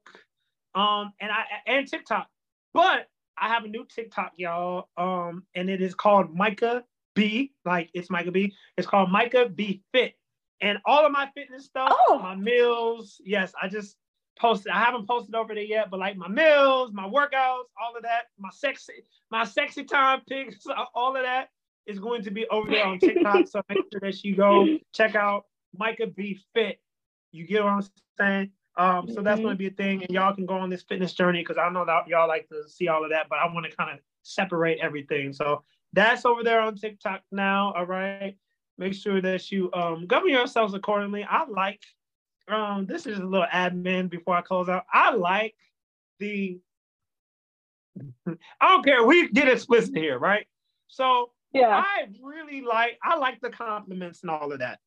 um, 0.74 1.12
and 1.20 1.30
I 1.30 1.44
and 1.66 1.86
TikTok. 1.86 2.28
But 2.72 3.08
I 3.38 3.48
have 3.48 3.64
a 3.64 3.68
new 3.68 3.86
TikTok, 3.86 4.32
y'all, 4.36 4.88
um, 4.96 5.44
and 5.54 5.68
it 5.68 5.80
is 5.80 5.94
called 5.94 6.34
Micah 6.34 6.84
B, 7.14 7.52
like 7.64 7.90
it's 7.94 8.10
Micah 8.10 8.32
B. 8.32 8.54
It's 8.76 8.86
called 8.86 9.10
Micah 9.10 9.48
B 9.48 9.82
Fit. 9.92 10.14
And 10.60 10.78
all 10.86 11.04
of 11.04 11.12
my 11.12 11.28
fitness 11.34 11.66
stuff, 11.66 11.92
oh. 11.92 12.18
my 12.22 12.34
meals, 12.34 13.20
yes, 13.24 13.52
I 13.60 13.68
just 13.68 13.96
posted. 14.38 14.72
I 14.72 14.82
haven't 14.82 15.06
posted 15.06 15.34
over 15.34 15.54
there 15.54 15.64
yet, 15.64 15.90
but 15.90 16.00
like 16.00 16.16
my 16.16 16.28
meals, 16.28 16.92
my 16.92 17.08
workouts, 17.08 17.68
all 17.80 17.96
of 17.96 18.02
that, 18.02 18.24
my 18.38 18.50
sexy, 18.52 19.04
my 19.30 19.44
sexy 19.44 19.84
time 19.84 20.22
pics, 20.28 20.64
all 20.94 21.16
of 21.16 21.22
that 21.22 21.48
is 21.86 21.98
going 21.98 22.22
to 22.22 22.30
be 22.30 22.46
over 22.48 22.70
there 22.70 22.86
on 22.86 22.98
TikTok. 22.98 23.46
so 23.48 23.62
make 23.68 23.78
sure 23.92 24.00
that 24.00 24.24
you 24.24 24.36
go 24.36 24.66
check 24.94 25.14
out 25.14 25.44
Micah 25.76 26.06
B 26.06 26.38
Fit. 26.54 26.80
You 27.32 27.46
get 27.46 27.64
what 27.64 27.72
I'm 27.72 27.82
saying? 28.18 28.50
Um, 28.76 29.08
so 29.08 29.22
that's 29.22 29.40
going 29.40 29.52
to 29.54 29.58
be 29.58 29.68
a 29.68 29.70
thing, 29.70 30.02
and 30.02 30.10
y'all 30.10 30.34
can 30.34 30.46
go 30.46 30.54
on 30.54 30.68
this 30.68 30.82
fitness 30.82 31.12
journey 31.12 31.40
because 31.42 31.58
I 31.58 31.68
know 31.68 31.84
that 31.84 32.08
y'all 32.08 32.26
like 32.26 32.48
to 32.48 32.68
see 32.68 32.88
all 32.88 33.04
of 33.04 33.10
that, 33.10 33.28
but 33.28 33.38
I 33.38 33.46
want 33.52 33.66
to 33.70 33.76
kind 33.76 33.90
of 33.92 34.00
separate 34.22 34.78
everything. 34.80 35.32
So 35.32 35.62
that's 35.92 36.24
over 36.24 36.42
there 36.42 36.60
on 36.60 36.74
TikTok 36.74 37.22
now. 37.30 37.72
All 37.76 37.86
right, 37.86 38.36
make 38.76 38.94
sure 38.94 39.20
that 39.20 39.52
you 39.52 39.70
um, 39.72 40.06
govern 40.06 40.30
yourselves 40.30 40.74
accordingly. 40.74 41.24
I 41.24 41.44
like 41.46 41.82
um, 42.48 42.86
this 42.86 43.06
is 43.06 43.18
a 43.18 43.24
little 43.24 43.46
admin 43.52 44.10
before 44.10 44.36
I 44.36 44.42
close 44.42 44.68
out. 44.68 44.84
I 44.92 45.14
like 45.14 45.54
the. 46.18 46.58
I 48.26 48.68
don't 48.68 48.84
care. 48.84 49.04
We 49.04 49.28
get 49.28 49.48
explicit 49.48 49.96
here, 49.96 50.18
right? 50.18 50.46
So 50.88 51.30
Yeah. 51.52 51.80
I 51.84 52.08
really 52.20 52.60
like. 52.60 52.98
I 53.02 53.16
like 53.16 53.40
the 53.40 53.50
compliments 53.50 54.22
and 54.22 54.30
all 54.30 54.52
of 54.52 54.58
that, 54.58 54.80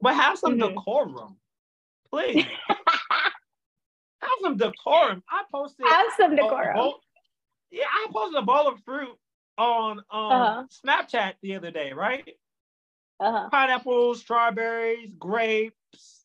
but 0.00 0.14
have 0.14 0.38
some 0.38 0.58
Mhm. 0.58 0.74
decorum, 0.74 1.36
please. 2.10 2.44
have 4.24 4.38
some 4.42 4.56
decorum. 4.56 5.22
I 5.30 5.42
posted. 5.52 5.86
Have 5.86 6.06
some 6.16 6.34
decorum. 6.36 6.74
bowl- 6.76 7.00
yeah, 7.70 7.84
I 7.92 8.06
posted 8.12 8.38
a 8.38 8.42
bowl 8.42 8.68
of 8.68 8.80
fruit 8.84 9.16
on 9.58 9.98
um, 10.10 10.32
Uh-huh. 10.32 10.64
Snapchat 10.84 11.34
the 11.42 11.56
other 11.56 11.70
day, 11.70 11.92
right? 11.92 12.28
Uh-huh. 13.20 13.48
Pineapples, 13.50 14.20
strawberries, 14.20 15.10
grapes. 15.18 16.24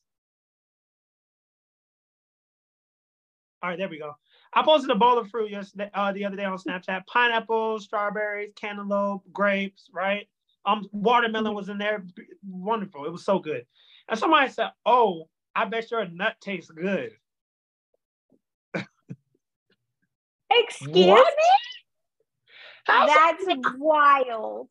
All 3.62 3.70
right, 3.70 3.78
there 3.78 3.90
we 3.90 4.00
go. 4.00 4.14
I 4.54 4.64
posted 4.64 4.90
a 4.90 4.96
bowl 4.96 5.20
of 5.20 5.30
fruit 5.30 5.52
yesterday, 5.52 5.92
uh, 5.94 6.12
the 6.12 6.26
other 6.26 6.36
day 6.36 6.46
on 6.46 6.58
Snapchat. 6.58 7.06
Pineapples, 7.08 7.84
strawberries, 7.84 8.52
cantaloupe, 8.56 9.24
grapes, 9.32 9.90
right? 9.94 10.28
Um, 10.66 10.88
watermelon 10.92 11.54
was 11.54 11.70
in 11.70 11.78
there. 11.78 12.04
Wonderful. 12.48 13.06
It 13.06 13.12
was 13.12 13.24
so 13.26 13.40
good. 13.40 13.66
And 14.08 14.18
somebody 14.20 14.50
said, 14.50 14.72
"Oh, 14.86 15.30
I 15.56 15.66
bet 15.66 15.92
your 15.92 16.06
nut 16.08 16.36
tastes 16.42 16.72
good." 16.72 17.12
Excuse 20.52 21.06
What? 21.08 21.34
me? 21.38 21.44
Have 22.88 23.08
That's 23.08 23.46
some, 23.46 23.62
wild. 23.78 24.68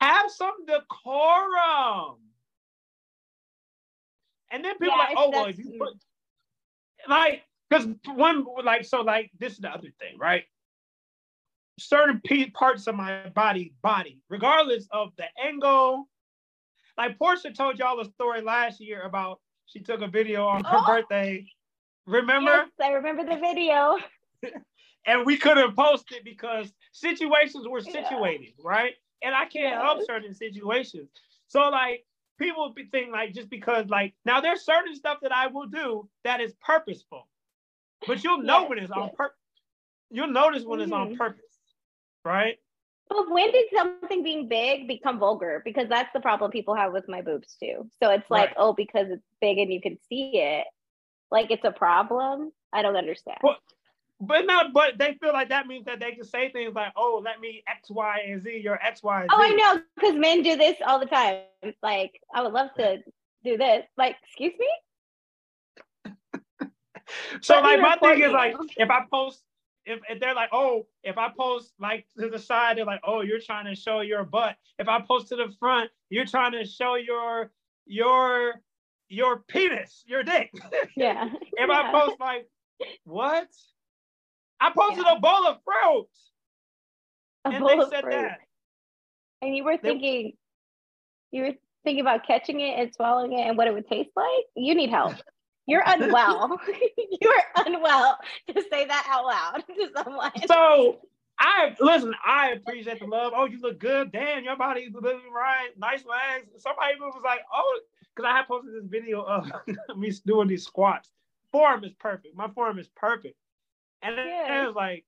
have 0.00 0.30
some 0.30 0.64
decorum. 0.66 2.16
And 4.50 4.64
then 4.64 4.78
people 4.78 4.94
Yeah, 4.96 5.04
like, 5.08 5.14
"Oh, 5.18 5.30
well, 5.30 5.44
if 5.46 5.58
you 5.58 5.74
put 5.78 5.94
like 7.08 7.44
because 7.68 7.86
one 8.06 8.44
like 8.64 8.84
so 8.84 9.02
like 9.02 9.30
this 9.38 9.52
is 9.54 9.58
the 9.60 9.68
other 9.68 9.88
thing 10.00 10.18
right 10.18 10.44
certain 11.78 12.20
pe- 12.24 12.50
parts 12.50 12.86
of 12.88 12.94
my 12.96 13.28
body 13.30 13.72
body 13.82 14.20
regardless 14.28 14.88
of 14.90 15.12
the 15.16 15.24
angle 15.42 16.08
like 16.96 17.16
portia 17.18 17.52
told 17.52 17.78
y'all 17.78 18.00
a 18.00 18.04
story 18.04 18.40
last 18.40 18.80
year 18.80 19.02
about 19.02 19.40
she 19.66 19.78
took 19.80 20.00
a 20.02 20.08
video 20.08 20.44
on 20.46 20.64
her 20.64 20.78
Oh. 20.78 20.86
birthday 20.86 21.46
remember 22.06 22.50
Yes, 22.50 22.68
I 22.82 22.88
remember 22.94 23.22
the 23.24 23.38
video. 23.40 23.96
and 25.06 25.24
we 25.26 25.36
couldn't 25.36 25.76
post 25.76 26.10
it 26.12 26.24
because 26.24 26.72
situations 26.92 27.66
were 27.68 27.80
Yeah. 27.80 27.92
situated 27.92 28.54
right 28.62 28.94
and 29.22 29.34
i 29.34 29.44
can't 29.46 29.80
help 29.80 30.02
certain 30.02 30.34
situations 30.34 31.08
so 31.48 31.68
like 31.70 32.04
people 32.38 32.72
be 32.74 32.84
think 32.86 33.12
like 33.12 33.32
just 33.34 33.50
because 33.50 33.88
like 33.88 34.14
now 34.24 34.40
there's 34.40 34.62
certain 34.62 34.94
stuff 34.94 35.18
that 35.22 35.32
i 35.32 35.46
will 35.46 35.66
do 35.66 36.08
that 36.24 36.40
is 36.40 36.54
purposeful 36.60 37.28
but 38.06 38.22
you'll 38.24 38.42
know 38.42 38.60
Yes, 38.60 38.70
when 38.70 38.78
it's 38.78 38.92
on 38.92 39.10
purpose 39.10 39.36
you'll 40.10 40.28
notice 40.28 40.64
when 40.64 40.80
it's 40.80 40.92
on 40.92 41.08
Mhm. 41.08 41.18
purpose 41.18 41.44
right 42.24 42.58
But 43.08 43.30
when 43.30 43.50
did 43.52 43.70
something 43.72 44.06
being 44.22 44.32
big 44.48 44.70
become 44.70 45.02
vulgar? 45.18 45.62
Because 45.64 45.88
that's 45.88 46.12
the 46.12 46.20
problem 46.20 46.50
people 46.50 46.74
have 46.74 46.92
with 46.92 47.08
my 47.08 47.22
boobs 47.22 47.56
too. 47.56 47.88
So 48.02 48.10
it's 48.10 48.30
like, 48.30 48.50
Right. 48.50 48.56
oh, 48.56 48.72
because 48.74 49.08
it's 49.10 49.26
big 49.40 49.58
and 49.58 49.72
you 49.72 49.80
can 49.80 49.98
see 50.08 50.38
it, 50.38 50.66
like 51.30 51.50
it's 51.50 51.64
a 51.64 51.72
problem. 51.72 52.52
I 52.72 52.82
don't 52.82 52.96
understand. 52.96 53.38
Well, 53.42 53.56
but 54.20 54.46
not 54.46 54.72
but 54.72 54.98
they 54.98 55.16
feel 55.20 55.32
like 55.32 55.48
that 55.48 55.66
means 55.66 55.84
that 55.84 56.00
they 56.00 56.12
can 56.12 56.24
say 56.24 56.50
things 56.50 56.74
like 56.74 56.92
oh 56.96 57.22
let 57.24 57.40
me 57.40 57.62
x 57.68 57.88
y 57.90 58.20
and 58.26 58.42
z 58.42 58.58
your 58.58 58.82
x 58.82 59.02
y 59.02 59.22
and 59.22 59.30
oh, 59.32 59.36
z 59.36 59.42
oh, 59.42 59.52
I 59.52 59.74
know, 59.74 59.82
because 59.94 60.16
men 60.16 60.42
do 60.42 60.56
this 60.56 60.76
all 60.84 60.98
the 60.98 61.06
time. 61.06 61.42
Like, 61.82 62.20
I 62.34 62.42
would 62.42 62.52
love 62.52 62.70
to 62.76 62.98
do 63.44 63.56
this. 63.56 63.84
Like, 63.96 64.16
excuse 64.24 64.54
me? 64.58 64.68
So 67.40 67.54
Let 67.54 67.80
like 67.80 67.80
my 67.80 67.96
thing 67.96 68.22
is 68.22 68.32
like 68.32 68.54
if 68.76 68.90
I 68.90 69.00
post 69.10 69.42
if, 69.86 70.00
if 70.10 70.20
they're 70.20 70.34
like 70.34 70.50
oh 70.52 70.86
if 71.02 71.16
I 71.16 71.30
post 71.30 71.72
like 71.80 72.06
to 72.18 72.28
the 72.28 72.38
side 72.38 72.76
they're 72.76 72.84
like 72.84 73.00
oh 73.02 73.22
you're 73.22 73.40
trying 73.40 73.64
to 73.64 73.74
show 73.74 74.00
your 74.00 74.24
butt 74.24 74.56
if 74.78 74.88
I 74.88 75.00
post 75.00 75.28
to 75.28 75.36
the 75.36 75.48
front 75.58 75.90
you're 76.10 76.26
trying 76.26 76.52
to 76.52 76.66
show 76.66 76.96
your 76.96 77.50
your 77.86 78.60
your 79.08 79.38
penis 79.48 80.04
your 80.06 80.22
dick 80.22 80.52
Yeah. 80.96 81.30
if 81.52 81.70
I 81.70 81.90
post 81.90 82.20
like 82.20 82.46
what 83.04 83.48
I 84.60 84.70
posted 84.76 85.04
Yeah. 85.04 85.14
a 85.16 85.20
bowl 85.20 85.46
of 85.46 85.58
fruit 85.64 86.06
A 87.44 87.48
and 87.50 87.58
bowl 87.60 87.68
they 87.68 87.78
of 87.78 87.88
said 87.90 88.02
fruit. 88.04 88.12
that 88.12 88.40
And 89.42 89.56
you 89.56 89.64
were 89.64 89.76
They- 89.76 89.88
thinking, 89.90 90.36
you 91.30 91.42
were 91.42 91.52
thinking 91.84 92.00
about 92.00 92.26
catching 92.26 92.60
it 92.60 92.78
and 92.78 92.92
swallowing 92.94 93.32
it 93.32 93.42
and 93.46 93.56
what 93.56 93.66
it 93.68 93.74
would 93.74 93.86
taste 93.88 94.10
like. 94.16 94.44
You 94.56 94.74
need 94.74 94.90
help. 94.90 95.14
You're 95.66 95.82
unwell. 95.86 96.58
you 96.96 97.28
are 97.30 97.66
unwell 97.66 98.18
to 98.54 98.62
say 98.70 98.86
that 98.86 99.06
out 99.08 99.26
loud 99.26 99.64
to 99.76 99.90
someone. 99.94 100.32
so 100.46 100.98
I 101.38 101.76
listen. 101.78 102.14
I 102.24 102.52
appreciate 102.52 102.98
the 103.00 103.06
love. 103.06 103.32
Oh, 103.36 103.44
you 103.44 103.60
look 103.60 103.78
good. 103.78 104.10
Damn, 104.10 104.44
your 104.44 104.56
body's 104.56 104.92
looking 104.94 105.30
right. 105.30 105.68
Nice 105.76 106.04
legs. 106.06 106.48
Somebody 106.62 106.94
was 106.98 107.20
like, 107.22 107.40
oh, 107.52 107.80
because 108.16 108.28
I 108.28 108.36
had 108.38 108.48
posted 108.48 108.74
this 108.74 108.86
video 108.90 109.22
of 109.22 109.48
me 109.96 110.10
doing 110.26 110.48
these 110.48 110.64
squats. 110.64 111.10
Form 111.52 111.84
is 111.84 111.92
perfect. 112.00 112.34
My 112.34 112.48
form 112.48 112.78
is 112.78 112.88
perfect. 112.96 113.36
And 114.02 114.16
Yeah. 114.16 114.62
it 114.62 114.66
was 114.66 114.74
like, 114.76 115.04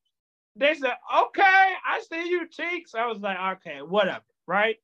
they 0.57 0.75
said, 0.75 0.95
okay, 1.17 1.75
I 1.87 2.01
see 2.09 2.29
you 2.29 2.49
cheeks. 2.49 2.95
I 2.95 3.07
was 3.07 3.21
like, 3.21 3.39
okay, 3.59 3.83
whatever, 3.83 4.25
right? 4.47 4.77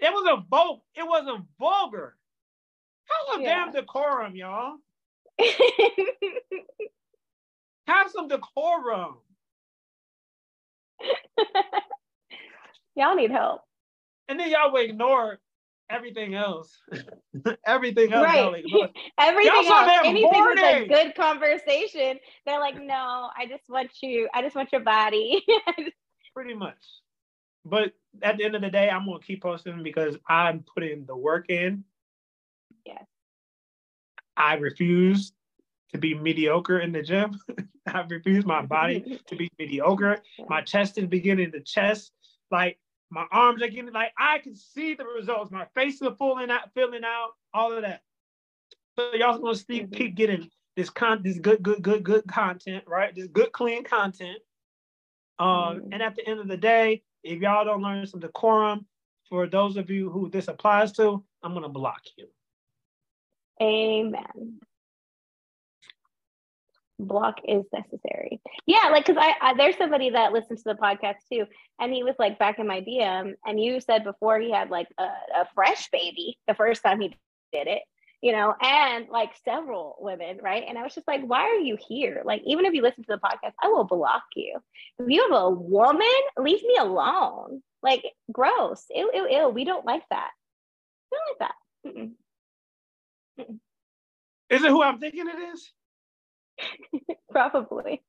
It 0.00 0.12
was 0.12 0.26
a 0.38 0.42
vul. 0.48 0.84
It 0.94 1.06
wasn't 1.06 1.44
vulgar. 1.58 2.16
Have 3.08 3.34
some 3.34 3.42
Yeah. 3.42 3.64
damn 3.66 3.72
decorum, 3.72 4.36
y'all. 4.36 4.76
Have 7.86 8.10
some 8.10 8.28
decorum. 8.28 9.16
Y'all 12.96 13.14
need 13.14 13.30
help. 13.30 13.62
And 14.28 14.40
then 14.40 14.50
y'all 14.50 14.72
will 14.72 14.80
ignore 14.82 15.38
everything 15.90 16.34
else. 16.34 16.76
everything 17.66 18.12
else 18.12 18.26
right. 18.26 18.64
ignore. 18.64 18.88
Everything 19.18 19.66
else, 19.66 19.90
anything 20.04 20.30
with 20.30 20.58
a 20.58 20.86
good 20.88 21.14
conversation, 21.14 22.18
they're 22.44 22.60
like, 22.60 22.80
no, 22.80 23.30
I 23.36 23.46
just 23.48 23.68
want 23.68 23.90
you. 24.02 24.28
I 24.34 24.42
just 24.42 24.56
want 24.56 24.70
your 24.72 24.82
body. 24.82 25.44
Pretty 26.34 26.54
much. 26.54 26.82
But 27.64 27.92
at 28.22 28.36
the 28.36 28.44
end 28.44 28.54
of 28.54 28.62
the 28.62 28.70
day, 28.70 28.88
I'm 28.88 29.06
gonna 29.06 29.18
keep 29.20 29.42
posting 29.42 29.82
because 29.82 30.16
I'm 30.28 30.64
putting 30.74 31.04
the 31.06 31.16
work 31.16 31.50
in. 31.50 31.84
Yes. 32.84 33.04
I 34.36 34.54
refuse 34.54 35.32
to 35.92 35.98
be 35.98 36.14
mediocre 36.14 36.80
in 36.80 36.92
the 36.92 37.02
gym. 37.02 37.40
I 37.86 38.02
refuse 38.02 38.44
my 38.44 38.62
body 38.62 39.20
to 39.26 39.36
be 39.36 39.50
mediocre. 39.58 40.18
My 40.48 40.60
chest 40.60 40.98
is 40.98 41.06
beginning 41.06 41.52
to 41.52 41.60
chest. 41.60 42.12
Like 42.50 42.78
my 43.10 43.26
arms 43.30 43.62
are 43.62 43.68
getting 43.68 43.92
like 43.92 44.12
I 44.18 44.38
can 44.38 44.54
see 44.54 44.94
the 44.94 45.04
results. 45.04 45.50
My 45.50 45.66
face 45.74 46.00
is 46.02 46.08
filling 46.18 46.50
out, 46.50 46.72
filling 46.74 47.04
out, 47.04 47.30
all 47.54 47.72
of 47.72 47.82
that. 47.82 48.02
So 48.98 49.14
y'all 49.14 49.38
gonna 49.38 49.54
see, 49.54 49.82
Mhm. 49.82 49.92
keep 49.96 50.14
getting 50.14 50.50
this 50.74 50.90
con 50.90 51.22
this 51.22 51.38
good, 51.38 51.62
good, 51.62 51.82
good, 51.82 52.02
good 52.02 52.26
content, 52.26 52.84
right? 52.86 53.14
This 53.14 53.28
good, 53.28 53.52
clean 53.52 53.84
content. 53.84 54.38
Um, 55.38 55.80
Mhm. 55.80 55.88
and 55.92 56.02
at 56.02 56.16
the 56.16 56.26
end 56.26 56.40
of 56.40 56.48
the 56.48 56.56
day, 56.56 57.04
if 57.22 57.40
y'all 57.40 57.64
don't 57.64 57.82
learn 57.82 58.06
some 58.06 58.20
decorum, 58.20 58.86
for 59.28 59.46
those 59.46 59.76
of 59.76 59.90
you 59.90 60.10
who 60.10 60.30
this 60.30 60.48
applies 60.48 60.92
to, 60.92 61.24
I'm 61.42 61.54
gonna 61.54 61.68
block 61.68 62.02
you. 62.16 62.28
Amen. 63.60 64.60
Block 66.98 67.36
is 67.46 67.64
necessary. 67.72 68.40
Yeah, 68.66 68.88
like 68.90 69.06
because 69.06 69.20
I, 69.20 69.34
I 69.40 69.54
there's 69.54 69.76
somebody 69.76 70.10
that 70.10 70.32
listens 70.32 70.62
to 70.62 70.74
the 70.74 70.80
podcast 70.80 71.16
too, 71.30 71.44
and 71.80 71.92
he 71.92 72.02
was 72.02 72.14
like 72.18 72.38
back 72.38 72.58
in 72.58 72.66
my 72.66 72.80
DM, 72.80 73.34
and 73.44 73.62
you 73.62 73.80
said 73.80 74.04
before 74.04 74.38
he 74.38 74.50
had 74.50 74.70
like 74.70 74.88
a, 74.98 75.04
a 75.04 75.48
fresh 75.54 75.90
baby 75.90 76.38
the 76.46 76.54
first 76.54 76.82
time 76.82 77.00
he 77.00 77.14
did 77.52 77.66
it, 77.66 77.82
you 78.22 78.32
know, 78.32 78.54
and 78.60 79.08
like 79.08 79.30
several 79.44 79.96
women, 80.00 80.38
right? 80.42 80.64
And 80.66 80.78
I 80.78 80.82
was 80.82 80.94
just 80.94 81.06
like, 81.06 81.22
why 81.24 81.42
are 81.42 81.58
you 81.58 81.76
here? 81.88 82.22
Like, 82.24 82.42
even 82.44 82.64
if 82.64 82.74
you 82.74 82.82
listen 82.82 83.04
to 83.04 83.12
the 83.12 83.18
podcast, 83.18 83.52
I 83.62 83.68
will 83.68 83.84
block 83.84 84.24
you. 84.34 84.58
If 84.98 85.06
you 85.08 85.22
have 85.22 85.38
a 85.38 85.50
woman, 85.50 86.06
leave 86.38 86.62
me 86.62 86.76
alone. 86.78 87.62
Like, 87.82 88.04
gross. 88.32 88.84
Ew, 88.90 89.10
ew, 89.12 89.28
ew. 89.30 89.48
We 89.50 89.64
don't 89.64 89.84
like 89.84 90.02
that. 90.10 90.30
We 91.12 91.18
don't 91.18 91.40
like 91.40 91.50
that. 91.50 91.54
Mm-mm. 93.38 93.58
Is 94.48 94.62
it 94.62 94.70
who 94.70 94.82
I'm 94.82 94.98
thinking 94.98 95.26
it 95.28 95.38
is? 95.52 95.72
Probably. 97.30 98.02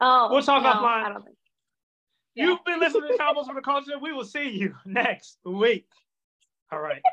Oh, 0.00 0.28
We'll 0.30 0.42
talk 0.42 0.62
no, 0.62 0.72
offline. 0.72 1.04
I 1.04 1.08
don't 1.10 1.24
think. 1.24 1.36
Yeah. 2.34 2.44
You've 2.44 2.64
been 2.64 2.80
listening 2.80 3.10
to 3.10 3.18
Convos 3.18 3.46
for 3.46 3.54
the 3.54 3.60
Culture. 3.60 3.98
We 4.00 4.12
will 4.12 4.24
see 4.24 4.48
you 4.50 4.74
next 4.86 5.38
week. 5.44 5.88
All 6.70 6.80
right. 6.80 7.02